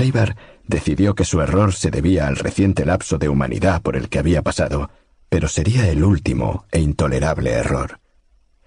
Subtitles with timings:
[0.00, 0.34] Faber
[0.66, 4.40] decidió que su error se debía al reciente lapso de humanidad por el que había
[4.40, 4.90] pasado,
[5.28, 8.00] pero sería el último e intolerable error.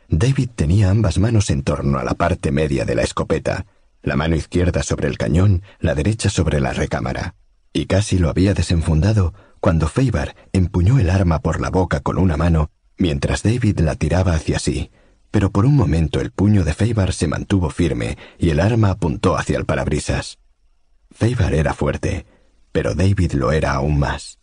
[0.10, 3.66] David tenía ambas manos en torno a la parte media de la escopeta,
[4.04, 7.34] la mano izquierda sobre el cañón, la derecha sobre la recámara,
[7.74, 12.38] y casi lo había desenfundado cuando Faber empuñó el arma por la boca con una
[12.38, 14.92] mano mientras David la tiraba hacia sí,
[15.31, 19.36] pero por un momento el puño de Faber se mantuvo firme y el arma apuntó
[19.36, 20.38] hacia el parabrisas.
[21.14, 22.26] Faber era fuerte,
[22.72, 24.40] pero David lo era aún más.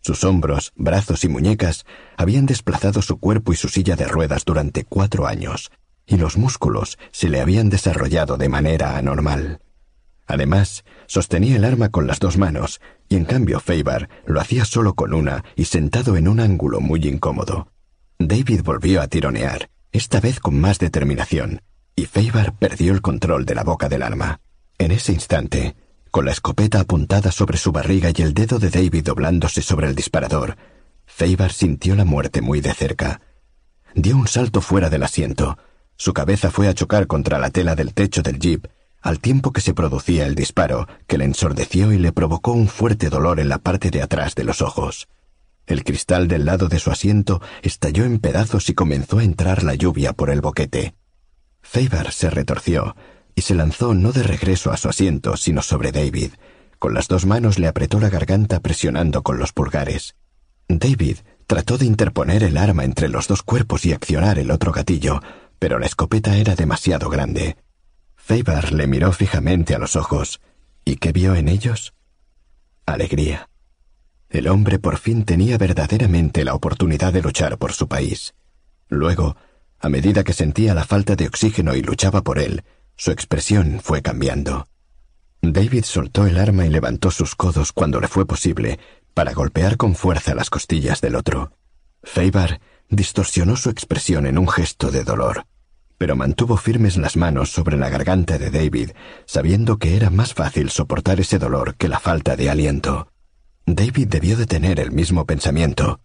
[0.00, 4.84] Sus hombros, brazos y muñecas habían desplazado su cuerpo y su silla de ruedas durante
[4.84, 5.70] cuatro años,
[6.06, 9.60] y los músculos se le habían desarrollado de manera anormal.
[10.26, 14.94] Además, sostenía el arma con las dos manos, y en cambio Faber lo hacía solo
[14.94, 17.68] con una y sentado en un ángulo muy incómodo.
[18.18, 21.62] David volvió a tironear, esta vez con más determinación,
[21.94, 24.40] y Faber perdió el control de la boca del arma.
[24.78, 25.76] En ese instante,
[26.14, 29.96] con la escopeta apuntada sobre su barriga y el dedo de David doblándose sobre el
[29.96, 30.56] disparador,
[31.06, 33.20] Faber sintió la muerte muy de cerca.
[33.96, 35.58] Dio un salto fuera del asiento.
[35.96, 38.68] Su cabeza fue a chocar contra la tela del techo del jeep,
[39.02, 43.08] al tiempo que se producía el disparo, que le ensordeció y le provocó un fuerte
[43.08, 45.08] dolor en la parte de atrás de los ojos.
[45.66, 49.74] El cristal del lado de su asiento estalló en pedazos y comenzó a entrar la
[49.74, 50.94] lluvia por el boquete.
[51.60, 52.94] Faber se retorció
[53.34, 56.32] y se lanzó no de regreso a su asiento, sino sobre David.
[56.78, 60.16] Con las dos manos le apretó la garganta presionando con los pulgares.
[60.68, 65.20] David trató de interponer el arma entre los dos cuerpos y accionar el otro gatillo,
[65.58, 67.56] pero la escopeta era demasiado grande.
[68.16, 70.40] Faber le miró fijamente a los ojos.
[70.84, 71.94] ¿Y qué vio en ellos?
[72.86, 73.48] Alegría.
[74.30, 78.34] El hombre por fin tenía verdaderamente la oportunidad de luchar por su país.
[78.88, 79.36] Luego,
[79.78, 82.64] a medida que sentía la falta de oxígeno y luchaba por él,
[82.96, 84.66] su expresión fue cambiando.
[85.42, 88.78] David soltó el arma y levantó sus codos cuando le fue posible
[89.12, 91.52] para golpear con fuerza las costillas del otro.
[92.02, 95.46] Faber distorsionó su expresión en un gesto de dolor,
[95.98, 98.90] pero mantuvo firmes las manos sobre la garganta de David,
[99.26, 103.08] sabiendo que era más fácil soportar ese dolor que la falta de aliento.
[103.66, 106.00] David debió de tener el mismo pensamiento.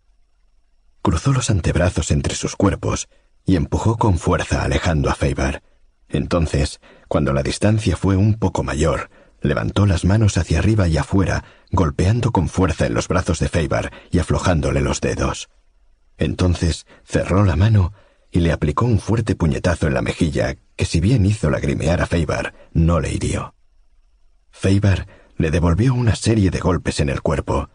[1.01, 3.09] Cruzó los antebrazos entre sus cuerpos
[3.45, 5.61] y empujó con fuerza alejando a Faber.
[6.09, 9.09] Entonces, cuando la distancia fue un poco mayor,
[9.41, 13.91] levantó las manos hacia arriba y afuera, golpeando con fuerza en los brazos de Faber
[14.11, 15.49] y aflojándole los dedos.
[16.17, 17.93] Entonces cerró la mano
[18.31, 22.07] y le aplicó un fuerte puñetazo en la mejilla que si bien hizo lagrimear a
[22.07, 23.55] Faber, no le hirió.
[24.51, 27.69] Faber le devolvió una serie de golpes en el cuerpo.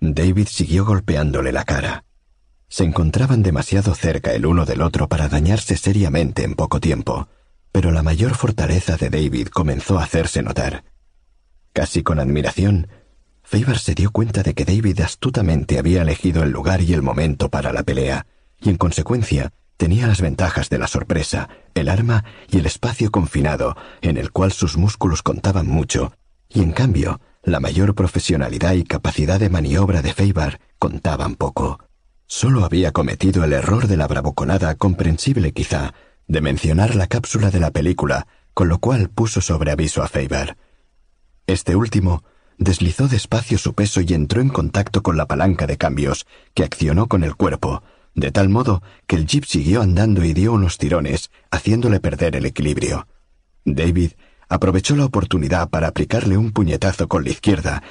[0.00, 2.04] David siguió golpeándole la cara.
[2.68, 7.28] Se encontraban demasiado cerca el uno del otro para dañarse seriamente en poco tiempo,
[7.72, 10.84] pero la mayor fortaleza de David comenzó a hacerse notar.
[11.72, 12.88] Casi con admiración,
[13.42, 17.48] Faber se dio cuenta de que David astutamente había elegido el lugar y el momento
[17.48, 18.26] para la pelea,
[18.60, 23.76] y en consecuencia tenía las ventajas de la sorpresa, el arma y el espacio confinado,
[24.02, 26.12] en el cual sus músculos contaban mucho,
[26.48, 31.80] y en cambio, la mayor profesionalidad y capacidad de maniobra de Faber contaban poco.
[32.26, 35.94] Solo había cometido el error de la bravuconada comprensible quizá,
[36.30, 40.56] de mencionar la cápsula de la película, con lo cual puso sobre aviso a Faber.
[41.48, 42.22] Este último
[42.56, 47.08] deslizó despacio su peso y entró en contacto con la palanca de cambios, que accionó
[47.08, 47.82] con el cuerpo,
[48.14, 52.46] de tal modo que el jeep siguió andando y dio unos tirones, haciéndole perder el
[52.46, 53.08] equilibrio.
[53.64, 54.12] David
[54.48, 57.82] aprovechó la oportunidad para aplicarle un puñetazo con la izquierda,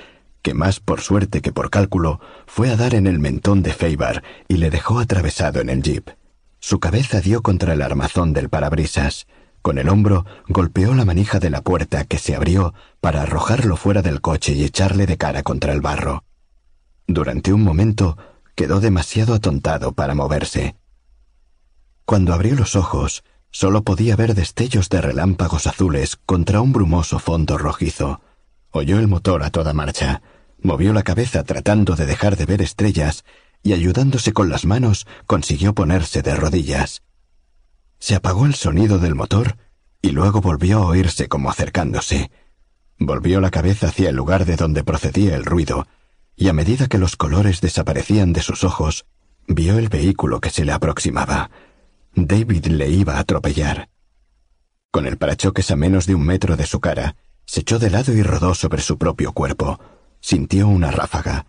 [0.41, 4.23] que más por suerte que por cálculo fue a dar en el mentón de Faber
[4.47, 6.18] y le dejó atravesado en el jeep.
[6.59, 9.27] Su cabeza dio contra el armazón del parabrisas.
[9.61, 14.01] Con el hombro golpeó la manija de la puerta que se abrió para arrojarlo fuera
[14.01, 16.23] del coche y echarle de cara contra el barro.
[17.07, 18.17] Durante un momento
[18.55, 20.75] quedó demasiado atontado para moverse.
[22.05, 27.57] Cuando abrió los ojos, Solo podía ver destellos de relámpagos azules contra un brumoso fondo
[27.57, 28.21] rojizo.
[28.69, 30.21] Oyó el motor a toda marcha,
[30.61, 33.25] movió la cabeza tratando de dejar de ver estrellas
[33.63, 37.03] y ayudándose con las manos consiguió ponerse de rodillas.
[37.99, 39.57] Se apagó el sonido del motor
[40.01, 42.31] y luego volvió a oírse como acercándose.
[42.97, 45.87] Volvió la cabeza hacia el lugar de donde procedía el ruido,
[46.35, 49.05] y a medida que los colores desaparecían de sus ojos,
[49.47, 51.49] vio el vehículo que se le aproximaba.
[52.15, 53.89] David le iba a atropellar.
[54.91, 57.15] Con el parachoques a menos de un metro de su cara,
[57.45, 59.79] se echó de lado y rodó sobre su propio cuerpo.
[60.21, 61.45] Sintió una ráfaga.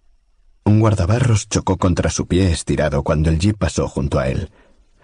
[0.65, 4.51] Un guardabarros chocó contra su pie estirado cuando el jeep pasó junto a él.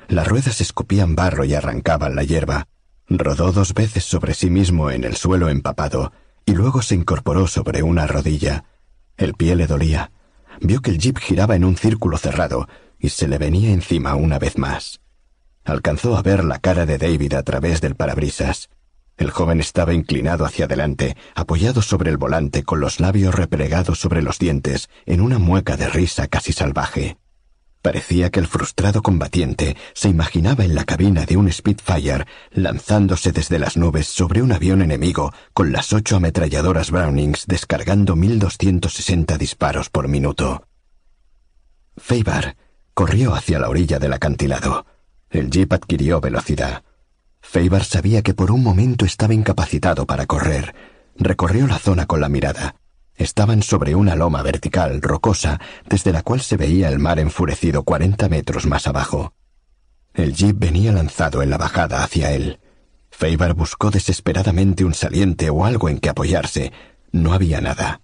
[0.08, 2.68] Las ruedas escupían barro y arrancaban la hierba.
[3.08, 6.12] Rodó dos veces sobre sí mismo en el suelo empapado
[6.44, 8.64] y luego se incorporó sobre una rodilla.
[9.16, 10.12] El pie le dolía.
[10.60, 12.68] Vio que el jeep giraba en un círculo cerrado
[12.98, 15.00] y se le venía encima una vez más.
[15.64, 18.70] Alcanzó a ver la cara de David a través del parabrisas.
[19.16, 24.22] El joven estaba inclinado hacia adelante, apoyado sobre el volante con los labios replegados sobre
[24.22, 27.16] los dientes, en una mueca de risa casi salvaje.
[27.80, 33.60] Parecía que el frustrado combatiente se imaginaba en la cabina de un Spitfire lanzándose desde
[33.60, 40.08] las nubes sobre un avión enemigo con las ocho ametralladoras Brownings descargando 1260 disparos por
[40.08, 40.66] minuto.
[41.96, 42.56] Feibar
[42.92, 44.84] corrió hacia la orilla del acantilado.
[45.30, 46.82] El jeep adquirió velocidad.
[47.48, 50.74] Feibar sabía que por un momento estaba incapacitado para correr.
[51.16, 52.74] Recorrió la zona con la mirada.
[53.14, 55.58] Estaban sobre una loma vertical, rocosa,
[55.88, 59.32] desde la cual se veía el mar enfurecido cuarenta metros más abajo.
[60.12, 62.58] El jeep venía lanzado en la bajada hacia él.
[63.10, 66.72] Feibar buscó desesperadamente un saliente o algo en que apoyarse.
[67.12, 68.02] No había nada.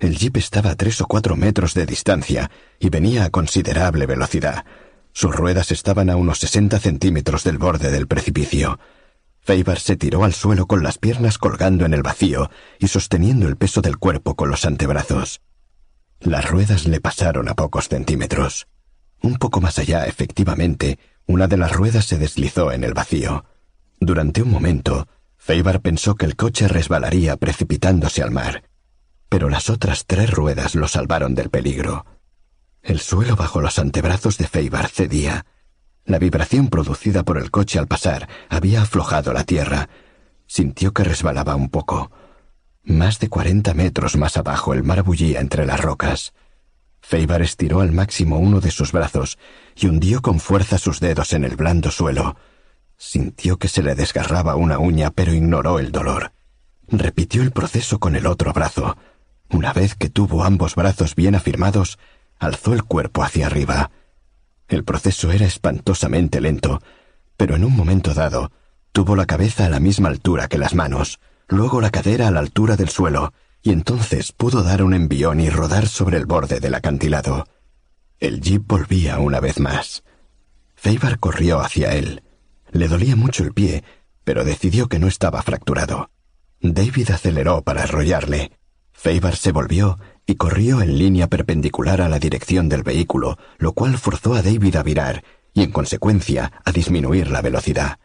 [0.00, 4.64] El jeep estaba a tres o cuatro metros de distancia y venía a considerable velocidad.
[5.12, 8.78] Sus ruedas estaban a unos sesenta centímetros del borde del precipicio.
[9.40, 13.56] Feibar se tiró al suelo con las piernas colgando en el vacío y sosteniendo el
[13.56, 15.40] peso del cuerpo con los antebrazos.
[16.20, 18.68] Las ruedas le pasaron a pocos centímetros.
[19.20, 23.44] Un poco más allá, efectivamente, una de las ruedas se deslizó en el vacío.
[23.98, 28.62] Durante un momento, Feibar pensó que el coche resbalaría precipitándose al mar,
[29.28, 32.06] pero las otras tres ruedas lo salvaron del peligro.
[32.82, 35.46] El suelo bajo los antebrazos de Feibar cedía
[36.04, 39.88] la vibración producida por el coche al pasar había aflojado la tierra.
[40.46, 42.10] Sintió que resbalaba un poco.
[42.82, 46.32] Más de cuarenta metros más abajo el mar bullía entre las rocas.
[47.00, 49.38] Feibar estiró al máximo uno de sus brazos
[49.76, 52.36] y hundió con fuerza sus dedos en el blando suelo.
[52.96, 56.32] Sintió que se le desgarraba una uña, pero ignoró el dolor.
[56.88, 58.96] Repitió el proceso con el otro brazo.
[59.50, 61.98] Una vez que tuvo ambos brazos bien afirmados,
[62.42, 63.90] alzó el cuerpo hacia arriba.
[64.68, 66.80] El proceso era espantosamente lento,
[67.36, 68.50] pero en un momento dado
[68.90, 72.40] tuvo la cabeza a la misma altura que las manos, luego la cadera a la
[72.40, 76.74] altura del suelo, y entonces pudo dar un envión y rodar sobre el borde del
[76.74, 77.46] acantilado.
[78.18, 80.02] El jeep volvía una vez más.
[80.74, 82.22] Feibar corrió hacia él.
[82.72, 83.84] Le dolía mucho el pie,
[84.24, 86.10] pero decidió que no estaba fracturado.
[86.60, 88.52] David aceleró para arrollarle.
[88.92, 89.98] Feibar se volvió
[90.32, 94.76] y corrió en línea perpendicular a la dirección del vehículo, lo cual forzó a David
[94.76, 97.98] a virar y, en consecuencia, a disminuir la velocidad.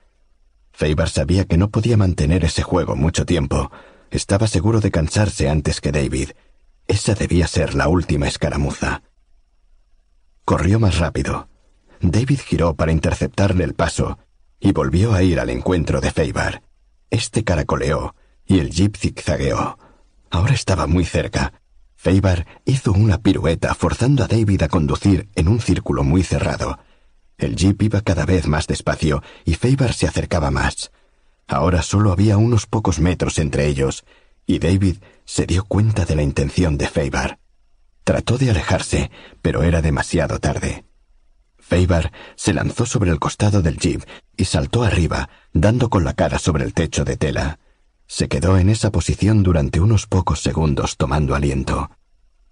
[0.74, 3.72] Faber sabía que no podía mantener ese juego mucho tiempo.
[4.12, 6.32] Estaba seguro de cansarse antes que David.
[6.86, 9.04] Esa debía ser la última escaramuza.
[10.44, 11.48] Corrió más rápido.
[12.02, 14.20] David giró para interceptarle el paso
[14.60, 16.62] y volvió a ir al encuentro de Feibar.
[17.10, 18.16] Este caracoleó
[18.46, 19.80] y el jeep zigzagueó.
[20.30, 21.54] Ahora estaba muy cerca,
[21.98, 26.78] Feibar hizo una pirueta forzando a David a conducir en un círculo muy cerrado.
[27.40, 30.92] El jeep iba cada vez más despacio y Feibar se acercaba más.
[31.48, 34.06] Ahora solo había unos pocos metros entre ellos,
[34.46, 37.40] y David se dio cuenta de la intención de Feibar.
[38.04, 39.10] Trató de alejarse,
[39.42, 40.86] pero era demasiado tarde.
[41.58, 44.04] Feibar se lanzó sobre el costado del jeep
[44.38, 47.60] y saltó arriba, dando con la cara sobre el techo de tela.
[48.07, 51.92] Se quedó en esa posición durante unos pocos segundos tomando aliento.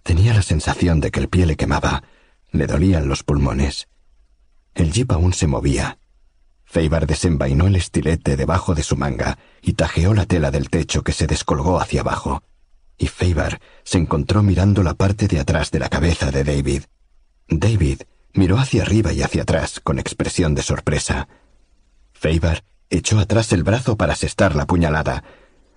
[0.03, 2.03] Tenía la sensación de que el pie le quemaba,
[2.51, 3.87] le dolían los pulmones.
[4.73, 5.97] El jeep aún se movía.
[6.65, 11.13] Feibar desenvainó el estilete debajo de su manga y tajeó la tela del techo que
[11.13, 12.43] se descolgó hacia abajo.
[12.97, 16.83] Y Feibar se encontró mirando la parte de atrás de la cabeza de David.
[17.47, 18.01] David
[18.33, 21.29] miró hacia arriba y hacia atrás con expresión de sorpresa.
[22.13, 25.23] Feibar echó atrás el brazo para asestar la puñalada,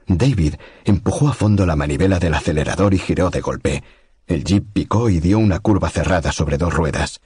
[0.08, 3.84] David empujó a fondo la manivela del acelerador y giró de golpe.
[4.26, 7.20] El jeep picó y dio una curva cerrada sobre dos ruedas.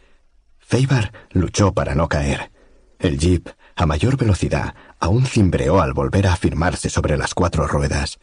[0.59, 2.51] Feibar luchó para no caer.
[2.99, 8.19] El jeep, a mayor velocidad, aún cimbreó al volver a afirmarse sobre las cuatro ruedas.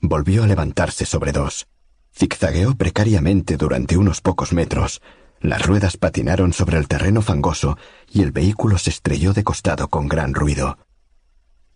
[0.00, 1.66] Volvió a levantarse sobre dos.
[2.14, 5.02] Zigzagueó precariamente durante unos pocos metros.
[5.40, 7.76] Las ruedas patinaron sobre el terreno fangoso
[8.08, 10.78] y el vehículo se estrelló de costado con gran ruido.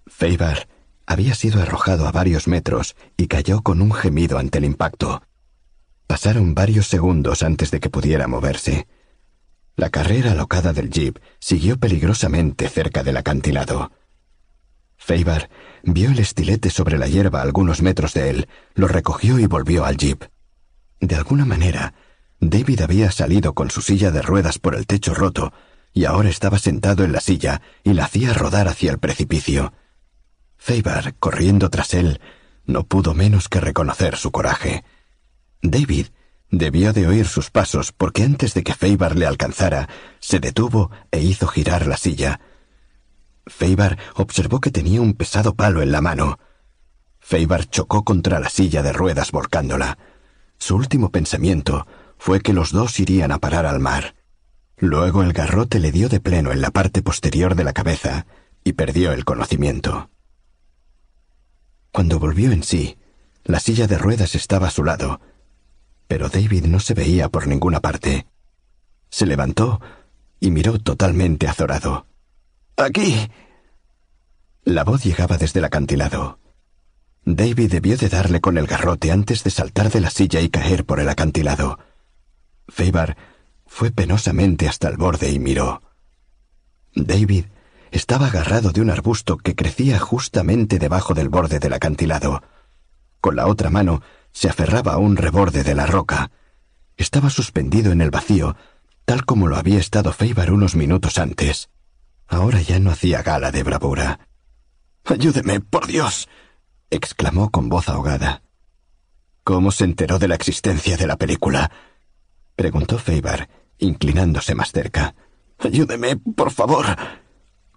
[0.06, 0.68] Feibar
[1.10, 5.24] había sido arrojado a varios metros y cayó con un gemido ante el impacto.
[6.06, 8.86] Pasaron varios segundos antes de que pudiera moverse.
[9.74, 13.90] La carrera alocada del jeep siguió peligrosamente cerca del acantilado.
[14.98, 15.50] Feibar
[15.82, 19.84] vio el estilete sobre la hierba a algunos metros de él, lo recogió y volvió
[19.84, 20.22] al jeep.
[21.00, 21.92] De alguna manera,
[22.38, 25.52] David había salido con su silla de ruedas por el techo roto
[25.92, 29.72] y ahora estaba sentado en la silla y la hacía rodar hacia el precipicio.
[30.62, 32.20] Feibar, corriendo tras él,
[32.66, 34.84] no pudo menos que reconocer su coraje.
[35.62, 36.08] David
[36.50, 39.88] debió de oír sus pasos porque antes de que Feibar le alcanzara,
[40.20, 42.40] se detuvo e hizo girar la silla.
[43.46, 46.38] Feibar observó que tenía un pesado palo en la mano.
[47.20, 49.96] Feibar chocó contra la silla de ruedas volcándola.
[50.58, 51.86] Su último pensamiento
[52.18, 54.14] fue que los dos irían a parar al mar.
[54.76, 58.26] Luego el garrote le dio de pleno en la parte posterior de la cabeza
[58.62, 60.10] y perdió el conocimiento.
[61.92, 62.96] Cuando volvió en sí,
[63.44, 65.20] la silla de ruedas estaba a su lado,
[66.06, 68.26] pero David no se veía por ninguna parte.
[69.08, 69.80] Se levantó
[70.38, 72.06] y miró totalmente azorado.
[72.76, 73.30] Aquí.
[74.64, 76.38] La voz llegaba desde el acantilado.
[77.24, 80.84] David debió de darle con el garrote antes de saltar de la silla y caer
[80.84, 81.78] por el acantilado.
[82.68, 83.16] Feibar
[83.66, 85.82] fue penosamente hasta el borde y miró.
[86.94, 87.46] David
[87.90, 92.42] estaba agarrado de un arbusto que crecía justamente debajo del borde del acantilado.
[93.20, 96.30] Con la otra mano se aferraba a un reborde de la roca.
[96.96, 98.56] Estaba suspendido en el vacío,
[99.04, 101.70] tal como lo había estado Feibar unos minutos antes.
[102.28, 104.20] Ahora ya no hacía gala de bravura.
[105.04, 106.28] Ayúdeme, por Dios.
[106.90, 108.42] exclamó con voz ahogada.
[109.42, 111.70] ¿Cómo se enteró de la existencia de la película?
[112.54, 115.14] preguntó Feibar, inclinándose más cerca.
[115.58, 116.86] Ayúdeme, por favor.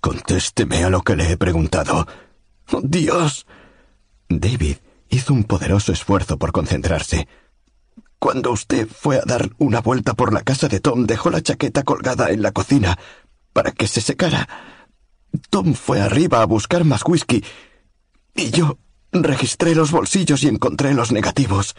[0.04, 2.06] Contésteme a lo que le he preguntado.
[2.74, 3.48] Oh, Dios.
[4.28, 4.76] David
[5.08, 7.30] hizo un poderoso esfuerzo por concentrarse.
[8.20, 11.84] Cuando usted fue a dar una vuelta por la casa de Tom, dejó la chaqueta
[11.84, 13.00] colgada en la cocina
[13.54, 14.50] para que se secara.
[15.50, 17.42] Tom fue arriba a buscar más whisky
[18.36, 18.78] y yo
[19.14, 21.78] registré los bolsillos y encontré los negativos.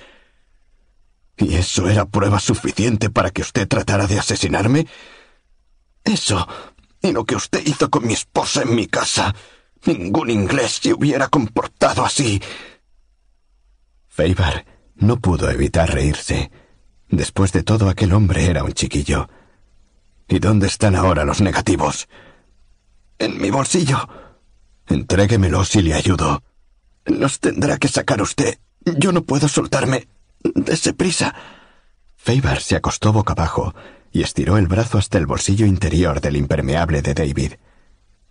[1.36, 4.86] ¿Y eso era prueba suficiente para que usted tratara de asesinarme?
[6.04, 6.48] Eso
[7.04, 9.34] y lo que usted hizo con mi esposa en mi casa.
[9.84, 12.40] Ningún inglés se hubiera comportado así.
[14.08, 14.64] Feibar
[14.96, 16.50] no pudo evitar reírse.
[17.10, 19.28] Después de todo, aquel hombre era un chiquillo.
[20.28, 22.08] ¿Y dónde están ahora los negativos?
[23.18, 24.08] En mi bolsillo.
[24.86, 26.42] Entréguemelos y le ayudo.
[27.04, 28.58] Los tendrá que sacar usted.
[28.80, 30.08] Yo no puedo soltarme.
[30.42, 31.34] Dese prisa.
[32.16, 33.74] Feibar se acostó boca abajo
[34.14, 37.54] y estiró el brazo hasta el bolsillo interior del impermeable de David.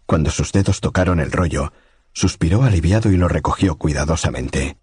[0.06, 1.74] Cuando sus dedos tocaron el rollo,
[2.14, 4.78] suspiró aliviado y lo recogió cuidadosamente.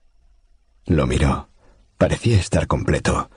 [0.85, 1.49] Lo miró.
[1.97, 3.31] Parecía estar completo.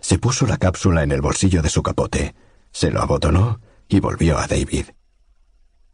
[0.00, 2.34] Se puso la cápsula en el bolsillo de su capote,
[2.72, 4.86] se lo abotonó y volvió a David.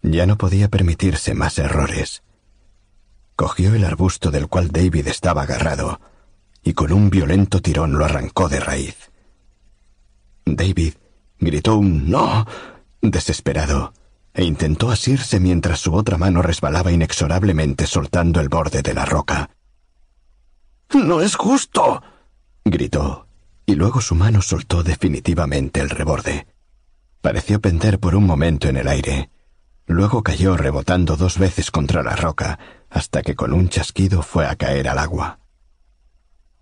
[0.03, 2.23] Ya no podía permitirse más errores.
[3.35, 6.01] Cogió el arbusto del cual David estaba agarrado
[6.63, 9.12] y con un violento tirón lo arrancó de raíz.
[10.45, 10.95] David
[11.39, 12.47] gritó un no
[13.01, 13.93] desesperado
[14.35, 19.51] e intentó asirse mientras su otra mano resbalaba inexorablemente soltando el borde de la roca.
[20.95, 22.03] No es justo.
[22.65, 23.27] gritó,
[23.67, 26.47] y luego su mano soltó definitivamente el reborde.
[27.21, 29.31] Pareció pender por un momento en el aire.
[29.87, 32.59] Luego cayó rebotando dos veces contra la roca,
[32.89, 35.39] hasta que con un chasquido fue a caer al agua.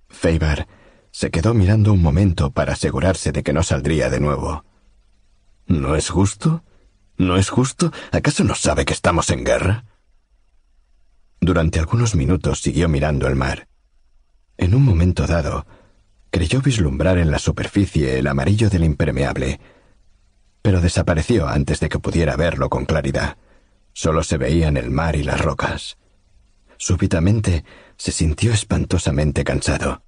[0.08, 0.66] Faber
[1.10, 4.64] se quedó mirando un momento para asegurarse de que no saldría de nuevo.
[5.66, 6.64] ¿No es justo?
[7.16, 7.92] ¿No es justo?
[8.12, 9.84] ¿Acaso no sabe que estamos en guerra?
[11.40, 13.68] Durante algunos minutos siguió mirando el mar.
[14.56, 15.66] En un momento dado,
[16.30, 19.60] creyó vislumbrar en la superficie el amarillo del impermeable,
[20.62, 23.36] pero desapareció antes de que pudiera verlo con claridad.
[23.92, 25.98] Solo se veían el mar y las rocas.
[26.76, 27.64] Súbitamente
[27.96, 30.02] se sintió espantosamente cansado.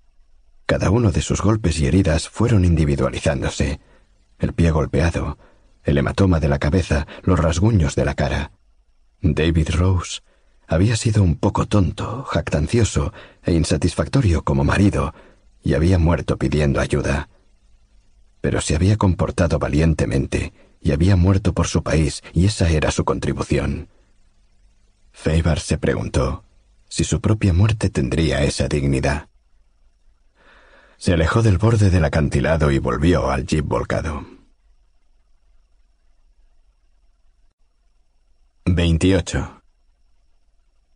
[0.66, 3.81] Cada uno de sus golpes y heridas fueron individualizándose.
[4.38, 5.38] El pie golpeado,
[5.85, 8.52] el hematoma de la cabeza, los rasguños de la cara.
[9.21, 10.21] David Rose
[10.66, 15.14] había sido un poco tonto, jactancioso e insatisfactorio como marido,
[15.62, 17.28] y había muerto pidiendo ayuda.
[18.40, 23.04] Pero se había comportado valientemente y había muerto por su país, y esa era su
[23.04, 23.88] contribución.
[25.12, 26.45] Feibar se preguntó
[26.88, 29.28] si su propia muerte tendría esa dignidad.
[31.02, 34.25] Se alejó del borde del acantilado y volvió al jeep volcado.
[38.66, 39.62] 28.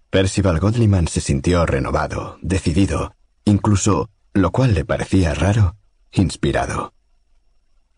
[0.09, 5.75] Percival Godliman se sintió renovado, decidido, incluso, lo cual le parecía raro,
[6.13, 6.95] inspirado.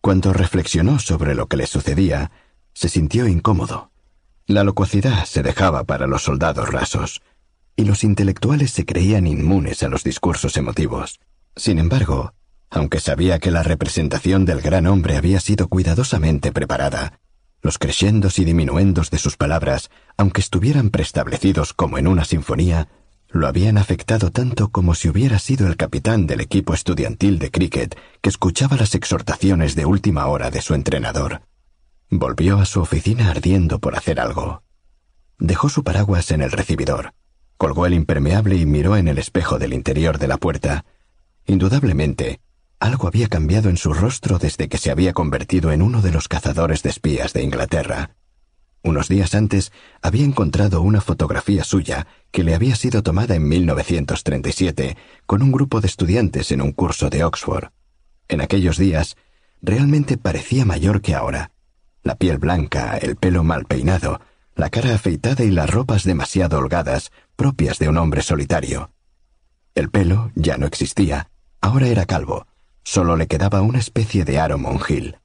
[0.01, 2.31] Cuando reflexionó sobre lo que le sucedía,
[2.73, 3.93] se sintió incómodo.
[4.47, 7.21] La locuacidad se dejaba para los soldados rasos,
[7.77, 11.21] y los intelectuales se creían inmunes a los discursos emotivos.
[11.59, 12.35] Sin embargo,
[12.71, 17.21] aunque sabía que la representación del gran hombre había sido cuidadosamente preparada,
[17.63, 22.89] los crescendos y diminuendos de sus palabras, aunque estuvieran preestablecidos como en una sinfonía,
[23.31, 27.99] lo habían afectado tanto como si hubiera sido el capitán del equipo estudiantil de cricket
[28.23, 31.43] que escuchaba las exhortaciones de última hora de su entrenador.
[32.09, 34.63] Volvió a su oficina ardiendo por hacer algo.
[35.41, 37.15] Dejó su paraguas en el recibidor,
[37.57, 40.85] colgó el impermeable y miró en el espejo del interior de la puerta.
[41.49, 42.41] Indudablemente,
[42.79, 46.29] algo había cambiado en su rostro desde que se había convertido en uno de los
[46.29, 48.11] cazadores de espías de Inglaterra.
[48.83, 54.99] Unos días antes había encontrado una fotografía suya que le había sido tomada en 1937
[55.25, 57.71] con un grupo de estudiantes en un curso de Oxford.
[58.29, 59.17] En aquellos días
[59.63, 61.53] realmente parecía mayor que ahora.
[62.03, 64.21] La piel blanca, el pelo mal peinado,
[64.55, 68.91] la cara afeitada y las ropas demasiado holgadas, propias de un hombre solitario.
[69.75, 72.47] El pelo ya no existía, ahora era calvo,
[72.83, 75.19] solo le quedaba una especie de aro monjil.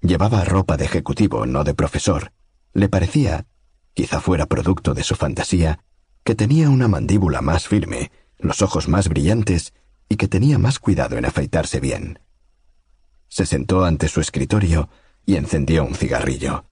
[0.00, 2.32] Llevaba ropa de ejecutivo, no de profesor,
[2.72, 3.46] le parecía,
[3.94, 5.80] quizá fuera producto de su fantasía,
[6.24, 9.72] que tenía una mandíbula más firme, los ojos más brillantes
[10.08, 12.18] y que tenía más cuidado en afeitarse bien.
[13.28, 14.88] Se sentó ante su escritorio
[15.26, 16.66] y encendió un cigarrillo.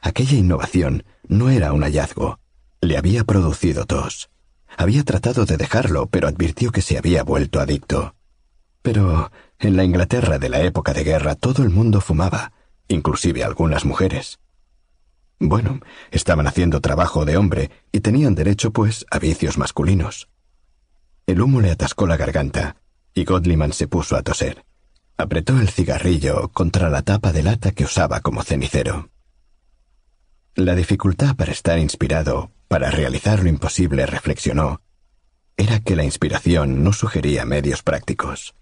[0.00, 2.38] Aquella innovación no era un hallazgo,
[2.80, 4.30] le había producido tos.
[4.76, 8.14] Había tratado de dejarlo, pero advirtió que se había vuelto adicto.
[8.82, 12.52] Pero en la Inglaterra de la época de guerra todo el mundo fumaba,
[12.88, 14.38] inclusive algunas mujeres.
[15.38, 20.28] Bueno, estaban haciendo trabajo de hombre y tenían derecho, pues, a vicios masculinos.
[21.26, 22.76] El humo le atascó la garganta
[23.14, 24.64] y Godliman se puso a toser.
[25.16, 29.10] Apretó el cigarrillo contra la tapa de lata que usaba como cenicero.
[30.56, 34.80] La dificultad para estar inspirado, para realizar lo imposible, reflexionó,
[35.56, 38.56] era que la inspiración no sugería medios prácticos.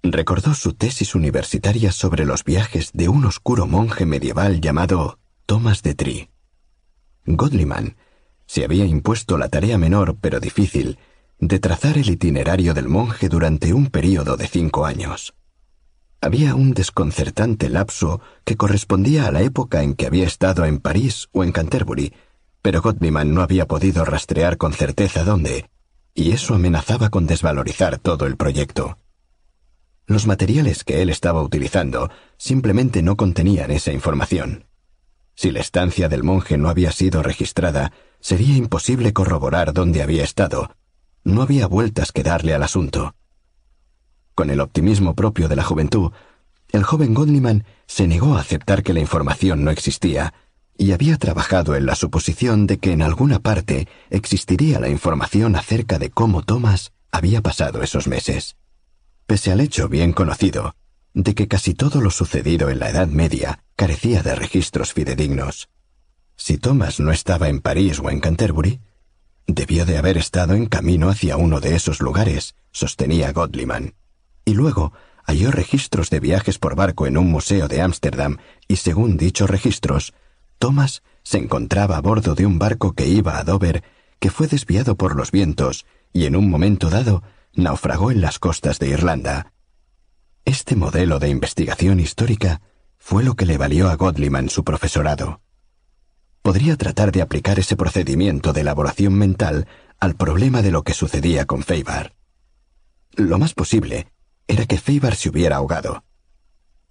[0.00, 5.96] Recordó su tesis universitaria sobre los viajes de un oscuro monje medieval llamado Thomas de
[5.96, 6.30] Tri.
[7.26, 7.96] Godliman
[8.46, 11.00] se había impuesto la tarea menor pero difícil
[11.40, 15.34] de trazar el itinerario del monje durante un período de cinco años.
[16.20, 21.28] Había un desconcertante lapso que correspondía a la época en que había estado en París
[21.32, 22.14] o en Canterbury,
[22.62, 25.70] pero Godliman no había podido rastrear con certeza dónde,
[26.14, 28.98] y eso amenazaba con desvalorizar todo el proyecto.
[30.06, 34.64] Los materiales que él estaba utilizando simplemente no contenían esa información.
[35.34, 40.74] Si la estancia del monje no había sido registrada, sería imposible corroborar dónde había estado.
[41.24, 43.14] No había vueltas que darle al asunto.
[44.34, 46.10] Con el optimismo propio de la juventud,
[46.70, 50.34] el joven Godliman se negó a aceptar que la información no existía,
[50.78, 55.98] y había trabajado en la suposición de que en alguna parte existiría la información acerca
[55.98, 58.56] de cómo Thomas había pasado esos meses.
[59.26, 60.76] Pese al hecho bien conocido
[61.14, 65.68] de que casi todo lo sucedido en la Edad Media carecía de registros fidedignos.
[66.36, 68.80] Si Thomas no estaba en París o en Canterbury,
[69.48, 73.94] debió de haber estado en camino hacia uno de esos lugares, sostenía Godliman.
[74.44, 74.92] Y luego
[75.24, 78.36] halló registros de viajes por barco en un museo de Ámsterdam,
[78.68, 80.14] y según dichos registros,
[80.58, 83.84] Thomas se encontraba a bordo de un barco que iba a Dover,
[84.18, 87.22] que fue desviado por los vientos, y en un momento dado
[87.54, 89.52] naufragó en las costas de Irlanda.
[90.44, 92.60] Este modelo de investigación histórica
[92.96, 95.40] fue lo que le valió a Godliman su profesorado.
[96.42, 99.66] Podría tratar de aplicar ese procedimiento de elaboración mental
[100.00, 102.14] al problema de lo que sucedía con Feibar.
[103.14, 104.12] Lo más posible
[104.46, 106.04] era que Feibar se hubiera ahogado.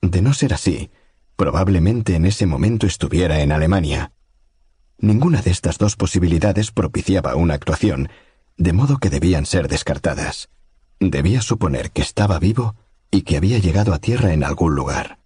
[0.01, 0.91] De no ser así,
[1.37, 4.11] probablemente en ese momento estuviera en Alemania.
[4.97, 8.09] Ninguna de estas dos posibilidades propiciaba una actuación,
[8.57, 10.49] de modo que debían ser descartadas.
[10.99, 12.75] Debía suponer que estaba vivo
[13.11, 15.19] y que había llegado a tierra en algún lugar.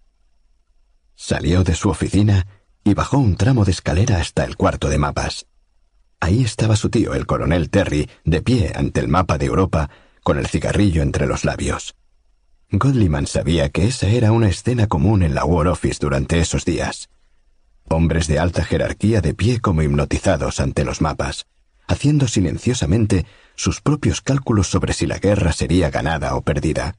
[1.16, 2.46] Salió de su oficina
[2.84, 5.46] y bajó un tramo de escalera hasta el cuarto de mapas.
[6.20, 9.88] Ahí estaba su tío, el coronel Terry, de pie ante el mapa de Europa,
[10.22, 11.94] con el cigarrillo entre los labios.
[12.74, 17.10] Godliman sabía que esa era una escena común en la War Office durante esos días.
[17.90, 21.44] Hombres de alta jerarquía de pie como hipnotizados ante los mapas,
[21.86, 26.96] haciendo silenciosamente sus propios cálculos sobre si la guerra sería ganada o perdida.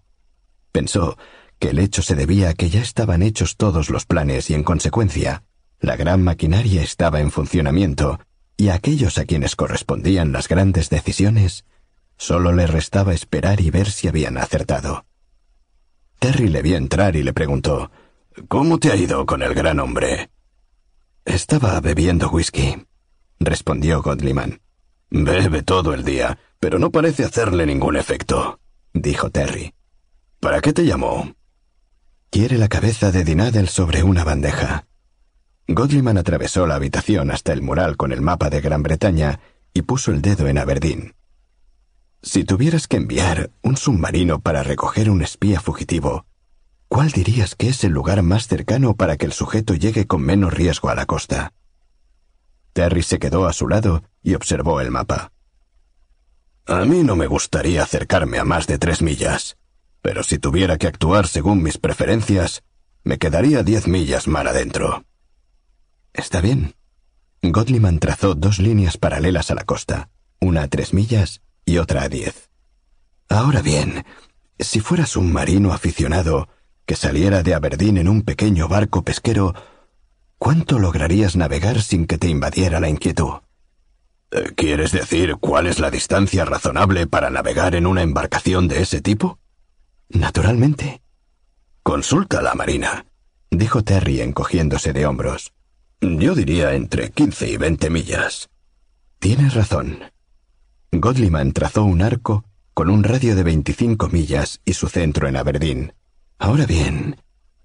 [0.71, 1.17] Pensó
[1.57, 4.63] que el hecho se debía a que ya estaban hechos todos los planes y en
[4.63, 5.43] consecuencia,
[5.79, 8.19] la gran maquinaria estaba en funcionamiento
[8.57, 11.65] y a aquellos a quienes correspondían las grandes decisiones,
[12.15, 15.05] solo les restaba esperar y ver si habían acertado.
[16.23, 17.91] Terry le vio entrar y le preguntó
[18.47, 20.29] ¿Cómo te ha ido con el gran hombre?
[21.25, 22.87] Estaba bebiendo whisky,
[23.41, 24.61] respondió Godliman.
[25.09, 28.61] Bebe todo el día, pero no parece hacerle ningún efecto,
[28.93, 29.73] dijo Terry.
[30.39, 31.35] ¿Para qué te llamó?
[32.29, 34.87] Quiere la cabeza de Dinadel sobre una bandeja.
[35.67, 39.41] Godliman atravesó la habitación hasta el mural con el mapa de Gran Bretaña
[39.73, 41.15] y puso el dedo en Aberdeen.
[42.25, 46.25] Si tuvieras que enviar un submarino para recoger un espía fugitivo,
[46.87, 50.53] ¿cuál dirías que es el lugar más cercano para que el sujeto llegue con menos
[50.53, 51.51] riesgo a la costa?
[52.71, 55.33] Terry se quedó a su lado y observó el mapa.
[56.65, 59.57] A mí no me gustaría acercarme a más de tres millas,
[60.01, 62.63] pero si tuviera que actuar según mis preferencias,
[63.03, 65.03] me quedaría diez millas mar adentro.
[66.13, 66.73] Está bien.
[67.41, 70.09] Godliman trazó dos líneas paralelas a la costa,
[70.39, 72.49] una a tres millas y otra a diez.
[73.29, 74.05] Ahora bien,
[74.59, 76.47] si fueras un marino aficionado
[76.85, 79.53] que saliera de Aberdeen en un pequeño barco pesquero,
[80.37, 83.41] ¿cuánto lograrías navegar sin que te invadiera la inquietud?
[84.31, 89.01] Eh, ¿Quieres decir cuál es la distancia razonable para navegar en una embarcación de ese
[89.01, 89.39] tipo?
[90.09, 91.01] Naturalmente.
[91.81, 93.05] Consulta a la Marina,
[93.51, 95.53] dijo Terry encogiéndose de hombros.
[96.01, 98.49] Yo diría entre quince y veinte millas.
[99.19, 99.99] Tienes razón.
[100.99, 105.93] Godliman trazó un arco con un radio de veinticinco millas y su centro en Aberdeen.
[106.39, 107.17] Ahora bien,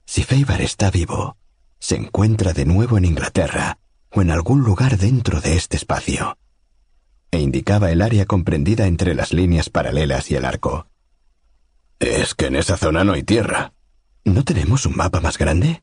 [0.04, 1.36] si Faber está vivo,
[1.78, 3.78] se encuentra de nuevo en Inglaterra
[4.10, 6.36] o en algún lugar dentro de este espacio
[7.30, 10.88] e indicaba el área comprendida entre las líneas paralelas y el arco.
[11.98, 13.74] Es que en esa zona no hay tierra.
[14.24, 15.82] ¿No tenemos un mapa más grande?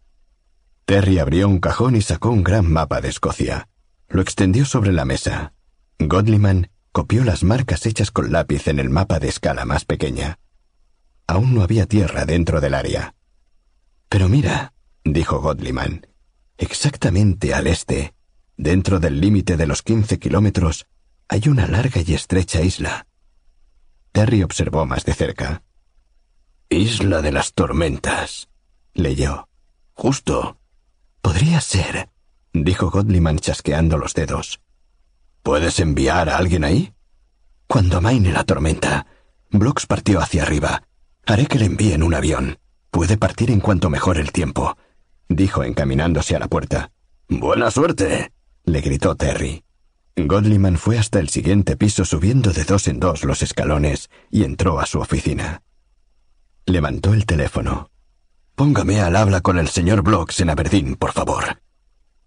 [0.85, 3.67] Terry abrió un cajón y sacó un gran mapa de Escocia.
[4.07, 5.53] Lo extendió sobre la mesa.
[5.99, 10.39] Godliman copió las marcas hechas con lápiz en el mapa de escala más pequeña.
[11.27, 13.15] Aún no había tierra dentro del área.
[14.07, 14.71] Pero mira,
[15.03, 16.07] dijo Godliman,
[16.57, 18.13] exactamente al este,
[18.55, 20.87] dentro del límite de los quince kilómetros,
[21.27, 23.07] hay una larga y estrecha isla.
[24.13, 25.63] Terry observó más de cerca.
[26.69, 28.47] Isla de las Tormentas,
[28.93, 29.49] leyó.
[29.95, 30.61] Justo.
[31.21, 32.09] Podría ser,
[32.53, 34.61] dijo Godliman chasqueando los dedos.
[35.45, 36.91] ¿Puedes enviar a alguien ahí?
[37.67, 39.05] Cuando amaine la tormenta,
[39.51, 40.81] Blocks partió hacia arriba.
[41.23, 42.57] Haré que le envíen un avión.
[42.89, 44.75] Puede partir en cuanto mejore el tiempo,
[45.29, 46.89] dijo encaminándose a la puerta.
[47.29, 48.31] Buena suerte,
[48.63, 49.63] le gritó Terry.
[50.15, 54.79] Godliman fue hasta el siguiente piso subiendo de dos en dos los escalones y entró
[54.79, 55.61] a su oficina.
[56.65, 57.91] Levantó el teléfono.
[58.55, 61.61] Póngame al habla con el señor Blocks en Aberdeen, por favor.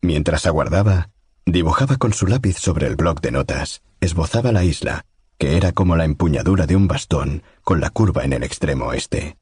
[0.02, 1.10] Mientras aguardaba,
[1.52, 5.04] dibujaba con su lápiz sobre el bloc de notas, esbozaba la isla,
[5.38, 9.38] que era como la empuñadura de un bastón con la curva en el extremo oeste.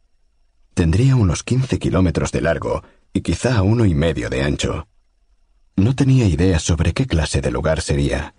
[0.75, 4.89] Tendría unos quince kilómetros de largo y quizá uno y medio de ancho.
[5.75, 8.35] No tenía idea sobre qué clase de lugar sería.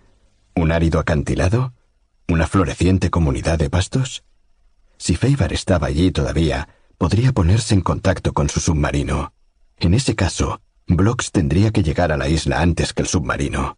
[0.54, 1.74] ¿Un árido acantilado?
[2.26, 4.24] ¿Una floreciente comunidad de pastos?
[4.96, 9.32] Si Feibar estaba allí todavía, podría ponerse en contacto con su submarino.
[9.78, 13.76] En ese caso, Blocks tendría que llegar a la isla antes que el submarino.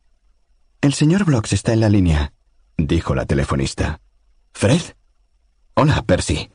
[0.81, 2.33] El señor Blocks está en la línea,
[2.77, 4.01] dijo la telefonista.
[4.53, 4.81] ¿Fred?
[5.75, 6.51] Hola, Percy.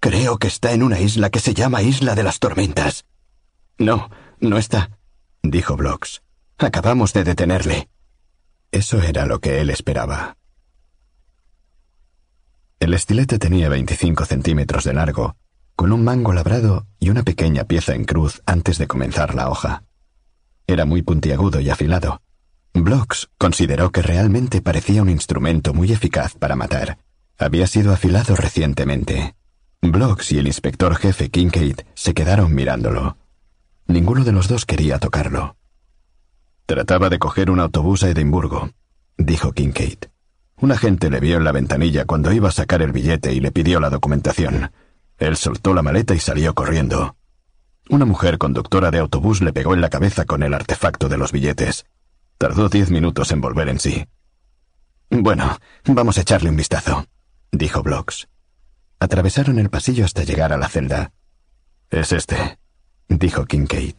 [0.00, 3.06] Creo que está en una isla que se llama Isla de las Tormentas.
[3.78, 4.98] No, no está,
[5.42, 6.22] dijo Blocks.
[6.58, 7.88] Acabamos de detenerle.
[8.72, 10.36] Eso era lo que él esperaba.
[12.80, 15.36] El estilete tenía 25 centímetros de largo,
[15.76, 19.82] con un mango labrado y una pequeña pieza en cruz antes de comenzar la hoja.
[20.66, 22.22] Era muy puntiagudo y afilado.
[22.72, 26.98] Blocks consideró que realmente parecía un instrumento muy eficaz para matar.
[27.38, 29.34] Había sido afilado recientemente.
[29.82, 33.16] Blocks y el inspector jefe Kincaid se quedaron mirándolo.
[33.86, 35.56] Ninguno de los dos quería tocarlo.
[36.66, 38.70] Trataba de coger un autobús a Edimburgo,
[39.18, 40.06] dijo Kincaid.
[40.56, 43.52] Un agente le vio en la ventanilla cuando iba a sacar el billete y le
[43.52, 44.70] pidió la documentación.
[45.18, 47.16] Él soltó la maleta y salió corriendo.
[47.88, 51.32] Una mujer conductora de autobús le pegó en la cabeza con el artefacto de los
[51.32, 51.84] billetes.
[52.38, 54.06] Tardó diez minutos en volver en sí.
[55.10, 57.06] Bueno, vamos a echarle un vistazo,
[57.52, 58.28] dijo Blocks.
[58.98, 61.12] Atravesaron el pasillo hasta llegar a la celda.
[61.90, 62.58] Es este,
[63.08, 63.96] dijo Kincaid.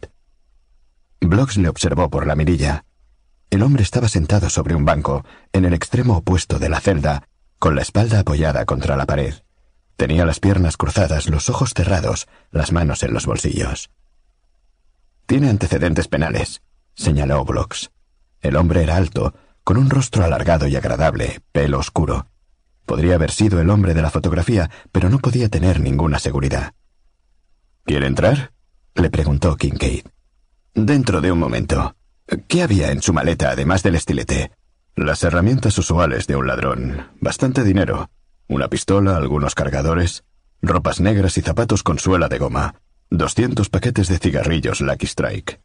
[1.20, 2.84] Blocks le observó por la mirilla.
[3.50, 7.76] El hombre estaba sentado sobre un banco, en el extremo opuesto de la celda, con
[7.76, 9.34] la espalda apoyada contra la pared.
[9.96, 13.90] Tenía las piernas cruzadas, los ojos cerrados, las manos en los bolsillos.
[15.26, 16.62] Tiene antecedentes penales,
[16.94, 17.90] señaló Blocks.
[18.40, 22.28] El hombre era alto, con un rostro alargado y agradable, pelo oscuro.
[22.84, 26.72] Podría haber sido el hombre de la fotografía, pero no podía tener ninguna seguridad.
[27.84, 28.52] ¿Quiere entrar?
[28.94, 30.04] le preguntó Kincaid.
[30.74, 31.96] Dentro de un momento.
[32.48, 34.52] ¿Qué había en su maleta además del estilete?
[34.94, 37.08] Las herramientas usuales de un ladrón.
[37.20, 38.10] Bastante dinero.
[38.48, 40.24] Una pistola, algunos cargadores,
[40.62, 42.76] ropas negras y zapatos con suela de goma.
[43.10, 45.60] Doscientos paquetes de cigarrillos Lucky Strike.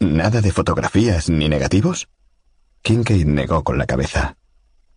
[0.00, 2.08] ¿Nada de fotografías ni negativos?
[2.82, 4.36] Kincaid negó con la cabeza.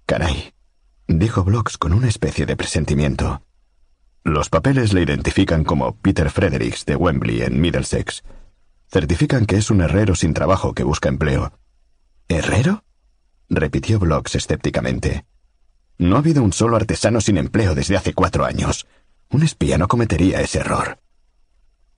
[0.06, 0.54] Caray,
[1.08, 3.44] dijo Blocks con una especie de presentimiento.
[4.24, 8.24] Los papeles le identifican como Peter Fredericks de Wembley en Middlesex.
[8.92, 11.54] Certifican que es un herrero sin trabajo que busca empleo.
[12.28, 12.84] ¿Herrero?
[13.50, 15.26] repitió Blocks escépticamente.
[16.00, 18.88] No ha habido un solo artesano sin empleo desde hace cuatro años.
[19.30, 20.98] Un espía no cometería ese error.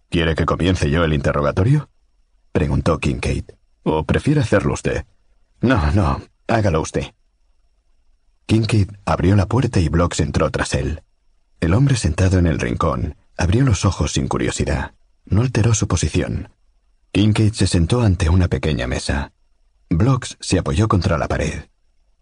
[0.09, 1.89] ¿Quiere que comience yo el interrogatorio?
[2.51, 3.45] preguntó Kincaid.
[3.83, 5.05] ¿O prefiere hacerlo usted?
[5.61, 7.13] No, no, hágalo usted.
[8.47, 11.03] Kincaid abrió la puerta y Blocks entró tras él.
[11.59, 14.93] El hombre sentado en el rincón abrió los ojos sin curiosidad.
[15.25, 16.49] No alteró su posición.
[17.11, 19.31] Kincaid se sentó ante una pequeña mesa.
[19.89, 21.65] Blocks se apoyó contra la pared.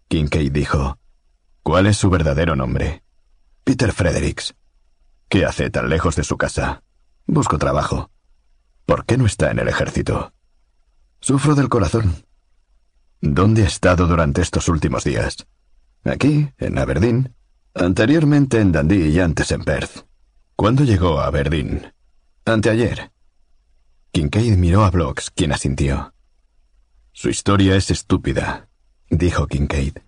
[0.08, 0.98] Kincaid dijo,
[1.62, 3.02] ¿Cuál es su verdadero nombre?
[3.64, 4.54] Peter Fredericks.
[5.28, 6.82] ¿Qué hace tan lejos de su casa?
[7.26, 8.10] Busco trabajo.
[8.86, 10.32] ¿Por qué no está en el ejército?
[11.20, 12.24] Sufro del corazón.
[13.20, 15.46] ¿Dónde ha estado durante estos últimos días?
[16.04, 17.34] Aquí, en Aberdeen.
[17.74, 20.06] Anteriormente en Dundee y antes en Perth.
[20.56, 21.92] ¿Cuándo llegó a Aberdeen?
[22.46, 23.12] Anteayer.
[24.12, 26.12] Kincaid miró a Blocks, quien asintió.
[27.12, 28.68] Su historia es estúpida,
[29.08, 29.98] dijo Kincaid.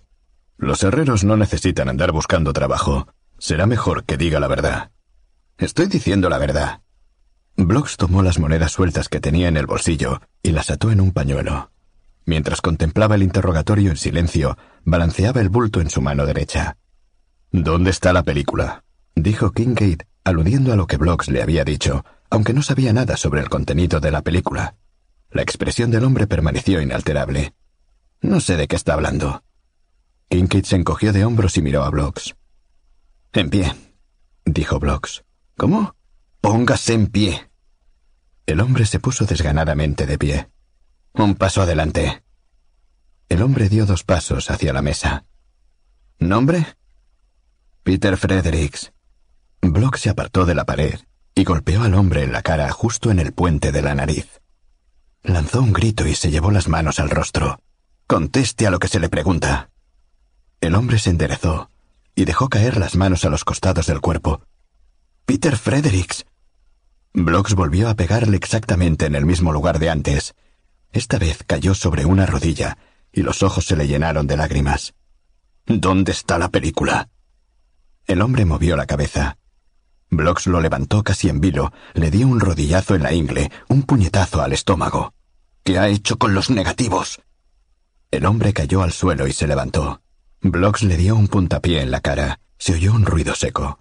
[0.62, 3.08] Los herreros no necesitan andar buscando trabajo.
[3.36, 4.92] Será mejor que diga la verdad.
[5.58, 6.82] Estoy diciendo la verdad.
[7.56, 11.10] Blocks tomó las monedas sueltas que tenía en el bolsillo y las ató en un
[11.10, 11.72] pañuelo.
[12.26, 16.76] Mientras contemplaba el interrogatorio en silencio, balanceaba el bulto en su mano derecha.
[17.50, 18.84] ¿Dónde está la película?
[19.16, 23.40] dijo Kincaid, aludiendo a lo que Blocks le había dicho, aunque no sabía nada sobre
[23.40, 24.76] el contenido de la película.
[25.28, 27.52] La expresión del hombre permaneció inalterable.
[28.20, 29.42] No sé de qué está hablando.
[30.32, 32.34] Kincaid se encogió de hombros y miró a Blocks.
[33.34, 33.70] En pie,
[34.46, 35.24] dijo Blocks.
[35.58, 35.94] ¿Cómo?
[36.40, 37.50] Póngase en pie.
[38.46, 40.48] El hombre se puso desganadamente de pie.
[41.12, 42.22] Un paso adelante.
[43.28, 45.26] El hombre dio dos pasos hacia la mesa.
[46.18, 46.64] ¿Nombre?
[47.82, 48.94] Peter Fredericks.
[49.60, 50.98] Block se apartó de la pared
[51.34, 54.40] y golpeó al hombre en la cara justo en el puente de la nariz.
[55.24, 57.60] Lanzó un grito y se llevó las manos al rostro.
[58.06, 59.71] Conteste a lo que se le pregunta.
[60.62, 61.70] El hombre se enderezó
[62.14, 64.42] y dejó caer las manos a los costados del cuerpo.
[65.26, 66.24] Peter Fredericks.
[67.12, 70.36] Blocks volvió a pegarle exactamente en el mismo lugar de antes.
[70.92, 72.78] Esta vez cayó sobre una rodilla
[73.12, 74.94] y los ojos se le llenaron de lágrimas.
[75.66, 77.08] ¿Dónde está la película?
[78.06, 79.38] El hombre movió la cabeza.
[80.10, 84.40] Blocks lo levantó casi en vilo, le dio un rodillazo en la ingle, un puñetazo
[84.40, 85.12] al estómago.
[85.64, 87.20] ¿Qué ha hecho con los negativos?
[88.12, 90.02] El hombre cayó al suelo y se levantó.
[90.42, 92.40] Blocks le dio un puntapié en la cara.
[92.58, 93.78] Se oyó un ruido seco.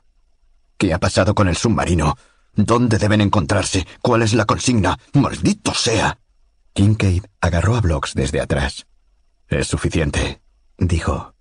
[0.78, 2.15] ¿Qué ha pasado con el submarino?
[2.56, 3.88] ¿Dónde deben encontrarse?
[4.02, 4.97] ¿Cuál es la consigna?
[5.13, 6.19] ¡Maldito sea!
[6.74, 8.86] Kincaid agarró a Blocks desde atrás.
[9.47, 10.41] Es suficiente,
[10.78, 11.34] dijo.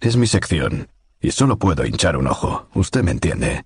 [0.00, 2.68] Es mi sección, y solo puedo hinchar un ojo.
[2.74, 3.64] Usted me entiende.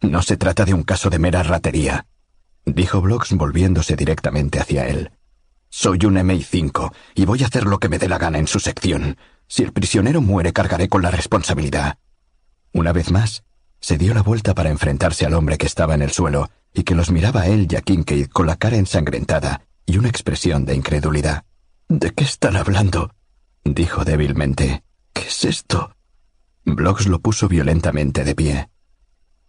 [0.00, 2.06] No se trata de un caso de mera ratería,
[2.64, 5.12] dijo Blocks volviéndose directamente hacia él.
[5.68, 8.58] Soy un MI5 y voy a hacer lo que me dé la gana en su
[8.58, 9.16] sección.
[9.54, 11.98] Si el prisionero muere, cargaré con la responsabilidad.
[12.72, 13.44] Una vez más,
[13.80, 16.94] se dio la vuelta para enfrentarse al hombre que estaba en el suelo y que
[16.94, 20.74] los miraba a él y a Kincaid con la cara ensangrentada y una expresión de
[20.74, 21.44] incredulidad.
[21.86, 23.14] ¿De qué están hablando?
[23.62, 24.84] dijo débilmente.
[25.12, 25.96] ¿Qué es esto?
[26.64, 28.70] Blocks lo puso violentamente de pie.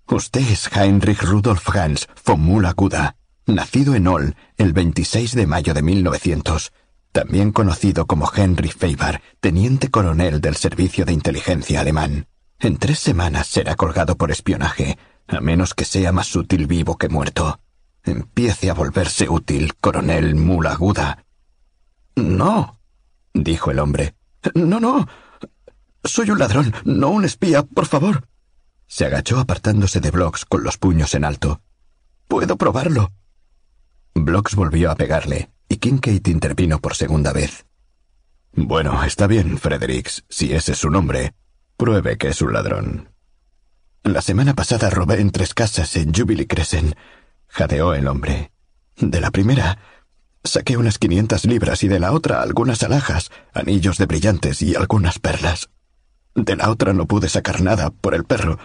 [0.09, 5.81] Usted es Heinrich Rudolf Hans von Mulaguda, nacido en Ol el 26 de mayo de
[5.81, 6.73] 1900,
[7.13, 12.27] también conocido como Henry Feibar, teniente coronel del Servicio de Inteligencia alemán.
[12.59, 14.97] En tres semanas será colgado por espionaje,
[15.27, 17.61] a menos que sea más útil vivo que muerto.
[18.03, 21.23] Empiece a volverse útil, coronel Mulaguda.
[22.15, 22.79] No,
[23.33, 24.15] dijo el hombre.
[24.55, 25.07] No, no.
[26.03, 28.27] Soy un ladrón, no un espía, por favor.
[28.87, 31.61] Se agachó apartándose de Blocks con los puños en alto.
[32.27, 33.11] Puedo probarlo.
[34.15, 37.65] Blocks volvió a pegarle, y Kincaid intervino por segunda vez.
[38.53, 41.33] Bueno, está bien, Fredericks, si ese es su nombre,
[41.77, 43.09] Pruebe que es un ladrón.
[44.03, 46.95] La semana pasada robé en tres casas en Jubilee Crescent,
[47.47, 48.51] jadeó el hombre.
[48.97, 49.79] De la primera,
[50.43, 55.17] saqué unas quinientas libras y de la otra algunas alhajas, anillos de brillantes y algunas
[55.17, 55.69] perlas.
[56.35, 58.59] De la otra no pude sacar nada por el perro.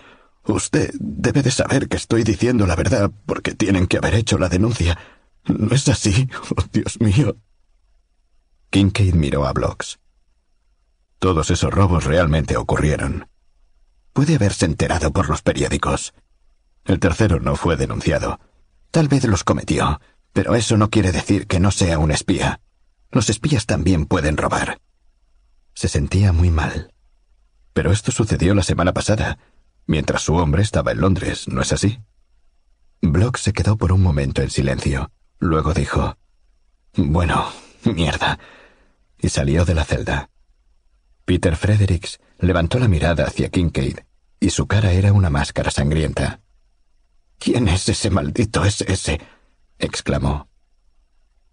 [0.44, 4.48] Usted debe de saber que estoy diciendo la verdad porque tienen que haber hecho la
[4.50, 4.98] denuncia.
[5.48, 6.28] ¿No es así?
[6.56, 7.36] Oh, Dios mío.
[8.70, 9.98] Kincaid miró a Blocks.
[11.18, 13.28] Todos esos robos realmente ocurrieron.
[14.12, 16.14] Puede haberse enterado por los periódicos.
[16.84, 18.40] El tercero no fue denunciado.
[18.90, 20.00] Tal vez los cometió,
[20.32, 22.60] pero eso no quiere decir que no sea un espía.
[23.10, 24.80] Los espías también pueden robar.
[25.74, 26.92] Se sentía muy mal.
[27.72, 29.38] Pero esto sucedió la semana pasada,
[29.86, 32.00] mientras su hombre estaba en Londres, ¿no es así?
[33.00, 35.10] Block se quedó por un momento en silencio.
[35.38, 36.16] Luego dijo,
[36.94, 37.46] Bueno,
[37.84, 38.38] mierda.
[39.18, 40.30] Y salió de la celda.
[41.24, 43.98] Peter Fredericks levantó la mirada hacia Kincaid,
[44.40, 46.40] y su cara era una máscara sangrienta.
[47.38, 49.20] ¿Quién es ese maldito SS?
[49.78, 50.48] exclamó.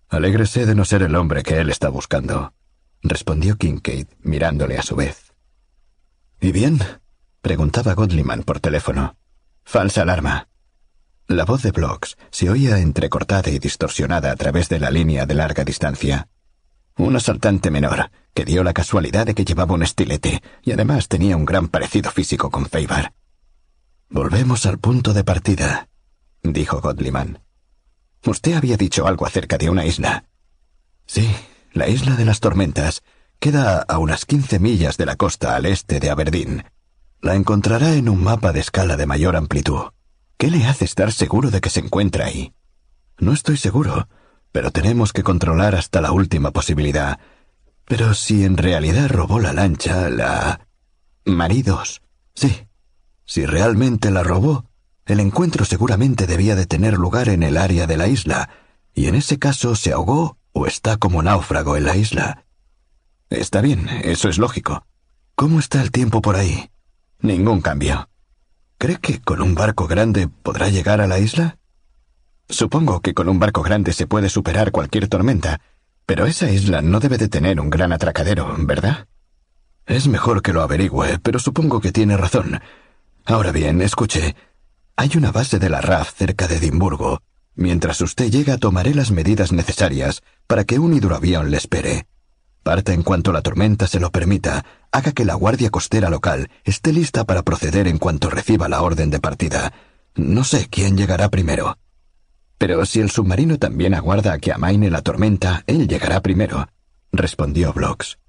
[0.09, 2.53] Alégrese de no ser el hombre que él está buscando,
[3.01, 5.33] respondió Kincaid, mirándole a su vez.
[6.39, 6.79] ¿Y bien?
[7.41, 9.17] preguntaba Godliman por teléfono.
[9.63, 10.47] Falsa alarma.
[11.27, 15.33] La voz de Blocks se oía entrecortada y distorsionada a través de la línea de
[15.33, 16.27] larga distancia.
[16.97, 21.35] Un asaltante menor, que dio la casualidad de que llevaba un estilete y además tenía
[21.35, 23.13] un gran parecido físico con Feibar.
[24.07, 25.89] Volvemos al punto de partida,
[26.43, 27.39] dijo Godliman.
[28.23, 30.25] Usted había dicho algo acerca de una isla.
[31.07, 31.27] Sí,
[31.73, 33.01] la isla de las tormentas
[33.39, 36.65] queda a unas quince millas de la costa al este de Aberdeen.
[37.19, 39.94] La encontrará en un mapa de escala de mayor amplitud.
[40.37, 42.53] ¿Qué le hace estar seguro de que se encuentra ahí?
[43.17, 44.09] No estoy seguro,
[44.51, 47.19] pero tenemos que controlar hasta la última posibilidad.
[47.85, 50.67] Pero si en realidad robó la lancha, la...
[51.23, 52.01] Maridos.
[52.33, 52.67] Sí.
[53.25, 54.69] Si realmente la robó,
[55.05, 58.49] el encuentro seguramente debía de tener lugar en el área de la isla,
[58.93, 62.45] y en ese caso se ahogó o está como náufrago en la isla.
[63.29, 64.85] Está bien, eso es lógico.
[65.35, 66.69] ¿Cómo está el tiempo por ahí?
[67.19, 68.09] Ningún cambio.
[68.77, 71.57] ¿Cree que con un barco grande podrá llegar a la isla?
[72.49, 75.61] Supongo que con un barco grande se puede superar cualquier tormenta,
[76.05, 79.07] pero esa isla no debe de tener un gran atracadero, ¿verdad?
[79.85, 82.59] Es mejor que lo averigüe, pero supongo que tiene razón.
[83.25, 84.35] Ahora bien, escuche.
[84.97, 87.21] Hay una base de la RAF cerca de Edimburgo.
[87.55, 92.07] Mientras usted llega, tomaré las medidas necesarias para que un hidroavión le espere.
[92.63, 96.93] Parta en cuanto la tormenta se lo permita, haga que la Guardia Costera local esté
[96.93, 99.73] lista para proceder en cuanto reciba la orden de partida.
[100.15, 101.77] No sé quién llegará primero.
[102.57, 106.69] Pero si el submarino también aguarda a que amaine la tormenta, él llegará primero,
[107.11, 108.19] respondió Blocks.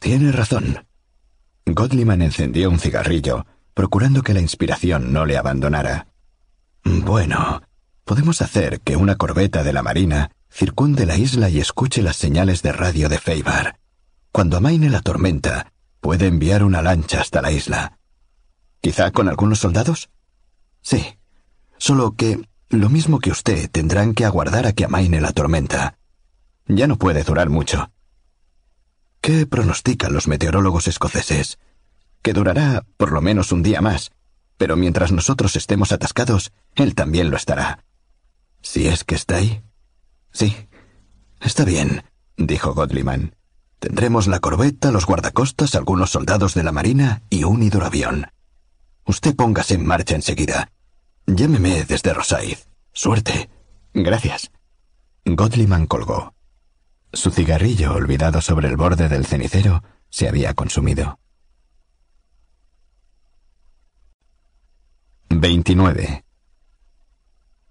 [0.00, 0.84] Tiene razón.
[1.66, 6.08] Godliman encendió un cigarrillo, procurando que la inspiración no le abandonara.
[6.82, 7.62] Bueno,
[8.04, 12.60] podemos hacer que una corbeta de la Marina circunde la isla y escuche las señales
[12.62, 13.78] de radio de Feibar.
[14.32, 15.71] Cuando amaine la tormenta,
[16.02, 17.96] puede enviar una lancha hasta la isla.
[18.80, 20.10] ¿Quizá con algunos soldados?
[20.82, 21.16] Sí.
[21.78, 25.96] Solo que, lo mismo que usted, tendrán que aguardar a que amaine la tormenta.
[26.66, 27.92] Ya no puede durar mucho.
[29.20, 31.60] ¿Qué pronostican los meteorólogos escoceses?
[32.20, 34.10] Que durará por lo menos un día más,
[34.58, 37.84] pero mientras nosotros estemos atascados, él también lo estará.
[38.60, 39.62] Si es que está ahí.
[40.32, 40.68] Sí.
[41.40, 42.02] Está bien,
[42.36, 43.36] dijo Godliman.
[43.82, 48.28] Tendremos la corbeta, los guardacostas, algunos soldados de la Marina y un hidroavión.
[49.04, 50.70] Usted póngase en marcha enseguida.
[51.26, 52.58] Llámeme desde Rosaid.
[52.92, 53.50] Suerte.
[53.92, 54.52] Gracias.
[55.24, 56.32] Godliman colgó.
[57.12, 61.18] Su cigarrillo, olvidado sobre el borde del cenicero, se había consumido.
[65.28, 66.24] 29.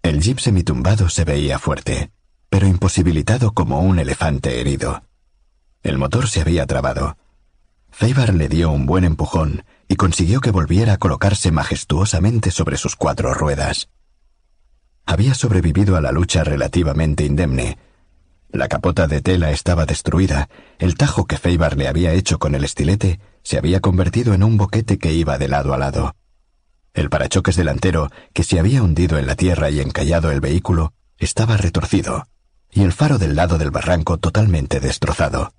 [0.04, 2.12] El jeep semitumbado se veía fuerte
[2.52, 5.04] pero imposibilitado como un elefante herido.
[5.84, 7.17] El motor se había trabado.
[7.89, 12.96] Feibar le dio un buen empujón y consiguió que volviera a colocarse majestuosamente sobre sus
[12.96, 13.89] cuatro ruedas.
[15.06, 17.78] Había sobrevivido a la lucha relativamente indemne.
[18.50, 22.63] La capota de tela estaba destruida, el tajo que Feibar le había hecho con el
[22.63, 26.15] estilete se había convertido en un boquete que iba de lado a lado.
[26.94, 31.58] El parachoques delantero, que se había hundido en la tierra y encallado el vehículo, estaba
[31.58, 32.26] retorcido
[32.72, 35.54] y el faro del lado del barranco totalmente destrozado.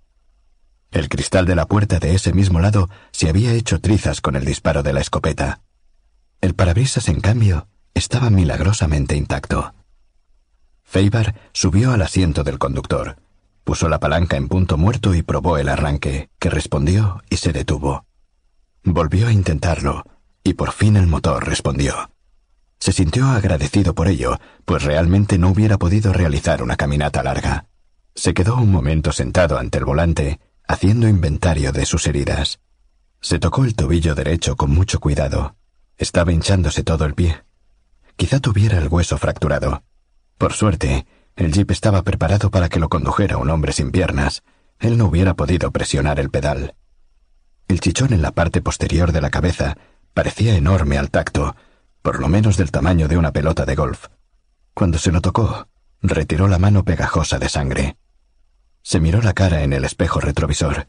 [0.92, 4.44] El cristal de la puerta de ese mismo lado se había hecho trizas con el
[4.44, 5.62] disparo de la escopeta.
[6.42, 9.74] El parabrisas, en cambio, estaba milagrosamente intacto.
[10.85, 13.16] Feibar subió al asiento del conductor,
[13.64, 18.04] puso la palanca en punto muerto y probó el arranque, que respondió y se detuvo.
[18.85, 20.04] Volvió a intentarlo,
[20.44, 22.10] y por fin el motor respondió.
[22.81, 27.66] Se sintió agradecido por ello, pues realmente no hubiera podido realizar una caminata larga.
[28.14, 30.38] Se quedó un momento sentado ante el volante,
[30.73, 32.58] haciendo inventario de sus heridas.
[33.20, 35.54] Se tocó el tobillo derecho con mucho cuidado.
[35.98, 37.44] Estaba hinchándose todo el pie.
[38.16, 39.83] Quizá tuviera el hueso fracturado.
[40.38, 41.06] Por suerte,
[41.37, 44.44] el jeep estaba preparado para que lo condujera un hombre sin piernas.
[44.79, 46.75] Él no hubiera podido presionar el pedal.
[47.68, 49.77] El chichón en la parte posterior de la cabeza
[50.14, 51.54] parecía enorme al tacto,
[52.00, 54.06] por lo menos del tamaño de una pelota de golf.
[54.73, 55.68] Cuando se lo tocó,
[56.00, 57.96] retiró la mano pegajosa de sangre.
[58.83, 60.88] Se miró la cara en el espejo retrovisor.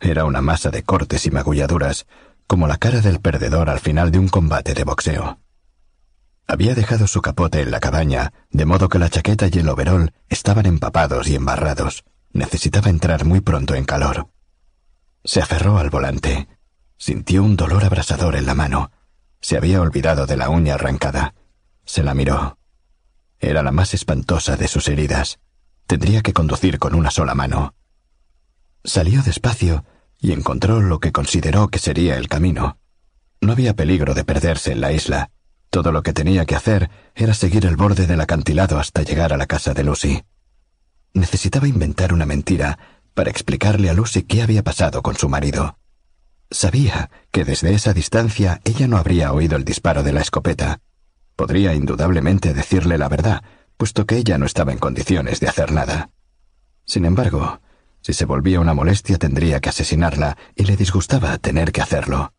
[0.00, 2.06] Era una masa de cortes y magulladuras,
[2.46, 5.38] como la cara del perdedor al final de un combate de boxeo.
[6.46, 10.12] Había dejado su capote en la cabaña, de modo que la chaqueta y el overol
[10.28, 12.04] estaban empapados y embarrados.
[12.32, 14.28] Necesitaba entrar muy pronto en calor.
[15.22, 16.48] Se aferró al volante.
[16.96, 18.90] Sintió un dolor abrasador en la mano.
[19.40, 21.34] Se había olvidado de la uña arrancada.
[21.84, 22.58] Se la miró.
[23.38, 25.38] Era la más espantosa de sus heridas.
[25.90, 27.74] Tendría que conducir con una sola mano.
[28.84, 29.84] Salió despacio
[30.20, 32.78] y encontró lo que consideró que sería el camino.
[33.40, 35.32] No había peligro de perderse en la isla.
[35.68, 39.36] Todo lo que tenía que hacer era seguir el borde del acantilado hasta llegar a
[39.36, 40.22] la casa de Lucy.
[41.12, 42.78] Necesitaba inventar una mentira
[43.12, 45.76] para explicarle a Lucy qué había pasado con su marido.
[46.52, 50.82] Sabía que desde esa distancia ella no habría oído el disparo de la escopeta.
[51.34, 53.42] Podría indudablemente decirle la verdad,
[53.80, 56.10] puesto que ella no estaba en condiciones de hacer nada.
[56.84, 57.62] Sin embargo,
[58.02, 62.34] si se volvía una molestia tendría que asesinarla y le disgustaba tener que hacerlo.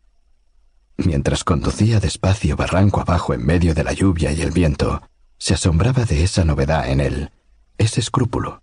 [0.98, 5.02] Mientras conducía despacio barranco abajo en medio de la lluvia y el viento,
[5.36, 7.32] se asombraba de esa novedad en él,
[7.76, 8.62] ese escrúpulo.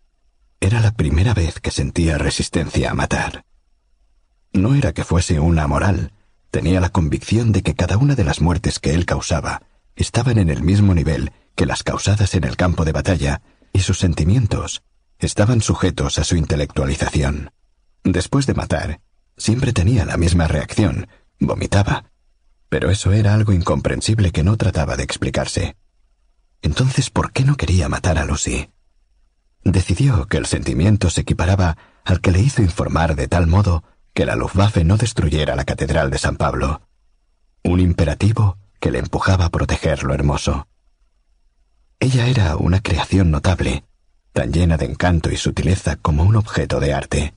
[0.61, 3.43] Era la primera vez que sentía resistencia a matar.
[4.53, 6.13] No era que fuese una moral,
[6.49, 9.63] tenía la convicción de que cada una de las muertes que él causaba
[9.99, 13.41] estaban en el mismo nivel que las causadas en el campo de batalla,
[13.73, 14.81] y sus sentimientos
[15.19, 17.51] estaban sujetos a su intelectualización.
[18.05, 19.01] Después de matar,
[19.35, 22.05] siempre tenía la misma reacción, vomitaba.
[22.69, 25.75] Pero eso era algo incomprensible que no trataba de explicarse.
[26.61, 28.69] Entonces, ¿por qué no quería matar a Lucy?
[29.65, 33.83] Decidió que el sentimiento se equiparaba al que le hizo informar de tal modo
[34.13, 36.83] que la Luftwaffe no destruyera la Catedral de San Pablo.
[37.63, 40.67] Un imperativo que le empujaba a proteger lo hermoso.
[41.99, 43.83] Ella era una creación notable,
[44.31, 47.33] tan llena de encanto y sutileza como un objeto de arte.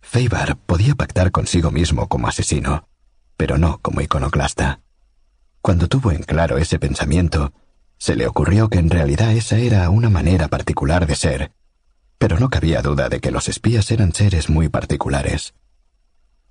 [0.00, 2.88] Feibar podía pactar consigo mismo como asesino,
[3.36, 4.80] pero no como iconoclasta.
[5.62, 7.52] Cuando tuvo en claro ese pensamiento,
[7.98, 11.52] se le ocurrió que en realidad esa era una manera particular de ser,
[12.18, 15.54] pero no cabía duda de que los espías eran seres muy particulares.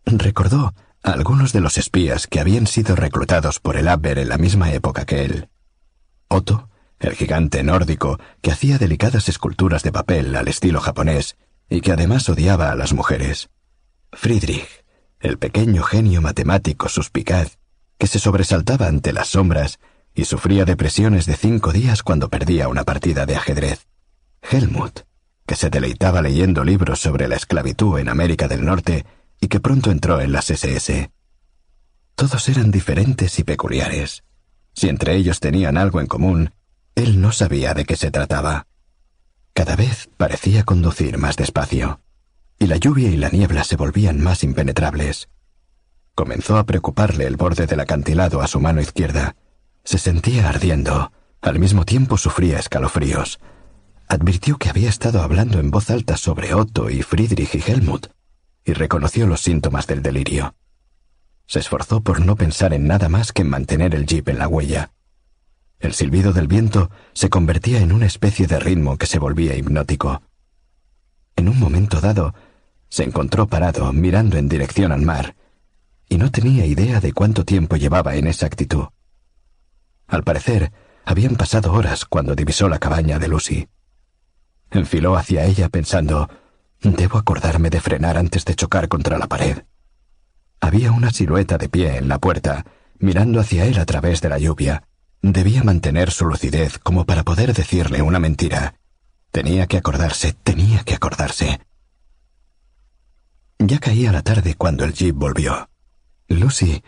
[0.06, 0.74] Recordó
[1.06, 5.06] algunos de los espías que habían sido reclutados por el Abwehr en la misma época
[5.06, 5.50] que él.
[6.28, 11.38] Otto, el gigante nórdico que hacía delicadas esculturas de papel al estilo japonés
[11.70, 13.50] y que además odiaba a las mujeres.
[14.12, 14.84] Friedrich,
[15.20, 17.60] el pequeño genio matemático suspicaz
[18.00, 19.80] que se sobresaltaba ante las sombras
[20.16, 23.86] y sufría depresiones de cinco días cuando perdía una partida de ajedrez.
[24.42, 25.02] Helmut,
[25.46, 29.06] que se deleitaba leyendo libros sobre la esclavitud en América del Norte
[29.40, 31.12] y que pronto entró en las SS.
[32.16, 34.24] Todos eran diferentes y peculiares.
[34.74, 36.54] Si entre ellos tenían algo en común,
[36.96, 38.68] él no sabía de qué se trataba.
[39.54, 42.02] Cada vez parecía conducir más despacio,
[42.60, 45.30] y la lluvia y la niebla se volvían más impenetrables.
[46.14, 49.36] Comenzó a preocuparle el borde del acantilado a su mano izquierda.
[49.84, 51.12] Se sentía ardiendo,
[51.42, 53.40] al mismo tiempo sufría escalofríos.
[54.08, 58.08] Advirtió que había estado hablando en voz alta sobre Otto y Friedrich y Helmut,
[58.66, 60.56] y reconoció los síntomas del delirio.
[61.48, 64.48] Se esforzó por no pensar en nada más que en mantener el jeep en la
[64.48, 64.92] huella.
[65.80, 70.24] El silbido del viento se convertía en una especie de ritmo que se volvía hipnótico.
[71.36, 72.34] En un momento dado,
[72.90, 75.36] se encontró parado mirando en dirección al mar,
[76.10, 78.86] y no tenía idea de cuánto tiempo llevaba en esa actitud.
[80.08, 80.72] Al parecer,
[81.04, 83.68] habían pasado horas cuando divisó la cabaña de Lucy.
[84.72, 86.30] Enfiló hacia ella pensando,
[86.82, 89.64] debo acordarme de frenar antes de chocar contra la pared.
[90.60, 92.66] Había una silueta de pie en la puerta,
[93.00, 94.84] mirando hacia él a través de la lluvia,
[95.28, 98.76] Debía mantener su lucidez como para poder decirle una mentira.
[99.32, 101.62] Tenía que acordarse, tenía que acordarse.
[103.58, 105.68] Ya caía la tarde cuando el jeep volvió.
[106.28, 106.84] Lucy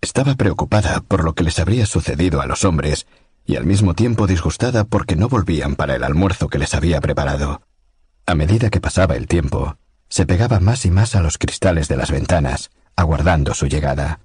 [0.00, 3.08] estaba preocupada por lo que les habría sucedido a los hombres
[3.44, 7.62] y al mismo tiempo disgustada porque no volvían para el almuerzo que les había preparado.
[8.26, 9.76] A medida que pasaba el tiempo,
[10.08, 14.20] se pegaba más y más a los cristales de las ventanas, aguardando su llegada.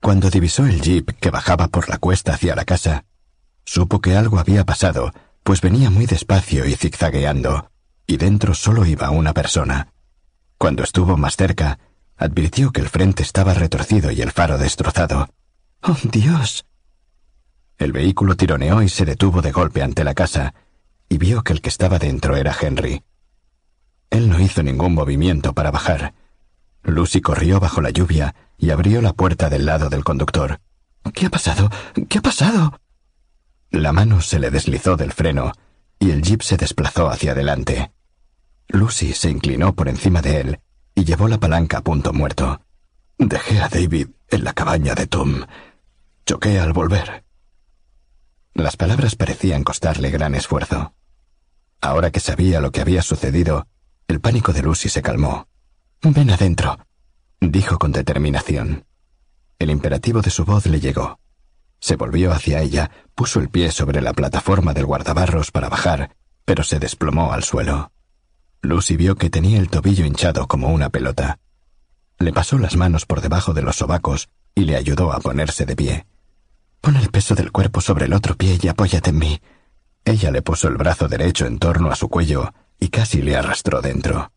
[0.00, 3.04] Cuando divisó el jeep que bajaba por la cuesta hacia la casa,
[3.64, 7.70] supo que algo había pasado, pues venía muy despacio y zigzagueando,
[8.06, 9.92] y dentro solo iba una persona.
[10.58, 11.78] Cuando estuvo más cerca,
[12.16, 15.28] advirtió que el frente estaba retorcido y el faro destrozado.
[15.82, 16.66] ¡Oh, Dios!
[17.78, 20.54] El vehículo tironeó y se detuvo de golpe ante la casa,
[21.12, 23.04] y vio que el que estaba dentro era Henry.
[24.08, 26.14] Él no hizo ningún movimiento para bajar.
[26.84, 30.62] Lucy corrió bajo la lluvia y abrió la puerta del lado del conductor.
[31.12, 31.70] ¿Qué ha pasado?
[32.08, 32.80] ¿Qué ha pasado?
[33.70, 35.52] La mano se le deslizó del freno
[35.98, 37.92] y el jeep se desplazó hacia adelante.
[38.68, 40.60] Lucy se inclinó por encima de él
[40.94, 42.62] y llevó la palanca a punto muerto.
[43.18, 45.44] Dejé a David en la cabaña de Tom.
[46.24, 47.22] Choqué al volver.
[48.54, 50.94] Las palabras parecían costarle gran esfuerzo.
[51.82, 53.66] Ahora que sabía lo que había sucedido,
[54.06, 55.48] el pánico de Lucy se calmó.
[56.00, 56.78] Ven adentro,
[57.40, 58.86] dijo con determinación.
[59.58, 61.18] El imperativo de su voz le llegó.
[61.80, 66.14] Se volvió hacia ella, puso el pie sobre la plataforma del guardabarros para bajar,
[66.44, 67.90] pero se desplomó al suelo.
[68.60, 71.40] Lucy vio que tenía el tobillo hinchado como una pelota.
[72.20, 75.74] Le pasó las manos por debajo de los sobacos y le ayudó a ponerse de
[75.74, 76.06] pie.
[76.80, 79.40] Pon el peso del cuerpo sobre el otro pie y apóyate en mí.
[80.04, 83.80] Ella le puso el brazo derecho en torno a su cuello y casi le arrastró
[83.80, 84.32] dentro.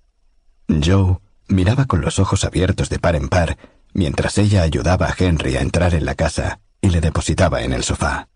[0.68, 3.57] Joe miraba con los ojos abiertos de par en par
[3.93, 7.84] mientras ella ayudaba a Henry a entrar en la casa y le depositaba en el
[7.84, 8.28] sofá.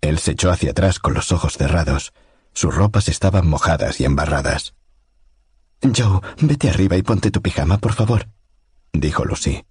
[0.00, 2.12] Él se echó hacia atrás con los ojos cerrados.
[2.54, 4.74] Sus ropas estaban mojadas y embarradas.
[5.82, 8.28] Joe, vete arriba y ponte tu pijama, por favor,
[8.92, 9.64] dijo Lucy.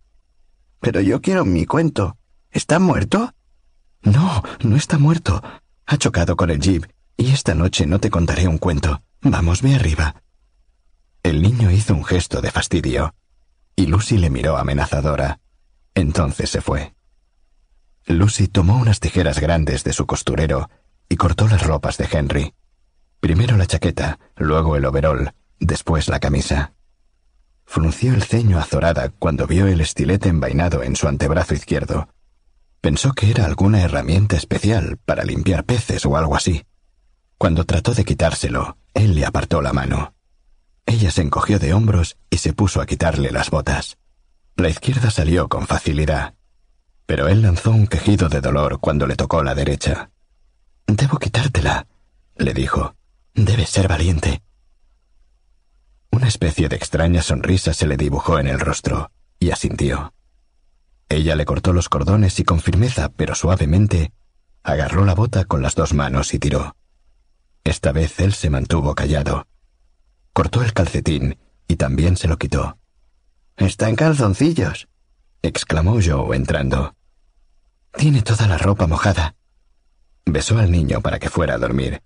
[0.81, 2.17] Pero yo quiero mi cuento.
[2.51, 3.33] ¿Está muerto?
[4.01, 5.41] No, no está muerto.
[5.91, 6.85] Ha chocado con el jeep,
[7.17, 9.01] y esta noche no te contaré un cuento.
[9.21, 10.21] Vamos, ve arriba.
[11.23, 13.15] El niño hizo un gesto de fastidio,
[13.75, 15.39] y Lucy le miró amenazadora.
[15.95, 16.93] Entonces se fue.
[18.05, 20.69] Lucy tomó unas tijeras grandes de su costurero
[21.09, 22.53] y cortó las ropas de Henry.
[23.19, 26.73] Primero la chaqueta, luego el overol, después la camisa.
[27.65, 32.09] Frunció el ceño azorada cuando vio el estilete envainado en su antebrazo izquierdo.
[32.81, 36.65] Pensó que era alguna herramienta especial para limpiar peces o algo así.
[37.37, 40.13] Cuando trató de quitárselo, él le apartó la mano.
[40.85, 43.97] Ella se encogió de hombros y se puso a quitarle las botas.
[44.55, 46.33] La izquierda salió con facilidad,
[47.05, 50.11] pero él lanzó un quejido de dolor cuando le tocó la derecha.
[50.85, 51.87] Debo quitártela,
[52.35, 52.95] le dijo.
[53.33, 54.41] Debes ser valiente.
[56.11, 60.13] Una especie de extraña sonrisa se le dibujó en el rostro, y asintió.
[61.09, 64.13] Ella le cortó los cordones y con firmeza, pero suavemente,
[64.63, 66.75] agarró la bota con las dos manos y tiró.
[67.63, 69.47] Esta vez él se mantuvo callado.
[70.33, 71.37] Cortó el calcetín
[71.67, 72.77] y también se lo quitó.
[73.57, 74.87] Está en calzoncillos,
[75.41, 76.95] exclamó Joe entrando.
[77.97, 79.35] Tiene toda la ropa mojada.
[80.25, 82.03] Besó al niño para que fuera a dormir.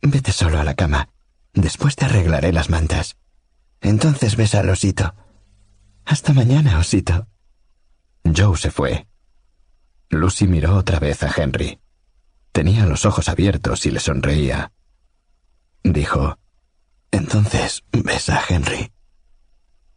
[0.00, 1.10] Vete solo a la cama.
[1.52, 3.16] Después te arreglaré las mantas.
[3.80, 5.14] Entonces besa al osito.
[6.04, 7.28] Hasta mañana, osito.
[8.34, 9.06] Joe se fue.
[10.08, 11.80] Lucy miró otra vez a Henry.
[12.52, 14.72] Tenía los ojos abiertos y le sonreía.
[15.82, 16.38] Dijo,
[17.10, 18.92] Entonces besa a Henry.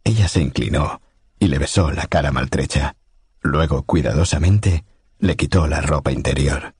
[0.04, 1.00] Ella se inclinó
[1.38, 2.96] y le besó la cara maltrecha.
[3.40, 4.84] Luego, cuidadosamente,
[5.18, 6.74] le quitó la ropa interior.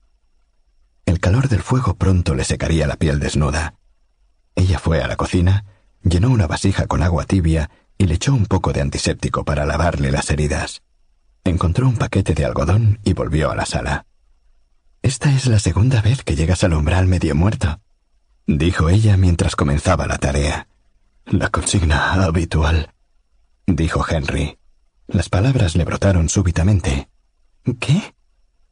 [1.07, 3.74] El calor del fuego pronto le secaría la piel desnuda.
[4.55, 5.64] Ella fue a la cocina
[6.03, 10.11] Llenó una vasija con agua tibia y le echó un poco de antiséptico para lavarle
[10.11, 10.82] las heridas.
[11.45, 14.07] Encontró un paquete de algodón y volvió a la sala.
[15.03, 17.80] Esta es la segunda vez que llegas al umbral medio muerto,
[18.47, 20.68] dijo ella mientras comenzaba la tarea.
[21.26, 22.93] La consigna habitual,
[23.66, 24.59] dijo Henry.
[25.07, 27.09] Las palabras le brotaron súbitamente.
[27.80, 28.14] ¿Qué?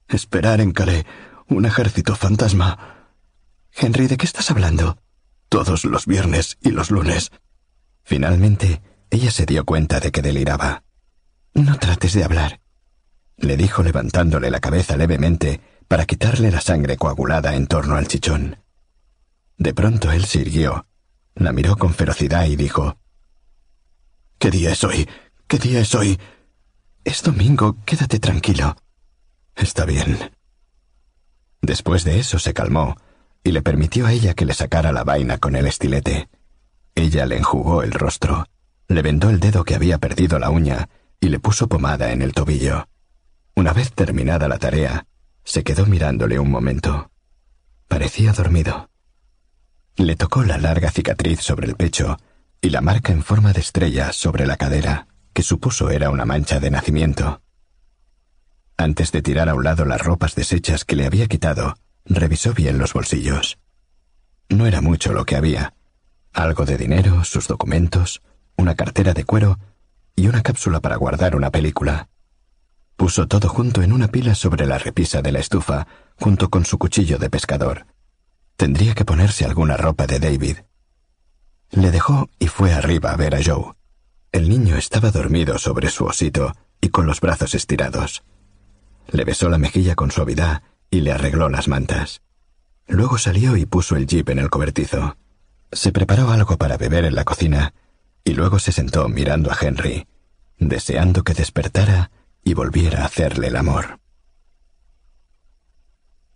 [0.09, 1.05] Esperar en Calais
[1.49, 3.09] un ejército fantasma.
[3.73, 4.99] Henry, ¿de qué estás hablando?
[5.49, 7.31] todos los viernes y los lunes.
[8.03, 10.83] Finalmente, ella se dio cuenta de que deliraba.
[11.59, 12.61] No trates de hablar,
[13.37, 18.59] le dijo levantándole la cabeza levemente para quitarle la sangre coagulada en torno al chichón.
[19.57, 20.87] De pronto él se irguió,
[21.35, 22.97] la miró con ferocidad y dijo
[24.39, 25.09] ¿Qué día es hoy?
[25.49, 26.21] ¿Qué día es hoy?
[27.03, 28.77] Es domingo, quédate tranquilo.
[29.57, 30.31] Está bien.
[31.61, 32.95] Después de eso se calmó
[33.43, 36.29] y le permitió a ella que le sacara la vaina con el estilete.
[36.95, 38.47] Ella le enjugó el rostro,
[38.87, 40.89] le vendó el dedo que había perdido la uña
[41.21, 42.89] y le puso pomada en el tobillo.
[43.55, 45.07] Una vez terminada la tarea,
[45.45, 47.11] se quedó mirándole un momento.
[47.89, 48.91] Parecía dormido.
[49.97, 52.19] Le tocó la larga cicatriz sobre el pecho
[52.61, 56.61] y la marca en forma de estrella sobre la cadera, que supuso era una mancha
[56.61, 57.43] de nacimiento.
[58.77, 61.75] Antes de tirar a un lado las ropas deshechas que le había quitado,
[62.09, 63.59] Revisó bien los bolsillos.
[64.49, 65.75] No era mucho lo que había.
[66.33, 68.23] Algo de dinero, sus documentos,
[68.57, 69.59] una cartera de cuero
[70.19, 72.09] y una cápsula para guardar una película.
[72.97, 76.77] Puso todo junto en una pila sobre la repisa de la estufa, junto con su
[76.77, 77.87] cuchillo de pescador.
[78.57, 80.57] Tendría que ponerse alguna ropa de David.
[81.71, 83.75] Le dejó y fue arriba a ver a Joe.
[84.33, 88.25] El niño estaba dormido sobre su osito y con los brazos estirados.
[89.13, 92.23] Le besó la mejilla con suavidad y le arregló las mantas.
[92.89, 95.17] Luego salió y puso el jeep en el cobertizo.
[95.71, 97.73] Se preparó algo para beber en la cocina
[98.25, 100.07] y luego se sentó mirando a Henry,
[100.59, 102.11] deseando que despertara
[102.45, 104.01] y volviera a hacerle el amor.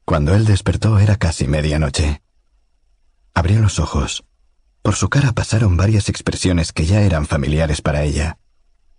[0.04, 2.22] Cuando él despertó era casi medianoche.
[3.34, 4.24] Abrió los ojos.
[4.82, 8.38] Por su cara pasaron varias expresiones que ya eran familiares para ella.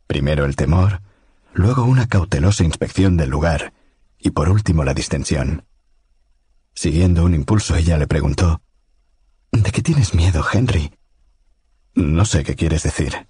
[0.08, 1.02] Primero el temor,
[1.54, 3.74] luego una cautelosa inspección del lugar
[4.18, 5.66] y por último la distensión.
[6.74, 8.62] Siguiendo un impulso, ella le preguntó,
[9.52, 10.92] ¿De qué tienes miedo, Henry?
[11.96, 13.28] No sé qué quieres decir.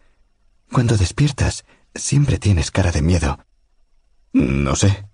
[0.72, 3.46] Cuando despiertas, siempre tienes cara de miedo.
[4.32, 5.06] No sé.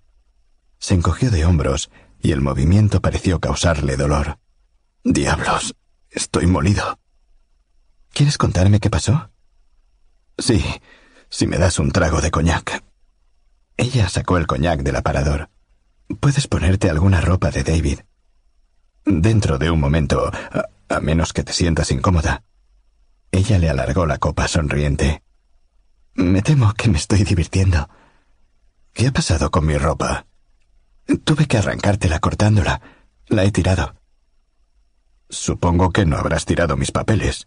[0.78, 1.90] Se encogió de hombros
[2.20, 4.38] y el movimiento pareció causarle dolor.
[5.04, 5.74] Diablos,
[6.10, 6.98] estoy molido.
[8.12, 9.30] ¿Quieres contarme qué pasó?
[10.38, 10.64] Sí,
[11.28, 12.82] si me das un trago de coñac.
[13.76, 15.50] Ella sacó el coñac del aparador.
[16.20, 18.00] Puedes ponerte alguna ropa de David.
[19.04, 20.30] Dentro de un momento,
[20.88, 22.42] a, menos que te sientas incómoda.
[23.32, 25.22] Ella le alargó la copa sonriente.
[26.14, 27.88] Me temo que me estoy divirtiendo.
[28.92, 30.26] ¿Qué ha pasado con mi ropa?
[31.24, 32.80] Tuve que arrancártela cortándola.
[33.26, 33.94] La he tirado.
[35.28, 37.46] Supongo que no habrás tirado mis papeles.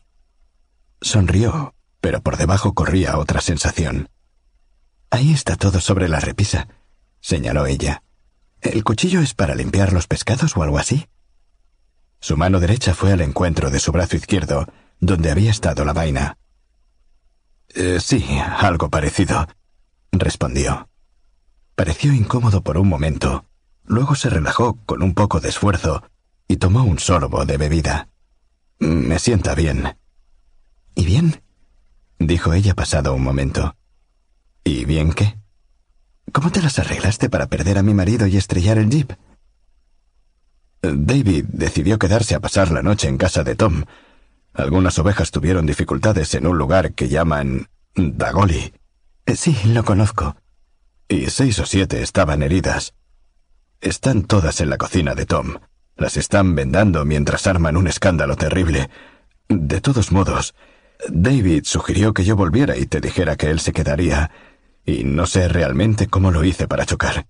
[1.01, 4.09] Sonrió, pero por debajo corría otra sensación.
[5.09, 6.69] Ahí está todo sobre la repisa,
[7.19, 8.03] señaló ella.
[8.61, 11.07] ¿El cuchillo es para limpiar los pescados o algo así?
[12.21, 14.65] Su mano derecha fue al encuentro de su brazo izquierdo,
[14.99, 16.37] donde había estado la vaina.
[17.69, 19.47] Eh, sí, algo parecido,
[20.11, 20.89] respondió.
[21.75, 23.45] Pareció incómodo por un momento,
[23.85, 26.03] luego se relajó con un poco de esfuerzo
[26.47, 28.09] y tomó un sorbo de bebida.
[28.79, 29.97] Me sienta bien.
[30.95, 31.41] ¿Y bien?
[32.19, 33.75] dijo ella pasado un momento.
[34.63, 35.37] ¿Y bien qué?
[36.31, 39.13] ¿Cómo te las arreglaste para perder a mi marido y estrellar el jeep?
[40.81, 43.85] David decidió quedarse a pasar la noche en casa de Tom.
[44.53, 48.73] Algunas ovejas tuvieron dificultades en un lugar que llaman Dagoli.
[49.25, 50.35] Eh, sí, lo conozco.
[51.07, 52.93] Y seis o siete estaban heridas.
[53.81, 55.57] Están todas en la cocina de Tom.
[55.95, 58.89] Las están vendando mientras arman un escándalo terrible.
[59.49, 60.55] De todos modos,
[61.09, 64.31] David sugirió que yo volviera y te dijera que él se quedaría,
[64.85, 67.27] y no sé realmente cómo lo hice para chocar.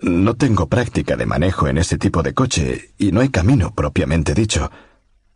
[0.00, 4.34] No tengo práctica de manejo en ese tipo de coche y no hay camino propiamente
[4.34, 4.70] dicho.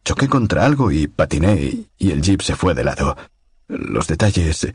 [0.05, 3.17] Choqué contra algo y patiné y el jeep se fue de lado.
[3.69, 4.69] Los detalles...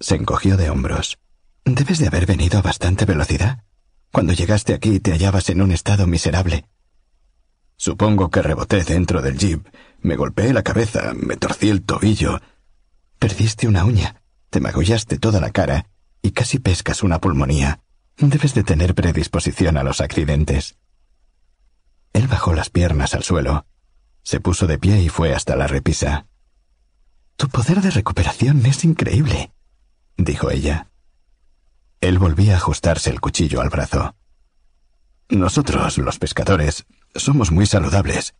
[0.00, 1.18] Se encogió de hombros.
[1.64, 3.64] Debes de haber venido a bastante velocidad.
[4.12, 6.66] Cuando llegaste aquí te hallabas en un estado miserable.
[7.76, 9.66] Supongo que reboté dentro del jeep,
[10.00, 12.40] me golpeé la cabeza, me torcí el tobillo.
[13.18, 15.88] Perdiste una uña, te magullaste toda la cara
[16.22, 17.80] y casi pescas una pulmonía.
[18.18, 20.76] Debes de tener predisposición a los accidentes.
[22.12, 23.66] Él bajó las piernas al suelo,
[24.24, 26.26] se puso de pie y fue hasta la repisa.
[27.36, 29.52] Tu poder de recuperación es increíble,
[30.16, 30.90] dijo ella.
[32.00, 34.16] Él volvía a ajustarse el cuchillo al brazo.
[35.28, 38.34] Nosotros, los pescadores, somos muy saludables.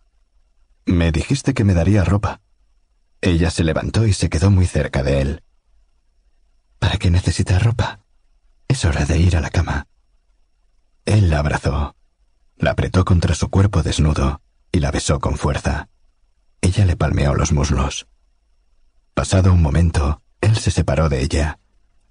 [0.86, 2.40] Me dijiste que me daría ropa.
[3.20, 5.42] Ella se levantó y se quedó muy cerca de él.
[6.78, 8.00] ¿Para qué necesitas ropa?
[8.68, 9.86] Es hora de ir a la cama.
[11.04, 11.96] Él la abrazó,
[12.56, 14.40] la apretó contra su cuerpo desnudo
[14.74, 15.88] y la besó con fuerza.
[16.60, 18.08] Ella le palmeó los muslos.
[19.14, 21.60] Pasado un momento, él se separó de ella,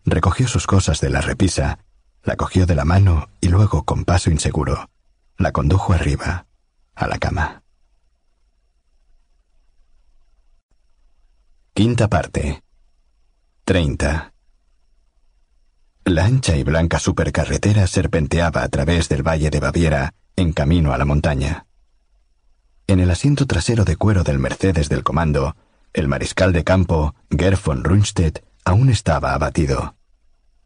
[0.05, 1.79] recogió sus cosas de la repisa,
[2.23, 4.89] la cogió de la mano y luego, con paso inseguro,
[5.37, 6.47] la condujo arriba,
[6.95, 7.63] a la cama.
[11.73, 12.63] Quinta parte.
[13.65, 14.33] Treinta.
[16.05, 20.97] La ancha y blanca supercarretera serpenteaba a través del valle de Baviera, en camino a
[20.97, 21.65] la montaña.
[22.87, 25.55] En el asiento trasero de cuero del Mercedes del comando,
[25.93, 29.95] el mariscal de campo, Gerd von Rundstedt, aún estaba abatido.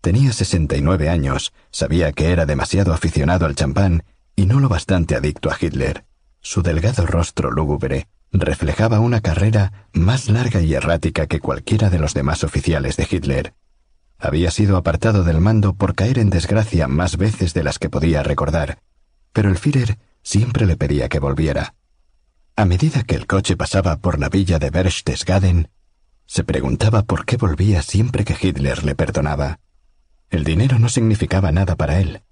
[0.02, 4.04] Tenía sesenta y nueve años, sabía que era demasiado aficionado al champán
[4.36, 6.06] y no lo bastante adicto a Hitler.
[6.42, 12.14] Su delgado rostro lúgubre reflejaba una carrera más larga y errática que cualquiera de los
[12.14, 13.54] demás oficiales de Hitler,
[14.20, 18.24] había sido apartado del mando por caer en desgracia más veces de las que podía
[18.24, 18.80] recordar,
[19.32, 21.76] pero el Führer siempre le pedía que volviera.
[22.60, 25.70] A medida que el coche pasaba por la villa de Berchtesgaden,
[26.26, 29.60] se preguntaba por qué volvía siempre que Hitler le perdonaba.
[30.32, 32.24] El dinero no significaba nada para él.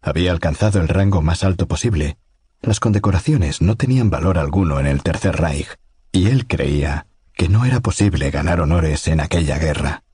[0.00, 2.16] Había alcanzado el rango más alto posible.
[2.60, 5.76] Las condecoraciones no tenían valor alguno en el Tercer Reich,
[6.12, 10.04] y él creía que no era posible ganar honores en aquella guerra.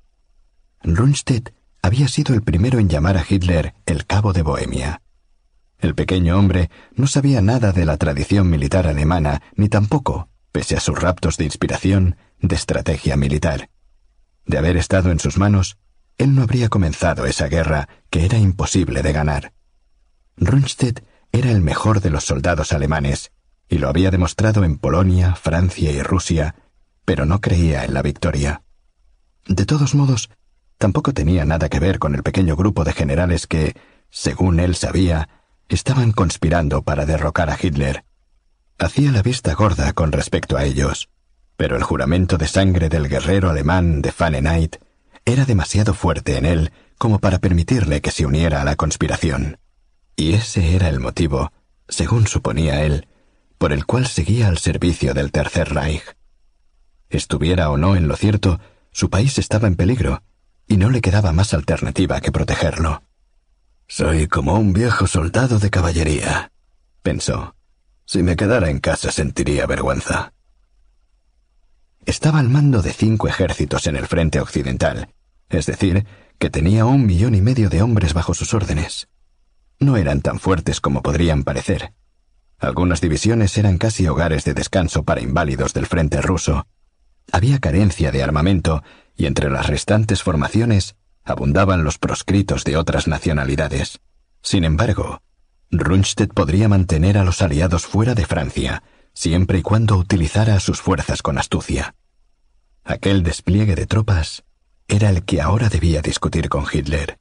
[0.82, 1.50] Rundstedt
[1.82, 5.02] había sido el primero en llamar a Hitler el cabo de Bohemia.
[5.78, 10.80] El pequeño hombre no sabía nada de la tradición militar alemana, ni tampoco, pese a
[10.80, 13.70] sus raptos de inspiración, de estrategia militar.
[14.44, 15.78] De haber estado en sus manos,
[16.16, 19.52] él no habría comenzado esa guerra que era imposible de ganar.
[20.36, 23.30] Rundstedt era el mejor de los soldados alemanes,
[23.68, 26.56] y lo había demostrado en Polonia, Francia y Rusia,
[27.04, 28.62] pero no creía en la victoria.
[29.46, 30.30] De todos modos,
[30.76, 33.76] tampoco tenía nada que ver con el pequeño grupo de generales que,
[34.10, 35.28] según él sabía,
[35.68, 38.04] estaban conspirando para derrocar a Hitler.
[38.78, 41.08] Hacía la vista gorda con respecto a ellos,
[41.56, 44.76] pero el juramento de sangre del guerrero alemán de Fahrenheit
[45.24, 49.58] era demasiado fuerte en él como para permitirle que se uniera a la conspiración.
[50.16, 51.52] Y ese era el motivo,
[51.88, 53.06] según suponía él,
[53.58, 56.02] por el cual seguía al servicio del Tercer Reich.
[57.10, 58.60] Estuviera o no en lo cierto,
[58.90, 60.22] su país estaba en peligro,
[60.66, 63.02] y no le quedaba más alternativa que protegerlo.
[63.88, 66.52] Soy como un viejo soldado de caballería,
[67.02, 67.56] pensó.
[68.04, 70.32] Si me quedara en casa sentiría vergüenza.
[72.06, 75.12] Estaba al mando de cinco ejércitos en el frente occidental,
[75.48, 76.06] es decir,
[76.38, 79.08] que tenía un millón y medio de hombres bajo sus órdenes
[79.80, 81.92] no eran tan fuertes como podrían parecer.
[82.58, 86.66] Algunas divisiones eran casi hogares de descanso para inválidos del frente ruso.
[87.30, 88.82] Había carencia de armamento
[89.16, 90.96] y entre las restantes formaciones
[91.30, 94.00] abundaban los proscritos de otras nacionalidades.
[94.42, 95.22] Sin embargo,
[95.70, 101.22] Rundstedt podría mantener a los aliados fuera de Francia, siempre y cuando utilizara sus fuerzas
[101.22, 101.94] con astucia.
[102.84, 104.44] Aquel despliegue de tropas
[104.86, 107.18] era el que ahora debía discutir con Hitler.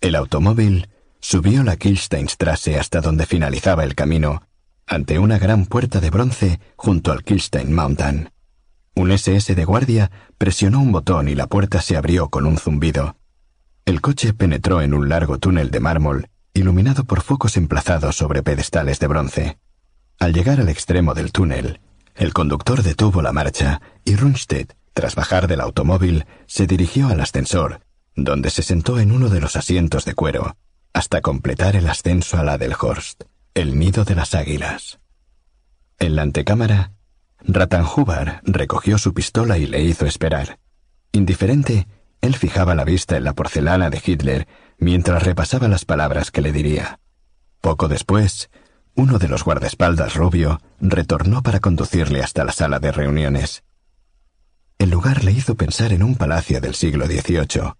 [0.00, 0.88] El automóvil
[1.28, 4.42] Subió la Kilsteinstrasse hasta donde finalizaba el camino,
[4.86, 8.30] ante una gran puerta de bronce junto al Kilstein Mountain.
[8.96, 13.16] Un SS de guardia presionó un botón y la puerta se abrió con un zumbido.
[13.84, 18.98] El coche penetró en un largo túnel de mármol, iluminado por focos emplazados sobre pedestales
[18.98, 19.58] de bronce.
[20.18, 21.80] Al llegar al extremo del túnel,
[22.14, 27.82] el conductor detuvo la marcha y Rundstedt, tras bajar del automóvil, se dirigió al ascensor,
[28.14, 30.56] donde se sentó en uno de los asientos de cuero,
[30.94, 35.00] hasta completar el ascenso a la del Horst, el nido de las águilas.
[35.98, 36.95] En la antecámara,
[37.46, 40.58] Ratanhubar recogió su pistola y le hizo esperar.
[41.12, 41.86] Indiferente,
[42.20, 46.52] él fijaba la vista en la porcelana de Hitler mientras repasaba las palabras que le
[46.52, 47.00] diría.
[47.60, 48.50] Poco después,
[48.94, 53.64] uno de los guardaespaldas rubio retornó para conducirle hasta la sala de reuniones.
[54.78, 57.72] El lugar le hizo pensar en un palacio del siglo XVIII,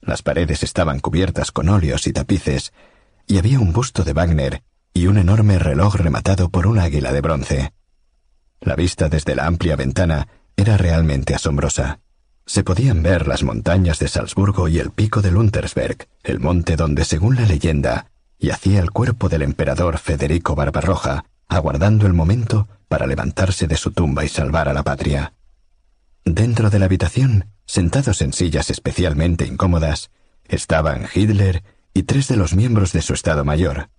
[0.00, 2.72] las paredes estaban cubiertas con óleos y tapices,
[3.26, 4.62] y había un busto de Wagner
[4.94, 7.72] y un enorme reloj rematado por un águila de bronce.
[8.60, 12.00] La vista desde la amplia ventana era realmente asombrosa.
[12.46, 17.04] Se podían ver las montañas de Salzburgo y el pico de Luntersberg, el monte donde,
[17.04, 23.66] según la leyenda, yacía el cuerpo del emperador Federico Barbarroja, aguardando el momento para levantarse
[23.66, 25.34] de su tumba y salvar a la patria.
[26.24, 30.10] Dentro de la habitación Sentados en sillas especialmente incómodas,
[30.46, 33.90] estaban Hitler y tres de los miembros de su Estado Mayor,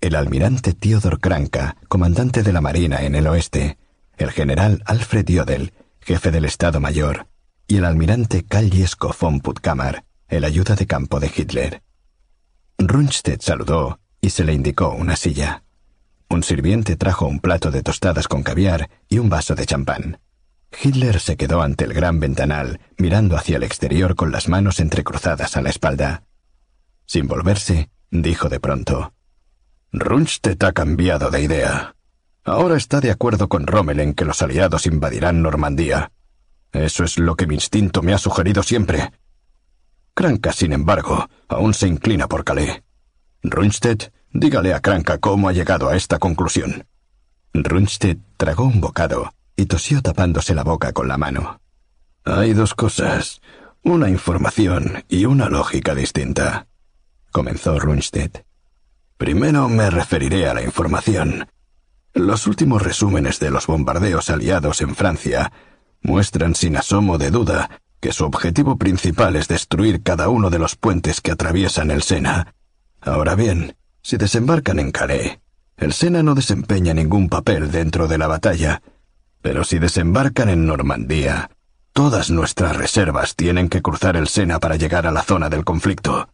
[0.00, 3.78] el almirante Theodor Kranka, comandante de la Marina en el oeste,
[4.16, 7.26] el general Alfred Jodl, jefe del Estado Mayor,
[7.66, 8.70] y el almirante Karl
[9.20, 11.82] von Puttkammer, el ayuda de campo de Hitler.
[12.78, 15.62] Rundstedt saludó y se le indicó una silla.
[16.28, 20.18] Un sirviente trajo un plato de tostadas con caviar y un vaso de champán.
[20.82, 25.56] Hitler se quedó ante el gran ventanal, mirando hacia el exterior con las manos entrecruzadas
[25.56, 26.24] a la espalda.
[27.06, 29.14] Sin volverse, dijo de pronto,
[29.92, 31.95] Rundstedt ha cambiado de idea.
[32.46, 36.12] Ahora está de acuerdo con Rommel en que los aliados invadirán Normandía.
[36.72, 39.10] Eso es lo que mi instinto me ha sugerido siempre.
[40.14, 42.84] Kranka, sin embargo, aún se inclina por Calais.
[43.42, 46.86] Rundstedt, dígale a Kranka cómo ha llegado a esta conclusión.
[47.52, 51.60] Rundstedt tragó un bocado y tosió tapándose la boca con la mano.
[52.24, 53.40] Hay dos cosas,
[53.82, 56.68] una información y una lógica distinta,
[57.32, 58.44] comenzó Rundstedt.
[59.16, 61.48] Primero me referiré a la información.
[62.16, 65.52] Los últimos resúmenes de los bombardeos aliados en Francia
[66.00, 70.76] muestran sin asomo de duda que su objetivo principal es destruir cada uno de los
[70.76, 72.54] puentes que atraviesan el Sena.
[73.02, 75.40] Ahora bien, si desembarcan en Calais,
[75.76, 78.80] el Sena no desempeña ningún papel dentro de la batalla,
[79.42, 81.50] pero si desembarcan en Normandía,
[81.92, 86.30] todas nuestras reservas tienen que cruzar el Sena para llegar a la zona del conflicto.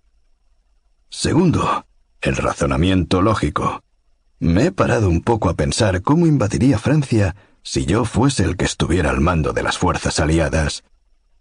[1.09, 1.87] Segundo,
[2.21, 3.83] el razonamiento lógico.
[4.43, 8.65] Me he parado un poco a pensar cómo invadiría Francia si yo fuese el que
[8.65, 10.83] estuviera al mando de las fuerzas aliadas.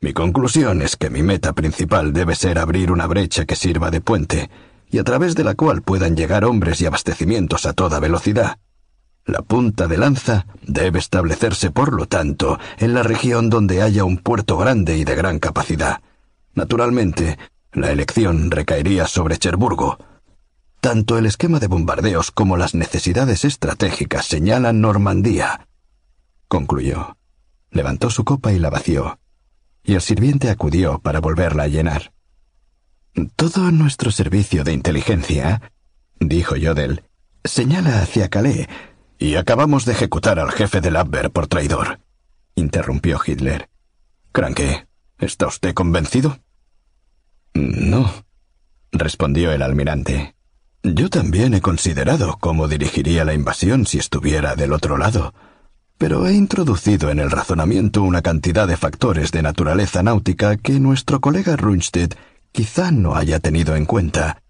[0.02, 4.02] Mi conclusión es que mi meta principal debe ser abrir una brecha que sirva de
[4.02, 4.52] puente
[4.92, 8.60] y a través de la cual puedan llegar hombres y abastecimientos a toda velocidad.
[9.26, 14.20] La punta de lanza debe establecerse, por lo tanto, en la región donde haya un
[14.20, 16.02] puerto grande y de gran capacidad.
[16.54, 17.40] Naturalmente,
[17.74, 19.98] la elección recaería sobre Cherburgo.
[20.82, 25.68] Tanto el esquema de bombardeos como las necesidades estratégicas señalan Normandía.
[26.48, 27.18] Concluyó.
[27.70, 29.20] Levantó su copa y la vació,
[29.84, 32.14] y el sirviente acudió para volverla a llenar.
[33.36, 35.72] Todo nuestro servicio de inteligencia,
[36.20, 37.04] dijo Jodel,
[37.44, 38.68] señala hacia Calais,
[39.20, 42.00] y acabamos de ejecutar al jefe del Abwehr por traidor,
[42.56, 43.70] interrumpió Hitler.
[44.32, 44.88] Cranke,
[45.20, 46.40] ¿está usted convencido?
[47.54, 48.12] No,
[48.92, 50.36] respondió el almirante.
[50.84, 55.34] Yo también he considerado cómo dirigiría la invasión si estuviera del otro lado,
[56.00, 61.22] pero he introducido en el razonamiento una cantidad de factores de naturaleza náutica que nuestro
[61.22, 62.16] colega Rundstedt
[62.52, 64.42] quizá no haya tenido en cuenta.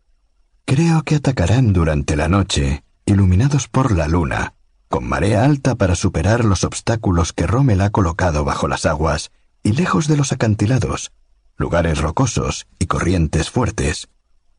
[0.64, 4.54] Creo que atacarán durante la noche, iluminados por la luna,
[4.88, 9.32] con marea alta para superar los obstáculos que Rommel ha colocado bajo las aguas
[9.64, 11.12] y lejos de los acantilados,
[11.58, 14.08] lugares rocosos y corrientes fuertes.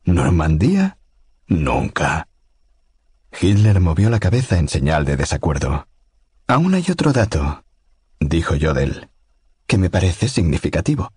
[0.05, 0.97] ¿Normandía?
[1.47, 2.27] Nunca.
[3.39, 5.87] Hitler movió la cabeza en señal de desacuerdo.
[6.47, 7.63] Aún hay otro dato,
[8.19, 9.09] dijo Jodel,
[9.65, 11.11] que me parece significativo.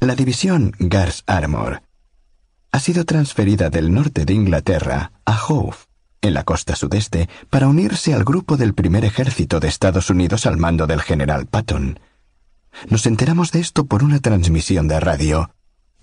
[0.00, 1.82] La división Gars Armor
[2.72, 5.76] ha sido transferida del norte de Inglaterra a Hove,
[6.22, 10.56] en la costa sudeste, para unirse al grupo del primer ejército de Estados Unidos al
[10.56, 12.00] mando del general Patton.
[12.88, 15.54] Nos enteramos de esto por una transmisión de radio.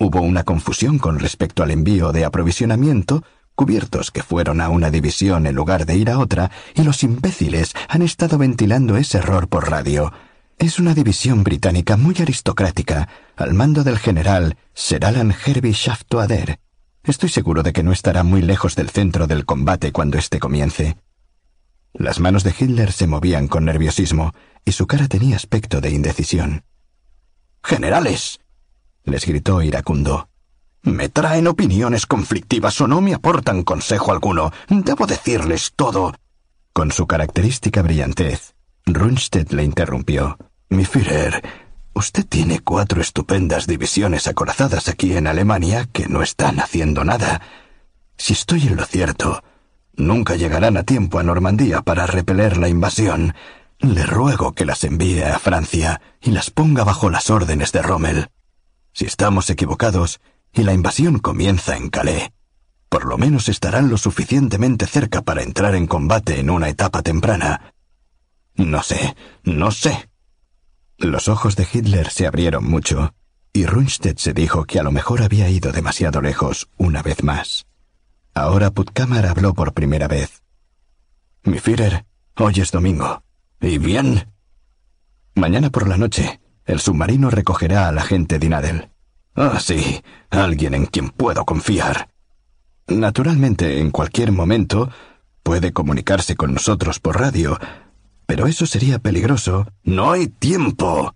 [0.02, 3.22] Hubo una confusión con respecto al envío de aprovisionamiento,
[3.54, 7.74] cubiertos que fueron a una división en lugar de ir a otra, y los imbéciles
[7.86, 10.10] han estado ventilando ese error por radio.
[10.58, 16.58] Es una división británica muy aristocrática, al mando del general Sir Alan Herbie Shaftoader.
[17.04, 20.96] Estoy seguro de que no estará muy lejos del centro del combate cuando éste comience.
[21.92, 24.32] Las manos de Hitler se movían con nerviosismo
[24.64, 26.64] y su cara tenía aspecto de indecisión.
[27.62, 28.40] Generales,
[29.04, 30.28] les gritó iracundo.
[30.82, 34.50] Me traen opiniones conflictivas o no me aportan consejo alguno.
[34.68, 36.14] Debo decirles todo.
[36.72, 38.54] Con su característica brillantez,
[38.86, 40.38] Rundstedt le interrumpió.
[40.70, 41.42] Mi Führer,
[41.92, 47.42] usted tiene cuatro estupendas divisiones acorazadas aquí en Alemania que no están haciendo nada.
[48.16, 49.42] Si estoy en lo cierto,
[49.96, 53.34] nunca llegarán a tiempo a Normandía para repeler la invasión.
[53.80, 58.30] Le ruego que las envíe a Francia y las ponga bajo las órdenes de Rommel.
[58.92, 60.20] Si estamos equivocados
[60.52, 62.30] y la invasión comienza en Calais,
[62.88, 67.72] por lo menos estarán lo suficientemente cerca para entrar en combate en una etapa temprana.
[68.56, 70.10] No sé, no sé.
[70.98, 73.14] Los ojos de Hitler se abrieron mucho,
[73.52, 77.66] y Rundstedt se dijo que a lo mejor había ido demasiado lejos una vez más.
[78.34, 80.42] Ahora Puttkammer habló por primera vez.
[81.44, 83.22] Mi Führer, hoy es domingo.
[83.60, 84.32] ¿Y bien?
[85.34, 88.38] Mañana por la noche, el submarino recogerá a la gente.
[89.34, 92.10] Ah, sí, alguien en quien puedo confiar.
[92.88, 94.90] Naturalmente, en cualquier momento,
[95.42, 97.58] puede comunicarse con nosotros por radio,
[98.26, 99.66] pero eso sería peligroso.
[99.82, 101.14] No hay tiempo,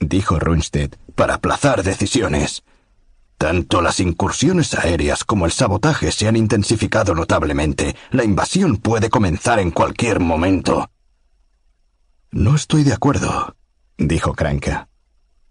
[0.00, 2.62] dijo Rundstedt, para aplazar decisiones.
[3.38, 7.94] Tanto las incursiones aéreas como el sabotaje se han intensificado notablemente.
[8.10, 10.90] La invasión puede comenzar en cualquier momento.
[12.30, 13.54] No estoy de acuerdo,
[13.98, 14.88] dijo Kranka.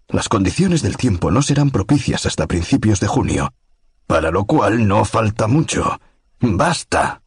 [0.07, 3.53] Las condiciones del tiempo no serán propicias hasta principios de junio,
[4.07, 5.99] para lo cual no falta mucho.
[6.39, 7.21] Basta,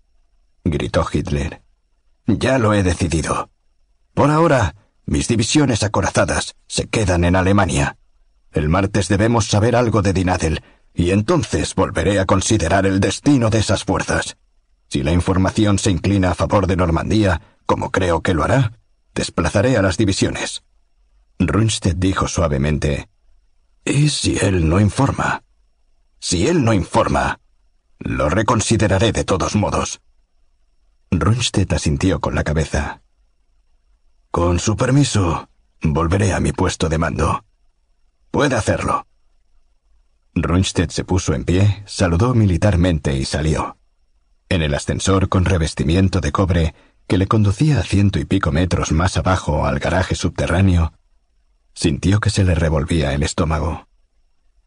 [0.64, 1.62] gritó Hitler.
[2.26, 3.50] Ya lo he decidido.
[4.14, 4.74] Por ahora,
[5.06, 7.96] mis divisiones acorazadas se quedan en Alemania.
[8.52, 10.62] El martes debemos saber algo de Dinadel,
[10.94, 14.36] y entonces volveré a considerar el destino de esas fuerzas.
[14.88, 18.72] Si la información se inclina a favor de Normandía, como creo que lo hará,
[19.14, 20.62] desplazaré a las divisiones.
[21.38, 23.08] Rundstedt dijo suavemente,
[23.84, 25.44] ¿Y si él no informa?
[26.18, 27.40] Si él no informa,
[27.98, 30.00] lo reconsideraré de todos modos.
[31.10, 33.02] Rundstedt asintió con la cabeza.
[34.30, 35.48] Con su permiso,
[35.80, 37.44] volveré a mi puesto de mando.
[38.30, 39.06] Puede hacerlo.
[40.34, 43.78] Rundstedt se puso en pie, saludó militarmente y salió.
[44.48, 46.74] En el ascensor con revestimiento de cobre
[47.06, 50.92] que le conducía a ciento y pico metros más abajo al garaje subterráneo,
[51.78, 53.86] sintió que se le revolvía el estómago.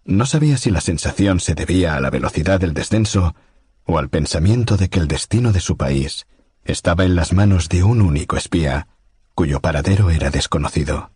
[0.05, 3.35] No sabía si la sensación se debía a la velocidad del descenso
[3.83, 6.25] o al pensamiento de que el destino de su país
[6.63, 8.87] estaba en las manos de un único espía
[9.35, 11.11] cuyo paradero era desconocido.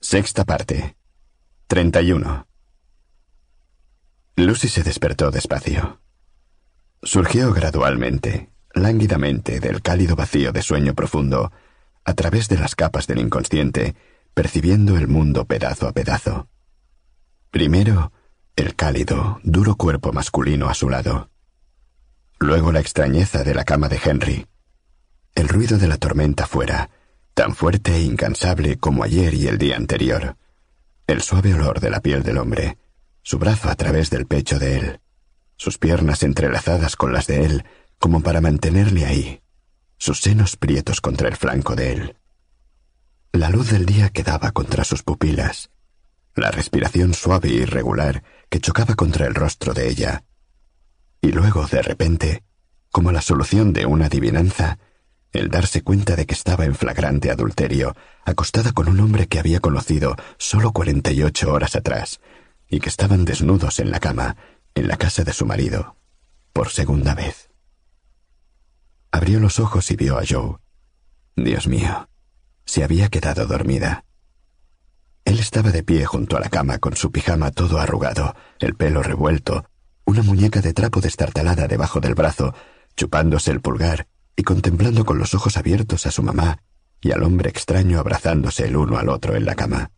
[0.00, 0.98] Sexta parte.
[1.68, 2.46] 31.
[4.36, 6.02] Lucy se despertó despacio.
[7.02, 11.52] Surgió gradualmente, lánguidamente, del cálido vacío de sueño profundo,
[12.04, 13.94] a través de las capas del inconsciente,
[14.34, 16.48] percibiendo el mundo pedazo a pedazo.
[17.50, 18.12] Primero,
[18.56, 21.30] el cálido, duro cuerpo masculino a su lado.
[22.38, 24.46] Luego la extrañeza de la cama de Henry.
[25.34, 26.90] El ruido de la tormenta fuera,
[27.34, 30.36] tan fuerte e incansable como ayer y el día anterior.
[31.06, 32.78] El suave olor de la piel del hombre,
[33.22, 35.00] su brazo a través del pecho de él,
[35.56, 37.64] sus piernas entrelazadas con las de él,
[38.02, 39.42] como para mantenerle ahí,
[39.96, 42.16] sus senos prietos contra el flanco de él.
[43.30, 45.70] La luz del día quedaba contra sus pupilas,
[46.34, 50.24] la respiración suave y irregular que chocaba contra el rostro de ella.
[51.20, 52.42] Y luego, de repente,
[52.90, 54.80] como la solución de una adivinanza,
[55.30, 57.94] el darse cuenta de que estaba en flagrante adulterio,
[58.24, 62.20] acostada con un hombre que había conocido solo cuarenta y ocho horas atrás,
[62.68, 64.36] y que estaban desnudos en la cama,
[64.74, 65.94] en la casa de su marido,
[66.52, 67.51] por segunda vez.
[69.12, 70.56] Abrió los ojos y vio a Joe.
[71.36, 72.08] Dios mío,
[72.64, 74.04] se había quedado dormida.
[75.24, 79.02] Él estaba de pie junto a la cama con su pijama todo arrugado, el pelo
[79.02, 79.66] revuelto,
[80.06, 82.54] una muñeca de trapo destartalada debajo del brazo,
[82.96, 86.62] chupándose el pulgar y contemplando con los ojos abiertos a su mamá
[87.02, 89.90] y al hombre extraño abrazándose el uno al otro en la cama.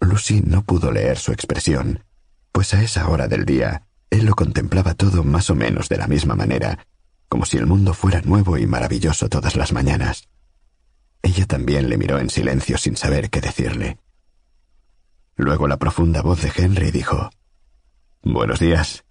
[0.00, 2.04] Lucy no pudo leer su expresión,
[2.52, 6.06] pues a esa hora del día él lo contemplaba todo más o menos de la
[6.06, 6.86] misma manera,
[7.28, 10.28] como si el mundo fuera nuevo y maravilloso todas las mañanas.
[11.22, 13.98] Ella también le miró en silencio sin saber qué decirle.
[15.36, 17.30] Luego la profunda voz de Henry dijo,
[18.22, 19.04] Buenos días.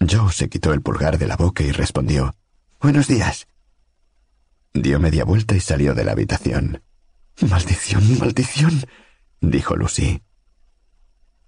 [0.00, 2.34] Joe se quitó el pulgar de la boca y respondió,
[2.80, 3.46] Buenos días.
[4.74, 6.82] Dio media vuelta y salió de la habitación.
[7.40, 8.84] Maldición, maldición,
[9.40, 10.22] dijo Lucy.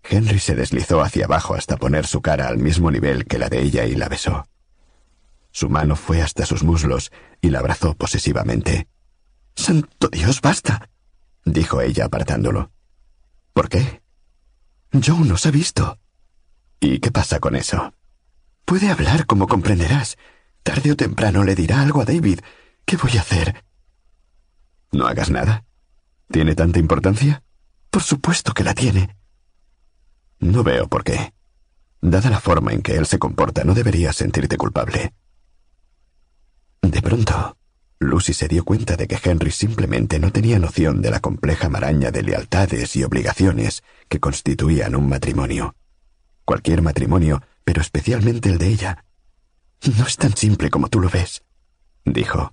[0.03, 3.63] Henry se deslizó hacia abajo hasta poner su cara al mismo nivel que la de
[3.63, 4.47] ella y la besó.
[5.55, 8.89] Su mano fue hasta sus muslos y la abrazó posesivamente.
[9.55, 10.91] Santo Dios, basta,
[11.45, 12.73] dijo ella apartándolo.
[13.53, 14.03] ¿Por qué?
[14.93, 16.01] Joe nos ha visto.
[16.81, 17.95] ¿Y qué pasa con eso?
[18.65, 20.19] Puede hablar, como comprenderás.
[20.65, 22.41] Tarde o temprano le dirá algo a David.
[22.85, 23.65] ¿Qué voy a hacer?
[24.91, 25.65] No hagas nada.
[26.33, 27.45] ¿Tiene tanta importancia?
[27.91, 29.17] Por supuesto que la tiene.
[30.41, 31.33] No veo por qué.
[32.01, 35.15] Dada la forma en que él se comporta, no deberías sentirte culpable.
[36.85, 37.57] De pronto,
[37.99, 42.11] Lucy se dio cuenta de que Henry simplemente no tenía noción de la compleja maraña
[42.11, 45.77] de lealtades y obligaciones que constituían un matrimonio.
[46.45, 49.05] Cualquier matrimonio, pero especialmente el de ella.
[49.97, 51.43] No es tan simple como tú lo ves,
[52.05, 52.53] dijo.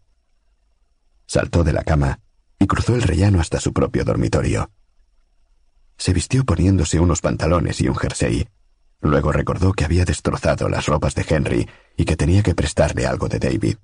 [1.25, 2.21] Saltó de la cama
[2.57, 4.71] y cruzó el rellano hasta su propio dormitorio.
[5.97, 8.47] Se vistió poniéndose unos pantalones y un jersey.
[9.01, 13.27] Luego recordó que había destrozado las ropas de Henry y que tenía que prestarle algo
[13.27, 13.75] de David.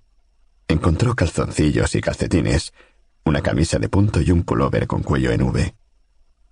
[0.67, 2.73] Encontró calzoncillos y calcetines,
[3.23, 5.75] una camisa de punto y un pullover con cuello en V.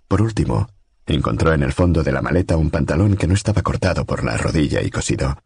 [0.08, 0.68] Por último,
[1.06, 4.36] encontró en el fondo de la maleta un pantalón que no estaba cortado por la
[4.36, 5.36] rodilla y cosido.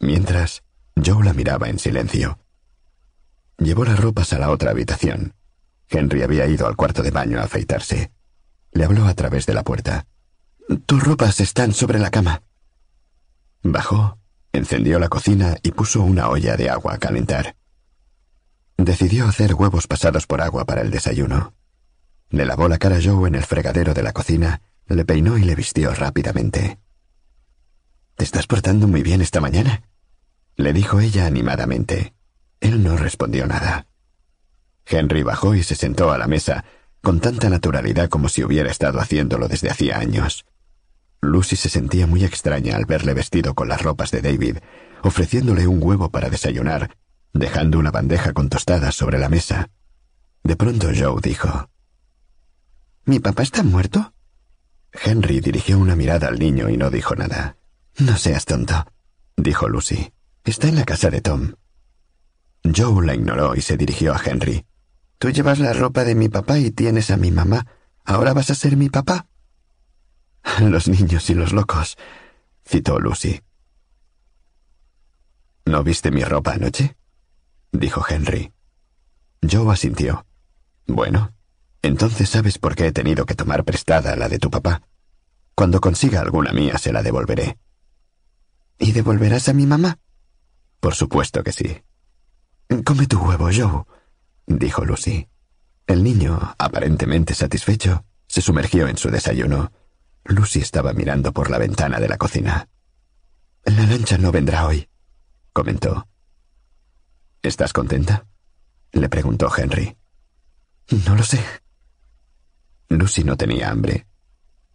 [0.00, 0.62] Mientras,
[1.04, 2.38] Joe la miraba en silencio.
[3.58, 5.34] Llevó las ropas a la otra habitación.
[5.88, 8.12] Henry había ido al cuarto de baño a afeitarse.
[8.72, 10.06] Le habló a través de la puerta.
[10.86, 12.42] Tus ropas están sobre la cama.
[13.62, 14.18] Bajó
[14.58, 17.54] Encendió la cocina y puso una olla de agua a calentar.
[18.76, 21.54] Decidió hacer huevos pasados por agua para el desayuno.
[22.28, 25.44] Le lavó la cara a Joe en el fregadero de la cocina, le peinó y
[25.44, 26.80] le vistió rápidamente.
[28.16, 29.84] ¿Te estás portando muy bien esta mañana?
[30.56, 32.14] le dijo ella animadamente.
[32.58, 33.86] Él no respondió nada.
[34.86, 36.64] Henry bajó y se sentó a la mesa,
[37.00, 40.46] con tanta naturalidad como si hubiera estado haciéndolo desde hacía años.
[41.20, 44.58] Lucy se sentía muy extraña al verle vestido con las ropas de David,
[45.02, 46.96] ofreciéndole un huevo para desayunar,
[47.32, 49.70] dejando una bandeja con tostadas sobre la mesa.
[50.44, 51.68] De pronto Joe dijo,
[53.04, 54.12] ¿Mi papá está muerto?
[54.92, 57.56] Henry dirigió una mirada al niño y no dijo nada.
[57.98, 58.86] No seas tonto,
[59.36, 60.12] dijo Lucy.
[60.44, 61.54] Está en la casa de Tom.
[62.64, 64.66] Joe la ignoró y se dirigió a Henry.
[65.18, 67.66] Tú llevas la ropa de mi papá y tienes a mi mamá.
[68.04, 69.27] ¿Ahora vas a ser mi papá?
[70.60, 71.96] Los niños y los locos,
[72.66, 73.40] citó Lucy.
[75.64, 76.96] ¿No viste mi ropa anoche?
[77.72, 78.52] dijo Henry.
[79.48, 80.26] Joe asintió.
[80.86, 81.34] Bueno,
[81.82, 84.82] entonces sabes por qué he tenido que tomar prestada la de tu papá.
[85.54, 87.58] Cuando consiga alguna mía se la devolveré.
[88.78, 89.98] ¿Y devolverás a mi mamá?
[90.80, 91.82] Por supuesto que sí.
[92.84, 93.84] Come tu huevo, Joe,
[94.46, 95.28] dijo Lucy.
[95.86, 99.72] El niño, aparentemente satisfecho, se sumergió en su desayuno
[100.28, 102.68] Lucy estaba mirando por la ventana de la cocina.
[103.64, 104.88] La lancha no vendrá hoy,
[105.54, 106.06] comentó.
[107.42, 108.26] ¿Estás contenta?
[108.92, 109.96] le preguntó Henry.
[111.06, 111.42] No lo sé.
[112.90, 114.06] Lucy no tenía hambre.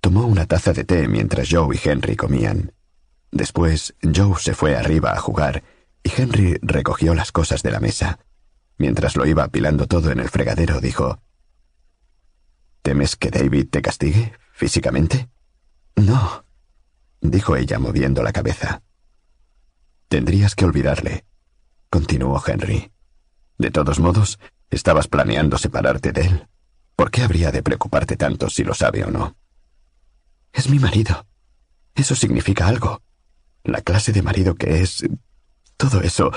[0.02, 2.74] Tomó una taza de té mientras Joe y Henry comían.
[3.32, 5.64] Después, Joe se fue arriba a jugar
[6.04, 8.20] y Henry recogió las cosas de la mesa.
[8.78, 11.20] Mientras lo iba apilando todo en el fregadero, dijo,
[12.82, 15.30] ¿Temes que David te castigue físicamente?
[15.96, 16.46] No,
[17.22, 18.82] dijo ella moviendo la cabeza.
[20.08, 21.26] Tendrías que olvidarle,
[21.90, 22.92] continuó Henry.
[23.58, 24.40] De todos modos,
[24.70, 26.48] estabas planeando separarte de él.
[26.96, 29.36] ¿Por qué habría de preocuparte tanto si lo sabe o no?
[30.52, 31.26] Es mi marido.
[31.96, 33.02] Eso significa algo.
[33.64, 35.04] La clase de marido que es...
[35.78, 36.32] Todo eso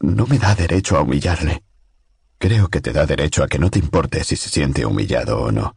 [0.00, 1.62] no me da derecho a humillarle.
[2.38, 5.52] Creo que te da derecho a que no te importe si se siente humillado o
[5.52, 5.76] no.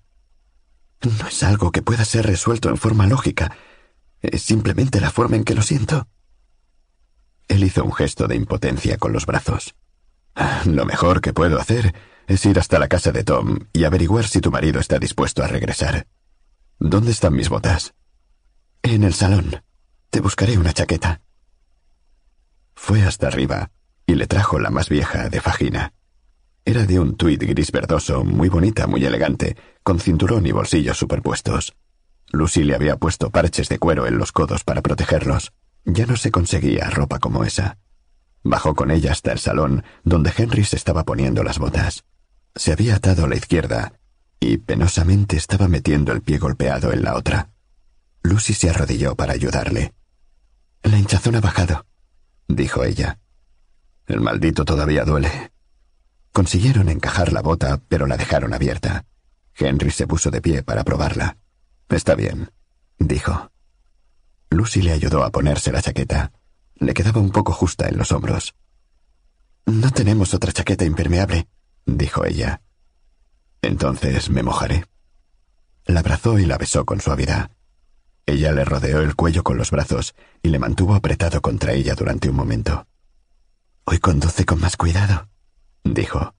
[1.03, 3.55] No es algo que pueda ser resuelto en forma lógica.
[4.21, 6.07] Es simplemente la forma en que lo siento.
[7.47, 9.75] Él hizo un gesto de impotencia con los brazos.
[10.65, 11.93] Lo mejor que puedo hacer
[12.27, 15.47] es ir hasta la casa de Tom y averiguar si tu marido está dispuesto a
[15.47, 16.07] regresar.
[16.79, 17.93] ¿Dónde están mis botas?
[18.81, 19.61] En el salón.
[20.09, 21.21] Te buscaré una chaqueta.
[22.75, 23.71] Fue hasta arriba
[24.05, 25.93] y le trajo la más vieja de Fagina.
[26.65, 31.75] Era de un tuit gris verdoso, muy bonita, muy elegante, con cinturón y bolsillos superpuestos.
[32.31, 35.51] Lucy le había puesto parches de cuero en los codos para protegerlos.
[35.85, 37.77] Ya no se conseguía ropa como esa.
[38.43, 42.05] Bajó con ella hasta el salón, donde Henry se estaba poniendo las botas.
[42.55, 43.93] Se había atado a la izquierda
[44.39, 47.49] y penosamente estaba metiendo el pie golpeado en la otra.
[48.23, 49.93] Lucy se arrodilló para ayudarle.
[50.81, 51.85] La hinchazón ha bajado,
[52.47, 53.19] dijo ella.
[54.07, 55.51] El maldito todavía duele.
[56.33, 59.05] Consiguieron encajar la bota, pero la dejaron abierta.
[59.55, 61.37] Henry se puso de pie para probarla.
[61.89, 62.51] Está bien,
[62.97, 63.51] dijo.
[64.49, 66.31] Lucy le ayudó a ponerse la chaqueta.
[66.75, 68.55] Le quedaba un poco justa en los hombros.
[69.67, 71.47] No tenemos otra chaqueta impermeable,
[71.85, 72.61] dijo ella.
[73.61, 74.85] Entonces me mojaré.
[75.85, 77.51] La abrazó y la besó con suavidad.
[78.25, 82.27] Ella le rodeó el cuello con los brazos y le mantuvo apretado contra ella durante
[82.27, 82.87] un momento.
[83.85, 85.29] Hoy conduce con más cuidado,
[85.83, 86.35] dijo.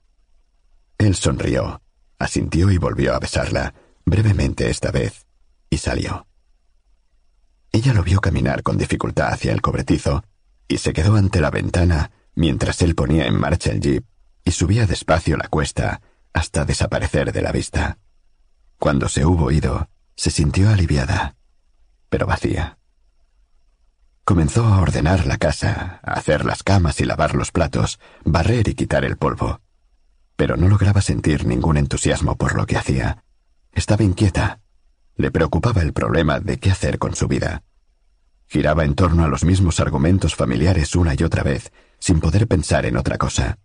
[0.99, 1.83] Él sonrió,
[2.19, 3.75] asintió y volvió a besarla,
[4.05, 5.27] brevemente esta vez,
[5.71, 6.27] y salió.
[7.73, 10.25] Ella lo vio caminar con dificultad hacia el cobretizo
[10.69, 14.05] y se quedó ante la ventana mientras él ponía en marcha el jeep
[14.45, 16.01] y subía despacio la cuesta
[16.33, 17.99] hasta desaparecer de la vista.
[18.79, 21.37] Cuando se hubo ido, se sintió aliviada,
[22.09, 22.79] pero vacía.
[24.25, 28.75] Comenzó a ordenar la casa, a hacer las camas y lavar los platos, barrer y
[28.75, 29.61] quitar el polvo.
[30.37, 33.23] Pero no lograba sentir ningún entusiasmo por lo que hacía.
[33.73, 34.61] Estaba inquieta.
[35.17, 37.65] Le preocupaba el problema de qué hacer con su vida.
[38.47, 42.87] Giraba en torno a los mismos argumentos familiares una y otra vez, sin poder pensar
[42.87, 43.59] en otra cosa.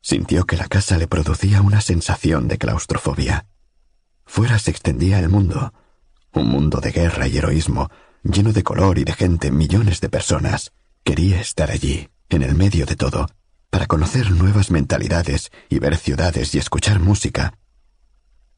[0.00, 3.46] Sintió que la casa le producía una sensación de claustrofobia.
[4.26, 5.74] Fuera se extendía el mundo,
[6.32, 7.90] un mundo de guerra y heroísmo,
[8.24, 10.72] lleno de color y de gente, millones de personas.
[11.04, 13.28] Quería estar allí, en el medio de todo,
[13.70, 17.58] para conocer nuevas mentalidades y ver ciudades y escuchar música.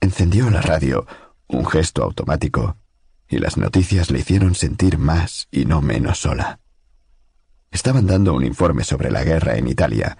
[0.00, 1.06] Encendió la radio,
[1.48, 2.76] un gesto automático,
[3.28, 6.60] y las noticias le hicieron sentir más y no menos sola.
[7.70, 10.18] Estaban dando un informe sobre la guerra en Italia.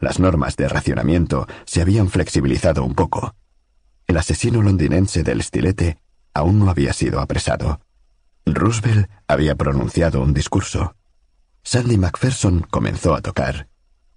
[0.00, 3.34] Las normas de racionamiento se habían flexibilizado un poco.
[4.06, 5.98] El asesino londinense del estilete
[6.34, 7.80] aún no había sido apresado.
[8.54, 10.96] Roosevelt había pronunciado un discurso.
[11.62, 13.68] Sandy Macpherson comenzó a tocar,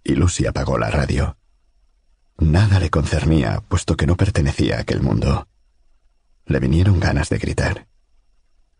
[0.03, 1.37] y Lucy apagó la radio.
[2.37, 5.47] Nada le concernía, puesto que no pertenecía a aquel mundo.
[6.45, 7.87] Le vinieron ganas de gritar.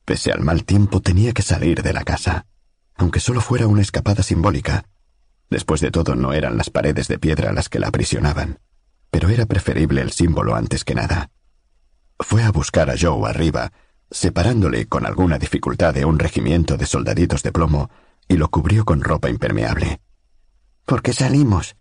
[0.06, 2.48] Pese al mal tiempo tenía que salir de la casa,
[2.96, 4.86] aunque solo fuera una escapada simbólica.
[5.50, 8.60] Después de todo no eran las paredes de piedra las que la aprisionaban,
[9.10, 11.30] pero era preferible el símbolo antes que nada.
[12.20, 13.72] Fue a buscar a Joe arriba,
[14.12, 17.90] separándole con alguna dificultad de un regimiento de soldaditos de plomo,
[18.28, 20.02] y lo cubrió con ropa impermeable.
[20.86, 21.76] ¿Por qué salimos?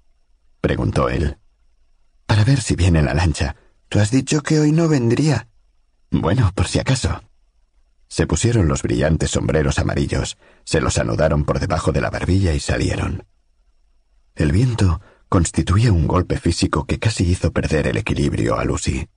[0.60, 1.38] preguntó él.
[2.26, 3.56] Para ver si viene la lancha.
[3.88, 5.48] Tú has dicho que hoy no vendría.
[6.12, 7.22] Bueno, por si acaso.
[8.06, 12.60] Se pusieron los brillantes sombreros amarillos, se los anudaron por debajo de la barbilla y
[12.60, 13.26] salieron.
[14.36, 19.08] El viento constituía un golpe físico que casi hizo perder el equilibrio a Lucy.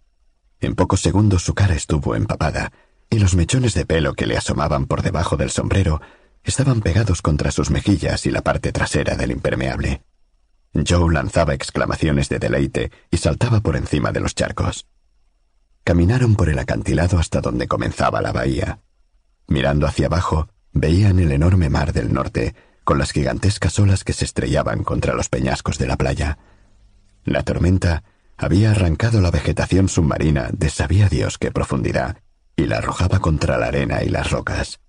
[0.59, 2.71] En pocos segundos su cara estuvo empapada,
[3.13, 6.01] y los mechones de pelo que le asomaban por debajo del sombrero
[6.43, 10.01] estaban pegados contra sus mejillas y la parte trasera del impermeable.
[10.73, 14.87] Joe lanzaba exclamaciones de deleite y saltaba por encima de los charcos.
[15.83, 18.79] Caminaron por el acantilado hasta donde comenzaba la bahía.
[19.47, 24.25] Mirando hacia abajo, veían el enorme mar del norte, con las gigantescas olas que se
[24.25, 26.39] estrellaban contra los peñascos de la playa.
[27.25, 28.03] La tormenta
[28.37, 32.22] había arrancado la vegetación submarina de sabía Dios qué profundidad
[32.55, 34.79] y la arrojaba contra la arena y las rocas.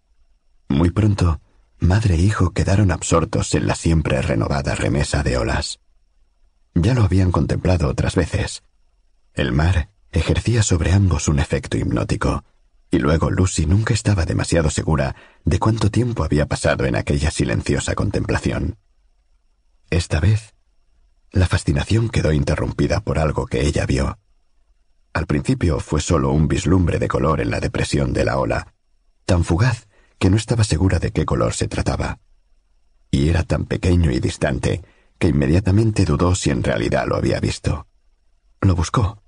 [0.69, 1.41] Muy pronto,
[1.79, 5.81] madre e hijo quedaron absortos en la siempre renovada remesa de olas.
[6.75, 8.63] Ya lo habían contemplado otras veces.
[9.33, 12.45] El mar ejercía sobre ambos un efecto hipnótico,
[12.91, 17.95] y luego Lucy nunca estaba demasiado segura de cuánto tiempo había pasado en aquella silenciosa
[17.95, 18.79] contemplación.
[19.91, 20.55] Esta vez,
[21.33, 24.19] la fascinación quedó interrumpida por algo que ella vio.
[25.15, 28.75] Al principio fue solo un vislumbre de color en la depresión de la ola,
[29.25, 29.87] tan fugaz
[30.19, 32.19] que no estaba segura de qué color se trataba.
[33.13, 34.83] Y era tan pequeño y distante
[35.19, 37.87] que inmediatamente dudó si en realidad lo había visto.
[38.61, 39.23] Lo buscó,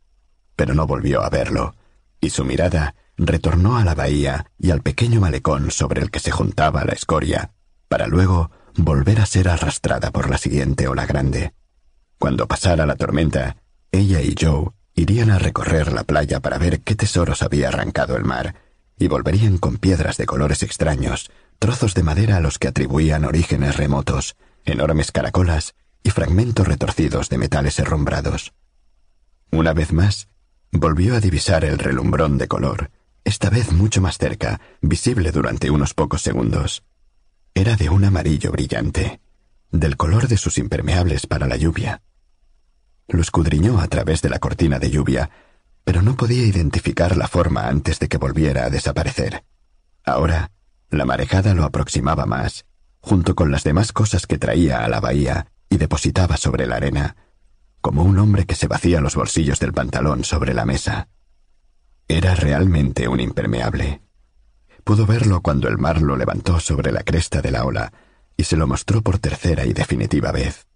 [0.56, 1.76] pero no volvió a verlo,
[2.20, 6.32] y su mirada retornó a la bahía y al pequeño malecón sobre el que se
[6.32, 7.52] juntaba la escoria,
[7.88, 11.54] para luego volver a ser arrastrada por la siguiente ola grande.
[12.18, 13.56] Cuando pasara la tormenta,
[13.92, 18.24] ella y Joe irían a recorrer la playa para ver qué tesoros había arrancado el
[18.24, 18.56] mar,
[18.98, 23.76] y volverían con piedras de colores extraños, trozos de madera a los que atribuían orígenes
[23.76, 28.54] remotos, enormes caracolas y fragmentos retorcidos de metales herrumbrados.
[29.52, 30.28] Una vez más,
[30.72, 32.90] volvió a divisar el relumbrón de color,
[33.24, 36.84] esta vez mucho más cerca, visible durante unos pocos segundos.
[37.54, 39.20] Era de un amarillo brillante,
[39.72, 42.02] del color de sus impermeables para la lluvia.
[43.08, 45.30] Lo escudriñó a través de la cortina de lluvia,
[45.84, 49.44] pero no podía identificar la forma antes de que volviera a desaparecer.
[50.04, 50.50] Ahora,
[50.90, 52.66] la marejada lo aproximaba más,
[53.00, 57.16] junto con las demás cosas que traía a la bahía y depositaba sobre la arena,
[57.80, 61.08] como un hombre que se vacía los bolsillos del pantalón sobre la mesa.
[62.08, 64.02] Era realmente un impermeable.
[64.82, 67.92] Pudo verlo cuando el mar lo levantó sobre la cresta de la ola
[68.36, 70.66] y se lo mostró por tercera y definitiva vez.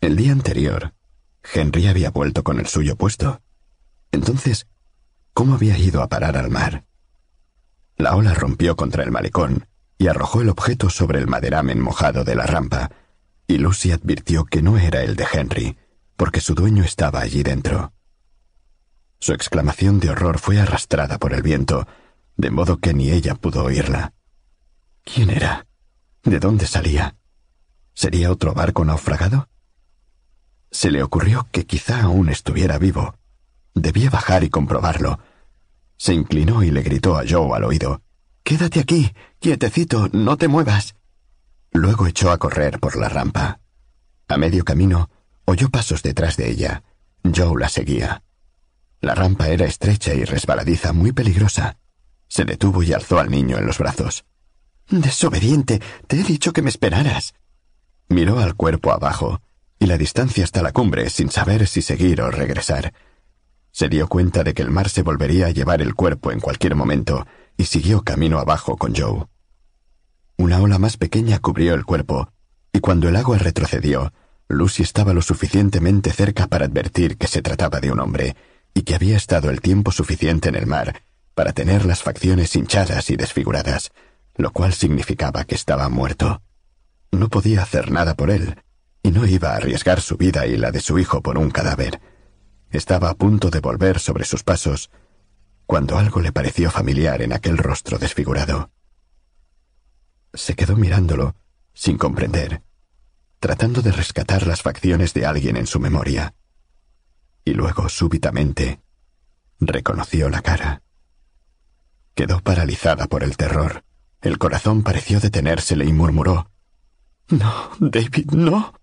[0.00, 0.94] El día anterior,
[1.42, 3.40] Henry había vuelto con el suyo puesto.
[4.10, 4.66] Entonces,
[5.34, 6.84] ¿cómo había ido a parar al mar?
[7.96, 9.66] La ola rompió contra el malecón
[9.98, 12.90] y arrojó el objeto sobre el maderamen mojado de la rampa,
[13.46, 15.78] y Lucy advirtió que no era el de Henry,
[16.16, 17.92] porque su dueño estaba allí dentro.
[19.20, 21.86] Su exclamación de horror fue arrastrada por el viento,
[22.36, 24.14] de modo que ni ella pudo oírla.
[25.04, 25.66] ¿Quién era?
[26.24, 27.16] ¿De dónde salía?
[27.94, 29.48] ¿Sería otro barco naufragado?
[30.72, 33.14] Se le ocurrió que quizá aún estuviera vivo.
[33.74, 35.20] Debía bajar y comprobarlo.
[35.96, 38.02] Se inclinó y le gritó a Joe al oído.
[38.42, 40.96] Quédate aquí, quietecito, no te muevas.
[41.70, 43.60] Luego echó a correr por la rampa.
[44.28, 45.08] A medio camino,
[45.44, 46.82] Oyó pasos detrás de ella.
[47.24, 48.22] Joe la seguía.
[49.00, 51.76] La rampa era estrecha y resbaladiza, muy peligrosa.
[52.28, 54.24] Se detuvo y alzó al niño en los brazos.
[54.88, 57.34] Desobediente, te he dicho que me esperaras.
[58.08, 59.40] Miró al cuerpo abajo
[59.82, 62.94] y la distancia hasta la cumbre sin saber si seguir o regresar.
[63.72, 66.76] Se dio cuenta de que el mar se volvería a llevar el cuerpo en cualquier
[66.76, 67.26] momento
[67.56, 69.26] y siguió camino abajo con Joe.
[70.36, 72.30] Una ola más pequeña cubrió el cuerpo,
[72.72, 74.12] y cuando el agua retrocedió,
[74.46, 78.36] Lucy estaba lo suficientemente cerca para advertir que se trataba de un hombre,
[78.74, 81.02] y que había estado el tiempo suficiente en el mar
[81.34, 83.90] para tener las facciones hinchadas y desfiguradas,
[84.36, 86.40] lo cual significaba que estaba muerto.
[87.10, 88.62] No podía hacer nada por él,
[89.02, 92.00] y no iba a arriesgar su vida y la de su hijo por un cadáver.
[92.70, 94.90] Estaba a punto de volver sobre sus pasos,
[95.66, 98.70] cuando algo le pareció familiar en aquel rostro desfigurado.
[100.32, 101.34] Se quedó mirándolo,
[101.74, 102.62] sin comprender,
[103.40, 106.34] tratando de rescatar las facciones de alguien en su memoria.
[107.44, 108.80] Y luego, súbitamente,
[109.58, 110.82] reconoció la cara.
[112.14, 113.84] Quedó paralizada por el terror.
[114.20, 116.50] El corazón pareció detenérsele y murmuró
[117.28, 118.74] No, David, no.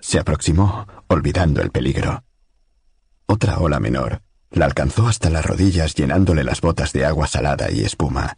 [0.00, 2.24] Se aproximó, olvidando el peligro.
[3.26, 7.82] Otra ola menor la alcanzó hasta las rodillas llenándole las botas de agua salada y
[7.82, 8.36] espuma,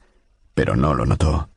[0.55, 1.51] pero no lo notó.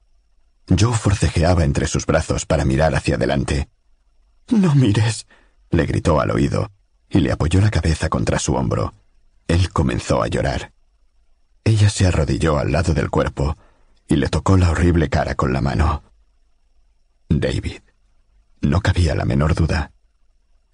[0.67, 3.69] Joe forcejeaba entre sus brazos para mirar hacia adelante.
[4.49, 5.27] No mires,
[5.69, 6.71] le gritó al oído,
[7.09, 8.93] y le apoyó la cabeza contra su hombro.
[9.47, 10.71] Él comenzó a llorar.
[11.63, 13.57] Ella se arrodilló al lado del cuerpo
[14.07, 16.03] y le tocó la horrible cara con la mano.
[17.27, 17.81] David.
[18.61, 19.91] No cabía la menor duda.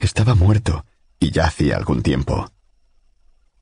[0.01, 0.83] Estaba muerto
[1.19, 2.51] y ya hacía algún tiempo.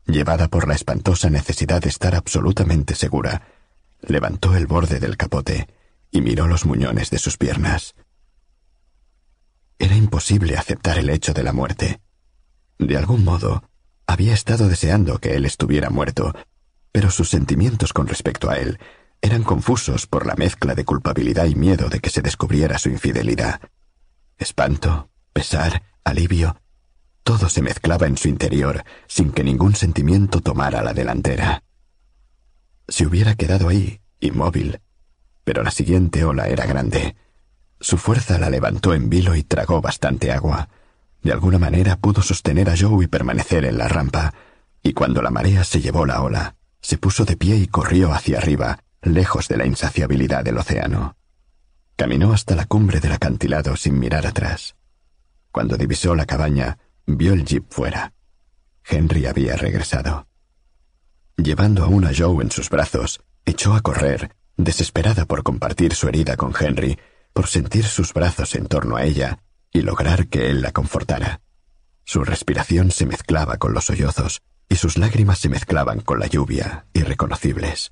[0.05, 3.43] Llevada por la espantosa necesidad de estar absolutamente segura,
[4.01, 5.67] levantó el borde del capote
[6.09, 7.93] y miró los muñones de sus piernas.
[9.77, 11.99] Era imposible aceptar el hecho de la muerte.
[12.77, 13.63] De algún modo,
[14.07, 16.33] había estado deseando que él estuviera muerto,
[16.93, 18.79] pero sus sentimientos con respecto a él
[19.21, 23.59] eran confusos por la mezcla de culpabilidad y miedo de que se descubriera su infidelidad.
[24.37, 26.57] Espanto, pesar, alivio,
[27.23, 31.63] Todo se mezclaba en su interior sin que ningún sentimiento tomara la delantera.
[32.87, 34.81] Se hubiera quedado ahí, inmóvil,
[35.43, 37.15] pero la siguiente ola era grande.
[37.79, 40.69] Su fuerza la levantó en vilo y tragó bastante agua.
[41.21, 44.33] De alguna manera pudo sostener a Joe y permanecer en la rampa,
[44.81, 48.37] y cuando la marea se llevó la ola, se puso de pie y corrió hacia
[48.37, 51.15] arriba, lejos de la insaciabilidad del océano.
[51.95, 54.75] Caminó hasta la cumbre del acantilado sin mirar atrás.
[55.59, 58.13] Cuando divisó la cabaña, vio el jeep fuera.
[58.89, 60.25] Henry había regresado.
[61.35, 66.37] Llevando aún a Joe en sus brazos, echó a correr, desesperada por compartir su herida
[66.37, 66.97] con Henry,
[67.33, 69.39] por sentir sus brazos en torno a ella
[69.73, 71.41] y lograr que él la confortara.
[72.05, 76.85] Su respiración se mezclaba con los sollozos y sus lágrimas se mezclaban con la lluvia,
[76.93, 77.91] irreconocibles.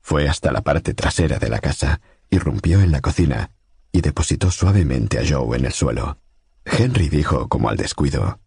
[0.00, 2.00] Fue hasta la parte trasera de la casa,
[2.30, 3.50] irrumpió en la cocina
[3.90, 6.18] y depositó suavemente a Joe en el suelo.
[6.64, 8.40] Henry dijo como al descuido,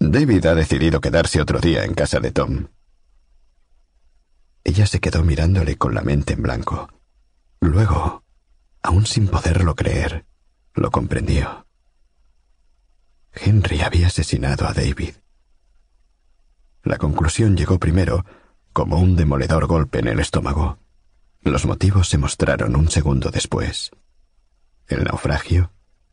[0.00, 2.68] David ha decidido quedarse otro día en casa de Tom.
[4.64, 6.88] Ella se quedó mirándole con la mente en blanco.
[7.60, 8.22] Luego,
[8.82, 10.26] aún sin poderlo creer,
[10.74, 11.66] lo comprendió.
[13.32, 15.14] Henry había asesinado a David.
[16.82, 18.24] La conclusión llegó primero
[18.72, 20.78] como un demoledor golpe en el estómago.
[21.42, 23.90] Los motivos se mostraron un segundo después.
[24.86, 25.72] El naufragio,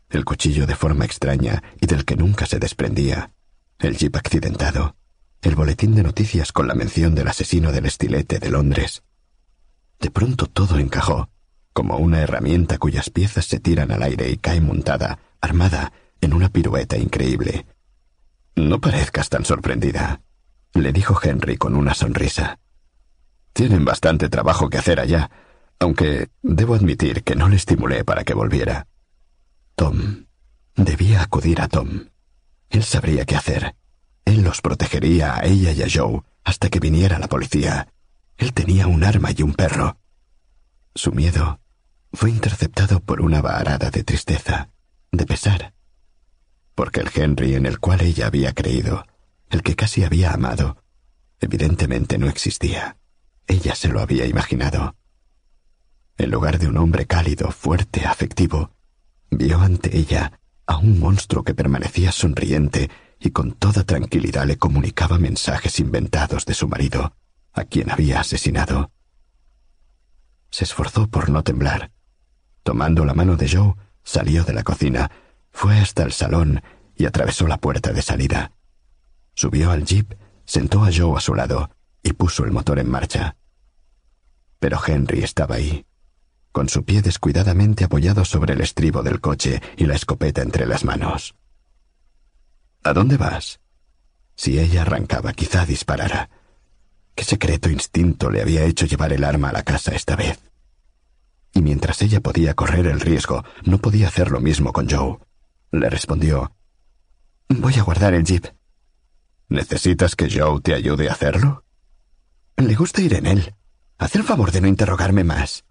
[0.09, 3.31] el cuchillo de forma extraña y del que nunca se desprendía,
[3.79, 4.95] el jeep accidentado,
[5.41, 9.03] el boletín de noticias con la mención del asesino del estilete de Londres.
[9.99, 11.29] De pronto todo encajó,
[11.73, 15.91] como una herramienta cuyas piezas se tiran al aire y cae montada, armada,
[16.21, 17.65] en una pirueta increíble.
[18.55, 20.21] No parezcas tan sorprendida,
[20.73, 22.59] le dijo Henry con una sonrisa.
[23.53, 25.29] Tienen bastante trabajo que hacer allá,
[25.79, 28.87] aunque debo admitir que no le estimulé para que volviera.
[29.75, 30.25] Tom.
[30.75, 32.09] Debía acudir a Tom.
[32.69, 33.75] Él sabría qué hacer.
[34.25, 37.87] Él los protegería a ella y a Joe hasta que viniera la policía.
[38.37, 39.97] Él tenía un arma y un perro.
[40.93, 41.59] Su miedo
[42.13, 44.69] fue interceptado por una varada de tristeza,
[45.11, 45.73] de pesar,
[46.73, 49.05] porque el Henry en el cual ella había creído
[49.49, 50.83] el que casi había amado,
[51.39, 52.97] evidentemente no existía.
[53.47, 54.95] Ella se lo había imaginado.
[56.17, 58.71] En lugar de un hombre cálido, fuerte, afectivo,
[59.29, 62.89] vio ante ella a un monstruo que permanecía sonriente
[63.19, 67.15] y con toda tranquilidad le comunicaba mensajes inventados de su marido,
[67.53, 68.91] a quien había asesinado.
[70.49, 71.91] Se esforzó por no temblar.
[72.63, 75.11] Tomando la mano de Joe, salió de la cocina,
[75.51, 76.61] fue hasta el salón
[76.95, 78.51] y atravesó la puerta de salida.
[79.33, 80.13] Subió al jeep,
[80.45, 81.69] sentó a Joe a su lado
[82.01, 83.35] y puso el motor en marcha.
[84.59, 85.85] Pero Henry estaba ahí,
[86.55, 90.85] con su pie descuidadamente apoyado sobre el estribo del coche y la escopeta entre las
[90.85, 91.35] manos.
[92.81, 93.59] ¿A dónde vas?
[94.37, 96.29] Si ella arrancaba, quizá disparara.
[97.13, 100.39] ¿Qué secreto instinto le había hecho llevar el arma a la casa esta vez?
[101.51, 105.17] Y mientras ella podía correr el riesgo, no podía hacer lo mismo con Joe.
[105.71, 106.55] Le respondió,
[107.49, 108.45] Voy a guardar el jeep.
[109.49, 111.65] ¿Necesitas que Joe te ayude a hacerlo?
[112.55, 113.55] Le gusta ir en él.
[113.97, 115.65] Haz el favor de no interrogarme más.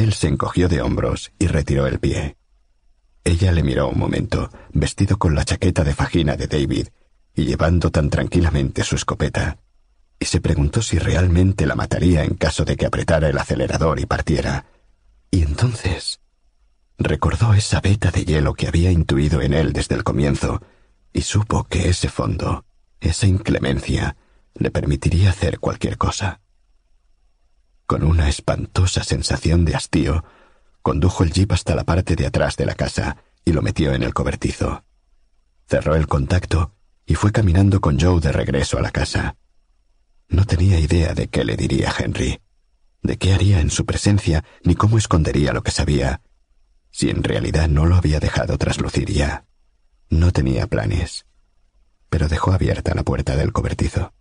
[0.00, 2.38] Él se encogió de hombros y retiró el pie.
[3.22, 6.88] Ella le miró un momento, vestido con la chaqueta de fajina de David
[7.34, 9.58] y llevando tan tranquilamente su escopeta,
[10.18, 14.06] y se preguntó si realmente la mataría en caso de que apretara el acelerador y
[14.06, 14.64] partiera.
[15.30, 16.20] Y entonces
[16.96, 20.62] recordó esa veta de hielo que había intuido en él desde el comienzo,
[21.12, 22.64] y supo que ese fondo,
[23.00, 24.16] esa inclemencia,
[24.54, 26.40] le permitiría hacer cualquier cosa.
[27.90, 30.22] Con una espantosa sensación de hastío,
[30.80, 34.04] condujo el jeep hasta la parte de atrás de la casa y lo metió en
[34.04, 34.84] el cobertizo.
[35.68, 36.72] Cerró el contacto
[37.04, 39.38] y fue caminando con Joe de regreso a la casa.
[40.28, 42.40] No tenía idea de qué le diría Henry,
[43.02, 46.22] de qué haría en su presencia, ni cómo escondería lo que sabía,
[46.92, 49.46] si en realidad no lo había dejado traslucir ya.
[50.10, 51.26] No tenía planes,
[52.08, 54.12] pero dejó abierta la puerta del cobertizo.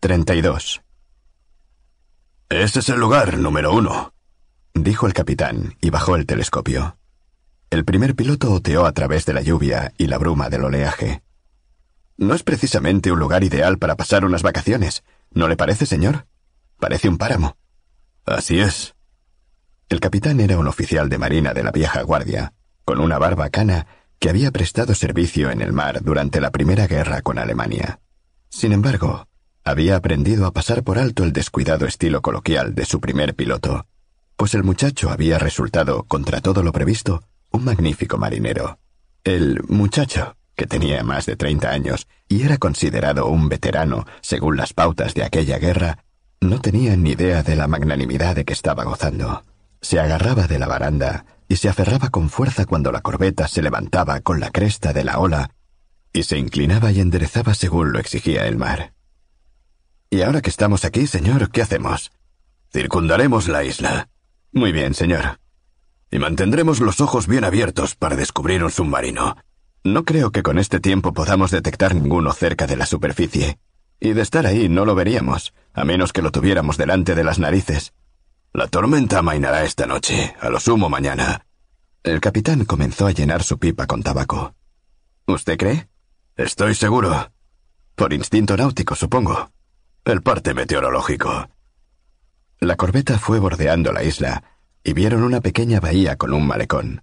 [0.00, 0.82] 32.
[2.48, 4.14] Ese es el lugar número uno,
[4.74, 6.98] dijo el capitán y bajó el telescopio.
[7.70, 11.22] El primer piloto oteó a través de la lluvia y la bruma del oleaje.
[12.16, 16.26] No es precisamente un lugar ideal para pasar unas vacaciones, ¿no le parece, señor?
[16.78, 17.56] Parece un páramo.
[18.24, 18.94] Así es,
[19.88, 22.52] el capitán era un oficial de marina de la vieja guardia,
[22.84, 23.86] con una barba cana
[24.18, 28.00] que había prestado servicio en el mar durante la Primera Guerra con Alemania.
[28.50, 29.27] Sin embargo,
[29.68, 33.86] había aprendido a pasar por alto el descuidado estilo coloquial de su primer piloto,
[34.36, 38.78] pues el muchacho había resultado, contra todo lo previsto, un magnífico marinero.
[39.24, 44.72] El muchacho, que tenía más de treinta años y era considerado un veterano según las
[44.72, 46.04] pautas de aquella guerra,
[46.40, 49.42] no tenía ni idea de la magnanimidad de que estaba gozando.
[49.80, 54.20] Se agarraba de la baranda y se aferraba con fuerza cuando la corbeta se levantaba
[54.20, 55.50] con la cresta de la ola
[56.12, 58.92] y se inclinaba y enderezaba según lo exigía el mar.
[60.10, 62.10] Y ahora que estamos aquí, señor, ¿qué hacemos?
[62.72, 64.08] Circundaremos la isla.
[64.52, 65.38] Muy bien, señor.
[66.10, 69.36] Y mantendremos los ojos bien abiertos para descubrir un submarino.
[69.84, 73.58] No creo que con este tiempo podamos detectar ninguno cerca de la superficie.
[74.00, 77.38] Y de estar ahí no lo veríamos, a menos que lo tuviéramos delante de las
[77.38, 77.92] narices.
[78.54, 81.44] La tormenta amainará esta noche, a lo sumo mañana.
[82.02, 84.54] El capitán comenzó a llenar su pipa con tabaco.
[85.26, 85.88] ¿Usted cree?
[86.36, 87.30] Estoy seguro.
[87.94, 89.50] Por instinto náutico, supongo.
[90.04, 91.48] El parte meteorológico.
[92.60, 94.42] La corbeta fue bordeando la isla
[94.82, 97.02] y vieron una pequeña bahía con un malecón.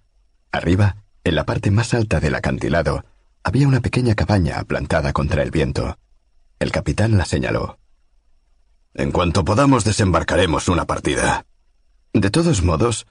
[0.52, 3.06] Arriba, en la parte más alta del acantilado,
[3.44, 5.98] había una pequeña cabaña plantada contra el viento.
[6.60, 7.78] El capitán la señaló.
[8.96, 11.46] En cuanto podamos desembarcaremos una partida.
[12.14, 13.06] De todos modos,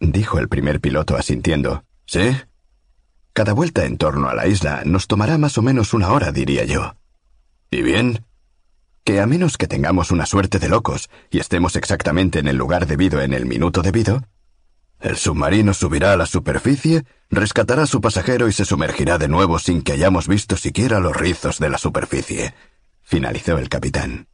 [0.00, 1.84] dijo el primer piloto asintiendo.
[2.06, 2.36] ¿Sí?
[3.34, 6.64] Cada vuelta en torno a la isla nos tomará más o menos una hora, diría
[6.64, 6.96] yo.
[7.70, 8.24] ¿Y bien?
[9.04, 12.86] Que a menos que tengamos una suerte de locos y estemos exactamente en el lugar
[12.86, 14.22] debido en el minuto debido,
[15.00, 19.58] el submarino subirá a la superficie, rescatará a su pasajero y se sumergirá de nuevo
[19.60, 22.52] sin que hayamos visto siquiera los rizos de la superficie,
[23.02, 24.26] finalizó el capitán.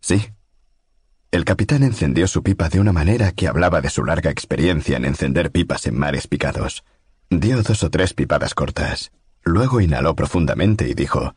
[0.00, 0.28] Sí.
[1.32, 5.06] El capitán encendió su pipa de una manera que hablaba de su larga experiencia en
[5.06, 6.84] encender pipas en mares picados.
[7.28, 9.10] Dio dos o tres pipadas cortas.
[9.42, 11.34] Luego inhaló profundamente y dijo,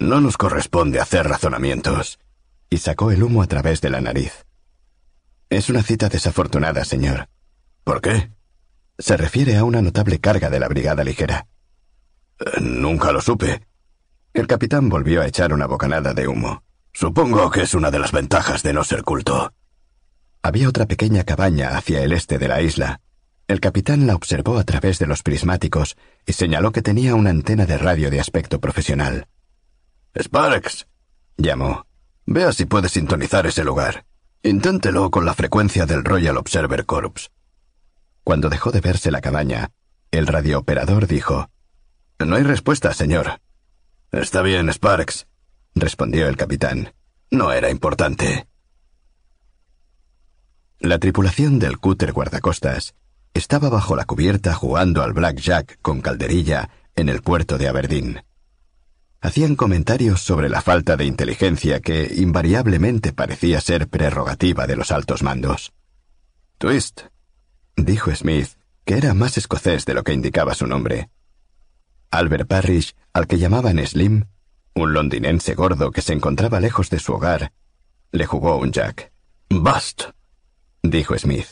[0.00, 2.18] No nos corresponde hacer razonamientos.
[2.70, 4.44] Y sacó el humo a través de la nariz.
[5.50, 7.28] Es una cita desafortunada, señor.
[7.84, 8.30] ¿Por qué?
[8.98, 11.46] Se refiere a una notable carga de la brigada ligera.
[12.40, 13.66] Eh, nunca lo supe.
[14.32, 16.64] El capitán volvió a echar una bocanada de humo.
[16.92, 19.52] Supongo que es una de las ventajas de no ser culto.
[20.42, 23.00] Había otra pequeña cabaña hacia el este de la isla.
[23.46, 25.96] El capitán la observó a través de los prismáticos
[26.26, 29.26] y señaló que tenía una antena de radio de aspecto profesional.
[30.16, 30.86] Sparks,
[31.36, 31.86] llamó.
[32.26, 34.06] Vea si puede sintonizar ese lugar.
[34.42, 37.30] Inténtelo con la frecuencia del Royal Observer Corps.
[38.22, 39.72] Cuando dejó de verse la cabaña,
[40.10, 41.50] el radiooperador dijo,
[42.18, 43.40] No hay respuesta, señor.
[44.12, 45.26] Está bien, Sparks
[45.74, 46.94] respondió el capitán.
[47.30, 48.46] No era importante.
[50.78, 52.94] La tripulación del cúter guardacostas
[53.32, 58.24] estaba bajo la cubierta jugando al blackjack con calderilla en el puerto de Aberdeen.
[59.24, 65.22] Hacían comentarios sobre la falta de inteligencia que invariablemente parecía ser prerrogativa de los altos
[65.22, 65.72] mandos.
[66.58, 67.04] Twist,
[67.74, 68.50] dijo Smith,
[68.84, 71.08] que era más escocés de lo que indicaba su nombre.
[72.10, 74.26] Albert Parrish, al que llamaban Slim,
[74.74, 77.50] un londinense gordo que se encontraba lejos de su hogar,
[78.12, 79.10] le jugó un jack.
[79.48, 80.02] Bust,
[80.82, 81.48] dijo Smith.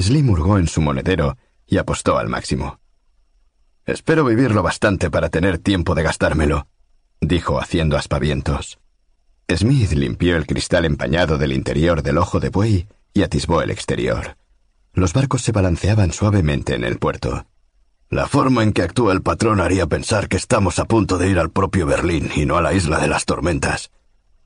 [0.00, 1.36] Slim hurgó en su monedero
[1.66, 2.78] y apostó al máximo.
[3.84, 6.68] Espero vivirlo bastante para tener tiempo de gastármelo,
[7.20, 8.78] dijo haciendo aspavientos.
[9.48, 14.36] Smith limpió el cristal empañado del interior del ojo de buey y atisbó el exterior.
[14.92, 17.46] Los barcos se balanceaban suavemente en el puerto.
[18.08, 21.38] La forma en que actúa el patrón haría pensar que estamos a punto de ir
[21.38, 23.90] al propio Berlín y no a la isla de las tormentas.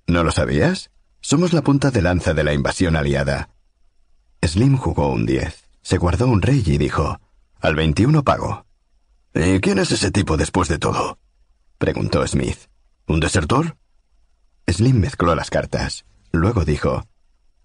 [0.06, 0.90] ¿No lo sabías?
[1.20, 3.50] Somos la punta de lanza de la invasión aliada.
[4.42, 7.20] Slim jugó un diez, se guardó un rey y dijo,
[7.60, 8.65] al veintiuno pago.
[9.38, 11.18] ¿Y quién es ese tipo después de todo?
[11.76, 12.56] preguntó Smith.
[13.06, 13.76] ¿Un desertor?
[14.66, 16.06] Slim mezcló las cartas.
[16.32, 17.06] Luego dijo,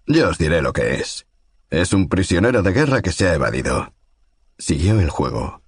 [0.06, 1.26] Yo os diré lo que es.
[1.70, 3.94] Es un prisionero de guerra que se ha evadido.
[4.58, 5.62] Siguió el juego.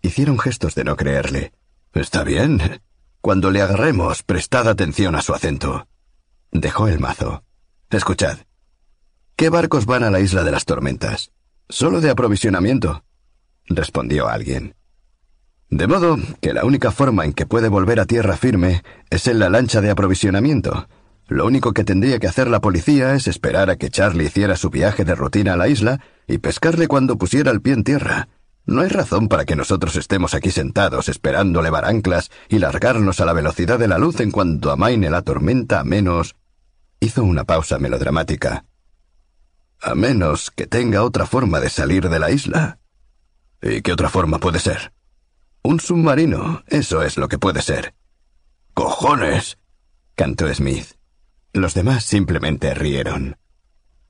[0.00, 1.52] Hicieron gestos de no creerle.
[1.92, 2.80] Está bien.
[3.20, 5.86] Cuando le agarremos, prestad atención a su acento.
[6.52, 7.44] Dejó el mazo.
[7.90, 8.38] Escuchad.
[9.36, 11.32] ¿Qué barcos van a la isla de las tormentas?
[11.68, 13.04] Solo de aprovisionamiento,
[13.66, 14.74] respondió alguien.
[15.70, 19.38] De modo que la única forma en que puede volver a tierra firme es en
[19.38, 20.88] la lancha de aprovisionamiento.
[21.28, 24.68] Lo único que tendría que hacer la policía es esperar a que Charlie hiciera su
[24.68, 28.28] viaje de rutina a la isla y pescarle cuando pusiera el pie en tierra.
[28.66, 33.24] No hay razón para que nosotros estemos aquí sentados esperando levar anclas y largarnos a
[33.24, 36.34] la velocidad de la luz en cuanto amaine la tormenta a menos.
[36.98, 38.64] Hizo una pausa melodramática.
[39.80, 42.80] A menos que tenga otra forma de salir de la isla.
[43.62, 44.92] ¿Y qué otra forma puede ser?
[45.62, 47.94] Un submarino, eso es lo que puede ser.
[48.74, 49.58] ¡Cojones!
[50.14, 50.94] cantó Smith.
[51.52, 53.36] Los demás simplemente rieron.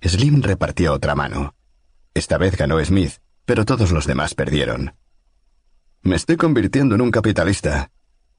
[0.03, 1.55] Slim repartió otra mano.
[2.15, 3.15] Esta vez ganó Smith,
[3.45, 4.95] pero todos los demás perdieron.
[6.03, 7.91] Me estoy convirtiendo en un capitalista,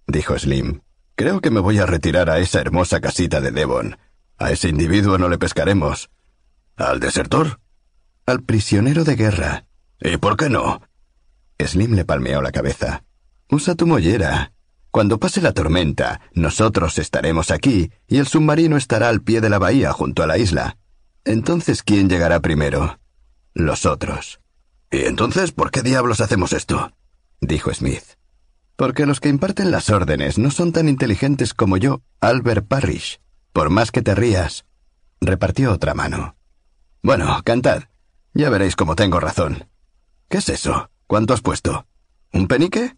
[0.08, 0.82] dijo Slim.
[1.16, 3.98] Creo que me voy a retirar a esa hermosa casita de Devon.
[4.38, 6.10] A ese individuo no le pescaremos.
[6.76, 7.60] ¿Al desertor?
[8.26, 9.66] Al prisionero de guerra.
[10.00, 10.82] ¿Y por qué no?
[11.68, 13.04] Slim le palmeó la cabeza.
[13.50, 14.54] Usa tu mollera.
[14.92, 19.58] Cuando pase la tormenta, nosotros estaremos aquí y el submarino estará al pie de la
[19.58, 20.78] bahía junto a la isla.
[21.24, 23.00] Entonces, ¿quién llegará primero?
[23.54, 24.42] Los otros.
[24.92, 26.92] ¿Y entonces por qué diablos hacemos esto?
[27.40, 28.04] dijo Smith.
[28.76, 33.22] Porque los que imparten las órdenes no son tan inteligentes como yo, Albert Parrish.
[33.54, 34.66] Por más que te rías.
[35.22, 36.36] Repartió otra mano.
[37.02, 37.84] Bueno, cantad.
[38.34, 39.68] Ya veréis cómo tengo razón.
[40.30, 40.91] ¿Qué es eso?
[41.12, 41.86] ¿Cuánto has puesto?
[42.32, 42.96] ¿Un penique?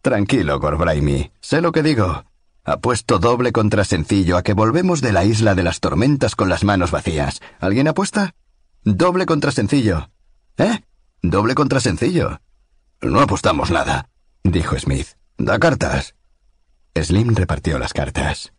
[0.00, 1.32] Tranquilo, Gorbraimi.
[1.40, 2.24] Sé lo que digo.
[2.62, 6.62] Apuesto doble contra sencillo a que volvemos de la isla de las tormentas con las
[6.62, 7.40] manos vacías.
[7.58, 8.36] ¿Alguien apuesta?
[8.84, 10.10] Doble contra sencillo.
[10.58, 10.80] ¿Eh?
[11.22, 12.40] Doble contra sencillo.
[13.00, 14.10] No apostamos nada,
[14.44, 15.08] dijo Smith.
[15.36, 16.14] Da cartas.
[16.94, 18.52] Slim repartió las cartas.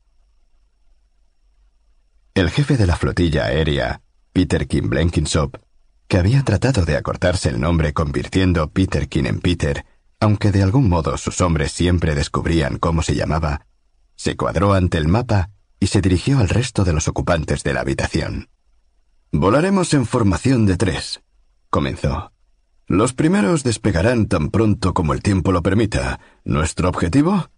[2.34, 4.02] El jefe de la flotilla aérea,
[4.34, 5.56] Peter King Blenkinsop,
[6.08, 9.86] que había tratado de acortarse el nombre convirtiendo Peter King en Peter,
[10.20, 13.66] aunque de algún modo sus hombres siempre descubrían cómo se llamaba,
[14.16, 17.82] se cuadró ante el mapa y se dirigió al resto de los ocupantes de la
[17.82, 18.50] habitación.
[19.32, 21.22] Volaremos en formación de tres,
[21.70, 22.32] comenzó.
[22.88, 26.22] Los primeros despegarán tan pronto como el tiempo lo permita.
[26.46, 27.50] ¿Nuestro objetivo?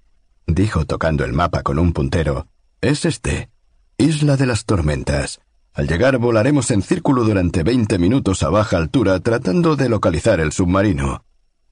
[0.47, 2.47] dijo tocando el mapa con un puntero.
[2.81, 3.51] Es este.
[3.97, 5.39] Isla de las Tormentas.
[5.73, 10.51] Al llegar volaremos en círculo durante veinte minutos a baja altura tratando de localizar el
[10.51, 11.23] submarino.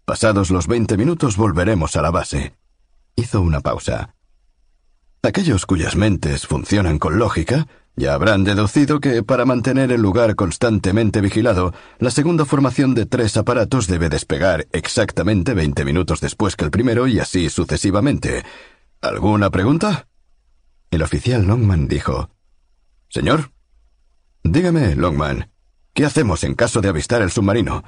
[0.05, 2.55] Pasados los veinte minutos volveremos a la base.
[3.15, 4.15] Hizo una pausa.
[5.23, 7.67] Aquellos cuyas mentes funcionan con lógica
[7.99, 13.35] ya habrán deducido que para mantener el lugar constantemente vigilado, la segunda formación de tres
[13.37, 18.45] aparatos debe despegar exactamente veinte minutos después que el primero y así sucesivamente.
[19.01, 20.07] ¿Alguna pregunta?
[20.91, 22.29] El oficial Longman dijo
[23.09, 23.56] Señor.
[24.49, 25.51] Dígame, Longman,
[25.93, 27.83] ¿qué hacemos en caso de avistar el submarino?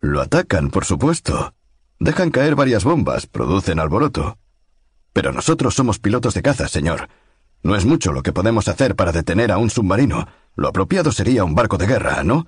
[0.00, 1.54] Lo atacan, por supuesto.
[1.98, 4.36] Dejan caer varias bombas, producen alboroto.
[5.14, 7.08] Pero nosotros somos pilotos de caza, señor.
[7.62, 10.28] No es mucho lo que podemos hacer para detener a un submarino.
[10.54, 12.46] Lo apropiado sería un barco de guerra, ¿no?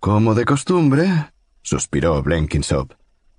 [0.00, 1.30] Como de costumbre,
[1.60, 2.92] suspiró Blenkinsop.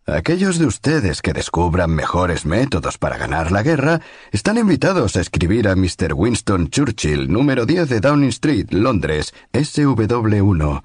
[0.07, 4.01] Aquellos de ustedes que descubran mejores métodos para ganar la guerra
[4.31, 6.13] están invitados a escribir a Mr.
[6.13, 10.83] Winston Churchill, número 10 de Downing Street, Londres, SW1.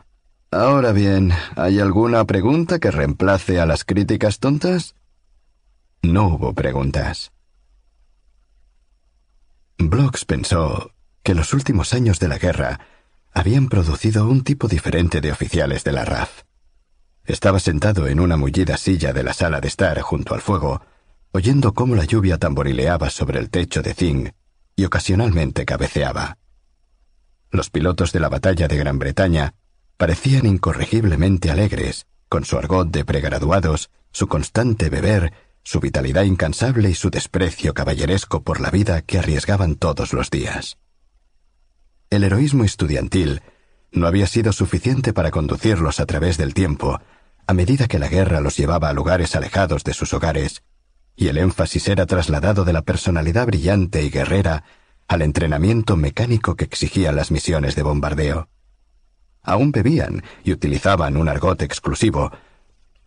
[0.51, 4.95] Ahora bien, ¿hay alguna pregunta que reemplace a las críticas tontas?
[6.01, 7.31] No hubo preguntas.
[9.77, 10.93] Blocks pensó
[11.23, 12.81] que los últimos años de la guerra
[13.33, 16.45] habían producido un tipo diferente de oficiales de la RAF.
[17.31, 20.83] Estaba sentado en una mullida silla de la sala de estar junto al fuego,
[21.31, 24.33] oyendo cómo la lluvia tamborileaba sobre el techo de zinc
[24.75, 26.39] y ocasionalmente cabeceaba.
[27.53, 29.55] Los pilotos de la batalla de Gran Bretaña
[29.97, 35.33] parecían incorregiblemente alegres, con su argot de pregraduados, su constante beber
[35.63, 40.79] su vitalidad incansable y su desprecio caballeresco por la vida que arriesgaban todos los días.
[42.11, 43.41] El heroísmo estudiantil
[43.93, 47.01] no había sido suficiente para conducirlos a través del tiempo,
[47.51, 50.63] a medida que la guerra los llevaba a lugares alejados de sus hogares,
[51.17, 54.63] y el énfasis era trasladado de la personalidad brillante y guerrera
[55.09, 58.49] al entrenamiento mecánico que exigían las misiones de bombardeo.
[59.43, 62.31] Aún bebían y utilizaban un argot exclusivo,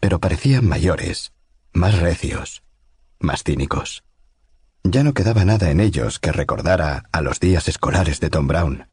[0.02, 1.32] pero parecían mayores,
[1.72, 2.64] más recios,
[3.20, 4.03] más cínicos.
[4.84, 8.90] Ya no quedaba nada en ellos que recordara a los días escolares de Tom Brown.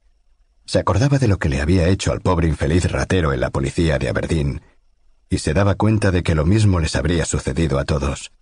[0.64, 3.98] Se acordaba de lo que le había hecho al pobre infeliz ratero en la policía
[3.98, 4.60] de Aberdeen,
[5.30, 8.32] y se daba cuenta de que lo mismo les habría sucedido a todos.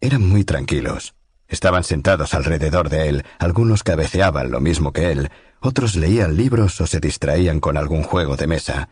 [0.00, 1.14] Eran muy tranquilos.
[1.46, 6.86] Estaban sentados alrededor de él, algunos cabeceaban lo mismo que él, otros leían libros o
[6.86, 8.90] se distraían con algún juego de mesa.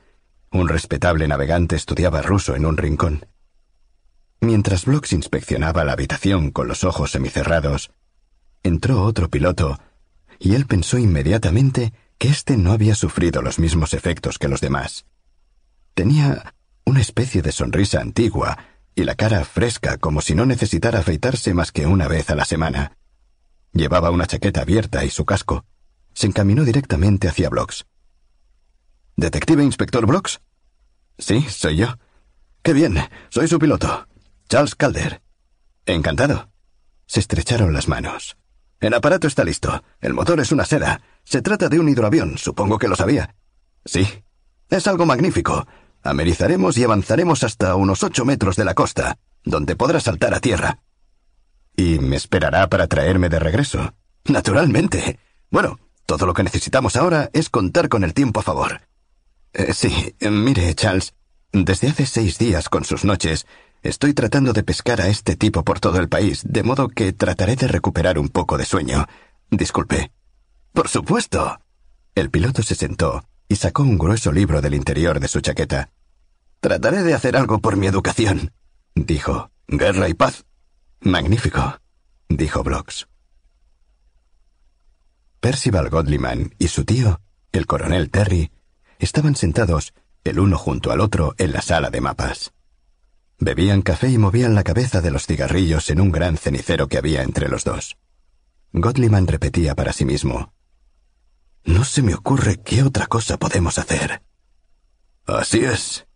[0.51, 3.27] Un respetable navegante estudiaba ruso en un rincón.
[4.41, 7.91] Mientras Blocks inspeccionaba la habitación con los ojos semicerrados,
[8.63, 9.81] entró otro piloto,
[10.39, 15.07] y él pensó inmediatamente que éste no había sufrido los mismos efectos que los demás.
[15.97, 16.53] Tenía
[16.85, 18.59] una especie de sonrisa antigua
[18.95, 22.45] y la cara fresca como si no necesitara afeitarse más que una vez a la
[22.45, 22.99] semana.
[23.73, 25.65] Llevaba una chaqueta abierta y su casco.
[26.13, 27.87] Se encaminó directamente hacia Blocks.
[29.17, 30.43] ¿Detective Inspector Blocks?
[31.17, 31.97] Sí, soy yo.
[32.63, 32.99] Qué bien,
[33.31, 34.07] soy su piloto.
[34.51, 35.23] Charles Calder.
[35.87, 36.51] Encantado.
[37.07, 38.37] Se estrecharon las manos.
[38.81, 39.83] El aparato está listo.
[40.03, 41.01] El motor es una seda.
[41.25, 43.35] Se trata de un hidroavión, supongo que lo sabía.
[43.87, 44.07] Sí.
[44.69, 45.67] Es algo magnífico.
[46.07, 50.79] Amerizaremos y avanzaremos hasta unos ocho metros de la costa, donde podrá saltar a tierra.
[51.77, 53.95] ¿Y me esperará para traerme de regreso?
[54.25, 55.19] Naturalmente.
[55.51, 58.81] Bueno, todo lo que necesitamos ahora es contar con el tiempo a favor.
[59.53, 61.15] Eh, sí, mire, Charles,
[61.53, 63.47] desde hace seis días con sus noches,
[63.83, 67.57] estoy tratando de pescar a este tipo por todo el país, de modo que trataré
[67.57, 69.07] de recuperar un poco de sueño.
[69.51, 70.13] Disculpe.
[70.73, 71.59] Por supuesto.
[72.15, 75.91] El piloto se sentó y sacó un grueso libro del interior de su chaqueta.
[76.67, 78.53] Trataré de hacer algo por mi educación,
[78.97, 79.53] dijo.
[79.69, 80.47] Guerra y paz.
[81.01, 81.79] Magnífico,
[82.29, 83.07] dijo Blocks.
[85.39, 87.21] Percival Godliman y su tío,
[87.53, 88.51] el coronel Terry,
[88.99, 89.95] estaban sentados,
[90.25, 92.53] el uno junto al otro, en la sala de mapas.
[93.39, 97.23] Bebían café y movían la cabeza de los cigarrillos en un gran cenicero que había
[97.23, 97.97] entre los dos.
[98.73, 100.53] Godliman repetía para sí mismo.
[101.65, 104.25] No se me ocurre qué otra cosa podemos hacer.
[105.27, 106.07] Así es.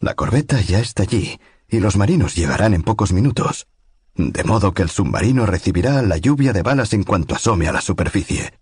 [0.00, 3.66] La corbeta ya está allí, y los marinos llegarán en pocos minutos,
[4.14, 7.80] de modo que el submarino recibirá la lluvia de balas en cuanto asome a la
[7.80, 8.52] superficie.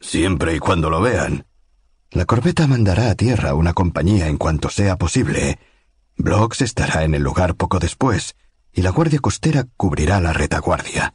[0.00, 1.46] Siempre y cuando lo vean.
[2.10, 5.58] La corbeta mandará a tierra una compañía en cuanto sea posible.
[6.16, 8.36] Blocks estará en el lugar poco después,
[8.72, 11.14] y la Guardia Costera cubrirá la retaguardia.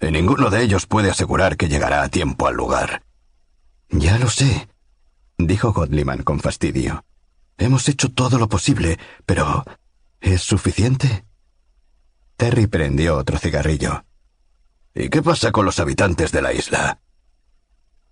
[0.00, 3.02] Y ninguno de ellos puede asegurar que llegará a tiempo al lugar.
[3.90, 4.68] Ya lo sé,
[5.38, 7.04] dijo Godliman con fastidio.
[7.58, 9.64] Hemos hecho todo lo posible, pero
[10.20, 11.24] ¿es suficiente?
[12.36, 14.04] Terry prendió otro cigarrillo.
[14.94, 17.00] ¿Y qué pasa con los habitantes de la isla?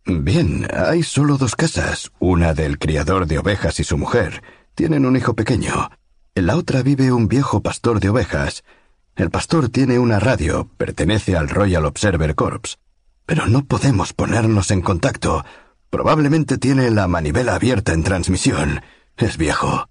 [0.05, 4.43] Bien, hay solo dos casas, una del criador de ovejas y su mujer.
[4.75, 5.91] Tienen un hijo pequeño.
[6.35, 8.65] En la otra vive un viejo pastor de ovejas.
[9.15, 12.79] El pastor tiene una radio, pertenece al Royal Observer Corps.
[13.27, 15.45] Pero no podemos ponernos en contacto.
[15.89, 18.83] Probablemente tiene la manivela abierta en transmisión.
[19.17, 19.89] Es viejo.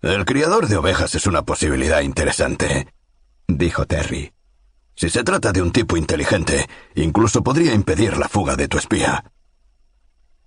[0.00, 2.88] El criador de ovejas es una posibilidad interesante,
[3.46, 4.32] dijo Terry.
[4.94, 9.32] Si se trata de un tipo inteligente, incluso podría impedir la fuga de tu espía.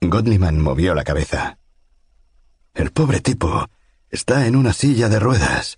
[0.01, 1.59] Godliman movió la cabeza.
[2.73, 3.69] El pobre tipo
[4.09, 5.77] está en una silla de ruedas.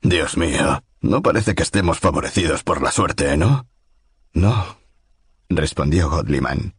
[0.00, 3.66] Dios mío, no parece que estemos favorecidos por la suerte, ¿no?
[4.32, 4.78] No,
[5.48, 6.76] respondió Godliman.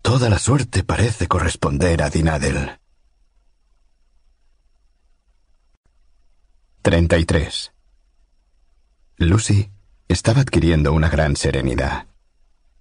[0.00, 2.78] Toda la suerte parece corresponder a Dinadel.
[6.82, 7.72] 33.
[9.18, 9.70] Lucy
[10.08, 12.06] estaba adquiriendo una gran serenidad.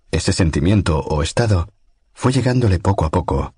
[0.10, 1.74] Ese sentimiento o estado
[2.14, 3.54] fue llegándole poco a poco,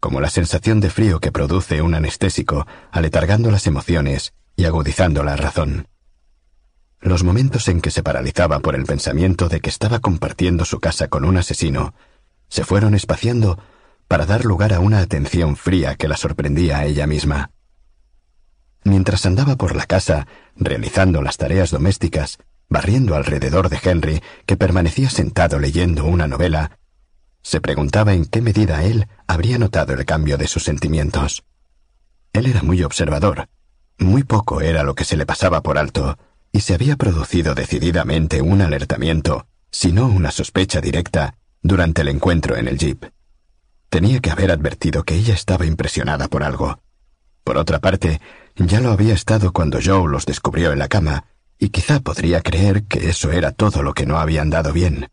[0.00, 5.36] como la sensación de frío que produce un anestésico, aletargando las emociones y agudizando la
[5.36, 5.86] razón.
[7.00, 11.06] Los momentos en que se paralizaba por el pensamiento de que estaba compartiendo su casa
[11.06, 11.94] con un asesino
[12.48, 13.60] se fueron espaciando
[14.08, 17.53] para dar lugar a una atención fría que la sorprendía a ella misma.
[18.84, 22.38] Mientras andaba por la casa, realizando las tareas domésticas,
[22.68, 26.78] barriendo alrededor de Henry, que permanecía sentado leyendo una novela,
[27.42, 31.44] se preguntaba en qué medida él habría notado el cambio de sus sentimientos.
[32.32, 33.48] Él era muy observador,
[33.98, 36.18] muy poco era lo que se le pasaba por alto,
[36.52, 42.56] y se había producido decididamente un alertamiento, si no una sospecha directa, durante el encuentro
[42.56, 43.04] en el jeep.
[43.88, 46.80] Tenía que haber advertido que ella estaba impresionada por algo.
[47.44, 48.20] Por otra parte,
[48.56, 51.24] ya lo había estado cuando Joe los descubrió en la cama,
[51.58, 55.10] y quizá podría creer que eso era todo lo que no había andado bien.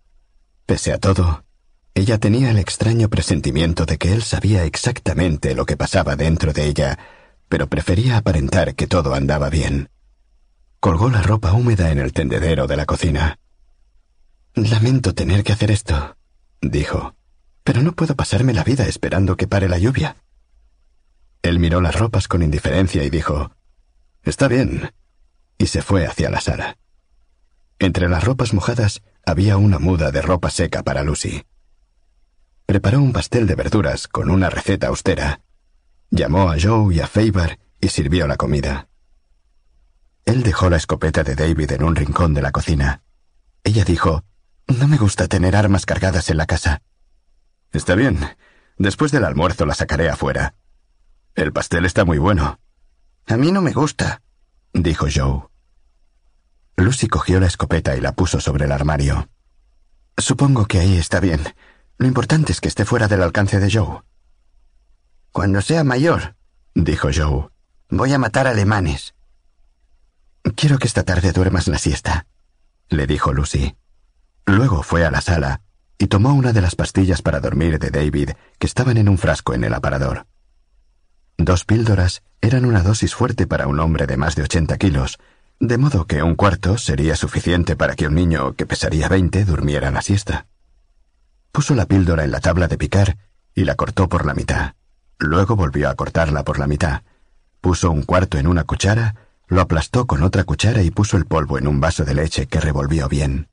[0.66, 1.44] Pese a todo,
[1.94, 6.66] ella tenía el extraño presentimiento de que él sabía exactamente lo que pasaba dentro de
[6.66, 7.00] ella,
[7.50, 9.90] pero prefería aparentar que todo andaba bien.
[10.80, 13.40] Colgó la ropa húmeda en el tendedero de la cocina.
[14.56, 16.18] Lamento tener que hacer esto,
[16.62, 17.16] dijo,
[17.64, 20.16] pero no puedo pasarme la vida esperando que pare la lluvia.
[21.42, 23.52] Él miró las ropas con indiferencia y dijo,
[24.24, 24.92] Está bien,
[25.58, 26.78] y se fue hacia la sala.
[27.80, 31.44] Entre las ropas mojadas había una muda de ropa seca para Lucy.
[32.66, 35.42] Preparó un pastel de verduras con una receta austera.
[36.12, 38.88] Llamó a Joe y a Faber y sirvió la comida.
[40.26, 43.02] Él dejó la escopeta de David en un rincón de la cocina.
[43.64, 44.24] Ella dijo,
[44.68, 46.84] No me gusta tener armas cargadas en la casa.
[47.72, 48.20] Está bien.
[48.78, 50.56] Después del almuerzo la sacaré afuera.
[51.36, 52.60] El pastel está muy bueno.
[53.28, 54.22] A mí no me gusta,
[54.74, 55.44] dijo Joe.
[56.76, 59.30] Lucy cogió la escopeta y la puso sobre el armario.
[60.18, 61.42] Supongo que ahí está bien.
[61.98, 64.02] Lo importante es que esté fuera del alcance de Joe.
[65.32, 66.36] Cuando sea mayor,
[66.76, 67.50] dijo Joe,
[67.90, 69.14] voy a matar alemanes.
[70.56, 72.28] Quiero que esta tarde duermas la siesta,
[72.90, 73.78] le dijo Lucy.
[74.46, 75.62] Luego fue a la sala
[75.98, 79.54] y tomó una de las pastillas para dormir de David que estaban en un frasco
[79.54, 80.26] en el aparador.
[81.38, 85.20] Dos píldoras eran una dosis fuerte para un hombre de más de 80 kilos,
[85.60, 89.92] de modo que un cuarto sería suficiente para que un niño que pesaría 20 durmiera
[89.92, 90.48] la siesta.
[91.52, 93.18] Puso la píldora en la tabla de picar
[93.54, 94.74] y la cortó por la mitad.
[95.20, 97.04] Luego volvió a cortarla por la mitad.
[97.60, 99.16] Puso un cuarto en una cuchara,
[99.48, 102.60] lo aplastó con otra cuchara y puso el polvo en un vaso de leche que
[102.60, 103.50] revolvió bien.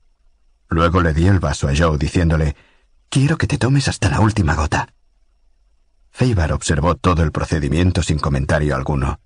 [0.67, 2.55] Luego le dio el vaso a Joe diciéndole,
[3.09, 4.89] Quiero que te tomes hasta la última gota.
[6.11, 9.19] Feibar observó todo el procedimiento sin comentario alguno.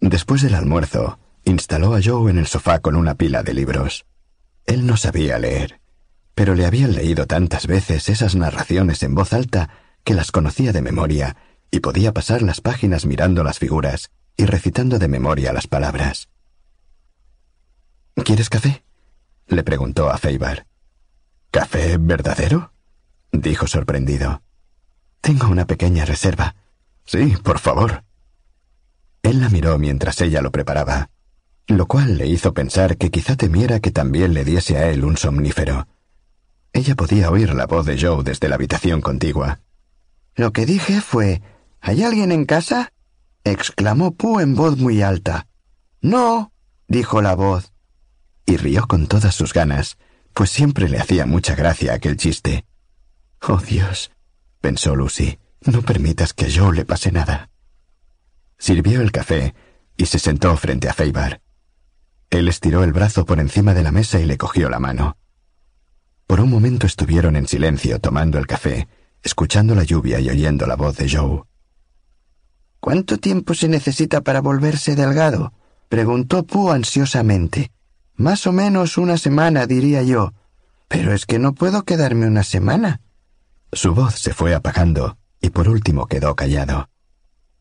[0.00, 4.06] Después del almuerzo, instaló a Joe en el sofá con una pila de libros.
[4.66, 5.80] Él no sabía leer,
[6.34, 9.70] pero le habían leído tantas veces esas narraciones en voz alta
[10.04, 11.36] que las conocía de memoria
[11.70, 16.28] y podía pasar las páginas mirando las figuras y recitando de memoria las palabras.
[18.24, 18.82] ¿Quieres café?
[19.46, 20.66] le preguntó a Feibar.
[21.50, 22.72] ¿Café verdadero?
[23.32, 24.42] dijo sorprendido.
[25.26, 26.54] Tengo una pequeña reserva.
[27.04, 28.04] Sí, por favor.
[29.24, 31.10] Él la miró mientras ella lo preparaba,
[31.66, 35.16] lo cual le hizo pensar que quizá temiera que también le diese a él un
[35.16, 35.88] somnífero.
[36.72, 39.58] Ella podía oír la voz de Joe desde la habitación contigua.
[40.36, 41.42] Lo que dije fue
[41.80, 42.92] ¿Hay alguien en casa?
[43.42, 45.48] exclamó Pooh en voz muy alta.
[46.00, 46.52] No,
[46.86, 47.72] dijo la voz.
[48.46, 49.98] Y rió con todas sus ganas,
[50.34, 52.64] pues siempre le hacía mucha gracia aquel chiste.
[53.40, 54.12] Oh Dios,
[54.66, 57.50] pensó Lucy, no permitas que Joe le pase nada.
[58.58, 59.54] Sirvió el café
[59.96, 61.40] y se sentó frente a Feibar.
[62.30, 65.18] Él estiró el brazo por encima de la mesa y le cogió la mano.
[66.26, 68.88] Por un momento estuvieron en silencio tomando el café,
[69.22, 71.44] escuchando la lluvia y oyendo la voz de Joe.
[72.80, 75.52] ¿Cuánto tiempo se necesita para volverse delgado?
[75.88, 77.70] preguntó Pooh ansiosamente.
[78.16, 80.32] Más o menos una semana, diría yo.
[80.88, 83.00] Pero es que no puedo quedarme una semana.
[83.72, 86.88] Su voz se fue apagando y por último quedó callado.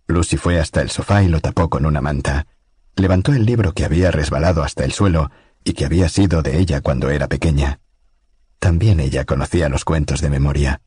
[0.07, 2.48] Lucy fue hasta el sofá y lo tapó con una manta.
[2.95, 5.32] Levantó el libro que había resbalado hasta el suelo
[5.64, 7.80] y que había sido de ella cuando era pequeña.
[8.60, 10.82] También ella conocía los cuentos de memoria.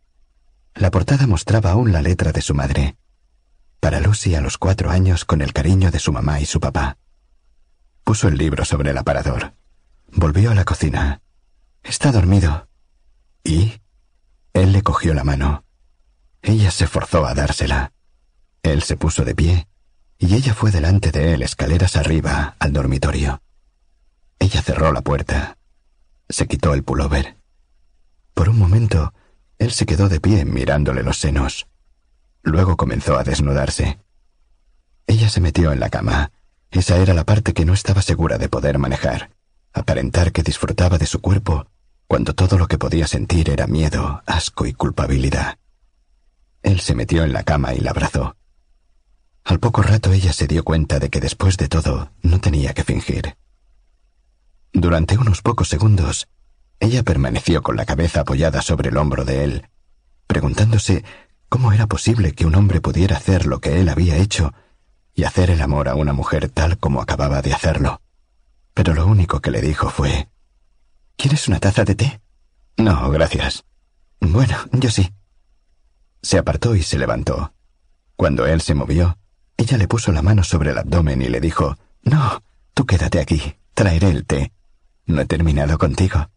[0.74, 2.96] La portada mostraba aún la letra de su madre.
[3.80, 6.98] Para Lucy a los cuatro años con el cariño de su mamá y su papá.
[8.04, 9.54] Puso el libro sobre el aparador.
[10.12, 11.20] Volvió a la cocina.
[11.82, 12.68] Está dormido.
[13.44, 13.80] ¿Y?
[14.58, 15.62] Él le cogió la mano.
[16.42, 17.92] Ella se forzó a dársela.
[18.64, 19.68] Él se puso de pie
[20.18, 23.40] y ella fue delante de él escaleras arriba al dormitorio.
[24.40, 25.58] Ella cerró la puerta.
[26.28, 27.36] Se quitó el pullover.
[28.34, 29.14] Por un momento,
[29.60, 31.68] él se quedó de pie mirándole los senos.
[32.42, 34.00] Luego comenzó a desnudarse.
[35.06, 36.32] Ella se metió en la cama.
[36.72, 39.30] Esa era la parte que no estaba segura de poder manejar.
[39.72, 41.68] Aparentar que disfrutaba de su cuerpo
[42.08, 45.58] cuando todo lo que podía sentir era miedo, asco y culpabilidad.
[46.62, 48.34] Él se metió en la cama y la abrazó.
[49.44, 52.82] Al poco rato ella se dio cuenta de que después de todo no tenía que
[52.82, 53.36] fingir.
[54.72, 56.28] Durante unos pocos segundos,
[56.80, 59.68] ella permaneció con la cabeza apoyada sobre el hombro de él,
[60.26, 61.04] preguntándose
[61.50, 64.54] cómo era posible que un hombre pudiera hacer lo que él había hecho
[65.14, 68.00] y hacer el amor a una mujer tal como acababa de hacerlo.
[68.72, 70.28] Pero lo único que le dijo fue
[71.18, 72.20] ¿Quieres una taza de té?
[72.76, 73.64] No, gracias.
[74.20, 75.12] Bueno, yo sí.
[76.22, 77.52] Se apartó y se levantó.
[78.14, 79.18] Cuando él se movió,
[79.56, 83.56] ella le puso la mano sobre el abdomen y le dijo, No, tú quédate aquí,
[83.74, 84.52] traeré el té.
[85.06, 86.30] No he terminado contigo.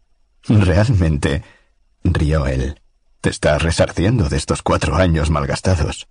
[0.48, 1.44] Realmente,
[2.02, 2.80] rió él,
[3.20, 6.08] te estás resarciendo de estos cuatro años malgastados.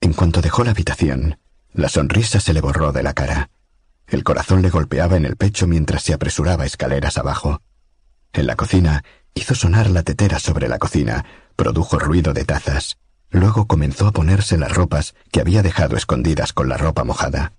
[0.00, 1.38] En cuanto dejó la habitación,
[1.72, 3.50] la sonrisa se le borró de la cara.
[4.08, 7.62] El corazón le golpeaba en el pecho mientras se apresuraba escaleras abajo.
[8.36, 9.02] En la cocina
[9.32, 11.24] hizo sonar la tetera sobre la cocina,
[11.56, 12.98] produjo ruido de tazas.
[13.30, 17.54] Luego comenzó a ponerse las ropas que había dejado escondidas con la ropa mojada.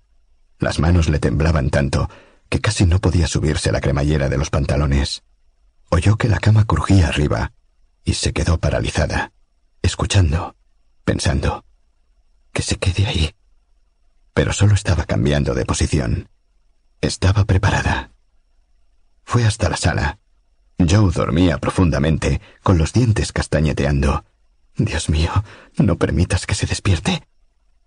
[0.60, 2.08] Las manos le temblaban tanto
[2.48, 5.24] que casi no podía subirse la cremallera de los pantalones.
[5.90, 7.50] Oyó que la cama crujía arriba
[8.04, 9.32] y se quedó paralizada,
[9.82, 10.54] escuchando,
[11.04, 11.64] pensando.
[12.52, 13.34] Que se quede ahí.
[14.32, 16.28] Pero solo estaba cambiando de posición.
[17.00, 18.12] Estaba preparada.
[19.24, 20.20] Fue hasta la sala
[20.78, 24.24] Joe dormía profundamente, con los dientes castañeteando.
[24.76, 25.32] Dios mío,
[25.76, 27.26] no permitas que se despierte.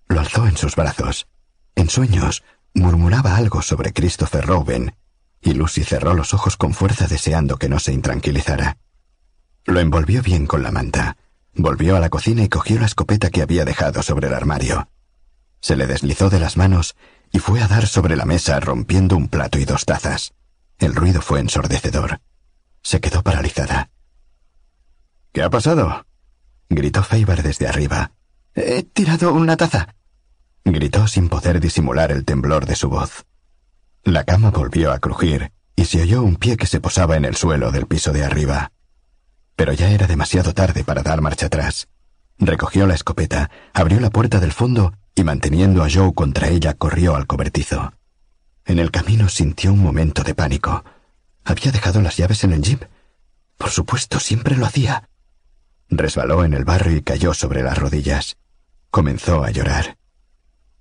[0.07, 1.27] Lo alzó en sus brazos.
[1.76, 2.43] En sueños,
[2.73, 4.93] murmuraba algo sobre Christopher Robin,
[5.41, 8.77] y Lucy cerró los ojos con fuerza deseando que no se intranquilizara.
[9.65, 11.18] Lo envolvió bien con la manta,
[11.53, 14.89] volvió a la cocina y cogió la escopeta que había dejado sobre el armario.
[15.61, 16.95] Se le deslizó de las manos
[17.31, 20.34] y fue a dar sobre la mesa rompiendo un plato y dos tazas.
[20.77, 22.19] El ruido fue ensordecedor.
[22.83, 23.89] Se quedó paralizada.
[25.31, 26.05] ¿Qué ha pasado?
[26.69, 28.11] gritó Faber desde arriba.
[28.55, 29.95] He tirado una taza.
[30.65, 33.25] gritó sin poder disimular el temblor de su voz.
[34.03, 37.35] La cama volvió a crujir y se oyó un pie que se posaba en el
[37.35, 38.71] suelo del piso de arriba.
[39.55, 41.87] Pero ya era demasiado tarde para dar marcha atrás.
[42.37, 47.15] Recogió la escopeta, abrió la puerta del fondo y manteniendo a Joe contra ella corrió
[47.15, 47.93] al cobertizo.
[48.65, 50.83] En el camino sintió un momento de pánico.
[51.52, 52.86] ¿Había dejado las llaves en el jeep?
[53.57, 55.10] Por supuesto, siempre lo hacía.
[55.90, 58.38] Resbaló en el barro y cayó sobre las rodillas.
[58.90, 59.98] Comenzó a llorar.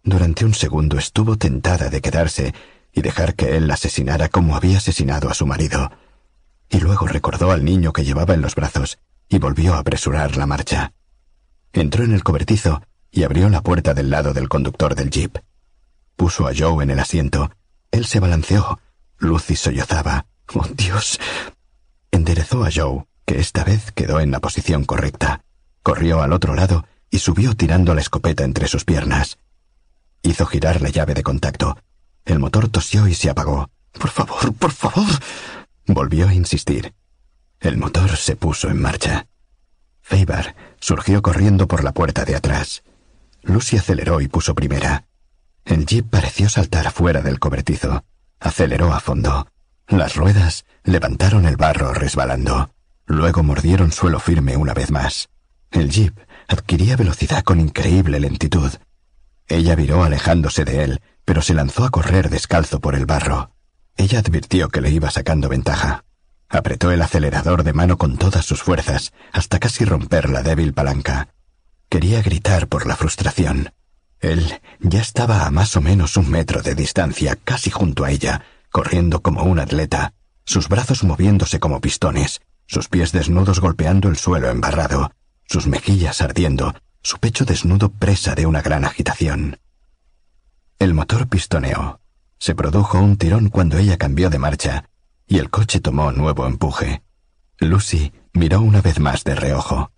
[0.05, 2.55] Durante un segundo estuvo tentada de quedarse
[2.93, 5.91] y dejar que él la asesinara como había asesinado a su marido.
[6.69, 10.47] Y luego recordó al niño que llevaba en los brazos y volvió a apresurar la
[10.47, 10.93] marcha.
[11.73, 12.81] Entró en el cobertizo
[13.11, 15.37] y abrió la puerta del lado del conductor del jeep.
[16.15, 17.51] Puso a Joe en el asiento.
[17.91, 18.79] Él se balanceó.
[19.19, 20.27] Lucy sollozaba.
[20.55, 21.19] ¡Oh, Dios!
[22.11, 25.45] Enderezó a Joe, que esta vez quedó en la posición correcta.
[25.83, 29.39] Corrió al otro lado y subió tirando la escopeta entre sus piernas.
[30.23, 31.79] Hizo girar la llave de contacto.
[32.25, 33.71] El motor tosió y se apagó.
[33.93, 35.09] Por favor, por favor.
[35.87, 36.95] Volvió a insistir.
[37.61, 39.27] El motor se puso en marcha.
[40.01, 42.83] Faber surgió corriendo por la puerta de atrás.
[43.43, 45.07] Lucy aceleró y puso primera.
[45.65, 48.05] El jeep pareció saltar fuera del cobertizo.
[48.39, 49.47] Aceleró a fondo.
[49.91, 52.71] Las ruedas levantaron el barro resbalando.
[53.07, 55.29] Luego mordieron suelo firme una vez más.
[55.73, 58.71] El jeep adquiría velocidad con increíble lentitud.
[59.49, 63.51] Ella viró alejándose de él, pero se lanzó a correr descalzo por el barro.
[63.97, 66.05] Ella advirtió que le iba sacando ventaja.
[66.49, 71.31] Apretó el acelerador de mano con todas sus fuerzas, hasta casi romper la débil palanca.
[71.89, 73.73] Quería gritar por la frustración.
[74.21, 78.43] Él ya estaba a más o menos un metro de distancia, casi junto a ella,
[78.71, 80.15] corriendo como un atleta,
[80.45, 85.13] sus brazos moviéndose como pistones, sus pies desnudos golpeando el suelo embarrado,
[85.47, 89.59] sus mejillas ardiendo, su pecho desnudo presa de una gran agitación.
[90.79, 92.01] El motor pistoneó.
[92.39, 94.89] Se produjo un tirón cuando ella cambió de marcha,
[95.27, 97.03] y el coche tomó nuevo empuje.
[97.59, 99.93] Lucy miró una vez más de reojo.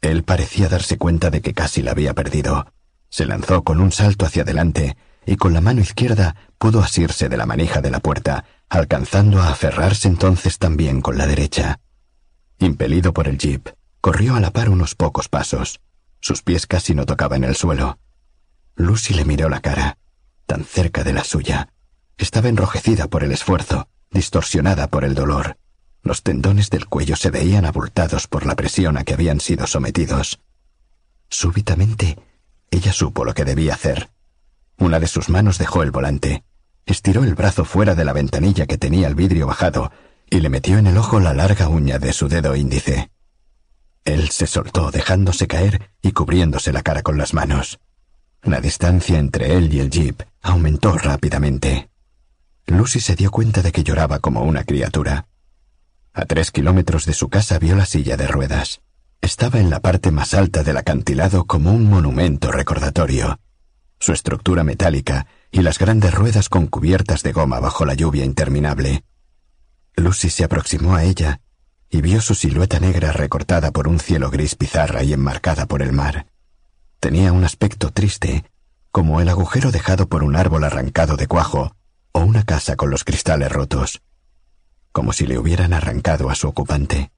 [0.00, 2.72] Él parecía darse cuenta de que casi la había perdido.
[3.08, 7.38] Se lanzó con un salto hacia adelante y con la mano izquierda pudo asirse de
[7.38, 11.80] la manija de la puerta, alcanzando a aferrarse entonces también con la derecha.
[12.58, 13.70] Impelido por el jeep,
[14.02, 15.80] corrió a la par unos pocos pasos.
[16.20, 17.98] Sus pies casi no tocaban el suelo.
[18.76, 19.96] Lucy le miró la cara,
[20.44, 21.70] tan cerca de la suya.
[22.18, 25.56] Estaba enrojecida por el esfuerzo, distorsionada por el dolor.
[26.02, 30.40] Los tendones del cuello se veían abultados por la presión a que habían sido sometidos.
[31.30, 32.18] Súbitamente,
[32.70, 34.10] ella supo lo que debía hacer.
[34.76, 36.44] Una de sus manos dejó el volante,
[36.86, 39.90] estiró el brazo fuera de la ventanilla que tenía el vidrio bajado
[40.30, 43.10] y le metió en el ojo la larga uña de su dedo índice.
[44.04, 47.80] Él se soltó dejándose caer y cubriéndose la cara con las manos.
[48.42, 51.90] La distancia entre él y el jeep aumentó rápidamente.
[52.66, 55.26] Lucy se dio cuenta de que lloraba como una criatura.
[56.12, 58.80] A tres kilómetros de su casa vio la silla de ruedas.
[59.20, 63.38] Estaba en la parte más alta del acantilado como un monumento recordatorio.
[63.98, 69.04] Su estructura metálica y las grandes ruedas con cubiertas de goma bajo la lluvia interminable.
[69.96, 71.40] Lucy se aproximó a ella
[71.90, 75.92] y vio su silueta negra recortada por un cielo gris pizarra y enmarcada por el
[75.92, 76.26] mar.
[77.00, 78.44] Tenía un aspecto triste,
[78.92, 81.74] como el agujero dejado por un árbol arrancado de cuajo
[82.12, 84.02] o una casa con los cristales rotos,
[84.92, 87.10] como si le hubieran arrancado a su ocupante.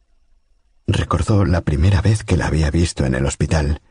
[0.87, 3.83] Recordó la primera vez que la había visto en el hospital.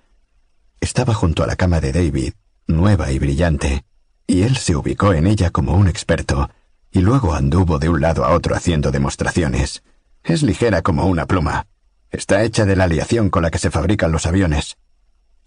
[0.79, 2.33] Estaba junto a la cama de David,
[2.67, 3.85] nueva y brillante,
[4.31, 6.49] y él se ubicó en ella como un experto,
[6.89, 9.83] y luego anduvo de un lado a otro haciendo demostraciones.
[10.23, 11.67] Es ligera como una pluma.
[12.11, 14.77] Está hecha de la aleación con la que se fabrican los aviones.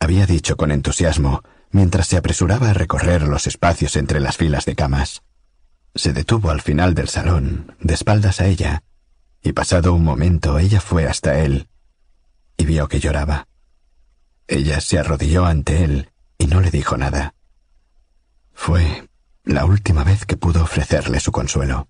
[0.01, 4.75] Había dicho con entusiasmo, mientras se apresuraba a recorrer los espacios entre las filas de
[4.75, 5.23] camas.
[5.95, 8.83] Se detuvo al final del salón, de espaldas a ella,
[9.43, 11.69] y pasado un momento ella fue hasta él
[12.59, 13.49] y vio que lloraba.
[14.47, 17.35] Ella se arrodilló ante él y no le dijo nada.
[18.55, 19.09] Fue
[19.45, 21.89] la última vez que pudo ofrecerle su consuelo.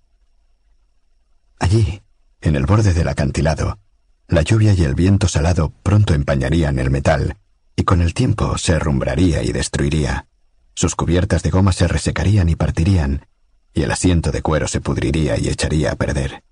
[1.59, 2.01] Allí,
[2.41, 3.79] en el borde del acantilado,
[4.27, 7.37] la lluvia y el viento salado pronto empañarían el metal,
[7.75, 10.27] y con el tiempo se herrumbraría y destruiría.
[10.73, 13.27] Sus cubiertas de goma se resecarían y partirían,
[13.73, 16.43] y el asiento de cuero se pudriría y echaría a perder.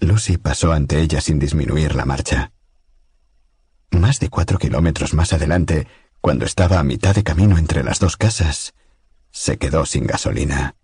[0.00, 2.52] Lucy pasó ante ella sin disminuir la marcha.
[3.90, 5.86] Más de cuatro kilómetros más adelante,
[6.20, 8.74] cuando estaba a mitad de camino entre las dos casas,
[9.32, 10.76] se quedó sin gasolina.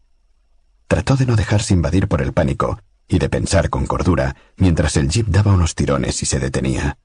[0.88, 5.08] Trató de no dejarse invadir por el pánico y de pensar con cordura mientras el
[5.08, 6.98] jeep daba unos tirones y se detenía.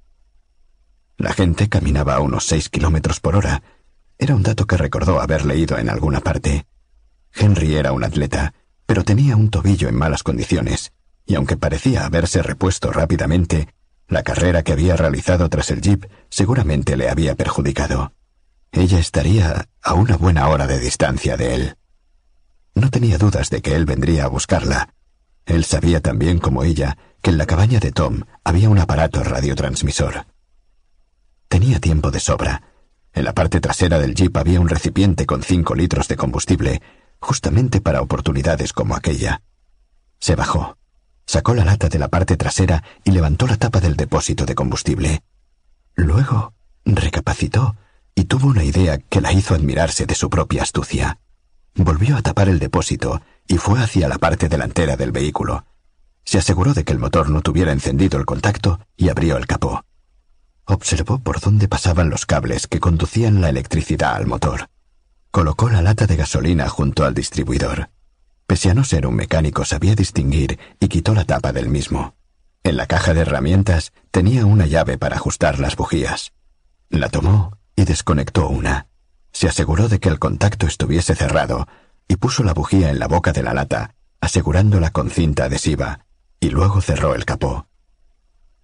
[1.18, 3.62] La gente caminaba a unos seis kilómetros por hora,
[4.18, 6.66] Era un dato que recordó haber leído en alguna parte.
[7.34, 8.54] Henry era un atleta,
[8.86, 10.94] pero tenía un tobillo en malas condiciones,
[11.26, 13.74] y aunque parecía haberse repuesto rápidamente,
[14.08, 18.14] la carrera que había realizado tras el jeep seguramente le había perjudicado.
[18.76, 21.78] Ella estaría a una buena hora de distancia de él.
[22.74, 24.96] No tenía dudas de que él vendría a buscarla.
[25.46, 30.26] Él sabía también como ella que en la cabaña de Tom había un aparato radiotransmisor.
[31.50, 32.64] Tenía tiempo de sobra.
[33.14, 36.82] En la parte trasera del jeep había un recipiente con cinco litros de combustible,
[37.20, 39.44] justamente para oportunidades como aquella.
[40.18, 40.80] Se bajó,
[41.28, 45.22] sacó la lata de la parte trasera y levantó la tapa del depósito de combustible.
[45.94, 46.56] Luego
[46.86, 47.76] recapacitó
[48.16, 51.20] y tuvo una idea que la hizo admirarse de su propia astucia.
[51.76, 55.66] Volvió a tapar el depósito y fue hacia la parte delantera del vehículo.
[56.24, 59.84] Se aseguró de que el motor no tuviera encendido el contacto y abrió el capó.
[60.66, 64.70] Observó por dónde pasaban los cables que conducían la electricidad al motor.
[65.32, 67.90] Colocó la lata de gasolina junto al distribuidor.
[68.46, 72.16] Pese a no ser un mecánico, sabía distinguir y quitó la tapa del mismo.
[72.64, 76.32] En la caja de herramientas tenía una llave para ajustar las bujías.
[76.90, 78.88] La tomó y desconectó una.
[79.32, 81.68] Se aseguró de que el contacto estuviese cerrado
[82.08, 86.06] y puso la bujía en la boca de la lata, asegurándola con cinta adhesiva,
[86.40, 87.68] y luego cerró el capó.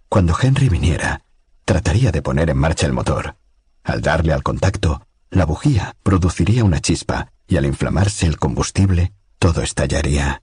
[0.10, 1.24] Cuando Henry viniera,
[1.66, 3.38] trataría de poner en marcha el motor.
[3.84, 9.62] Al darle al contacto, la bujía produciría una chispa y al inflamarse el combustible, todo
[9.62, 10.42] estallaría.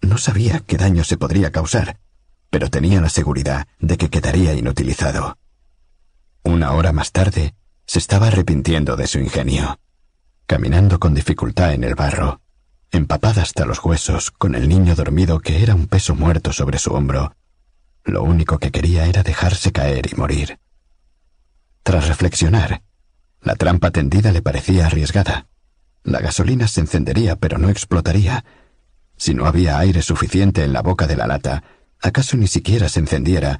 [0.00, 1.98] No sabía qué daño se podría causar,
[2.50, 5.36] pero tenía la seguridad de que quedaría inutilizado.
[6.42, 7.54] Una hora más tarde,
[7.88, 9.80] se estaba arrepintiendo de su ingenio.
[10.46, 12.42] Caminando con dificultad en el barro,
[12.90, 16.92] empapada hasta los huesos, con el niño dormido que era un peso muerto sobre su
[16.92, 17.34] hombro,
[18.04, 20.58] lo único que quería era dejarse caer y morir.
[21.82, 22.82] Tras reflexionar,
[23.40, 25.46] la trampa tendida le parecía arriesgada.
[26.04, 28.44] La gasolina se encendería pero no explotaría.
[29.16, 31.64] Si no había aire suficiente en la boca de la lata,
[32.02, 33.58] acaso ni siquiera se encendiera.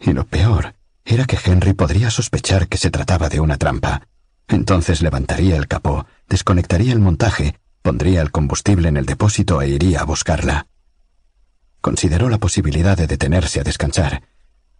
[0.00, 0.77] Y lo peor
[1.08, 4.06] era que Henry podría sospechar que se trataba de una trampa.
[4.46, 10.00] Entonces levantaría el capó, desconectaría el montaje, pondría el combustible en el depósito e iría
[10.00, 10.66] a buscarla.
[11.80, 14.22] Consideró la posibilidad de detenerse a descansar,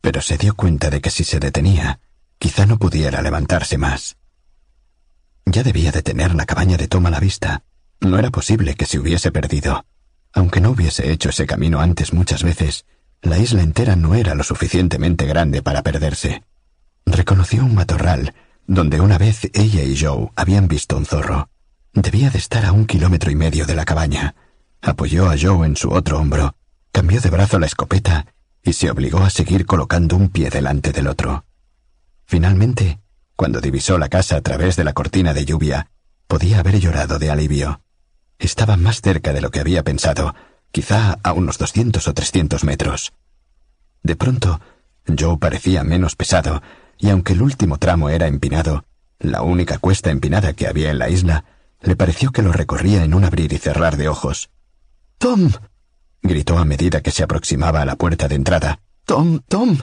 [0.03, 2.01] pero se dio cuenta de que si se detenía,
[2.39, 4.19] quizá no pudiera levantarse más.
[5.47, 7.63] Ya debía de tener la cabaña de Tom a la vista.
[8.01, 9.87] No era posible que se hubiese perdido.
[10.35, 12.85] Aunque no hubiese hecho ese camino antes muchas veces,
[13.23, 16.45] la isla entera no era lo suficientemente grande para perderse.
[17.07, 18.35] Reconoció un matorral,
[18.67, 21.49] donde una vez ella y Joe habían visto un zorro.
[21.93, 24.35] Debía de estar a un kilómetro y medio de la cabaña.
[24.83, 26.55] Apoyó a Joe en su otro hombro
[26.99, 28.27] Cambió de brazo la escopeta
[28.61, 31.45] y se obligó a seguir colocando un pie delante del otro.
[32.27, 32.99] Finalmente,
[33.37, 35.91] cuando divisó la casa a través de la cortina de lluvia,
[36.27, 37.83] podía haber llorado de alivio.
[38.41, 40.35] Estaba más cerca de lo que había pensado,
[40.71, 43.13] quizá a unos doscientos o trescientos metros.
[44.03, 44.61] De pronto,
[45.19, 46.63] Joe parecía menos pesado,
[46.99, 48.85] y aunque el último tramo era empinado,
[49.19, 51.45] la única cuesta empinada que había en la isla,
[51.81, 54.51] le pareció que lo recorría en un abrir y cerrar de ojos.
[55.19, 55.51] Tom
[56.23, 58.81] gritó a medida que se aproximaba a la puerta de entrada.
[59.05, 59.79] Tom, Tom.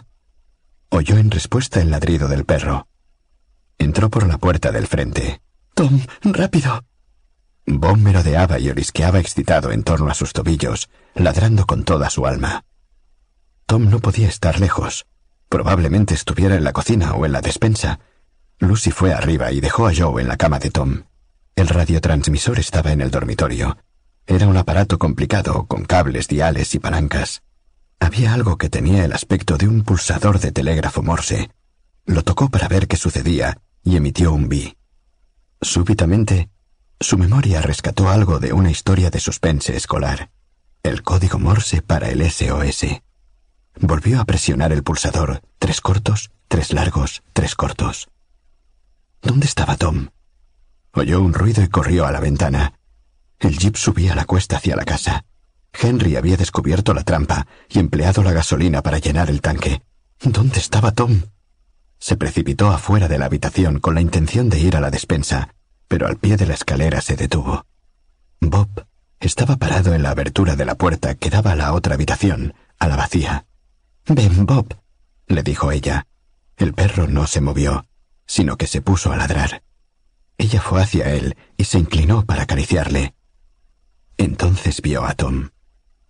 [0.90, 2.88] Oyó en respuesta el ladrido del perro.
[3.78, 5.42] Entró por la puerta del frente.
[5.74, 6.84] Tom, rápido.
[7.66, 12.66] Bob merodeaba y orisqueaba excitado en torno a sus tobillos, ladrando con toda su alma.
[13.66, 15.06] Tom no podía estar lejos.
[15.50, 18.00] Probablemente estuviera en la cocina o en la despensa.
[18.60, 21.04] Lucy fue arriba y dejó a Joe en la cama de Tom.
[21.56, 23.78] El radiotransmisor estaba en el dormitorio,
[24.28, 27.44] era un aparato complicado, con cables, diales y palancas.
[28.00, 31.52] Había algo que tenía el aspecto de un pulsador de telégrafo morse.
[32.06, 34.76] Lo tocó para ver qué sucedía y emitió un bi.
[35.62, 36.50] Súbitamente,
[37.00, 40.30] su memoria rescató algo de una historia de suspense escolar.
[40.84, 43.02] El código morse para el SOS.
[43.80, 48.10] Volvió a presionar el pulsador, tres cortos, tres largos, tres cortos.
[49.22, 50.10] ¿Dónde estaba Tom?
[50.94, 52.80] Oyó un ruido y corrió a la ventana.
[53.40, 55.26] El jeep subía la cuesta hacia la casa.
[55.74, 59.84] Henry había descubierto la trampa y empleado la gasolina para llenar el tanque.
[60.22, 61.24] ¿Dónde estaba Tom?
[62.00, 65.55] Se precipitó afuera de la habitación con la intención de ir a la despensa,
[65.88, 67.66] pero al pie de la escalera se detuvo.
[68.40, 68.86] Bob
[69.20, 72.88] estaba parado en la abertura de la puerta que daba a la otra habitación, a
[72.88, 73.46] la vacía.
[74.08, 74.76] Ven, Bob,
[75.28, 76.08] le dijo ella.
[76.58, 77.86] El perro no se movió,
[78.28, 79.64] sino que se puso a ladrar.
[80.38, 83.16] Ella fue hacia él y se inclinó para acariciarle.
[84.18, 85.50] Entonces vio a Tom.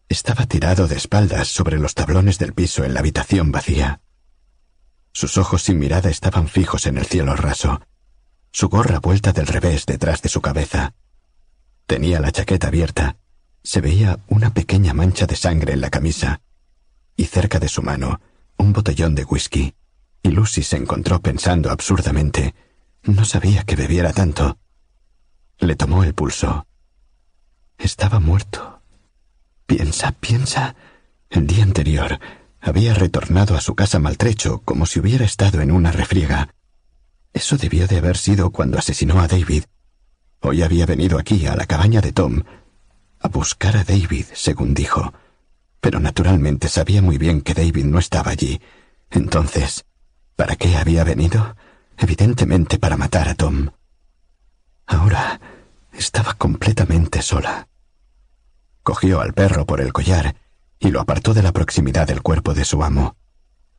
[0.10, 4.02] Estaba tirado de espaldas sobre los tablones del piso en la habitación vacía.
[5.14, 7.82] Sus ojos sin mirada estaban fijos en el cielo raso.
[8.56, 10.94] Su gorra vuelta del revés detrás de su cabeza.
[11.88, 13.18] Tenía la chaqueta abierta.
[13.62, 16.40] Se veía una pequeña mancha de sangre en la camisa.
[17.18, 18.22] Y cerca de su mano,
[18.56, 19.74] un botellón de whisky.
[20.24, 22.56] Y Lucy se encontró pensando absurdamente.
[23.04, 24.58] No sabía que bebiera tanto.
[25.58, 26.66] Le tomó el pulso.
[27.78, 28.82] Estaba muerto.
[29.66, 30.78] Piensa, piensa.
[31.30, 32.22] El día anterior
[32.62, 36.56] había retornado a su casa maltrecho como si hubiera estado en una refriega.
[37.36, 39.66] Eso debió de haber sido cuando asesinó a David.
[40.40, 42.44] Hoy había venido aquí, a la cabaña de Tom,
[43.20, 45.14] a buscar a David, según dijo.
[45.82, 48.62] Pero naturalmente sabía muy bien que David no estaba allí.
[49.12, 49.86] Entonces,
[50.38, 51.58] ¿para qué había venido?
[51.98, 53.72] Evidentemente para matar a Tom.
[54.88, 55.42] Ahora
[55.92, 57.68] estaba completamente sola.
[58.82, 60.38] Cogió al perro por el collar
[60.80, 63.18] y lo apartó de la proximidad del cuerpo de su amo.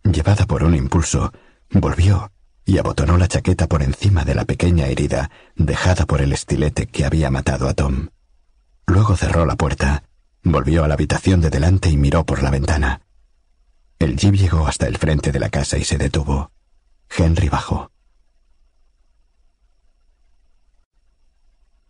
[0.04, 1.32] Llevada por un impulso,
[1.70, 2.32] volvió
[2.66, 7.04] y abotonó la chaqueta por encima de la pequeña herida dejada por el estilete que
[7.04, 8.08] había matado a Tom.
[8.86, 10.02] Luego cerró la puerta,
[10.42, 13.02] volvió a la habitación de delante y miró por la ventana.
[14.00, 16.50] El jeep llegó hasta el frente de la casa y se detuvo.
[17.16, 17.92] Henry bajó.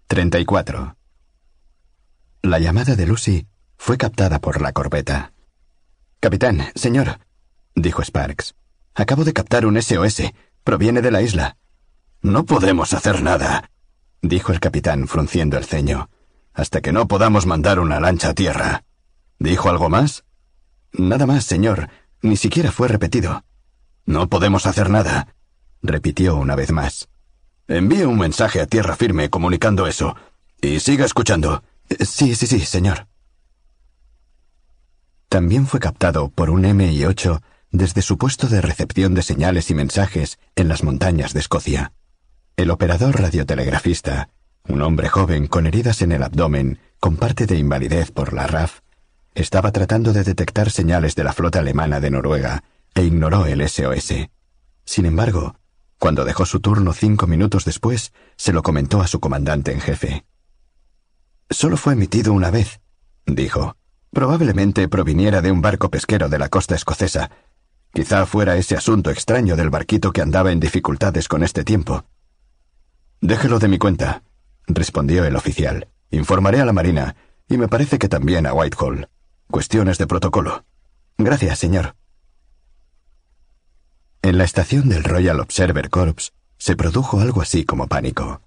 [0.09, 0.97] 34.
[2.43, 5.33] La llamada de Lucy fue captada por la corbeta.
[6.21, 7.19] Capitán, señor,
[7.75, 8.55] dijo Sparks.
[8.95, 10.23] Acabo de captar un SOS.
[10.67, 11.57] Proviene de la isla.
[12.23, 13.71] No podemos hacer nada,
[14.21, 16.11] dijo el capitán frunciendo el ceño,
[16.55, 18.83] hasta que no podamos mandar una lancha a tierra.
[19.39, 20.25] ¿Dijo algo más?
[20.91, 21.89] Nada más, señor.
[22.21, 23.45] Ni siquiera fue repetido.
[24.07, 25.37] No podemos hacer nada,
[25.83, 27.09] repitió una vez más.
[27.69, 30.17] Envíe un mensaje a tierra firme comunicando eso.
[30.61, 31.63] Y siga escuchando.
[32.01, 33.07] Sí, sí, sí, señor.
[35.29, 37.41] También fue captado por un MI-8
[37.77, 41.93] desde su puesto de recepción de señales y mensajes en las montañas de Escocia.
[42.57, 44.31] El operador radiotelegrafista,
[44.69, 48.81] un hombre joven con heridas en el abdomen, con parte de invalidez por la RAF,
[49.35, 54.29] estaba tratando de detectar señales de la flota alemana de Noruega e ignoró el SOS.
[54.85, 55.57] Sin embargo,
[55.99, 60.25] cuando dejó su turno cinco minutos después, se lo comentó a su comandante en jefe.
[61.51, 62.81] Solo fue emitido una vez,
[63.27, 63.77] dijo.
[64.13, 67.31] Probablemente proviniera de un barco pesquero de la costa escocesa.
[67.97, 72.05] Quizá fuera ese asunto extraño del barquito que andaba en dificultades con este tiempo.
[73.23, 74.23] Déjelo de mi cuenta,
[74.67, 75.89] respondió el oficial.
[76.11, 77.17] Informaré a la Marina,
[77.49, 79.09] y me parece que también a Whitehall.
[79.51, 80.67] Cuestiones de protocolo.
[81.17, 81.97] Gracias, señor.
[84.21, 88.43] En la estación del Royal Observer Corps se produjo algo así como pánico.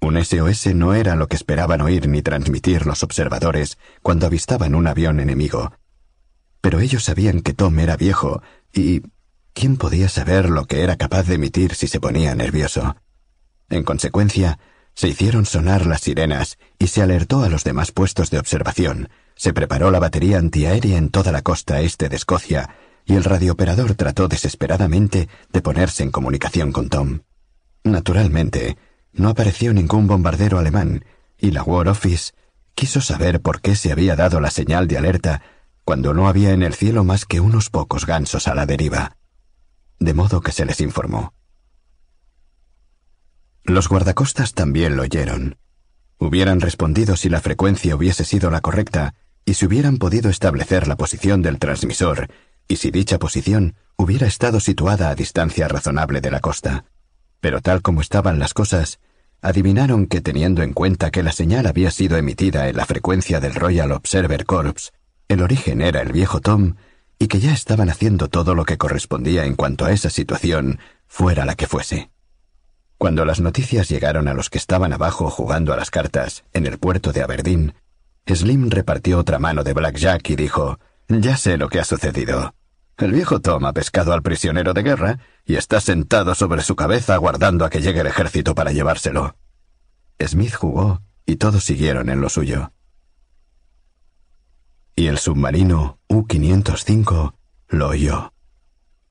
[0.00, 4.86] Un SOS no era lo que esperaban oír ni transmitir los observadores cuando avistaban un
[4.86, 5.72] avión enemigo.
[6.60, 8.42] Pero ellos sabían que Tom era viejo
[8.72, 9.02] y...
[9.56, 12.96] ¿quién podía saber lo que era capaz de emitir si se ponía nervioso?
[13.70, 14.58] En consecuencia,
[14.94, 19.08] se hicieron sonar las sirenas y se alertó a los demás puestos de observación.
[19.34, 22.68] Se preparó la batería antiaérea en toda la costa este de Escocia
[23.06, 27.20] y el radiooperador trató desesperadamente de ponerse en comunicación con Tom.
[27.84, 28.76] Naturalmente,
[29.12, 31.04] no apareció ningún bombardero alemán,
[31.38, 32.32] y la War Office
[32.74, 35.42] quiso saber por qué se había dado la señal de alerta
[35.86, 39.18] cuando no había en el cielo más que unos pocos gansos a la deriva.
[40.00, 41.32] De modo que se les informó.
[43.62, 45.58] Los guardacostas también lo oyeron.
[46.18, 49.14] Hubieran respondido si la frecuencia hubiese sido la correcta
[49.44, 52.30] y si hubieran podido establecer la posición del transmisor
[52.66, 56.86] y si dicha posición hubiera estado situada a distancia razonable de la costa.
[57.38, 58.98] Pero tal como estaban las cosas,
[59.40, 63.54] adivinaron que teniendo en cuenta que la señal había sido emitida en la frecuencia del
[63.54, 64.92] Royal Observer Corps,
[65.28, 66.76] el origen era el viejo Tom,
[67.18, 71.44] y que ya estaban haciendo todo lo que correspondía en cuanto a esa situación, fuera
[71.44, 72.10] la que fuese.
[72.98, 76.78] Cuando las noticias llegaron a los que estaban abajo jugando a las cartas, en el
[76.78, 77.74] puerto de Aberdeen,
[78.26, 80.78] Slim repartió otra mano de Blackjack y dijo,
[81.08, 82.54] Ya sé lo que ha sucedido.
[82.96, 87.14] El viejo Tom ha pescado al prisionero de guerra y está sentado sobre su cabeza
[87.14, 89.36] aguardando a que llegue el ejército para llevárselo.
[90.18, 92.72] Smith jugó y todos siguieron en lo suyo.
[94.96, 97.34] Y el submarino U-505
[97.68, 98.32] lo oyó.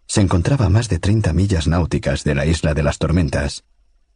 [0.07, 3.63] Se encontraba a más de treinta millas náuticas de la isla de las tormentas,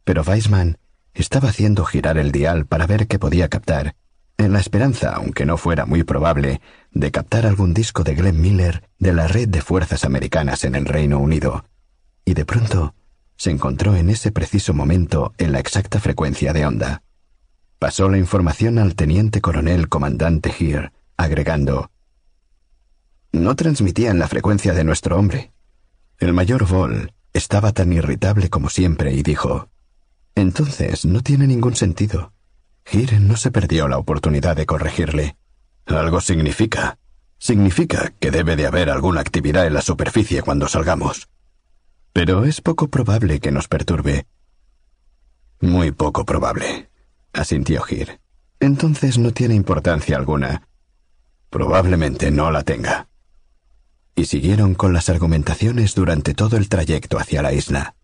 [0.04, 0.78] pero Weissman
[1.14, 3.94] estaba haciendo girar el dial para ver qué podía captar
[4.36, 6.60] en la esperanza, aunque no fuera muy probable,
[6.92, 10.86] de captar algún disco de Glenn Miller de la red de fuerzas americanas en el
[10.86, 11.66] Reino Unido.
[12.24, 12.94] Y de pronto
[13.36, 17.02] se encontró en ese preciso momento en la exacta frecuencia de onda.
[17.78, 20.92] Pasó la información al teniente coronel comandante Here,
[21.22, 21.90] agregando
[23.32, 25.52] No transmitían la frecuencia de nuestro hombre.
[26.18, 29.68] El mayor Vol estaba tan irritable como siempre y dijo
[30.34, 32.32] Entonces no tiene ningún sentido.
[32.84, 35.36] Gir no se perdió la oportunidad de corregirle.
[35.86, 36.98] Algo significa.
[37.38, 41.28] Significa que debe de haber alguna actividad en la superficie cuando salgamos.
[42.12, 44.26] Pero es poco probable que nos perturbe.
[45.60, 46.90] Muy poco probable,
[47.32, 48.20] asintió Gir.
[48.58, 50.68] Entonces no tiene importancia alguna.
[51.50, 53.08] Probablemente no la tenga.
[54.14, 57.96] Y siguieron con las argumentaciones durante todo el trayecto hacia la isla.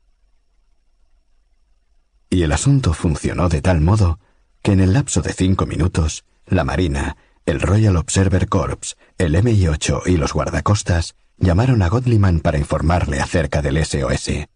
[2.29, 4.19] Y el asunto funcionó de tal modo
[4.63, 7.17] que en el lapso de cinco minutos, la Marina,
[7.47, 13.63] el Royal Observer Corps, el MI-8 y los guardacostas llamaron a Godliman para informarle acerca
[13.63, 14.49] del SOS.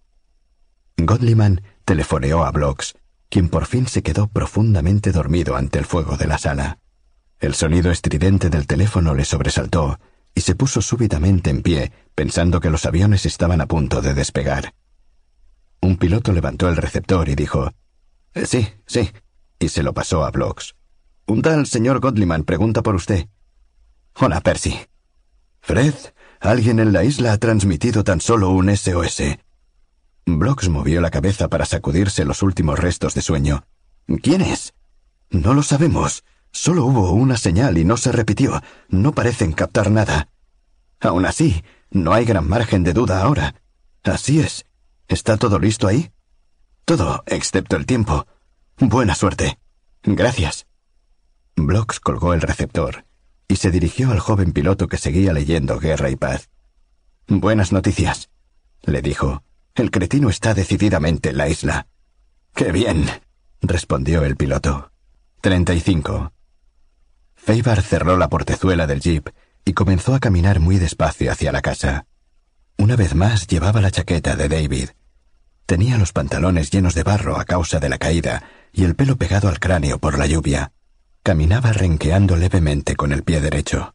[0.97, 2.95] Godliman telefoneó a Blocks,
[3.29, 6.81] quien por fin se quedó profundamente dormido ante el fuego de la sala.
[7.41, 9.99] El sonido estridente del teléfono le sobresaltó
[10.35, 14.75] y se puso súbitamente en pie, pensando que los aviones estaban a punto de despegar.
[15.81, 17.73] Un piloto levantó el receptor y dijo
[18.35, 19.11] eh, Sí, sí,
[19.59, 20.75] y se lo pasó a Blocks.
[21.27, 23.27] Un tal señor Godliman pregunta por usted.
[24.17, 24.79] Hola, Percy.
[25.61, 25.95] Fred,
[26.41, 29.39] alguien en la isla ha transmitido tan solo un SOS.
[30.27, 33.65] Blocks movió la cabeza para sacudirse los últimos restos de sueño.
[34.23, 34.75] ¿Quién es?
[35.31, 36.23] No lo sabemos.
[36.53, 38.61] Solo hubo una señal y no se repitió.
[38.89, 40.29] No parecen captar nada.
[41.01, 43.55] Aún así, no hay gran margen de duda ahora.
[44.03, 44.67] Así es.
[45.09, 46.11] ¿Está todo listo ahí?
[46.85, 48.27] Todo, excepto el tiempo.
[48.79, 49.59] Buena suerte.
[50.03, 50.67] Gracias.
[51.57, 53.05] Blocks colgó el receptor
[53.51, 56.51] y se dirigió al joven piloto que seguía leyendo Guerra y Paz.
[57.27, 58.31] Buenas noticias,
[58.83, 59.43] le dijo.
[59.75, 61.89] El cretino está decididamente en la isla.
[62.55, 63.07] Qué bien,
[63.61, 64.93] respondió el piloto.
[65.41, 66.33] Treinta y cinco.
[67.43, 69.31] Feibar cerró la portezuela del jeep
[69.65, 72.07] y comenzó a caminar muy despacio hacia la casa.
[72.77, 74.91] Una vez más llevaba la chaqueta de David.
[75.67, 79.49] Tenía los pantalones llenos de barro a causa de la caída y el pelo pegado
[79.49, 80.73] al cráneo por la lluvia.
[81.23, 83.95] Caminaba renqueando levemente con el pie derecho.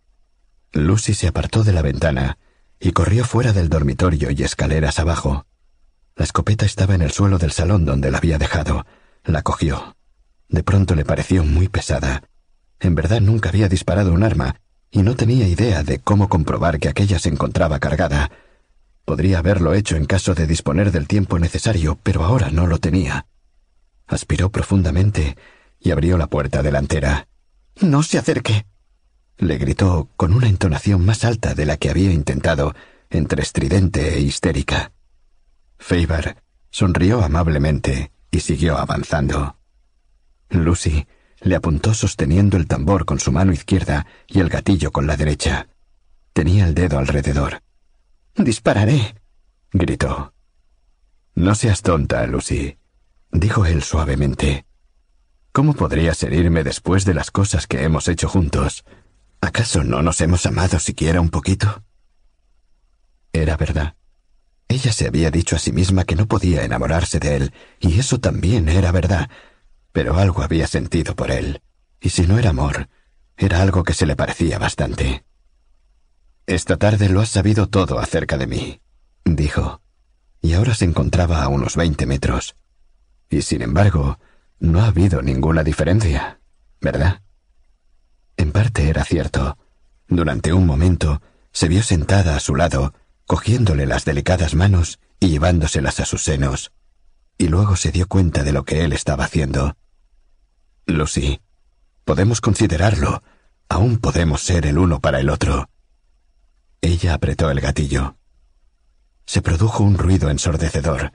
[0.74, 2.38] Lucy se apartó de la ventana
[2.80, 5.46] y corrió fuera del dormitorio y escaleras abajo.
[6.16, 8.86] La escopeta estaba en el suelo del salón donde la había dejado.
[9.24, 9.96] La cogió.
[10.50, 12.24] De pronto le pareció muy pesada
[12.86, 16.88] en verdad nunca había disparado un arma, y no tenía idea de cómo comprobar que
[16.88, 18.32] aquella se encontraba cargada.
[19.04, 23.28] Podría haberlo hecho en caso de disponer del tiempo necesario, pero ahora no lo tenía.
[24.08, 25.36] Aspiró profundamente
[25.80, 27.28] y abrió la puerta delantera.
[27.82, 28.66] No se acerque.
[29.38, 32.74] le gritó con una entonación más alta de la que había intentado,
[33.10, 34.94] entre estridente e histérica.
[35.78, 36.38] Faber
[36.70, 39.58] sonrió amablemente y siguió avanzando.
[40.50, 41.06] Lucy
[41.46, 45.68] le apuntó sosteniendo el tambor con su mano izquierda y el gatillo con la derecha.
[46.34, 47.62] Tenía el dedo alrededor.
[48.36, 49.14] Dispararé,
[49.72, 50.34] gritó.
[51.36, 52.80] No seas tonta, Lucy,
[53.32, 54.66] dijo él suavemente.
[55.52, 58.84] ¿Cómo podrías herirme después de las cosas que hemos hecho juntos?
[59.40, 61.84] ¿Acaso no nos hemos amado siquiera un poquito?
[63.34, 63.96] Era verdad.
[64.68, 68.20] Ella se había dicho a sí misma que no podía enamorarse de él, y eso
[68.20, 69.30] también era verdad,
[69.96, 71.62] pero algo había sentido por él,
[72.02, 72.90] y si no era amor,
[73.38, 75.24] era algo que se le parecía bastante.
[76.46, 78.82] Esta tarde lo has sabido todo acerca de mí,
[79.24, 79.80] dijo,
[80.42, 82.58] y ahora se encontraba a unos veinte metros.
[83.30, 84.20] Y sin embargo,
[84.60, 86.42] no ha habido ninguna diferencia,
[86.82, 87.22] ¿verdad?
[88.36, 89.58] En parte era cierto.
[90.10, 91.22] Durante un momento
[91.54, 92.94] se vio sentada a su lado,
[93.26, 96.74] cogiéndole las delicadas manos y llevándoselas a sus senos,
[97.38, 99.78] y luego se dio cuenta de lo que él estaba haciendo.
[100.88, 101.42] Lucy,
[102.04, 103.24] podemos considerarlo.
[103.68, 105.70] Aún podemos ser el uno para el otro.
[106.82, 108.18] Ella apretó el gatillo.
[109.26, 111.12] Se produjo un ruido ensordecedor,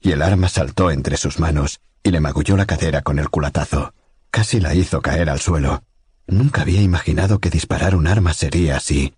[0.00, 3.92] y el arma saltó entre sus manos y le magulló la cadera con el culatazo.
[4.30, 5.84] Casi la hizo caer al suelo.
[6.26, 9.14] Nunca había imaginado que disparar un arma sería así.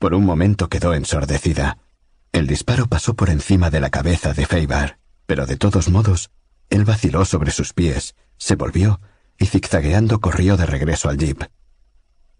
[0.00, 1.78] Por un momento quedó ensordecida.
[2.32, 6.30] El disparo pasó por encima de la cabeza de Feibar, pero de todos modos,
[6.70, 9.00] él vaciló sobre sus pies, se volvió
[9.40, 11.42] y zigzagueando corrió de regreso al jeep.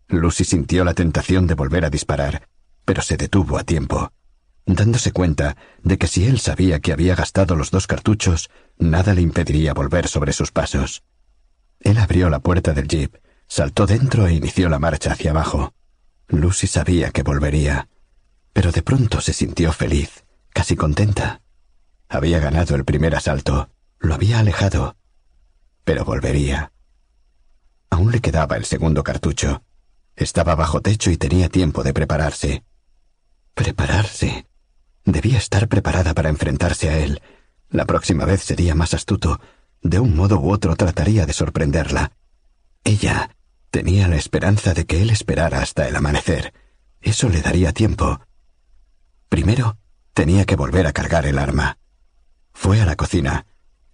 [0.06, 2.46] Lucy sintió la tentación de volver a disparar,
[2.84, 4.12] pero se detuvo a tiempo,
[4.66, 9.22] dándose cuenta de que si él sabía que había gastado los dos cartuchos, nada le
[9.22, 11.02] impediría volver sobre sus pasos.
[11.80, 13.16] Él abrió la puerta del jeep,
[13.48, 15.72] saltó dentro e inició la marcha hacia abajo.
[16.28, 17.88] Lucy sabía que volvería,
[18.52, 21.40] pero de pronto se sintió feliz, casi contenta.
[22.08, 24.96] Había ganado el primer asalto, lo había alejado,
[25.84, 26.72] pero volvería.
[27.90, 29.62] Aún le quedaba el segundo cartucho.
[30.16, 32.64] Estaba bajo techo y tenía tiempo de prepararse.
[33.54, 34.46] Prepararse.
[35.04, 37.20] Debía estar preparada para enfrentarse a él.
[37.68, 39.40] La próxima vez sería más astuto.
[39.82, 42.12] De un modo u otro trataría de sorprenderla.
[42.84, 43.36] Ella
[43.70, 46.52] tenía la esperanza de que él esperara hasta el amanecer.
[47.00, 48.20] Eso le daría tiempo.
[49.28, 49.78] Primero,
[50.12, 51.78] tenía que volver a cargar el arma.
[52.52, 53.46] Fue a la cocina.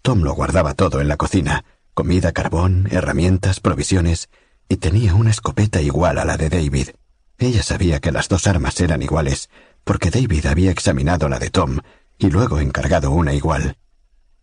[0.02, 1.64] Tom lo guardaba todo en la cocina.
[1.96, 4.28] Comida, carbón, herramientas, provisiones,
[4.68, 6.90] y tenía una escopeta igual a la de David.
[7.38, 9.48] Ella sabía que las dos armas eran iguales,
[9.82, 11.78] porque David había examinado la de Tom
[12.18, 13.78] y luego encargado una igual.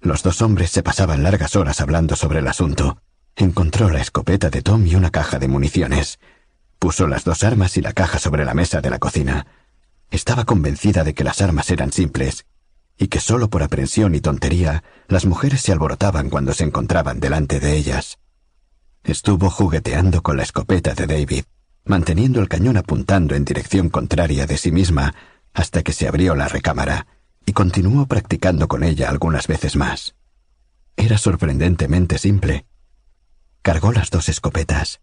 [0.02, 2.98] Los dos hombres se pasaban largas horas hablando sobre el asunto.
[3.36, 6.18] Encontró la escopeta de Tom y una caja de municiones.
[6.80, 9.46] Puso las dos armas y la caja sobre la mesa de la cocina.
[10.10, 12.48] Estaba convencida de que las armas eran simples,
[12.98, 17.60] y que solo por aprensión y tontería las mujeres se alborotaban cuando se encontraban delante
[17.60, 18.20] de ellas.
[19.04, 21.44] Estuvo jugueteando con la escopeta de David,
[21.86, 25.14] manteniendo el cañón apuntando en dirección contraria de sí misma
[25.54, 27.08] hasta que se abrió la recámara,
[27.46, 30.16] y continuó practicando con ella algunas veces más.
[30.96, 32.66] Era sorprendentemente simple.
[33.62, 35.02] Cargó las dos escopetas.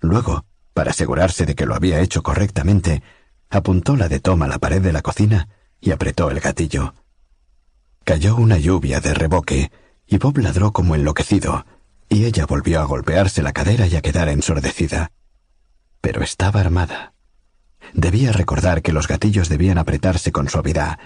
[0.00, 3.02] Luego, para asegurarse de que lo había hecho correctamente,
[3.50, 5.48] apuntó la de Tom a la pared de la cocina
[5.80, 6.94] y apretó el gatillo.
[8.04, 9.72] Cayó una lluvia de reboque,
[10.06, 11.64] y Bob ladró como enloquecido,
[12.10, 15.10] y ella volvió a golpearse la cadera y a quedar ensordecida.
[16.02, 17.14] Pero estaba armada.
[17.94, 20.98] Debía recordar que los gatillos debían apretarse con suavidad,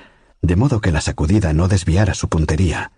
[0.43, 2.91] de modo que la sacudida no desviara su puntería.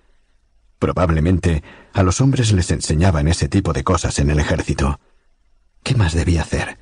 [0.79, 1.63] Probablemente
[1.93, 4.99] a los hombres les enseñaban ese tipo de cosas en el ejército.
[5.83, 6.79] ¿Qué más debía hacer?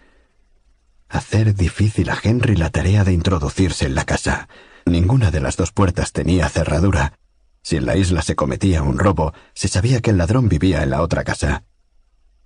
[1.08, 4.48] Hacer difícil a Henry la tarea de introducirse en la casa.
[4.88, 7.18] Ninguna de las dos puertas tenía cerradura.
[7.62, 10.90] Si en la isla se cometía un robo, se sabía que el ladrón vivía en
[10.90, 11.64] la otra casa.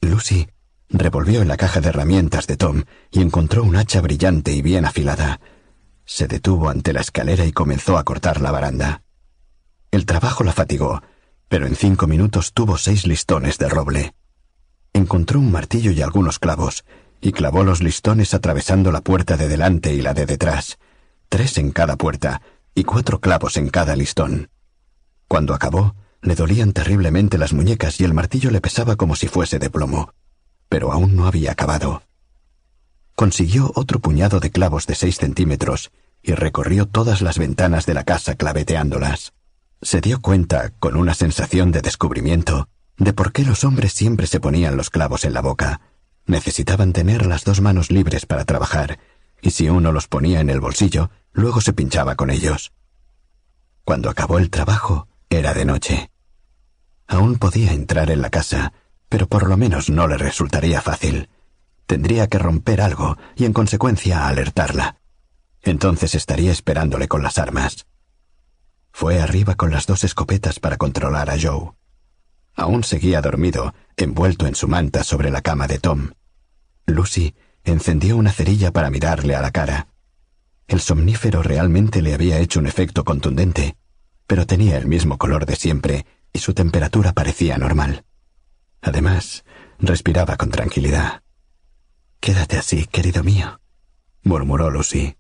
[0.01, 0.49] Lucy
[0.89, 2.83] revolvió en la caja de herramientas de Tom
[3.13, 5.41] y encontró un hacha brillante y bien afilada.
[6.05, 9.03] Se detuvo ante la escalera y comenzó a cortar la baranda.
[9.93, 11.01] El trabajo la fatigó,
[11.49, 14.15] pero en cinco minutos tuvo seis listones de roble.
[14.93, 16.85] Encontró un martillo y algunos clavos,
[17.21, 20.79] y clavó los listones atravesando la puerta de delante y la de detrás,
[21.33, 22.43] tres en cada puerta
[22.75, 24.51] y cuatro clavos en cada listón.
[25.29, 29.59] Cuando acabó, le dolían terriblemente las muñecas y el martillo le pesaba como si fuese
[29.59, 30.13] de plomo.
[30.69, 32.03] Pero aún no había acabado.
[33.15, 35.91] Consiguió otro puñado de clavos de seis centímetros
[36.23, 39.33] y recorrió todas las ventanas de la casa claveteándolas.
[39.81, 42.69] Se dio cuenta, con una sensación de descubrimiento,
[42.99, 45.81] de por qué los hombres siempre se ponían los clavos en la boca.
[46.27, 48.99] Necesitaban tener las dos manos libres para trabajar,
[49.43, 52.73] y si uno los ponía en el bolsillo, luego se pinchaba con ellos.
[53.85, 56.11] Cuando acabó el trabajo, era de noche.
[57.09, 58.73] Aún podía entrar en la casa,
[59.09, 61.29] pero por lo menos no le resultaría fácil.
[61.87, 64.97] Tendría que romper algo y en consecuencia alertarla.
[65.61, 67.87] Entonces estaría esperándole con las armas.
[68.93, 71.73] Fue arriba con las dos escopetas para controlar a Joe.
[72.55, 76.13] Aún seguía dormido, envuelto en su manta sobre la cama de Tom.
[76.87, 77.35] Lucy
[77.65, 79.89] encendió una cerilla para mirarle a la cara.
[80.67, 83.77] El somnífero realmente le había hecho un efecto contundente,
[84.27, 88.05] pero tenía el mismo color de siempre y su temperatura parecía normal.
[88.81, 89.45] Además,
[89.79, 91.23] respiraba con tranquilidad.
[92.21, 93.61] Quédate así, querido mío,
[94.23, 95.17] murmuró Lucy.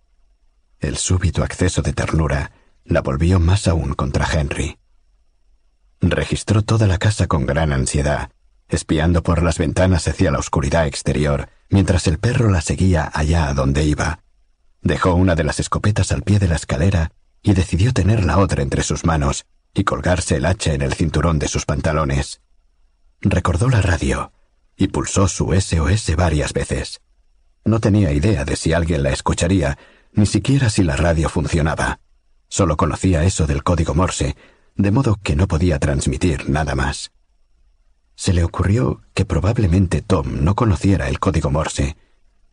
[0.80, 2.52] El súbito acceso de ternura
[2.84, 4.78] la volvió más aún contra Henry.
[6.00, 8.32] Registró toda la casa con gran ansiedad,
[8.72, 13.54] espiando por las ventanas hacia la oscuridad exterior, mientras el perro la seguía allá a
[13.54, 14.20] donde iba.
[14.80, 17.12] Dejó una de las escopetas al pie de la escalera
[17.42, 21.38] y decidió tener la otra entre sus manos y colgarse el hacha en el cinturón
[21.38, 22.40] de sus pantalones.
[23.20, 24.32] Recordó la radio
[24.76, 27.00] y pulsó su SOS varias veces.
[27.64, 29.78] No tenía idea de si alguien la escucharía,
[30.12, 32.00] ni siquiera si la radio funcionaba.
[32.48, 34.36] Solo conocía eso del código Morse,
[34.74, 37.11] de modo que no podía transmitir nada más.
[38.14, 41.96] Se le ocurrió que probablemente Tom no conociera el código Morse.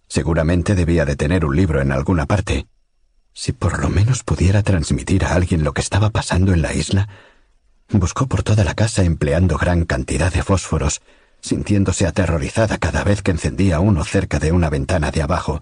[0.07, 2.67] Seguramente debía de tener un libro en alguna parte,
[3.33, 7.07] si por lo menos pudiera transmitir a alguien lo que estaba pasando en la isla,
[7.89, 11.01] buscó por toda la casa empleando gran cantidad de fósforos,
[11.39, 15.61] sintiéndose aterrorizada cada vez que encendía uno cerca de una ventana de abajo.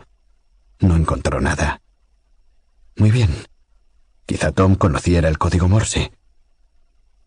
[0.79, 1.81] No encontró nada.
[2.95, 3.29] Muy bien.
[4.25, 6.11] Quizá Tom conociera el código Morse.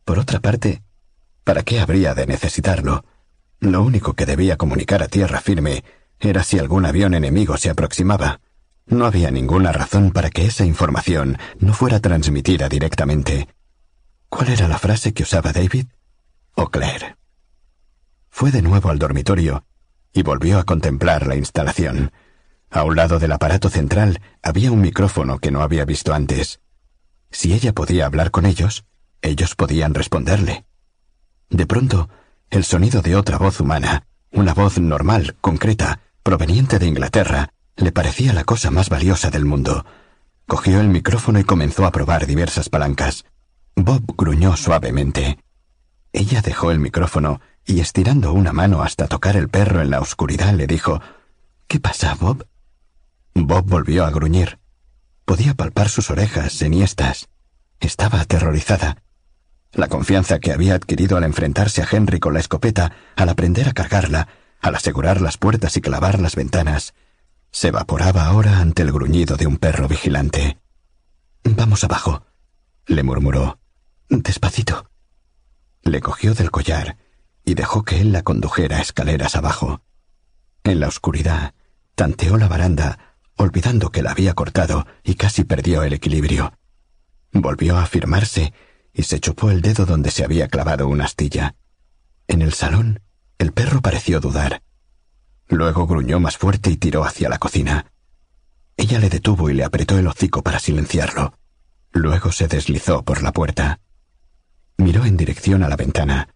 [0.05, 0.83] Por otra parte,
[1.45, 3.05] ¿para qué habría de necesitarlo?
[3.61, 5.85] Lo único que debía comunicar a tierra firme
[6.19, 8.41] era si algún avión enemigo se aproximaba.
[8.87, 13.49] No había ninguna razón para que esa información no fuera transmitida directamente.
[14.29, 15.87] ¿Cuál era la frase que usaba David?
[16.55, 17.17] O Claire.
[18.29, 19.65] Fue de nuevo al dormitorio
[20.13, 22.13] y volvió a contemplar la instalación.
[22.71, 26.61] A un lado del aparato central había un micrófono que no había visto antes.
[27.31, 28.85] Si ella podía hablar con ellos,
[29.23, 30.65] ellos podían responderle.
[31.51, 32.09] De pronto,
[32.49, 38.33] el sonido de otra voz humana, una voz normal, concreta, proveniente de Inglaterra, le parecía
[38.33, 39.85] la cosa más valiosa del mundo.
[40.47, 43.25] Cogió el micrófono y comenzó a probar diversas palancas.
[43.75, 45.39] Bob gruñó suavemente.
[46.13, 50.55] Ella dejó el micrófono y estirando una mano hasta tocar el perro en la oscuridad
[50.55, 51.01] le dijo
[51.67, 52.47] ¿Qué pasa, Bob?
[53.35, 54.59] Bob volvió a gruñir.
[55.25, 57.29] Podía palpar sus orejas enhiestas.
[57.79, 59.03] Estaba aterrorizada.
[59.73, 63.73] La confianza que había adquirido al enfrentarse a Henry con la escopeta, al aprender a
[63.73, 64.29] cargarla,
[64.61, 66.95] al asegurar las puertas y clavar las ventanas,
[67.53, 70.59] se evaporaba ahora ante el gruñido de un perro vigilante.
[71.45, 72.25] Vamos abajo,
[72.87, 73.59] le murmuró.
[74.09, 74.91] Despacito.
[75.83, 76.97] Le cogió del collar
[77.45, 79.83] y dejó que él la condujera escaleras abajo.
[80.65, 81.55] En la oscuridad,
[81.95, 86.53] tanteó la baranda, olvidando que la había cortado y casi perdió el equilibrio.
[87.33, 88.53] Volvió a afirmarse
[88.93, 91.55] y se chupó el dedo donde se había clavado una astilla.
[92.29, 93.01] En el salón,
[93.39, 94.63] el perro pareció dudar.
[95.49, 97.93] Luego gruñó más fuerte y tiró hacia la cocina.
[98.77, 101.35] Ella le detuvo y le apretó el hocico para silenciarlo.
[101.93, 103.81] Luego se deslizó por la puerta.
[104.77, 106.29] Miró en dirección a la ventana,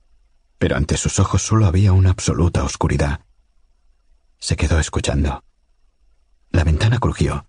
[0.58, 3.20] pero ante sus ojos solo había una absoluta oscuridad.
[4.38, 5.44] Se quedó escuchando.
[6.50, 7.46] La ventana crujió,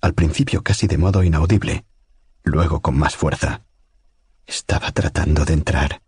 [0.00, 1.84] al principio casi de modo inaudible,
[2.42, 3.64] luego con más fuerza.
[4.46, 6.02] Estaba tratando de entrar.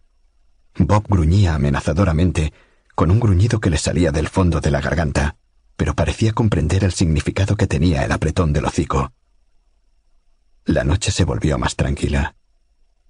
[0.76, 2.52] Bob gruñía amenazadoramente,
[2.94, 5.36] con un gruñido que le salía del fondo de la garganta,
[5.76, 9.12] pero parecía comprender el significado que tenía el apretón del hocico.
[10.64, 12.36] La noche se volvió más tranquila.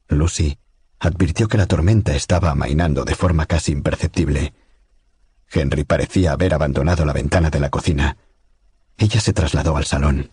[0.09, 0.59] Lucy
[0.99, 4.55] advirtió que la tormenta estaba amainando de forma casi imperceptible.
[5.51, 8.17] Henry parecía haber abandonado la ventana de la cocina.
[8.97, 10.31] Ella se trasladó al salón.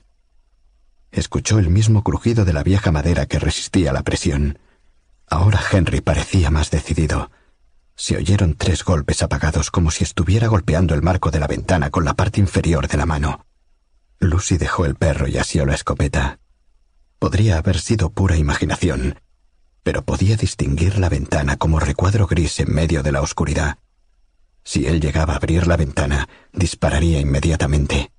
[1.11, 4.59] Escuchó el mismo crujido de la vieja madera que resistía la presión.
[5.31, 7.31] Ahora Henry parecía más decidido.
[7.95, 12.03] Se oyeron tres golpes apagados como si estuviera golpeando el marco de la ventana con
[12.03, 13.45] la parte inferior de la mano.
[14.19, 16.39] Lucy dejó el perro y asió la escopeta.
[17.17, 19.21] Podría haber sido pura imaginación,
[19.83, 23.77] pero podía distinguir la ventana como recuadro gris en medio de la oscuridad.
[24.65, 28.11] Si él llegaba a abrir la ventana, dispararía inmediatamente.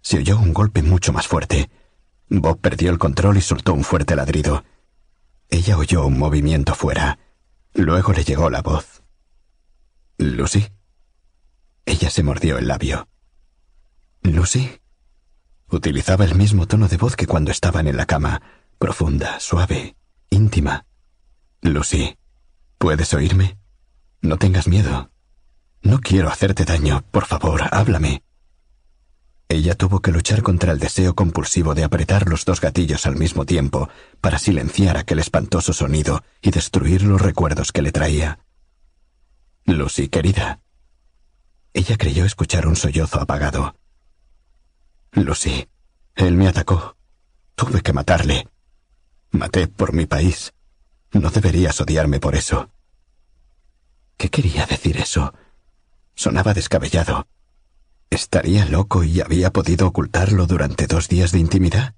[0.00, 1.68] Se oyó un golpe mucho más fuerte.
[2.28, 4.62] Bob perdió el control y soltó un fuerte ladrido.
[5.50, 7.18] Ella oyó un movimiento fuera.
[7.74, 9.02] Luego le llegó la voz.
[10.18, 10.66] ¿Lucy?
[11.86, 13.08] Ella se mordió el labio.
[14.22, 14.80] ¿Lucy?
[15.70, 18.42] Utilizaba el mismo tono de voz que cuando estaban en la cama,
[18.78, 19.96] profunda, suave,
[20.30, 20.86] íntima.
[21.62, 22.16] Lucy,
[22.78, 23.58] ¿puedes oírme?
[24.20, 25.10] No tengas miedo.
[25.82, 27.04] No quiero hacerte daño.
[27.10, 28.22] Por favor, háblame.
[29.50, 33.46] Ella tuvo que luchar contra el deseo compulsivo de apretar los dos gatillos al mismo
[33.46, 33.88] tiempo
[34.20, 38.40] para silenciar aquel espantoso sonido y destruir los recuerdos que le traía.
[39.64, 40.60] Lucy, querida.
[41.72, 43.74] Ella creyó escuchar un sollozo apagado.
[45.12, 45.66] Lucy,
[46.14, 46.96] él me atacó.
[47.54, 48.48] Tuve que matarle.
[49.30, 50.52] Maté por mi país.
[51.12, 52.68] No deberías odiarme por eso.
[54.18, 55.32] ¿Qué quería decir eso?
[56.14, 57.26] Sonaba descabellado.
[58.10, 61.94] ¿Estaría loco y había podido ocultarlo durante dos días de intimidad?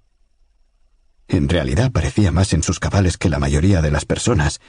[1.29, 4.61] En realidad parecía más en sus cabales que la mayoría de las personas,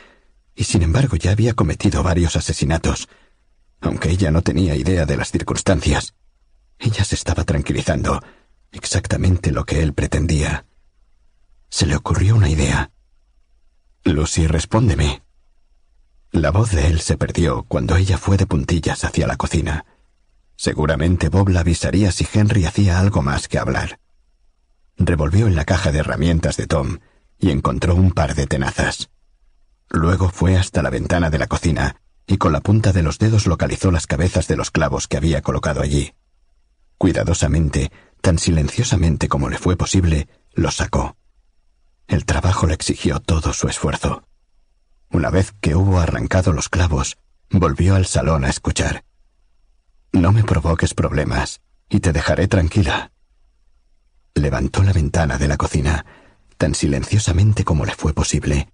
[0.56, 3.10] y sin embargo ya había cometido varios asesinatos,
[3.80, 6.14] aunque ella no tenía idea de las circunstancias.
[6.78, 8.22] Ella se estaba tranquilizando,
[8.72, 10.66] exactamente lo que él pretendía.
[11.70, 12.92] Se le ocurrió una idea.
[14.04, 15.24] Lucy, respóndeme.
[16.32, 19.86] La voz de él se perdió cuando ella fue de puntillas hacia la cocina.
[20.62, 24.00] Seguramente Bob la avisaría si Henry hacía algo más que hablar.
[24.96, 27.00] Revolvió en la caja de herramientas de Tom
[27.40, 29.10] y encontró un par de tenazas.
[29.90, 31.96] Luego fue hasta la ventana de la cocina
[32.28, 35.42] y con la punta de los dedos localizó las cabezas de los clavos que había
[35.42, 36.14] colocado allí.
[37.00, 41.18] Cuidadosamente, tan silenciosamente como le fue posible, los sacó.
[42.08, 44.28] El trabajo le exigió todo su esfuerzo.
[45.10, 47.18] Una vez que hubo arrancado los clavos,
[47.50, 49.06] volvió al salón a escuchar.
[50.14, 53.12] No me provoques problemas y te dejaré tranquila.
[54.36, 56.06] Levantó la ventana de la cocina,
[56.58, 58.72] tan silenciosamente como le fue posible.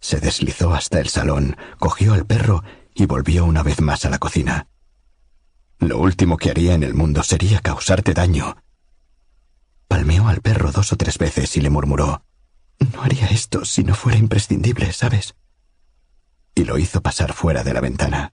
[0.00, 2.62] Se deslizó hasta el salón, cogió al perro
[2.94, 4.68] y volvió una vez más a la cocina.
[5.78, 8.56] Lo último que haría en el mundo sería causarte daño.
[9.88, 12.24] Palmeó al perro dos o tres veces y le murmuró
[12.92, 15.34] No haría esto si no fuera imprescindible, ¿sabes?
[16.54, 18.32] Y lo hizo pasar fuera de la ventana.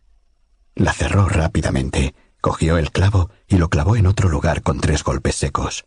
[0.75, 5.37] La cerró rápidamente, Cogió el clavo y lo clavó en otro lugar con tres golpes
[5.37, 5.85] secos.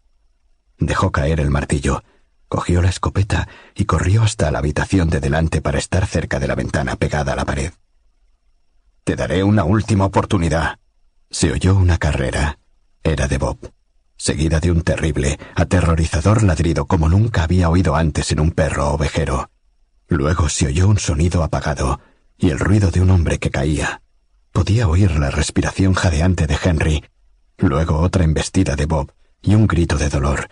[0.78, 2.02] Dejó caer el martillo,
[2.48, 6.54] Cogió la escopeta y corrió hasta la habitación de delante para estar cerca de la
[6.54, 7.72] ventana pegada a la pared.
[9.04, 10.78] Te daré una última oportunidad.
[11.28, 12.58] Se oyó una carrera.
[13.02, 13.58] Era de Bob,
[14.16, 19.50] seguida de un terrible, aterrorizador ladrido como nunca había oído antes en un perro ovejero.
[20.08, 22.00] Luego se oyó un sonido apagado
[22.38, 24.02] y el ruido de un hombre que caía.
[24.56, 27.04] Podía oír la respiración jadeante de Henry,
[27.58, 29.12] luego otra embestida de Bob
[29.42, 30.48] y un grito de dolor,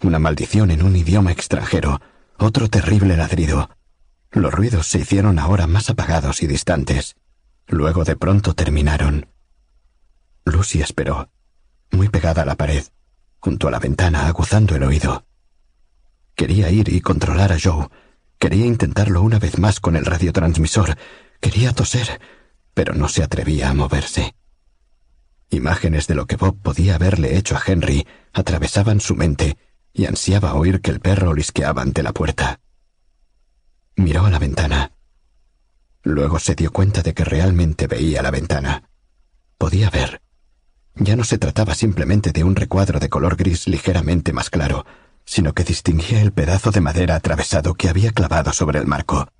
[0.00, 2.00] una maldición en un idioma extranjero,
[2.38, 3.68] otro terrible ladrido.
[4.30, 7.16] Los ruidos se hicieron ahora más apagados y distantes.
[7.66, 9.26] Luego de pronto terminaron.
[10.44, 11.28] Lucy esperó,
[11.90, 12.84] muy pegada a la pared,
[13.40, 15.26] junto a la ventana, aguzando el oído.
[16.36, 17.88] Quería ir y controlar a Joe.
[18.38, 20.96] Quería intentarlo una vez más con el radiotransmisor.
[21.40, 22.20] Quería toser,
[22.78, 24.36] pero no se atrevía a moverse.
[25.50, 29.58] Imágenes de lo que Bob podía haberle hecho a Henry atravesaban su mente
[29.92, 32.60] y ansiaba oír que el perro lisqueaba ante la puerta.
[33.96, 34.92] Miró a la ventana.
[36.04, 38.88] Luego se dio cuenta de que realmente veía la ventana.
[39.58, 40.22] Podía ver.
[40.94, 44.86] Ya no se trataba simplemente de un recuadro de color gris ligeramente más claro,
[45.24, 49.32] sino que distinguía el pedazo de madera atravesado que había clavado sobre el marco.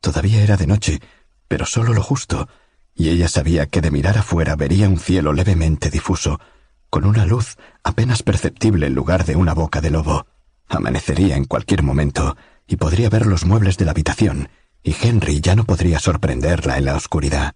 [0.00, 1.00] Todavía era de noche,
[1.48, 2.48] pero solo lo justo,
[2.94, 6.40] y ella sabía que de mirar afuera vería un cielo levemente difuso,
[6.90, 10.26] con una luz apenas perceptible en lugar de una boca de lobo.
[10.68, 12.36] Amanecería en cualquier momento,
[12.66, 14.48] y podría ver los muebles de la habitación,
[14.82, 17.54] y Henry ya no podría sorprenderla en la oscuridad.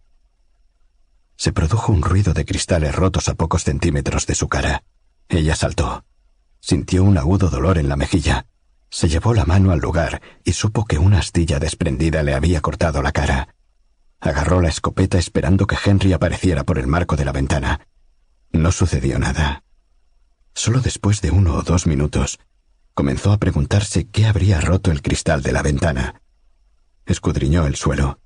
[1.37, 4.83] Se produjo un ruido de cristales rotos a pocos centímetros de su cara.
[5.29, 6.05] Ella saltó.
[6.61, 8.47] Sintió un agudo dolor en la mejilla.
[8.91, 13.01] Se llevó la mano al lugar y supo que una astilla desprendida le había cortado
[13.01, 13.55] la cara.
[14.21, 17.87] Agarró la escopeta esperando que Henry apareciera por el marco de la ventana.
[18.53, 19.65] No sucedió nada.
[20.55, 22.39] Solo después de uno o dos minutos,
[22.95, 26.21] comenzó a preguntarse qué habría roto el cristal de la ventana
[27.11, 28.21] escudriñó el suelo.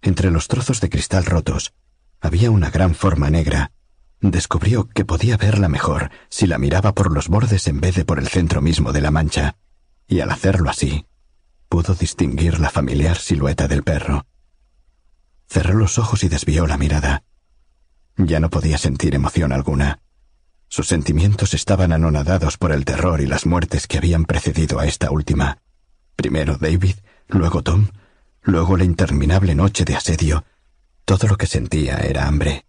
[0.00, 1.74] Entre los trozos de cristal rotos
[2.20, 3.72] había una gran forma negra.
[4.20, 8.18] Descubrió que podía verla mejor si la miraba por los bordes en vez de por
[8.18, 9.56] el centro mismo de la mancha,
[10.06, 11.06] y al hacerlo así,
[11.68, 14.26] pudo distinguir la familiar silueta del perro.
[15.52, 17.24] Cerró los ojos y desvió la mirada.
[18.16, 20.00] Ya no podía sentir emoción alguna.
[20.68, 25.10] Sus sentimientos estaban anonadados por el terror y las muertes que habían precedido a esta
[25.10, 25.58] última.
[26.16, 26.94] Primero David,
[27.28, 27.88] luego Tom,
[28.40, 30.46] luego la interminable noche de asedio.
[31.04, 32.64] Todo lo que sentía era hambre.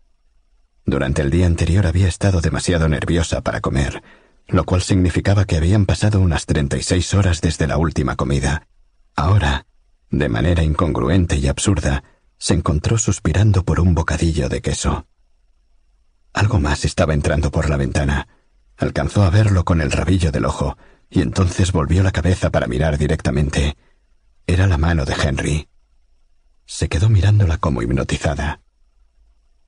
[0.86, 4.04] Durante el día anterior había estado demasiado nerviosa para comer,
[4.50, 8.68] lo cual significaba que habían pasado unas treinta y seis horas desde la última comida.
[9.16, 9.68] Ahora,
[10.10, 12.04] de manera incongruente y absurda,
[12.38, 15.08] se encontró suspirando por un bocadillo de queso.
[16.34, 18.28] Algo más estaba entrando por la ventana.
[18.78, 20.78] Alcanzó a verlo con el rabillo del ojo,
[21.10, 23.78] y entonces volvió la cabeza para mirar directamente.
[24.48, 25.68] Era la mano de Henry.
[26.66, 28.62] Se quedó mirándola como hipnotizada.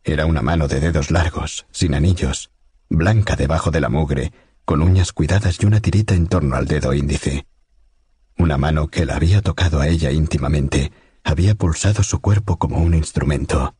[0.03, 2.51] Era una mano de dedos largos, sin anillos,
[2.89, 4.33] blanca debajo de la mugre,
[4.65, 7.45] con uñas cuidadas y una tirita en torno al dedo índice.
[8.37, 10.91] Una mano que la había tocado a ella íntimamente,
[11.25, 13.75] había pulsado su cuerpo como un instrumento.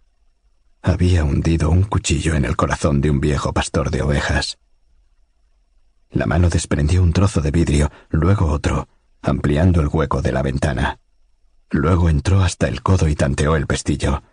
[0.81, 4.57] Había hundido un cuchillo en el corazón de un viejo pastor de ovejas.
[6.09, 8.89] La mano desprendió un trozo de vidrio, luego otro,
[9.21, 10.99] ampliando el hueco de la ventana.
[11.69, 14.23] Luego entró hasta el codo y tanteó el pestillo,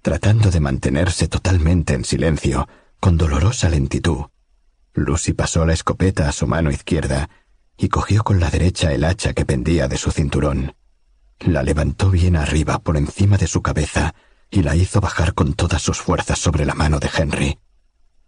[0.00, 2.68] tratando de mantenerse totalmente en silencio,
[3.00, 4.26] con dolorosa lentitud.
[4.92, 7.28] Lucy pasó la escopeta a su mano izquierda
[7.76, 10.74] y cogió con la derecha el hacha que pendía de su cinturón.
[11.46, 14.14] La levantó bien arriba por encima de su cabeza
[14.50, 17.58] y la hizo bajar con todas sus fuerzas sobre la mano de Henry.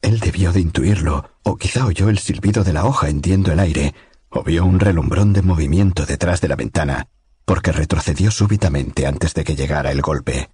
[0.03, 3.95] Él debió de intuirlo, o quizá oyó el silbido de la hoja hendiendo el aire,
[4.29, 7.09] o vio un relumbrón de movimiento detrás de la ventana,
[7.47, 10.51] porque retrocedió súbitamente antes de que llegara el golpe.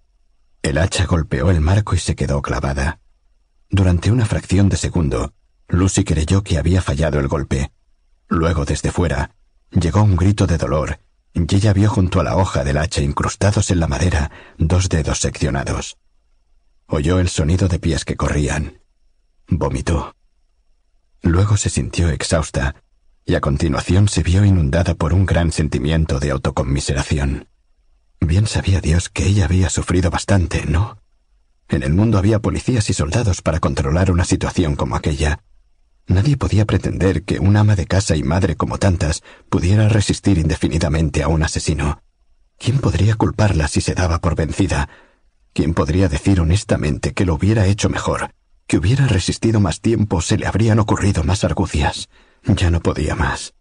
[0.63, 3.01] El hacha golpeó el marco y se quedó clavada.
[3.71, 5.35] Durante una fracción de segundo,
[5.67, 7.73] Lucy creyó que había fallado el golpe.
[8.29, 9.35] Luego, desde fuera,
[9.73, 11.01] llegó un grito de dolor,
[11.35, 15.97] ella vio junto a la hoja del hacha incrustados en la madera dos dedos seccionados.
[16.87, 18.81] Oyó el sonido de pies que corrían.
[19.49, 20.15] Vomitó.
[21.23, 22.75] Luego se sintió exhausta
[23.25, 27.49] y a continuación se vio inundada por un gran sentimiento de autoconmiseración.
[28.21, 30.99] Bien sabía Dios que ella había sufrido bastante, ¿no?
[31.69, 35.41] En el mundo había policías y soldados para controlar una situación como aquella.
[36.07, 41.23] Nadie podía pretender que un ama de casa y madre como tantas pudiera resistir indefinidamente
[41.23, 42.03] a un asesino.
[42.59, 44.89] ¿Quién podría culparla si se daba por vencida?
[45.53, 48.35] ¿Quién podría decir honestamente que lo hubiera hecho mejor,
[48.66, 52.09] que hubiera resistido más tiempo, se le habrían ocurrido más argucias?
[52.45, 53.55] Ya no podía más.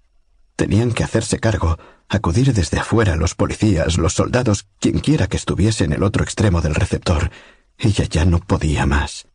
[0.56, 5.94] Tenían que hacerse cargo, acudir desde afuera los policías, los soldados, quienquiera que estuviese en
[5.94, 7.32] el otro extremo del receptor.
[7.78, 9.28] Ella ya no podía más.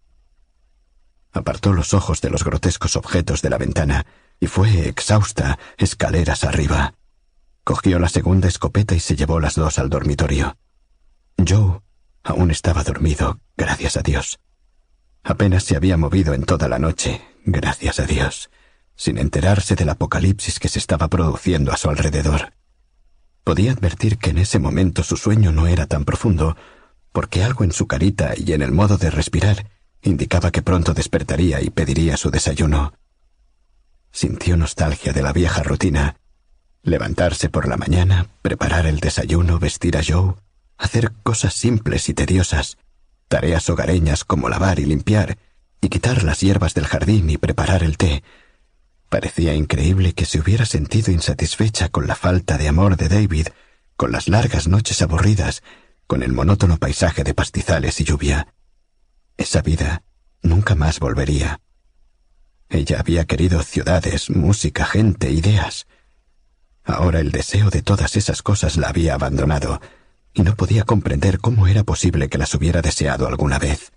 [1.37, 4.07] Apartó los ojos de los grotescos objetos de la ventana
[4.41, 6.95] y fue exhausta escaleras arriba.
[7.63, 10.57] Cogió la segunda escopeta y se llevó las dos al dormitorio.
[11.47, 11.83] Joe
[12.25, 14.41] aún estaba dormido, gracias a Dios.
[15.25, 18.49] Apenas se había movido en toda la noche, gracias a Dios,
[18.95, 22.55] sin enterarse del apocalipsis que se estaba produciendo a su alrededor.
[23.45, 26.57] Podía advertir que en ese momento su sueño no era tan profundo,
[27.13, 29.76] porque algo en su carita y en el modo de respirar
[30.07, 32.95] indicaba que pronto despertaría y pediría su desayuno.
[34.12, 36.16] Sintió nostalgia de la vieja rutina.
[36.83, 40.35] Levantarse por la mañana, preparar el desayuno, vestir a Joe,
[40.78, 42.78] hacer cosas simples y tediosas,
[43.28, 45.39] tareas hogareñas como lavar y limpiar,
[45.81, 48.23] y quitar las hierbas del jardín y preparar el té.
[49.09, 53.49] Parecía increíble que se hubiera sentido insatisfecha con la falta de amor de David,
[53.97, 55.62] con las largas noches aburridas,
[56.07, 58.49] con el monótono paisaje de pastizales y lluvia.
[59.37, 60.03] Esa vida
[60.43, 61.61] nunca más volvería.
[62.69, 65.87] Ella había querido ciudades, música, gente, ideas.
[66.85, 69.81] Ahora el deseo de todas esas cosas la había abandonado,
[70.33, 73.93] y no podía comprender cómo era posible que las hubiera deseado alguna vez.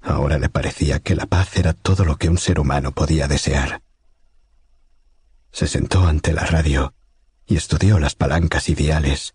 [0.00, 3.82] Ahora le parecía que la paz era todo lo que un ser humano podía desear.
[5.50, 6.94] Se sentó ante la radio
[7.46, 9.34] y estudió las palancas ideales.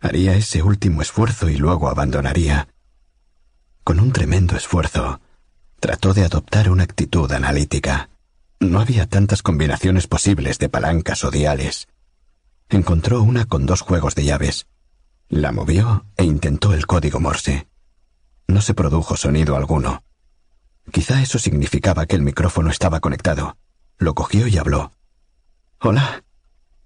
[0.00, 2.68] Haría ese último esfuerzo y luego abandonaría.
[3.88, 5.18] Con un tremendo esfuerzo,
[5.80, 8.10] trató de adoptar una actitud analítica.
[8.60, 11.88] No había tantas combinaciones posibles de palancas o diales.
[12.68, 14.66] Encontró una con dos juegos de llaves.
[15.30, 17.66] La movió e intentó el código Morse.
[18.46, 20.02] No se produjo sonido alguno.
[20.92, 23.56] Quizá eso significaba que el micrófono estaba conectado.
[23.96, 24.92] Lo cogió y habló.
[25.80, 26.24] Hola.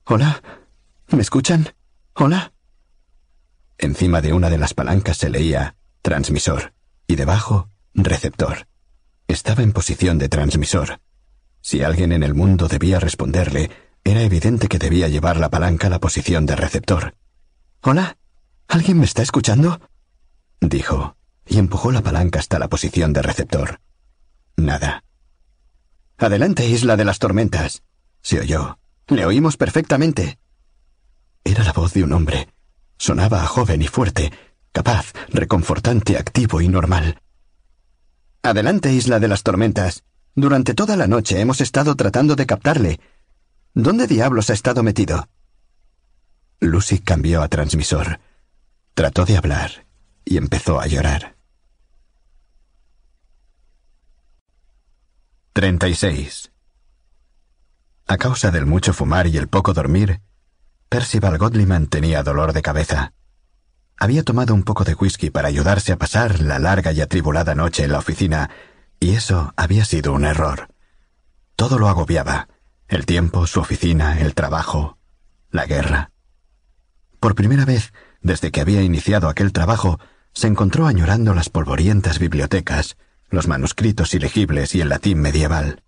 [0.05, 0.41] Hola.
[1.09, 1.75] ¿Me escuchan?
[2.15, 2.53] Hola.
[3.77, 6.73] Encima de una de las palancas se leía transmisor
[7.13, 8.67] y debajo receptor.
[9.29, 11.01] Estaba en posición de transmisor.
[11.61, 13.71] Si alguien en el mundo debía responderle,
[14.03, 17.15] era evidente que debía llevar la palanca a la posición de receptor.
[17.83, 18.17] Hola.
[18.67, 19.79] ¿Alguien me está escuchando?
[20.61, 21.17] dijo,
[21.47, 23.81] y empujó la palanca hasta la posición de receptor.
[24.57, 25.05] Nada.
[26.17, 27.83] Adelante, isla de las tormentas,
[28.23, 28.79] se oyó.
[29.09, 30.39] Le oímos perfectamente.
[31.45, 32.49] Era la voz de un hombre.
[32.97, 34.33] Sonaba joven y fuerte,
[34.73, 37.21] capaz, reconfortante, activo y normal.
[38.43, 40.05] Adelante, isla de las tormentas.
[40.35, 43.01] Durante toda la noche hemos estado tratando de captarle.
[43.75, 45.29] ¿Dónde diablos ha estado metido?
[46.61, 48.21] Lucy cambió a transmisor.
[48.95, 49.87] Trató de hablar
[50.25, 51.37] y empezó a llorar.
[55.53, 56.51] 36.
[58.07, 60.21] A causa del mucho fumar y el poco dormir,
[60.89, 63.13] Percival Godliman tenía dolor de cabeza.
[63.99, 67.85] Había tomado un poco de whisky para ayudarse a pasar la larga y atribulada noche
[67.85, 68.51] en la oficina,
[68.99, 70.69] y eso había sido un error.
[71.57, 72.49] Todo lo agobiaba.
[72.89, 74.99] El tiempo, su oficina, el trabajo,
[75.51, 76.11] la guerra.
[77.21, 79.99] Por primera vez, desde que había iniciado aquel trabajo,
[80.35, 82.97] se encontró añorando las polvorientas bibliotecas,
[83.31, 85.83] los manuscritos ilegibles y el latín medieval.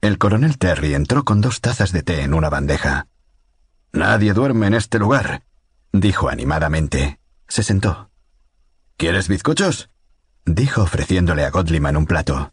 [0.00, 3.06] El coronel Terry entró con dos tazas de té en una bandeja.
[3.92, 5.44] Nadie duerme en este lugar,
[5.94, 7.20] dijo animadamente.
[7.46, 8.10] Se sentó.
[8.96, 9.90] ¿Quieres bizcochos?
[10.44, 12.52] dijo ofreciéndole a Godliman un plato.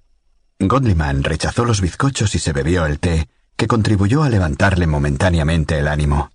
[0.60, 5.88] Godliman rechazó los bizcochos y se bebió el té, que contribuyó a levantarle momentáneamente el
[5.88, 6.30] ánimo.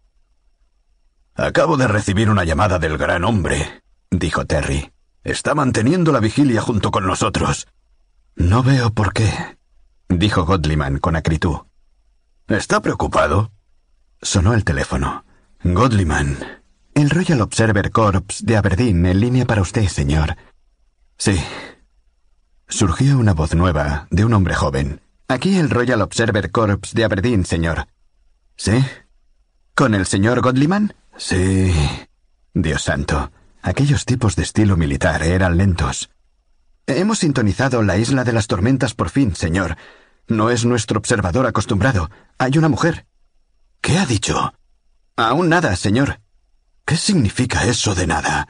[1.34, 4.92] Acabo de recibir una llamada del gran hombre, dijo Terry.
[5.22, 7.68] Está manteniendo la vigilia junto con nosotros.
[8.34, 9.32] No veo por qué,
[10.08, 11.58] dijo Godliman con acritud.
[12.48, 13.52] ¿Está preocupado?
[14.20, 15.24] Sonó el teléfono.
[15.62, 16.65] Godliman.
[16.96, 20.34] El Royal Observer Corps de Aberdeen en línea para usted, señor.
[21.18, 21.38] Sí.
[22.68, 25.02] Surgió una voz nueva de un hombre joven.
[25.28, 27.88] Aquí el Royal Observer Corps de Aberdeen, señor.
[28.56, 28.82] ¿Sí?
[29.74, 30.94] ¿Con el señor Godliman?
[31.18, 31.74] Sí.
[32.54, 33.30] Dios santo.
[33.60, 36.08] Aquellos tipos de estilo militar eran lentos.
[36.86, 39.76] Hemos sintonizado la isla de las tormentas por fin, señor.
[40.28, 42.08] No es nuestro observador acostumbrado.
[42.38, 43.04] Hay una mujer.
[43.82, 44.54] ¿Qué ha dicho?
[45.14, 46.20] Aún nada, señor.
[46.86, 48.46] ¿Qué significa eso de nada?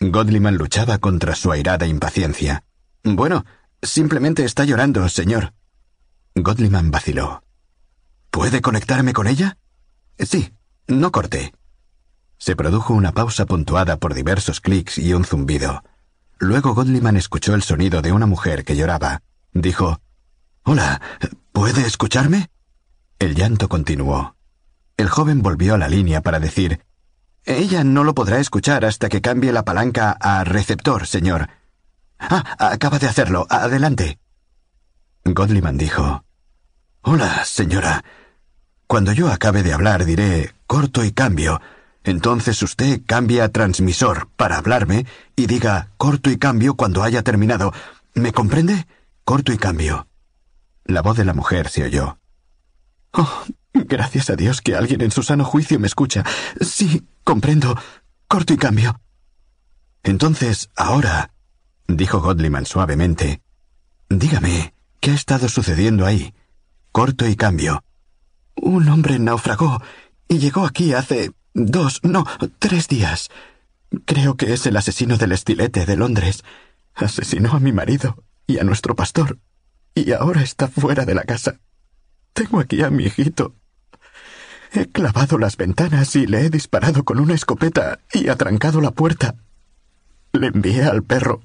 [0.00, 2.62] Godliman luchaba contra su airada impaciencia.
[3.02, 3.46] Bueno,
[3.80, 5.54] simplemente está llorando, señor.
[6.34, 7.42] Godliman vaciló.
[8.30, 9.56] ¿Puede conectarme con ella?
[10.18, 10.52] Sí,
[10.88, 11.54] no corte.
[12.36, 15.82] Se produjo una pausa puntuada por diversos clics y un zumbido.
[16.38, 19.22] Luego Godliman escuchó el sonido de una mujer que lloraba.
[19.54, 20.02] Dijo,
[20.64, 21.00] Hola,
[21.52, 22.50] ¿puede escucharme?
[23.18, 24.36] El llanto continuó.
[24.98, 26.82] El joven volvió a la línea para decir
[27.50, 31.48] Ella no lo podrá escuchar hasta que cambie la palanca a receptor, señor.
[32.16, 33.44] Ah, acaba de hacerlo.
[33.50, 34.20] Adelante.
[35.24, 36.24] Godliman dijo
[37.02, 38.04] Hola, señora.
[38.86, 41.60] Cuando yo acabe de hablar diré corto y cambio.
[42.04, 47.72] Entonces usted cambia transmisor para hablarme y diga corto y cambio cuando haya terminado.
[48.14, 48.86] ¿Me comprende?
[49.24, 50.06] Corto y cambio.
[50.84, 52.16] La voz de la mujer se oyó.
[53.10, 53.42] Oh,
[53.74, 56.24] gracias a Dios que alguien en su sano juicio me escucha.
[56.60, 57.76] Sí, comprendo.
[58.28, 59.00] Corto y cambio.
[60.02, 61.32] Entonces, ahora,
[61.86, 63.42] dijo Godliman suavemente,
[64.08, 66.34] dígame, ¿qué ha estado sucediendo ahí?
[66.92, 67.84] Corto y cambio.
[68.54, 69.82] Un hombre naufragó
[70.28, 72.24] y llegó aquí hace dos, no,
[72.58, 73.30] tres días.
[74.04, 76.44] Creo que es el asesino del estilete de Londres.
[76.94, 79.38] Asesinó a mi marido y a nuestro pastor.
[79.94, 81.58] Y ahora está fuera de la casa.
[82.32, 83.56] Tengo aquí a mi hijito.
[84.72, 89.34] He clavado las ventanas y le he disparado con una escopeta y atrancado la puerta.
[90.32, 91.42] Le envié al perro,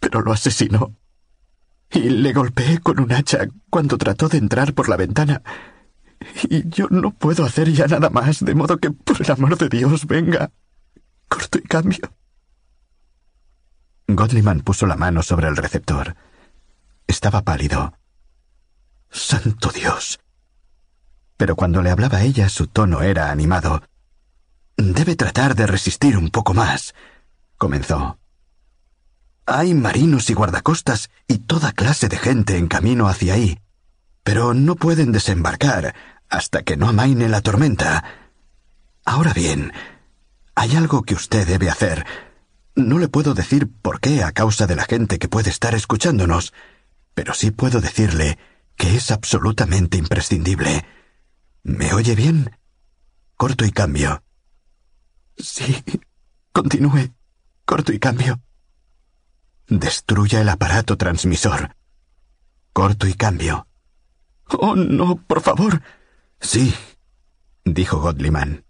[0.00, 0.94] pero lo asesinó.
[1.90, 5.42] Y le golpeé con un hacha cuando trató de entrar por la ventana
[6.48, 9.68] y yo no puedo hacer ya nada más, de modo que, por el amor de
[9.68, 10.50] Dios, venga.
[11.28, 12.12] Corto y cambio.
[14.06, 16.16] Godliman puso la mano sobre el receptor.
[17.06, 17.94] Estaba pálido.
[19.10, 20.18] Santo Dios.
[21.44, 23.82] Pero cuando le hablaba a ella su tono era animado.
[24.78, 26.94] Debe tratar de resistir un poco más,
[27.58, 28.18] comenzó.
[29.44, 33.60] Hay marinos y guardacostas y toda clase de gente en camino hacia ahí,
[34.22, 35.94] pero no pueden desembarcar
[36.30, 38.02] hasta que no amaine la tormenta.
[39.04, 39.70] Ahora bien,
[40.54, 42.06] hay algo que usted debe hacer.
[42.74, 46.54] No le puedo decir por qué a causa de la gente que puede estar escuchándonos,
[47.12, 48.38] pero sí puedo decirle
[48.76, 50.86] que es absolutamente imprescindible.
[51.64, 52.56] ¿Me oye bien?
[53.36, 54.22] Corto y cambio.
[55.36, 55.82] Sí,
[56.52, 57.12] continúe.
[57.64, 58.40] Corto y cambio.
[59.66, 61.74] Destruya el aparato transmisor.
[62.72, 63.66] Corto y cambio.
[64.50, 65.82] Oh, no, por favor.
[66.38, 66.74] Sí,
[67.64, 68.64] dijo Godliman,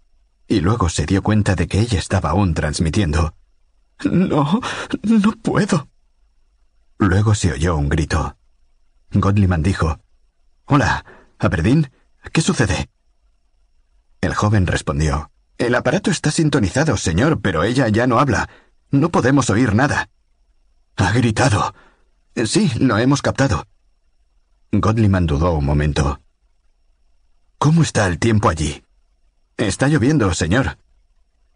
[0.47, 3.35] y luego se dio cuenta de que ella estaba aún transmitiendo.
[4.05, 4.61] No,
[5.03, 5.89] no puedo.
[6.97, 8.37] Luego se oyó un grito.
[9.11, 9.99] Godliman dijo
[10.65, 11.03] Hola,
[11.39, 11.91] Aberdeen,
[12.31, 12.89] ¿qué sucede?
[14.21, 18.49] El joven respondió El aparato está sintonizado, señor, pero ella ya no habla.
[18.91, 20.09] No podemos oír nada.
[20.95, 21.73] Ha gritado.
[22.45, 23.67] Sí, lo hemos captado.
[24.71, 26.21] Godliman dudó un momento.
[27.57, 28.83] ¿Cómo está el tiempo allí?
[29.57, 30.77] Está lloviendo, señor.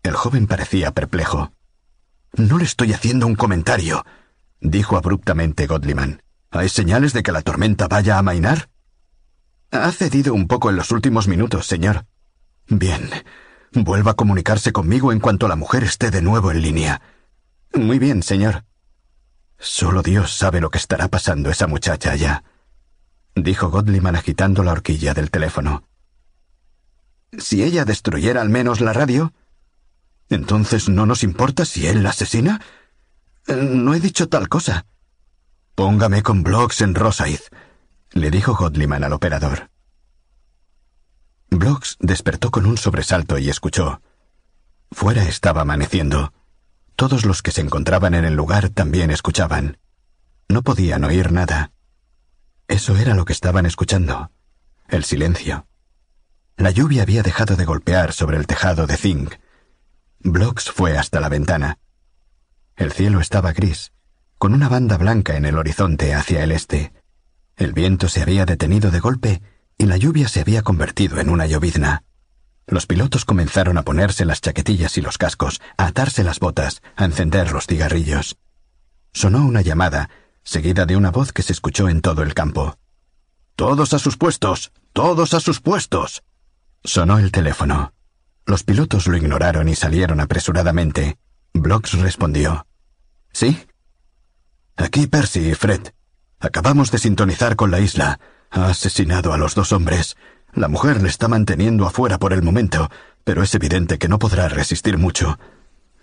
[0.03, 1.51] El joven parecía perplejo.
[2.33, 4.06] No le estoy haciendo un comentario,
[4.61, 6.23] dijo abruptamente Godliman.
[6.51, 8.69] ¿Hay señales de que la tormenta vaya a amainar?
[9.72, 12.06] Ha cedido un poco en los últimos minutos, señor.
[12.67, 13.09] Bien.
[13.72, 17.01] Vuelva a comunicarse conmigo en cuanto la mujer esté de nuevo en línea.
[17.73, 18.65] Muy bien, señor.
[19.59, 22.43] Solo Dios sabe lo que estará pasando esa muchacha allá,
[23.35, 25.83] dijo Godliman agitando la horquilla del teléfono.
[27.38, 29.33] Si ella destruyera al menos la radio,
[30.30, 32.61] entonces no nos importa si él la asesina.
[33.48, 34.85] Eh, no he dicho tal cosa.
[35.75, 37.39] Póngame con Blocks en Rosaid,
[38.11, 39.69] le dijo Godliman al operador.
[41.49, 44.01] Blocks despertó con un sobresalto y escuchó.
[44.91, 46.33] Fuera estaba amaneciendo.
[46.95, 49.77] Todos los que se encontraban en el lugar también escuchaban.
[50.47, 51.71] No podían oír nada.
[52.67, 54.31] Eso era lo que estaban escuchando.
[54.88, 55.67] El silencio.
[56.57, 59.35] La lluvia había dejado de golpear sobre el tejado de zinc.
[60.19, 61.79] Blocks fue hasta la ventana.
[62.75, 63.93] El cielo estaba gris,
[64.38, 66.91] con una banda blanca en el horizonte hacia el este.
[67.59, 69.41] El viento se había detenido de golpe
[69.77, 72.03] y la lluvia se había convertido en una llovizna.
[72.65, 77.03] Los pilotos comenzaron a ponerse las chaquetillas y los cascos, a atarse las botas, a
[77.03, 78.38] encender los cigarrillos.
[79.11, 80.09] Sonó una llamada,
[80.41, 82.77] seguida de una voz que se escuchó en todo el campo.
[83.57, 84.71] Todos a sus puestos.
[84.93, 86.23] Todos a sus puestos.
[86.85, 87.93] Sonó el teléfono.
[88.45, 91.17] Los pilotos lo ignoraron y salieron apresuradamente.
[91.53, 92.65] Blocks respondió.
[93.33, 93.67] ¿Sí?
[94.77, 95.89] Aquí Percy y Fred.
[96.40, 98.19] Acabamos de sintonizar con la isla.
[98.50, 100.16] Ha asesinado a los dos hombres.
[100.53, 102.90] La mujer le está manteniendo afuera por el momento,
[103.24, 105.38] pero es evidente que no podrá resistir mucho.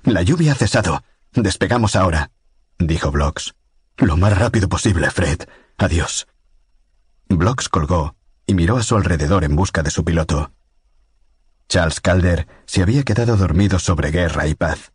[0.04, 1.02] La lluvia ha cesado.
[1.32, 2.30] Despegamos ahora,
[2.78, 3.54] dijo Blocks.
[3.96, 5.40] Lo más rápido posible, Fred.
[5.78, 6.26] Adiós.
[7.28, 8.14] Blocks colgó
[8.46, 10.52] y miró a su alrededor en busca de su piloto.
[11.68, 14.92] Charles Calder se había quedado dormido sobre guerra y paz.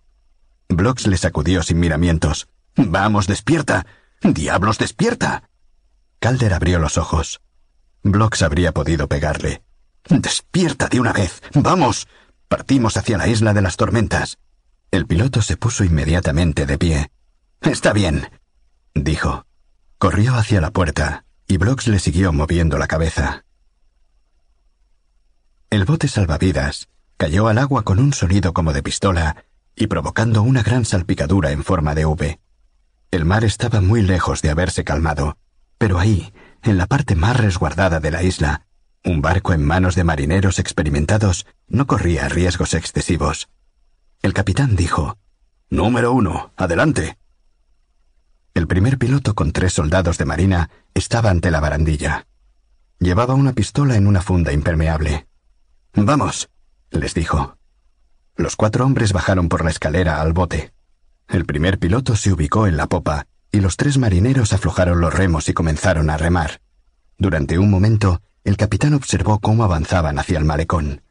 [0.70, 2.48] Blocks le sacudió sin miramientos.
[2.76, 3.86] Vamos, despierta.
[4.22, 5.50] Diablos, despierta.
[6.20, 7.42] Calder abrió los ojos.
[8.04, 9.64] Blocks habría podido pegarle.
[10.08, 11.42] Despierta de una vez.
[11.54, 12.08] Vamos.
[12.48, 14.38] Partimos hacia la isla de las tormentas.
[14.92, 17.12] El piloto se puso inmediatamente de pie.
[17.62, 18.30] Está bien,
[18.94, 19.46] dijo.
[19.98, 23.46] Corrió hacia la puerta, y Brooks le siguió moviendo la cabeza.
[25.70, 30.64] El bote salvavidas cayó al agua con un sonido como de pistola y provocando una
[30.64, 32.40] gran salpicadura en forma de V.
[33.12, 35.38] El mar estaba muy lejos de haberse calmado,
[35.78, 36.34] pero ahí,
[36.64, 38.68] en la parte más resguardada de la isla,
[39.04, 43.50] un barco en manos de marineros experimentados no corría riesgos excesivos.
[44.22, 45.18] El capitán dijo,
[45.70, 47.18] Número uno, adelante.
[48.54, 52.28] El primer piloto con tres soldados de marina estaba ante la barandilla.
[53.00, 55.28] Llevaba una pistola en una funda impermeable.
[55.94, 56.50] Vamos,
[56.92, 57.58] les dijo.
[58.38, 60.74] Los cuatro hombres bajaron por la escalera al bote.
[61.32, 65.48] El primer piloto se ubicó en la popa y los tres marineros aflojaron los remos
[65.48, 66.60] y comenzaron a remar.
[67.18, 71.04] Durante un momento, el capitán observó cómo avanzaban hacia el malecón.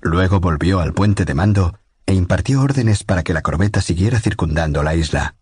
[0.00, 4.82] Luego volvió al puente de mando e impartió órdenes para que la corbeta siguiera circundando
[4.82, 5.36] la isla.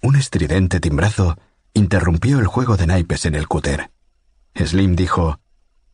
[0.00, 1.36] Un estridente timbrazo
[1.72, 3.90] interrumpió el juego de naipes en el cúter.
[4.54, 5.40] Slim dijo,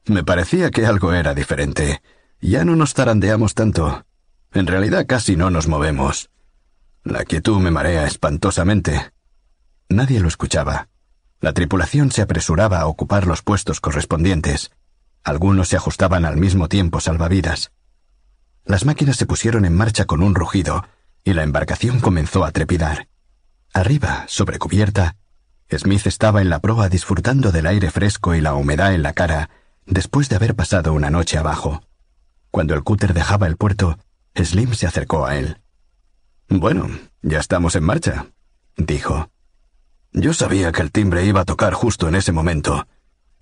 [0.04, 2.02] Me parecía que algo era diferente.
[2.42, 4.04] Ya no nos tarandeamos tanto.
[4.52, 6.30] En realidad casi no nos movemos.
[7.04, 9.12] La quietud me marea espantosamente.
[9.88, 10.88] Nadie lo escuchaba.
[11.40, 14.72] La tripulación se apresuraba a ocupar los puestos correspondientes.
[15.22, 17.70] Algunos se ajustaban al mismo tiempo salvavidas.
[18.64, 20.84] Las máquinas se pusieron en marcha con un rugido,
[21.24, 23.08] y la embarcación comenzó a trepidar.
[23.72, 25.16] Arriba, sobre cubierta,
[25.70, 29.48] Smith estaba en la proa disfrutando del aire fresco y la humedad en la cara
[29.86, 31.82] después de haber pasado una noche abajo.
[32.50, 33.98] Cuando el cúter dejaba el puerto,
[34.34, 35.60] Slim se acercó a él.
[36.48, 36.88] Bueno,
[37.22, 38.26] ya estamos en marcha,
[38.76, 39.30] dijo.
[40.12, 42.86] Yo sabía que el timbre iba a tocar justo en ese momento,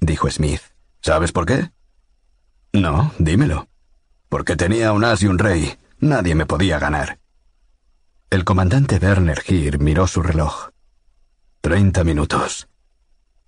[0.01, 0.61] dijo Smith.
[1.01, 1.71] ¿Sabes por qué?
[2.73, 3.69] No, dímelo.
[4.29, 5.79] Porque tenía un as y un rey.
[6.01, 7.19] Nadie me podía ganar.
[8.31, 10.71] El comandante Werner Gir miró su reloj.
[11.63, 12.69] Treinta minutos.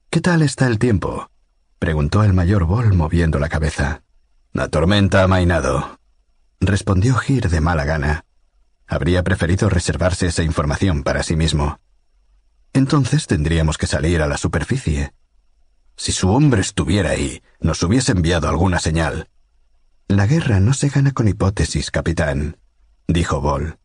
[0.09, 1.31] ¿Qué tal está el tiempo?
[1.79, 4.03] preguntó el mayor Ball moviendo la cabeza.
[4.53, 6.00] La tormenta ha mainado,
[6.61, 8.25] respondió Gir de mala gana.
[8.87, 11.81] Habría preferido reservarse esa información para sí mismo.
[12.73, 15.13] Entonces tendríamos que salir a la superficie.
[15.97, 19.29] Si su hombre estuviera ahí, nos hubiese enviado alguna señal.
[20.09, 22.57] La guerra no se gana con hipótesis, capitán,
[23.07, 23.79] dijo Ball.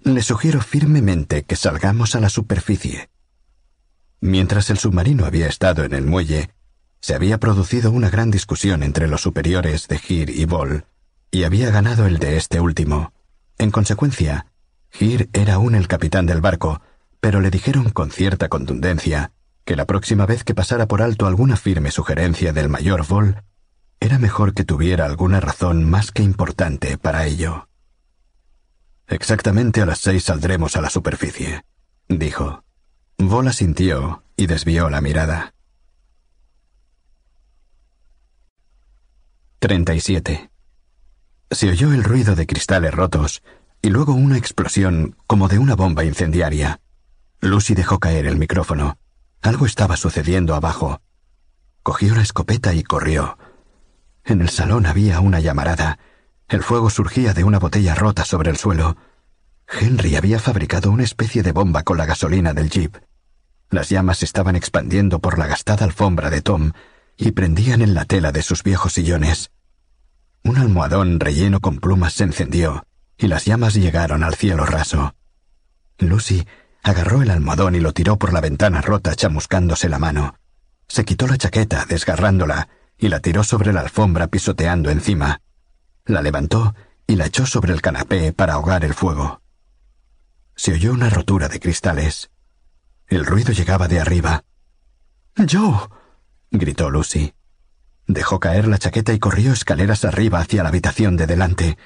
[0.00, 3.08] Le sugiero firmemente que salgamos a la superficie.
[4.20, 6.50] Mientras el submarino había estado en el muelle,
[7.00, 10.86] se había producido una gran discusión entre los superiores de Gir y Ball,
[11.34, 13.12] y había ganado el de este último.
[13.58, 14.46] En consecuencia,
[14.92, 16.80] Gir era aún el capitán del barco,
[17.18, 19.32] pero le dijeron con cierta contundencia
[19.64, 23.42] que la próxima vez que pasara por alto alguna firme sugerencia del mayor Ball,
[23.98, 27.68] era mejor que tuviera alguna razón más que importante para ello.
[29.08, 31.64] Exactamente a las seis saldremos a la superficie,
[32.08, 32.62] dijo.
[33.18, 35.52] Vola sintió y desvió la mirada.
[39.58, 40.53] 37.
[41.54, 43.42] Se oyó el ruido de cristales rotos
[43.80, 46.80] y luego una explosión como de una bomba incendiaria.
[47.40, 48.98] Lucy dejó caer el micrófono.
[49.40, 51.00] Algo estaba sucediendo abajo.
[51.82, 53.38] Cogió la escopeta y corrió.
[54.24, 55.98] En el salón había una llamarada
[56.48, 58.96] el fuego surgía de una botella rota sobre el suelo.
[59.66, 62.96] Henry había fabricado una especie de bomba con la gasolina del jeep.
[63.70, 66.72] Las llamas estaban expandiendo por la gastada alfombra de Tom
[67.16, 69.50] y prendían en la tela de sus viejos sillones.
[70.44, 75.14] Un almohadón relleno con plumas se encendió y las llamas llegaron al cielo raso.
[75.98, 76.46] Lucy
[76.82, 80.34] agarró el almohadón y lo tiró por la ventana rota chamuscándose la mano.
[80.86, 85.40] Se quitó la chaqueta, desgarrándola, y la tiró sobre la alfombra pisoteando encima.
[86.04, 86.74] La levantó
[87.06, 89.40] y la echó sobre el canapé para ahogar el fuego.
[90.56, 92.30] Se oyó una rotura de cristales.
[93.06, 94.44] El ruido llegaba de arriba.
[95.36, 95.88] ¡Joe!
[96.50, 97.34] gritó Lucy.
[98.06, 101.78] Dejó caer la chaqueta y corrió escaleras arriba hacia la habitación de delante.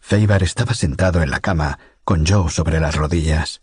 [0.00, 3.62] Feibar estaba sentado en la cama, con Joe sobre las rodillas.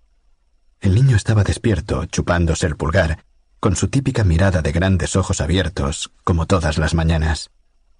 [0.80, 3.26] El niño estaba despierto, chupándose el pulgar,
[3.60, 7.52] con su típica mirada de grandes ojos abiertos, como todas las mañanas.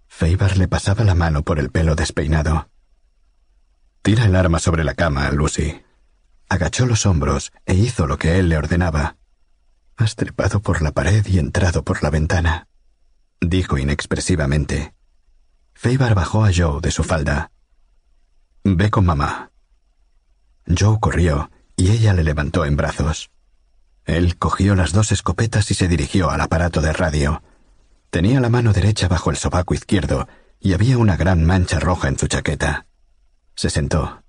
[0.08, 2.70] Feibar le pasaba la mano por el pelo despeinado.
[4.02, 5.82] Tira el arma sobre la cama, Lucy.
[6.48, 9.18] Agachó los hombros e hizo lo que él le ordenaba.
[9.98, 12.69] Has trepado por la pared y entrado por la ventana,
[13.42, 14.94] dijo inexpresivamente.
[15.74, 17.52] Feibar bajó a Joe de su falda.
[18.64, 19.52] Ve con mamá.
[20.68, 23.32] Joe corrió y ella le levantó en brazos.
[24.06, 27.42] Él cogió las dos escopetas y se dirigió al aparato de radio.
[28.10, 30.28] Tenía la mano derecha bajo el sobaco izquierdo
[30.60, 32.88] y había una gran mancha roja en su chaqueta.
[33.56, 34.24] Se sentó.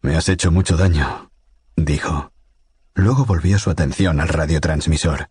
[0.00, 1.30] Me has hecho mucho daño,
[1.76, 2.32] dijo.
[2.94, 5.28] Luego volvió su atención al radiotransmisor.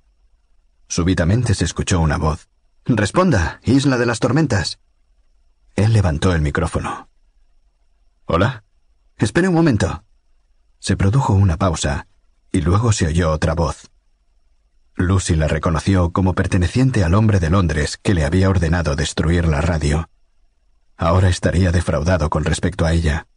[0.88, 2.48] Súbitamente se escuchó una voz.
[2.86, 4.80] Responda, Isla de las Tormentas.
[5.76, 7.10] Él levantó el micrófono.
[8.26, 8.64] ¿Hola?
[9.18, 10.04] Espere un momento.
[10.80, 12.08] Se produjo una pausa,
[12.52, 13.90] y luego se oyó otra voz.
[14.96, 19.62] Lucy la reconoció como perteneciente al hombre de Londres que le había ordenado destruir la
[19.62, 20.10] radio.
[20.96, 23.28] Ahora estaría defraudado con respecto a ella.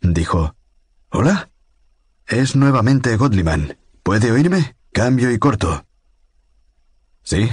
[0.00, 0.54] Dijo,
[1.08, 1.50] ¿Hola?
[2.26, 3.78] Es nuevamente Godliman.
[4.02, 4.76] ¿Puede oírme?
[4.92, 5.86] Cambio y corto.
[7.22, 7.48] Sí.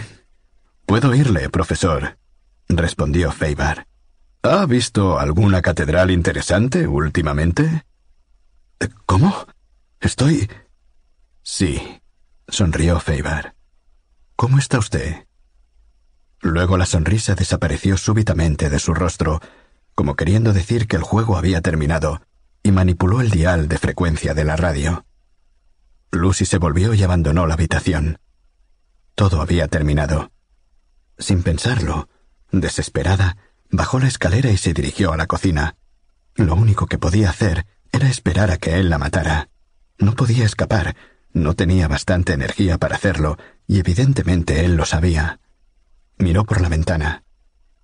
[0.85, 2.17] Puedo oírle, profesor,
[2.67, 3.87] respondió Feibar.
[4.41, 7.85] ¿Ha visto alguna catedral interesante últimamente?
[9.05, 9.45] ¿Cómo?
[9.99, 10.49] Estoy...
[11.43, 12.01] Sí,
[12.47, 13.55] sonrió Feibar.
[14.35, 15.27] ¿Cómo está usted?
[16.41, 19.41] Luego la sonrisa desapareció súbitamente de su rostro,
[19.93, 22.21] como queriendo decir que el juego había terminado,
[22.63, 25.05] y manipuló el dial de frecuencia de la radio.
[26.11, 28.19] Lucy se volvió y abandonó la habitación.
[29.19, 30.31] Todo había terminado.
[31.17, 32.07] Sin pensarlo,
[32.53, 33.35] desesperada,
[33.69, 35.75] bajó la escalera y se dirigió a la cocina.
[36.35, 39.49] Lo único que podía hacer era esperar a que él la matara.
[39.97, 40.95] No podía escapar,
[41.33, 45.41] no tenía bastante energía para hacerlo, y evidentemente él lo sabía.
[46.17, 47.25] Miró por la ventana.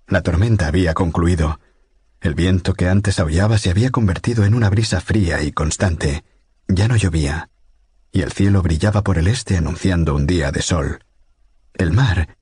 [0.07, 1.59] La tormenta había concluido.
[2.21, 6.23] El viento que antes aullaba se había convertido en una brisa fría y constante.
[6.69, 7.49] Ya no llovía,
[8.13, 10.99] y el cielo brillaba por el este anunciando un día de sol.
[11.75, 12.37] El mar.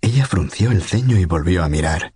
[0.00, 2.14] Ella frunció el ceño y volvió a mirar.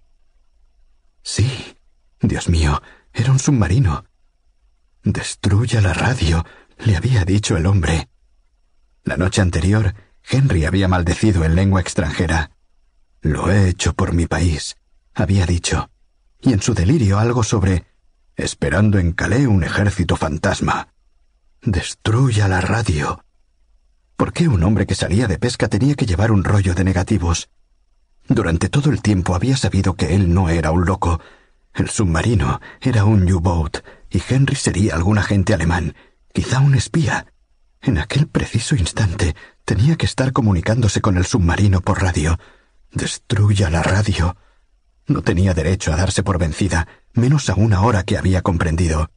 [1.22, 1.76] Sí,
[2.20, 4.04] Dios mío, era un submarino.
[5.02, 6.44] Destruya la radio,
[6.78, 8.08] le había dicho el hombre.
[9.04, 9.94] La noche anterior,
[10.28, 12.50] Henry había maldecido en lengua extranjera.
[13.20, 14.76] Lo he hecho por mi país,
[15.14, 15.90] había dicho,
[16.40, 17.86] y en su delirio algo sobre
[18.36, 20.92] esperando en Calais un ejército fantasma.
[21.62, 23.24] Destruya la radio.
[24.16, 27.50] ¿Por qué un hombre que salía de pesca tenía que llevar un rollo de negativos?
[28.26, 31.20] Durante todo el tiempo había sabido que él no era un loco.
[31.74, 35.94] El submarino era un U-boat y Henry sería algún agente alemán,
[36.32, 37.26] quizá un espía.
[37.82, 39.36] En aquel preciso instante
[39.66, 42.38] tenía que estar comunicándose con el submarino por radio.
[42.92, 44.34] Destruya la radio.
[45.06, 49.10] No tenía derecho a darse por vencida, menos aún ahora que había comprendido.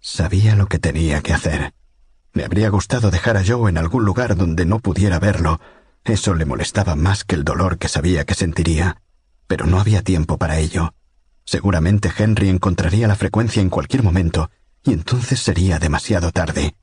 [0.00, 1.72] Sabía lo que tenía que hacer.
[2.34, 5.60] Me habría gustado dejar a Joe en algún lugar donde no pudiera verlo.
[6.04, 9.02] Eso le molestaba más que el dolor que sabía que sentiría.
[9.46, 10.94] Pero no había tiempo para ello.
[11.44, 14.50] Seguramente Henry encontraría la frecuencia en cualquier momento,
[14.82, 16.74] y entonces sería demasiado tarde.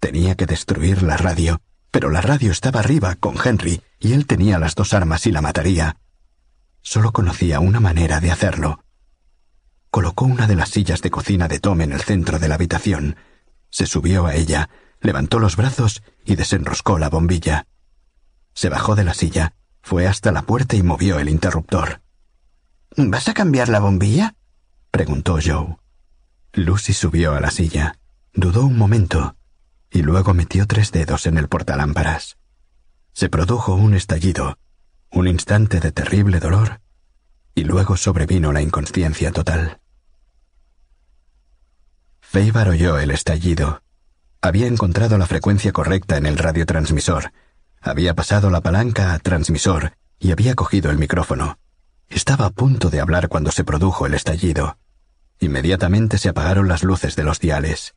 [0.00, 4.58] Tenía que destruir la radio, pero la radio estaba arriba con Henry, y él tenía
[4.58, 5.96] las dos armas y la mataría.
[6.82, 8.84] Solo conocía una manera de hacerlo.
[9.90, 13.16] Colocó una de las sillas de cocina de Tom en el centro de la habitación,
[13.76, 14.70] se subió a ella,
[15.02, 17.66] levantó los brazos y desenroscó la bombilla.
[18.54, 22.00] Se bajó de la silla, fue hasta la puerta y movió el interruptor.
[22.96, 24.34] ¿Vas a cambiar la bombilla?
[24.90, 25.76] preguntó Joe.
[26.54, 27.98] Lucy subió a la silla,
[28.32, 29.36] dudó un momento,
[29.90, 32.38] y luego metió tres dedos en el portalámparas.
[33.12, 34.56] Se produjo un estallido,
[35.10, 36.80] un instante de terrible dolor,
[37.54, 39.82] y luego sobrevino la inconsciencia total.
[42.30, 43.82] Feibar oyó el estallido.
[44.42, 47.32] Había encontrado la frecuencia correcta en el radiotransmisor.
[47.80, 51.58] Había pasado la palanca a transmisor y había cogido el micrófono.
[52.08, 54.76] Estaba a punto de hablar cuando se produjo el estallido.
[55.40, 57.94] Inmediatamente se apagaron las luces de los diales.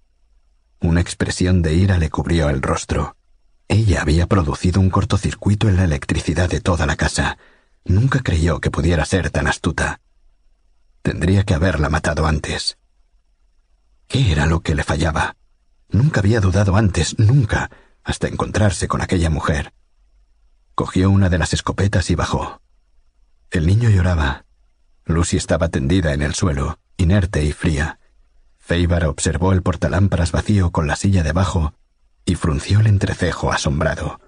[0.79, 3.17] Una expresión de ira le cubrió el rostro.
[3.67, 7.37] Ella había producido un cortocircuito en la electricidad de toda la casa.
[7.83, 9.99] Nunca creyó que pudiera ser tan astuta.
[11.01, 12.78] Tendría que haberla matado antes.
[14.09, 15.37] ¿Qué era lo que le fallaba?
[15.87, 17.69] Nunca había dudado antes, nunca,
[18.03, 19.71] hasta encontrarse con aquella mujer.
[20.73, 22.59] Cogió una de las escopetas y bajó.
[23.51, 24.45] El niño lloraba.
[25.05, 27.99] Lucy estaba tendida en el suelo, inerte y fría.
[28.57, 31.75] Feibar observó el portalámparas vacío con la silla debajo
[32.25, 34.19] y frunció el entrecejo asombrado.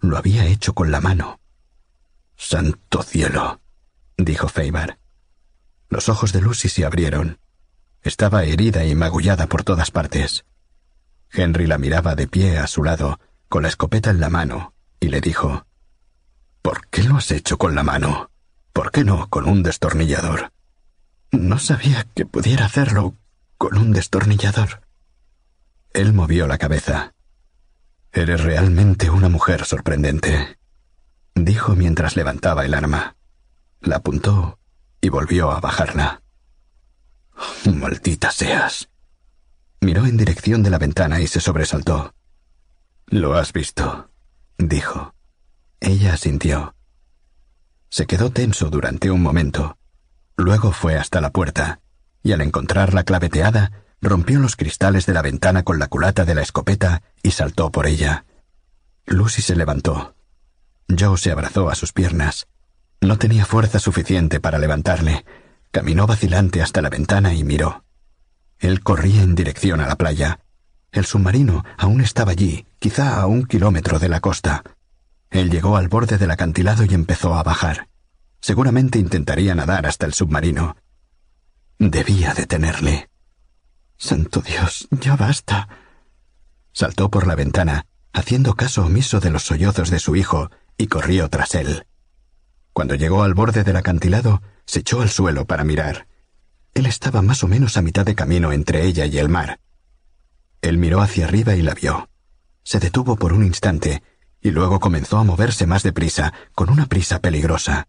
[0.00, 1.40] Lo había hecho con la mano.
[2.36, 3.60] Santo cielo,
[4.16, 4.98] dijo Feibar.
[5.90, 7.38] Los ojos de Lucy se abrieron.
[8.02, 10.44] Estaba herida y magullada por todas partes.
[11.32, 15.08] Henry la miraba de pie a su lado, con la escopeta en la mano, y
[15.08, 15.66] le dijo
[16.62, 18.30] ¿Por qué lo has hecho con la mano?
[18.72, 20.52] ¿Por qué no con un destornillador?
[21.32, 23.16] No sabía que pudiera hacerlo
[23.58, 24.82] con un destornillador.
[25.92, 27.14] Él movió la cabeza.
[28.12, 30.58] Eres realmente una mujer sorprendente.
[31.34, 33.16] dijo mientras levantaba el arma.
[33.80, 34.58] La apuntó
[35.00, 36.22] y volvió a bajarla.
[37.72, 38.88] Maldita seas.
[39.80, 42.14] Miró en dirección de la ventana y se sobresaltó.
[43.06, 44.10] Lo has visto,
[44.58, 45.14] dijo.
[45.80, 46.74] Ella asintió.
[47.88, 49.78] Se quedó tenso durante un momento.
[50.36, 51.80] Luego fue hasta la puerta,
[52.22, 56.42] y al encontrarla claveteada, rompió los cristales de la ventana con la culata de la
[56.42, 58.24] escopeta y saltó por ella.
[59.06, 60.14] Lucy se levantó.
[60.88, 62.46] Joe se abrazó a sus piernas.
[63.00, 65.24] No tenía fuerza suficiente para levantarle.
[65.70, 67.84] Caminó vacilante hasta la ventana y miró.
[68.58, 70.40] Él corría en dirección a la playa.
[70.92, 74.64] El submarino aún estaba allí, quizá a un kilómetro de la costa.
[75.30, 77.88] Él llegó al borde del acantilado y empezó a bajar.
[78.40, 80.76] Seguramente intentaría nadar hasta el submarino.
[81.78, 83.08] Debía detenerle.
[83.96, 85.68] Santo Dios, ya basta.
[86.72, 91.28] Saltó por la ventana, haciendo caso omiso de los sollozos de su hijo, y corrió
[91.28, 91.86] tras él.
[92.72, 96.06] Cuando llegó al borde del acantilado, se echó al suelo para mirar.
[96.74, 99.58] Él estaba más o menos a mitad de camino entre ella y el mar.
[100.62, 102.08] Él miró hacia arriba y la vio.
[102.62, 104.04] Se detuvo por un instante
[104.40, 107.88] y luego comenzó a moverse más deprisa, con una prisa peligrosa.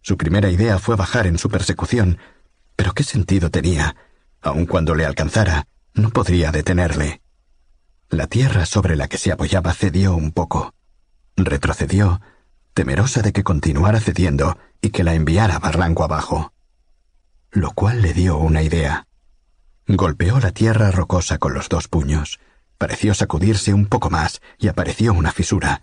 [0.00, 2.18] Su primera idea fue bajar en su persecución,
[2.74, 3.94] pero ¿qué sentido tenía?
[4.40, 7.22] Aun cuando le alcanzara, no podría detenerle.
[8.08, 10.74] La tierra sobre la que se apoyaba cedió un poco.
[11.36, 12.20] Retrocedió,
[12.74, 16.52] temerosa de que continuara cediendo y que la enviara barranco abajo.
[17.50, 19.06] Lo cual le dio una idea.
[19.86, 22.40] Golpeó la tierra rocosa con los dos puños.
[22.76, 25.82] Pareció sacudirse un poco más y apareció una fisura.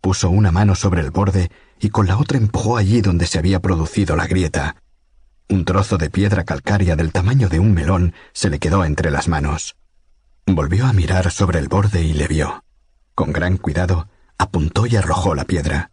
[0.00, 3.60] Puso una mano sobre el borde y con la otra empujó allí donde se había
[3.60, 4.76] producido la grieta.
[5.48, 9.28] Un trozo de piedra calcárea del tamaño de un melón se le quedó entre las
[9.28, 9.76] manos.
[10.46, 12.64] Volvió a mirar sobre el borde y le vio.
[13.14, 15.90] Con gran cuidado, apuntó y arrojó la piedra.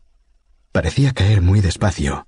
[0.72, 2.27] Parecía caer muy despacio.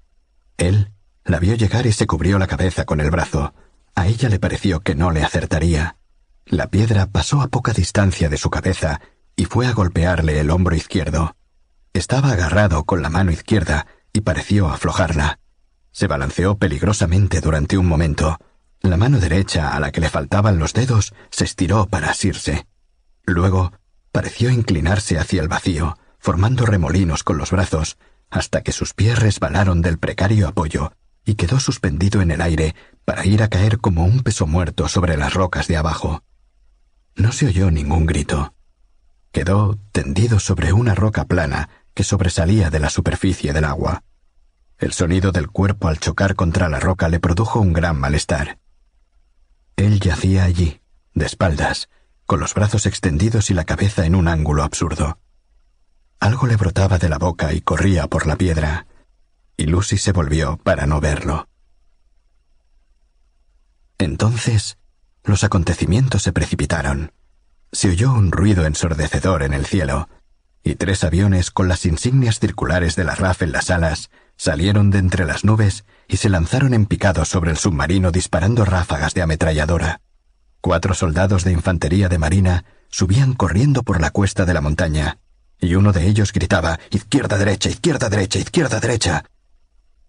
[0.57, 0.91] Él
[1.23, 3.53] la vio llegar y se cubrió la cabeza con el brazo.
[3.95, 5.97] A ella le pareció que no le acertaría.
[6.45, 8.99] La piedra pasó a poca distancia de su cabeza
[9.35, 11.35] y fue a golpearle el hombro izquierdo.
[11.93, 15.39] Estaba agarrado con la mano izquierda y pareció aflojarla.
[15.91, 18.37] Se balanceó peligrosamente durante un momento.
[18.81, 22.67] La mano derecha, a la que le faltaban los dedos, se estiró para asirse.
[23.25, 23.71] Luego
[24.11, 27.97] pareció inclinarse hacia el vacío, formando remolinos con los brazos,
[28.33, 30.91] hasta que sus pies resbalaron del precario apoyo
[31.23, 35.17] y quedó suspendido en el aire para ir a caer como un peso muerto sobre
[35.17, 36.23] las rocas de abajo.
[37.15, 38.55] No se oyó ningún grito.
[39.31, 44.03] Quedó tendido sobre una roca plana que sobresalía de la superficie del agua.
[44.79, 48.57] El sonido del cuerpo al chocar contra la roca le produjo un gran malestar.
[49.75, 50.81] Él yacía allí,
[51.13, 51.87] de espaldas,
[52.25, 55.19] con los brazos extendidos y la cabeza en un ángulo absurdo.
[56.23, 58.87] Algo le brotaba de la boca y corría por la piedra,
[59.57, 61.49] y Lucy se volvió para no verlo.
[63.97, 64.77] Entonces
[65.25, 67.11] los acontecimientos se precipitaron.
[67.73, 70.07] Se oyó un ruido ensordecedor en el cielo,
[70.63, 74.99] y tres aviones con las insignias circulares de la RAF en las alas salieron de
[74.99, 79.99] entre las nubes y se lanzaron en picado sobre el submarino disparando ráfagas de ametralladora.
[80.61, 85.17] Cuatro soldados de infantería de marina subían corriendo por la cuesta de la montaña,
[85.63, 89.25] y uno de ellos gritaba Izquierda derecha, izquierda derecha, izquierda derecha.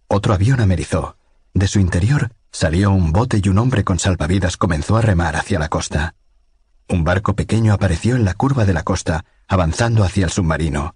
[0.09, 1.17] Otro avión amerizó.
[1.55, 5.59] De su interior Salió un bote y un hombre con salvavidas comenzó a remar hacia
[5.59, 6.15] la costa.
[6.89, 10.95] Un barco pequeño apareció en la curva de la costa, avanzando hacia el submarino.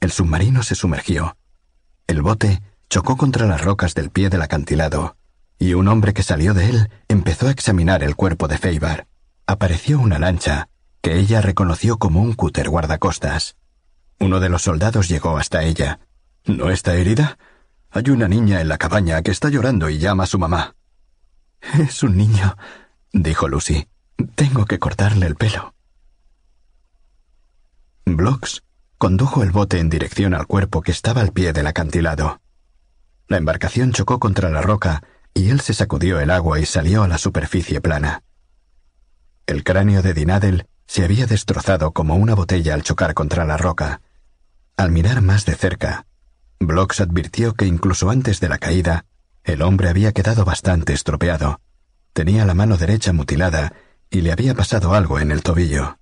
[0.00, 1.38] El submarino se sumergió.
[2.06, 5.16] El bote chocó contra las rocas del pie del acantilado,
[5.58, 9.06] y un hombre que salió de él empezó a examinar el cuerpo de Feibar.
[9.46, 10.68] Apareció una lancha,
[11.00, 13.56] que ella reconoció como un cúter guardacostas.
[14.18, 16.00] Uno de los soldados llegó hasta ella.
[16.44, 17.38] ¿No está herida?
[17.90, 20.74] Hay una niña en la cabaña que está llorando y llama a su mamá.
[21.78, 22.56] Es un niño,
[23.12, 23.86] dijo Lucy.
[24.34, 25.74] Tengo que cortarle el pelo.
[28.04, 28.62] Blocks
[28.98, 32.40] condujo el bote en dirección al cuerpo que estaba al pie del acantilado.
[33.28, 35.02] La embarcación chocó contra la roca
[35.34, 38.22] y él se sacudió el agua y salió a la superficie plana.
[39.46, 44.02] El cráneo de Dinadel se había destrozado como una botella al chocar contra la roca.
[44.76, 46.04] Al mirar más de cerca,
[46.60, 49.06] Blocks advirtió que incluso antes de la caída,
[49.42, 51.62] el hombre había quedado bastante estropeado.
[52.12, 53.72] Tenía la mano derecha mutilada
[54.10, 55.96] y le había pasado algo en el tobillo.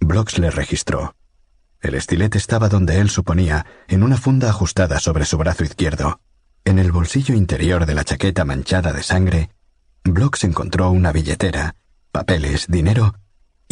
[0.00, 1.14] Blocks le registró.
[1.82, 6.22] El estilete estaba donde él suponía, en una funda ajustada sobre su brazo izquierdo.
[6.64, 9.50] En el bolsillo interior de la chaqueta manchada de sangre,
[10.04, 11.74] Blocks encontró una billetera,
[12.12, 13.14] papeles, dinero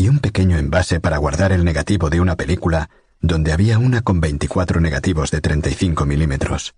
[0.02, 2.90] y un pequeño envase para guardar el negativo de una película
[3.20, 6.74] donde había una con 24 negativos de 35 milímetros.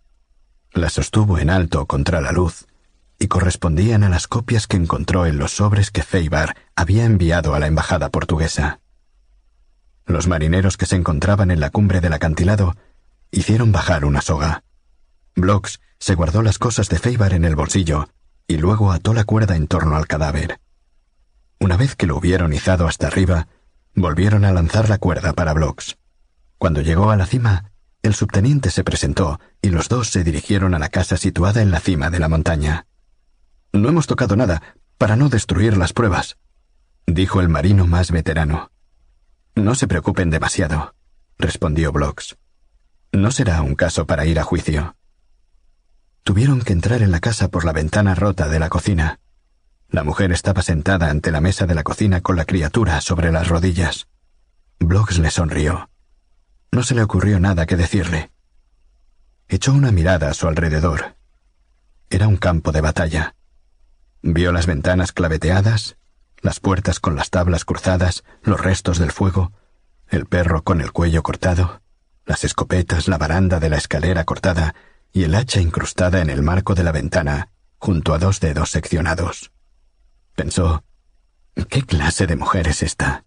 [0.74, 2.66] La sostuvo en alto contra la luz
[3.18, 7.60] y correspondían a las copias que encontró en los sobres que Feibar había enviado a
[7.60, 8.80] la embajada portuguesa.
[10.04, 12.76] Los marineros que se encontraban en la cumbre del acantilado
[13.30, 14.64] hicieron bajar una soga.
[15.34, 18.06] Blocks se guardó las cosas de Feibar en el bolsillo
[18.46, 20.60] y luego ató la cuerda en torno al cadáver.
[21.60, 23.49] Una vez que lo hubieron izado hasta arriba,
[23.94, 25.97] volvieron a lanzar la cuerda para Blocks.
[26.58, 30.78] Cuando llegó a la cima, el subteniente se presentó y los dos se dirigieron a
[30.78, 32.86] la casa situada en la cima de la montaña.
[33.73, 34.62] No hemos tocado nada,
[34.99, 36.36] para no destruir las pruebas,
[37.07, 38.70] dijo el marino más veterano.
[39.55, 40.94] No se preocupen demasiado,
[41.39, 42.36] respondió Blocks.
[43.12, 44.97] No será un caso para ir a juicio.
[46.24, 49.20] Tuvieron que entrar en la casa por la ventana rota de la cocina.
[49.94, 53.47] La mujer estaba sentada ante la mesa de la cocina con la criatura sobre las
[53.47, 54.08] rodillas.
[54.81, 55.89] Blocks le sonrió.
[56.73, 58.32] No se le ocurrió nada que decirle.
[59.47, 61.14] Echó una mirada a su alrededor.
[62.10, 63.36] Era un campo de batalla.
[64.20, 65.97] Vio las ventanas claveteadas,
[66.40, 69.52] las puertas con las tablas cruzadas, los restos del fuego,
[70.08, 71.82] el perro con el cuello cortado,
[72.26, 74.74] las escopetas, la baranda de la escalera cortada
[75.12, 79.52] y el hacha incrustada en el marco de la ventana, junto a dos dedos seccionados.
[80.34, 80.84] Pensó,
[81.68, 83.24] ¿qué clase de mujer es esta?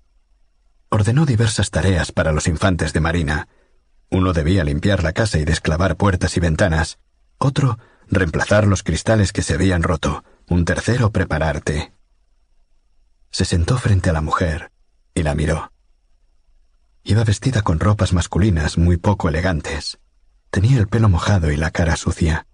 [0.89, 3.47] Ordenó diversas tareas para los infantes de Marina.
[4.09, 6.99] Uno debía limpiar la casa y desclavar puertas y ventanas,
[7.37, 7.77] otro
[8.09, 11.93] reemplazar los cristales que se habían roto, un tercero preparar té.
[13.31, 14.71] Se sentó frente a la mujer
[15.13, 15.71] y la miró.
[17.03, 19.99] Iba vestida con ropas masculinas muy poco elegantes.
[20.49, 22.47] Tenía el pelo mojado y la cara sucia.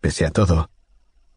[0.00, 0.70] Pese a todo,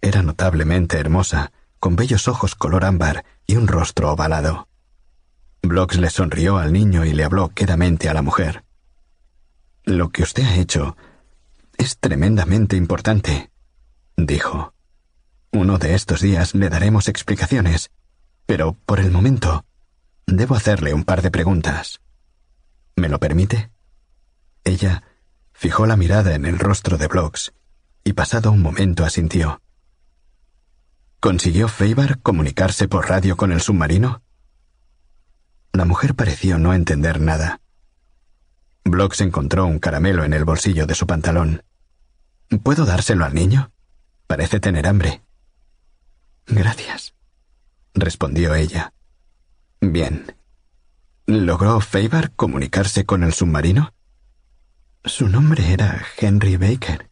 [0.01, 1.51] era notablemente hermosa,
[1.83, 4.69] con bellos ojos color ámbar y un rostro ovalado.
[5.61, 8.63] Blocks le sonrió al niño y le habló quedamente a la mujer.
[9.83, 10.95] Lo que usted ha hecho
[11.77, 13.51] es tremendamente importante,
[14.15, 14.73] dijo.
[15.51, 17.91] Uno de estos días le daremos explicaciones,
[18.45, 19.65] pero por el momento
[20.25, 21.99] debo hacerle un par de preguntas.
[22.95, 23.71] ¿Me lo permite?
[24.63, 25.03] Ella
[25.51, 27.51] Fijó la mirada en el rostro de Blocks
[28.05, 29.61] y pasado un momento asintió.
[31.23, 34.21] ¿Consiguió Feibar comunicarse por radio con el submarino?
[35.71, 37.61] La mujer pareció no entender nada.
[38.83, 41.63] Blocks encontró un caramelo en el bolsillo de su pantalón.
[42.61, 43.71] ¿Puedo dárselo al niño?
[44.27, 45.21] Parece tener hambre.
[46.45, 47.15] Gracias,
[47.93, 48.91] respondió ella.
[49.79, 50.35] Bien.
[51.25, 53.93] ¿Logró Feibar comunicarse con el submarino?
[55.05, 57.09] Su nombre era Henry Baker,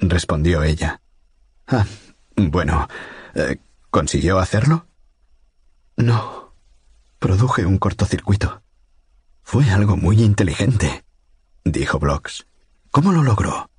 [0.00, 1.00] respondió ella.
[1.68, 1.86] Ah,
[2.34, 2.88] bueno,
[3.38, 3.60] eh,
[3.90, 4.86] ¿consiguió hacerlo?
[5.96, 6.52] No.
[7.18, 8.62] Produje un cortocircuito.
[9.42, 11.04] Fue algo muy inteligente,
[11.64, 12.46] dijo Blocks.
[12.90, 13.70] ¿Cómo lo logró?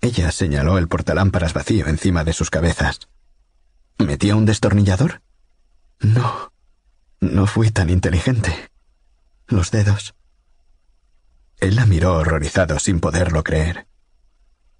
[0.00, 3.08] Ella señaló el portalámparas vacío encima de sus cabezas.
[3.98, 5.22] ¿Metió un destornillador?
[6.00, 6.52] No.
[7.20, 8.70] No fui tan inteligente.
[9.46, 10.14] Los dedos.
[11.60, 13.86] Él la miró horrorizado sin poderlo creer.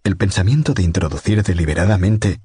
[0.02, 2.40] El pensamiento de introducir deliberadamente...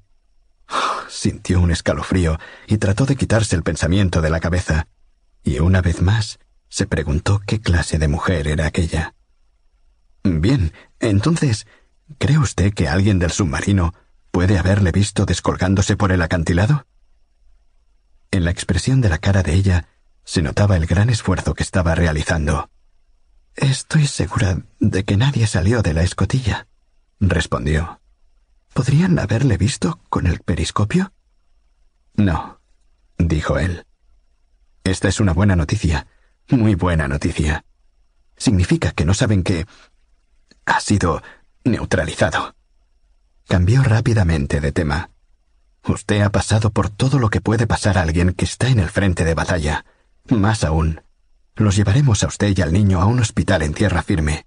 [1.10, 4.88] sintió un escalofrío y trató de quitarse el pensamiento de la cabeza,
[5.44, 6.40] y una vez más
[6.70, 9.14] se preguntó qué clase de mujer era aquella.
[10.24, 11.68] Bien, entonces,
[12.18, 13.94] ¿cree usted que alguien del submarino
[14.32, 16.86] puede haberle visto descolgándose por el acantilado?
[18.32, 19.88] En la expresión de la cara de ella
[20.24, 22.70] se notaba el gran esfuerzo que estaba realizando.
[23.56, 26.68] Estoy segura de que nadie salió de la escotilla,
[27.20, 28.02] respondió.
[28.78, 31.12] ¿Podrían haberle visto con el periscopio?
[32.14, 32.62] No,
[33.18, 33.88] dijo él.
[34.84, 36.06] Esta es una buena noticia,
[36.52, 37.66] muy buena noticia.
[38.38, 39.66] Significa que no saben que...
[40.68, 41.24] ha sido
[41.64, 42.56] neutralizado.
[43.48, 45.10] Cambió rápidamente de tema.
[45.84, 48.90] Usted ha pasado por todo lo que puede pasar a alguien que está en el
[48.90, 49.86] frente de batalla.
[50.30, 51.02] Más aún,
[51.56, 54.46] los llevaremos a usted y al niño a un hospital en tierra firme.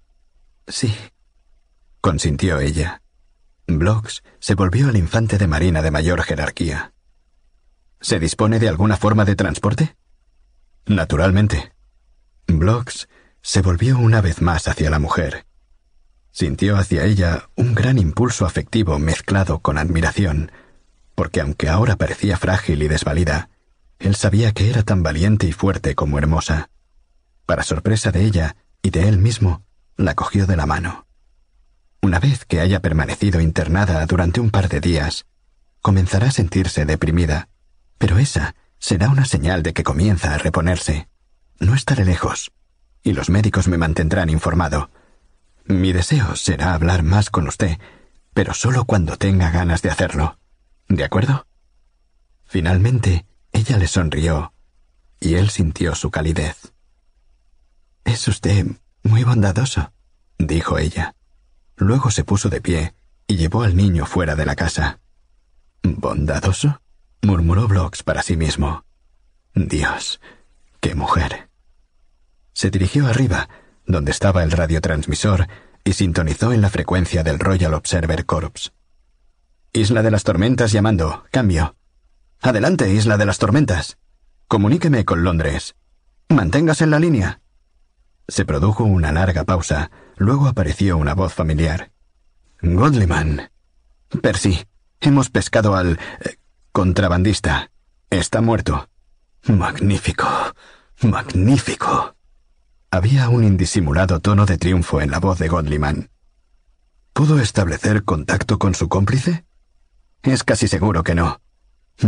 [0.69, 0.95] Sí,
[1.99, 3.00] consintió ella.
[3.67, 6.93] Blocks se volvió al infante de marina de mayor jerarquía.
[7.99, 9.95] ¿Se dispone de alguna forma de transporte?
[10.85, 11.73] Naturalmente.
[12.47, 13.07] Blocks
[13.41, 15.45] se volvió una vez más hacia la mujer.
[16.31, 20.51] Sintió hacia ella un gran impulso afectivo mezclado con admiración,
[21.15, 23.49] porque aunque ahora parecía frágil y desvalida,
[23.99, 26.69] él sabía que era tan valiente y fuerte como hermosa.
[27.45, 29.63] Para sorpresa de ella y de él mismo,
[29.97, 31.05] la cogió de la mano.
[32.01, 35.25] Una vez que haya permanecido internada durante un par de días,
[35.81, 37.47] comenzará a sentirse deprimida,
[37.97, 41.07] pero esa será una señal de que comienza a reponerse.
[41.59, 42.51] No estaré lejos.
[43.03, 44.91] y los médicos me mantendrán informado.
[45.65, 47.79] Mi deseo será hablar más con usted,
[48.33, 50.37] pero solo cuando tenga ganas de hacerlo.
[50.87, 51.47] ¿De acuerdo?
[52.45, 54.53] Finalmente, ella le sonrió,
[55.19, 56.73] y él sintió su calidez.
[58.03, 58.67] Es usted
[59.03, 59.93] muy bondadoso,
[60.37, 61.15] dijo ella.
[61.81, 62.93] Luego se puso de pie
[63.25, 64.99] y llevó al niño fuera de la casa.
[65.81, 66.79] ¿Bondadoso?
[67.23, 68.85] murmuró Blocks para sí mismo.
[69.55, 70.21] Dios,
[70.79, 71.49] qué mujer.
[72.53, 73.49] Se dirigió arriba,
[73.87, 75.47] donde estaba el radiotransmisor,
[75.83, 78.73] y sintonizó en la frecuencia del Royal Observer Corps.
[79.73, 81.23] Isla de las Tormentas llamando.
[81.31, 81.75] Cambio.
[82.41, 83.97] Adelante, Isla de las Tormentas.
[84.47, 85.73] Comuníqueme con Londres.
[86.29, 87.41] Manténgase en la línea.
[88.27, 89.89] Se produjo una larga pausa,
[90.21, 91.91] luego apareció una voz familiar.
[92.61, 93.49] Godliman.
[94.21, 94.65] Percy,
[94.99, 95.99] hemos pescado al...
[96.23, 96.37] Eh,
[96.71, 97.71] contrabandista.
[98.09, 98.87] Está muerto.
[99.47, 100.27] Magnífico.
[101.01, 102.15] Magnífico.
[102.91, 106.09] Había un indisimulado tono de triunfo en la voz de Godliman.
[107.13, 109.45] ¿Pudo establecer contacto con su cómplice?
[110.21, 111.41] Es casi seguro que no.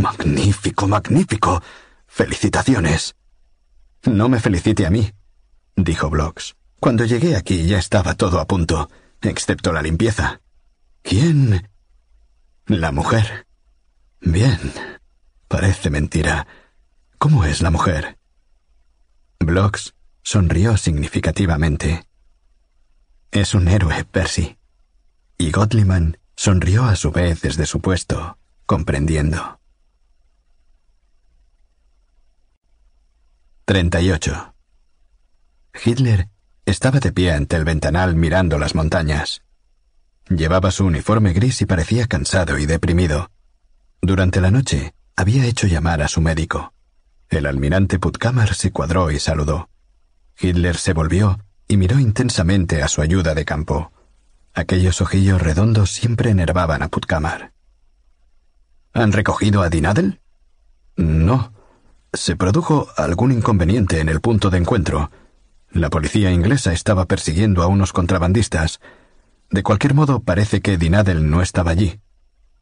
[0.00, 1.62] Magnífico, magnífico.
[2.06, 3.16] Felicitaciones.
[4.04, 5.10] No me felicite a mí,
[5.74, 6.54] dijo Blocks.
[6.84, 8.90] Cuando llegué aquí ya estaba todo a punto,
[9.22, 10.42] excepto la limpieza.
[11.00, 11.70] ¿Quién?
[12.66, 13.46] La mujer.
[14.20, 14.60] Bien.
[15.48, 16.46] Parece mentira.
[17.16, 18.18] ¿Cómo es la mujer?
[19.40, 22.06] Blocks sonrió significativamente.
[23.30, 24.58] Es un héroe, Percy.
[25.38, 29.58] Y Godliman sonrió a su vez desde su puesto, comprendiendo.
[33.64, 34.54] 38.
[35.82, 36.33] Hitler
[36.66, 39.42] estaba de pie ante el ventanal mirando las montañas.
[40.28, 43.30] Llevaba su uniforme gris y parecía cansado y deprimido.
[44.00, 46.72] Durante la noche había hecho llamar a su médico.
[47.28, 49.68] El almirante Puttkammer se cuadró y saludó.
[50.38, 53.92] Hitler se volvió y miró intensamente a su ayuda de campo.
[54.54, 57.52] Aquellos ojillos redondos siempre enervaban a Puttkammer.
[58.92, 60.20] ¿Han recogido a Dinadel?
[60.96, 61.52] No,
[62.12, 65.10] se produjo algún inconveniente en el punto de encuentro.
[65.74, 68.80] La policía inglesa estaba persiguiendo a unos contrabandistas.
[69.50, 72.00] De cualquier modo, parece que Dinadel no estaba allí.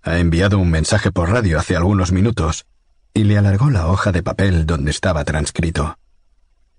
[0.03, 2.65] Ha enviado un mensaje por radio hace algunos minutos
[3.13, 5.99] y le alargó la hoja de papel donde estaba transcrito.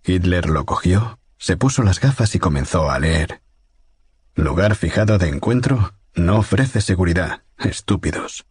[0.03, 3.43] Hitler lo cogió, se puso las gafas y comenzó a leer.
[4.33, 8.47] Lugar fijado de encuentro no ofrece seguridad, estúpidos.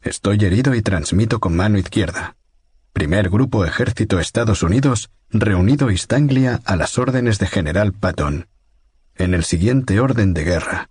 [0.00, 2.36] Estoy herido y transmito con mano izquierda.
[2.94, 8.48] Primer Grupo Ejército Estados Unidos, reunido Istanglia a las órdenes de General Patton.
[9.14, 10.90] En el siguiente orden de guerra.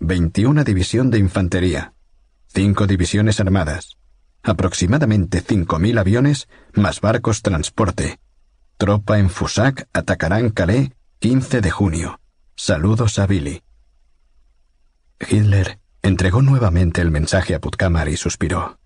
[0.00, 1.94] 21 División de Infantería.
[2.48, 3.96] 5 divisiones armadas.
[4.42, 8.18] Aproximadamente 5.000 aviones más barcos transporte.
[8.76, 12.20] Tropa en Fusac atacarán Calais 15 de junio.
[12.56, 13.62] Saludos a Billy.
[15.28, 18.78] Hitler entregó nuevamente el mensaje a Puttkammer y suspiró.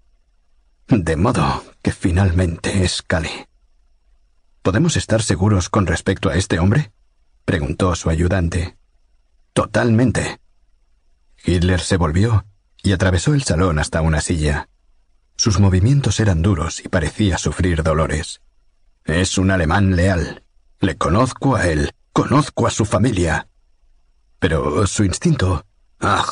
[0.89, 3.48] De modo que finalmente es Cali.
[4.69, 6.93] ¿Podemos estar seguros con respecto a este hombre?
[7.47, 8.77] preguntó su ayudante.
[9.55, 10.41] Totalmente.
[11.43, 12.45] Hitler se volvió
[12.83, 14.69] y atravesó el salón hasta una silla.
[15.39, 18.43] Sus movimientos eran duros y parecía sufrir dolores.
[19.07, 20.45] Es un alemán leal.
[20.81, 23.49] Le conozco a él, conozco a su familia.
[24.39, 25.65] Pero su instinto...
[25.99, 26.27] ¡Ah!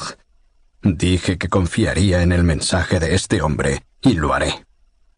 [0.83, 4.67] Dije que confiaría en el mensaje de este hombre y lo haré.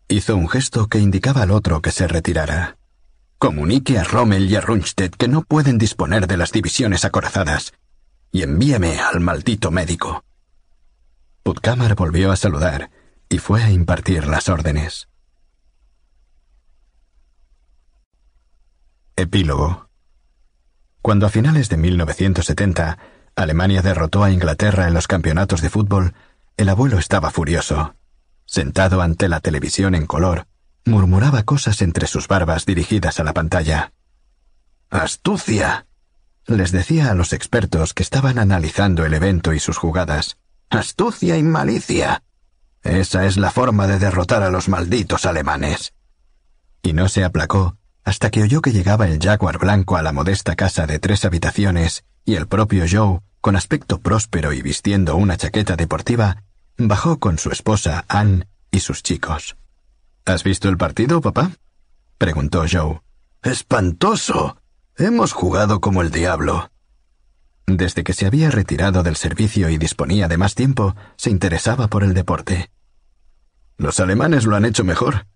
[0.06, 2.77] Hizo un gesto que indicaba al otro que se retirara.
[3.39, 7.73] Comunique a Rommel y a Rundstedt que no pueden disponer de las divisiones acorazadas
[8.33, 10.25] y envíeme al maldito médico.
[11.44, 12.91] Puttkammer volvió a saludar
[13.28, 15.08] y fue a impartir las órdenes.
[19.15, 19.89] Epílogo.
[21.00, 22.99] Cuando a finales de 1970
[23.36, 26.15] Alemania derrotó a Inglaterra en los campeonatos de fútbol,
[26.57, 27.94] el abuelo estaba furioso.
[28.47, 30.49] Sentado ante la televisión en color,
[30.89, 33.92] murmuraba cosas entre sus barbas dirigidas a la pantalla.
[34.91, 35.86] Astucia.
[36.47, 40.39] les decía a los expertos que estaban analizando el evento y sus jugadas.
[40.70, 42.23] Astucia y malicia.
[42.83, 45.92] Esa es la forma de derrotar a los malditos alemanes.
[46.83, 50.57] Y no se aplacó hasta que oyó que llegaba el jaguar blanco a la modesta
[50.57, 55.76] casa de tres habitaciones y el propio Joe, con aspecto próspero y vistiendo una chaqueta
[55.76, 56.44] deportiva,
[56.81, 59.57] Bajó con su esposa, Anne, y sus chicos.
[60.28, 61.52] ¿Has visto el partido, papá?
[62.18, 63.00] preguntó Joe.
[63.42, 64.60] Espantoso.
[64.94, 66.70] Hemos jugado como el diablo.
[67.66, 72.05] Desde que se había retirado del servicio y disponía de más tiempo, se interesaba por
[72.05, 72.70] el deporte.
[73.78, 75.26] Los alemanes lo han hecho mejor,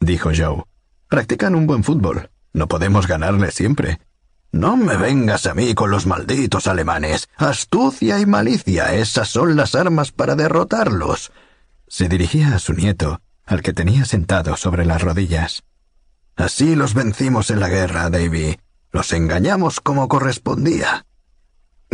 [0.00, 0.64] dijo Joe.
[1.08, 2.30] Practican un buen fútbol.
[2.52, 4.00] No podemos ganarle siempre.
[4.50, 7.28] No me vengas a mí con los malditos alemanes.
[7.36, 11.30] Astucia y malicia, esas son las armas para derrotarlos.
[11.86, 13.20] Se dirigía a su nieto,
[13.52, 15.62] al que tenía sentado sobre las rodillas.
[16.36, 18.58] Así los vencimos en la guerra, Davy.
[18.90, 21.06] Los engañamos como correspondía.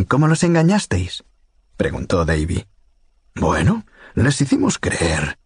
[0.07, 1.25] ¿Cómo los engañasteis?
[1.77, 2.65] preguntó Davy.
[3.35, 5.39] Bueno, les hicimos creer.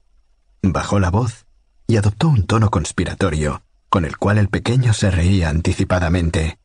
[0.63, 1.47] Bajó la voz
[1.87, 6.59] y adoptó un tono conspiratorio, con el cual el pequeño se reía anticipadamente.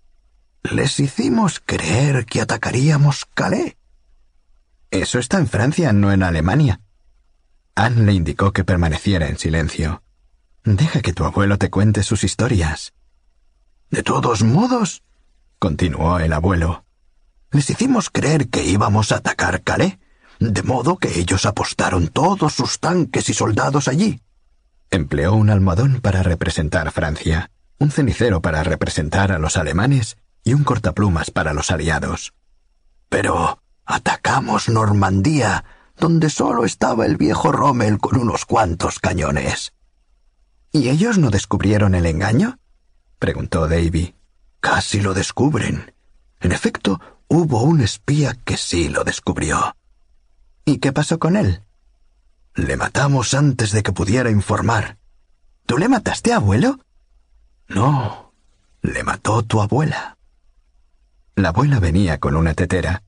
[0.63, 3.77] Les hicimos creer que atacaríamos Calais.
[4.91, 6.81] Eso está en Francia, no en Alemania.
[7.77, 10.01] Anne le indicó que permaneciera en silencio.
[10.63, 12.95] Deja que tu abuelo te cuente sus historias.
[13.91, 15.03] De todos modos,
[15.59, 16.85] continuó el abuelo,
[17.51, 19.99] les hicimos creer que íbamos a atacar Calais,
[20.39, 24.23] de modo que ellos apostaron todos sus tanques y soldados allí.
[24.89, 30.63] Empleó un almohadón para representar Francia, un cenicero para representar a los alemanes y un
[30.63, 32.33] cortaplumas para los aliados.
[33.07, 35.63] Pero atacamos Normandía,
[35.97, 39.73] donde solo estaba el viejo Rommel con unos cuantos cañones.
[40.71, 42.59] ¿Y ellos no descubrieron el engaño?
[43.19, 44.15] preguntó Davy.
[44.59, 45.93] Casi lo descubren.
[46.39, 49.75] En efecto, hubo un espía que sí lo descubrió.
[50.65, 51.63] ¿Y qué pasó con él?
[52.53, 54.97] Le matamos antes de que pudiera informar.
[55.65, 56.79] ¿Tú le mataste, abuelo?
[57.67, 58.33] No,
[58.81, 60.17] le mató tu abuela.
[61.35, 63.03] La abuela venía con una tetera.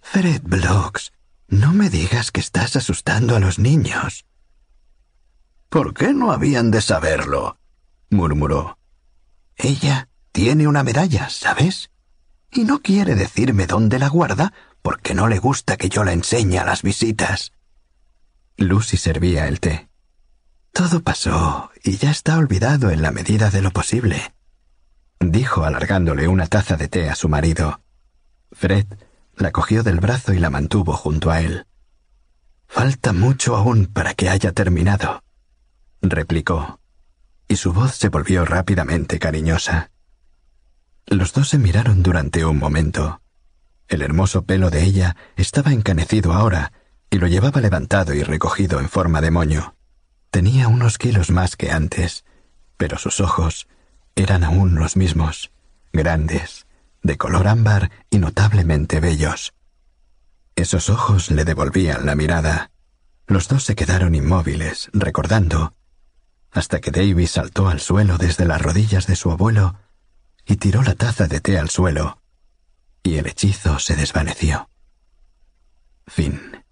[0.00, 1.12] Fred Blocks,
[1.48, 4.26] no me digas que estás asustando a los niños.
[5.68, 7.58] ¿Por qué no habían de saberlo?
[8.10, 8.78] murmuró.
[9.56, 11.90] Ella tiene una medalla, ¿sabes?
[12.50, 14.52] Y no quiere decirme dónde la guarda
[14.82, 17.52] porque no le gusta que yo la enseñe a las visitas.
[18.56, 19.88] Lucy servía el té.
[20.72, 24.36] Todo pasó y ya está olvidado en la medida de lo posible
[25.20, 27.80] dijo alargándole una taza de té a su marido.
[28.52, 28.86] Fred
[29.36, 31.66] la cogió del brazo y la mantuvo junto a él.
[32.66, 35.22] Falta mucho aún para que haya terminado,
[36.02, 36.80] replicó,
[37.48, 39.90] y su voz se volvió rápidamente cariñosa.
[41.06, 43.20] Los dos se miraron durante un momento.
[43.88, 46.72] El hermoso pelo de ella estaba encanecido ahora
[47.10, 49.76] y lo llevaba levantado y recogido en forma de moño.
[50.30, 52.24] Tenía unos kilos más que antes,
[52.76, 53.68] pero sus ojos
[54.16, 55.52] eran aún los mismos,
[55.92, 56.65] grandes,
[57.06, 59.54] de color ámbar y notablemente bellos.
[60.56, 62.70] Esos ojos le devolvían la mirada.
[63.26, 65.74] Los dos se quedaron inmóviles, recordando,
[66.50, 69.76] hasta que Davy saltó al suelo desde las rodillas de su abuelo
[70.44, 72.22] y tiró la taza de té al suelo,
[73.02, 74.70] y el hechizo se desvaneció.
[76.06, 76.64] Fin.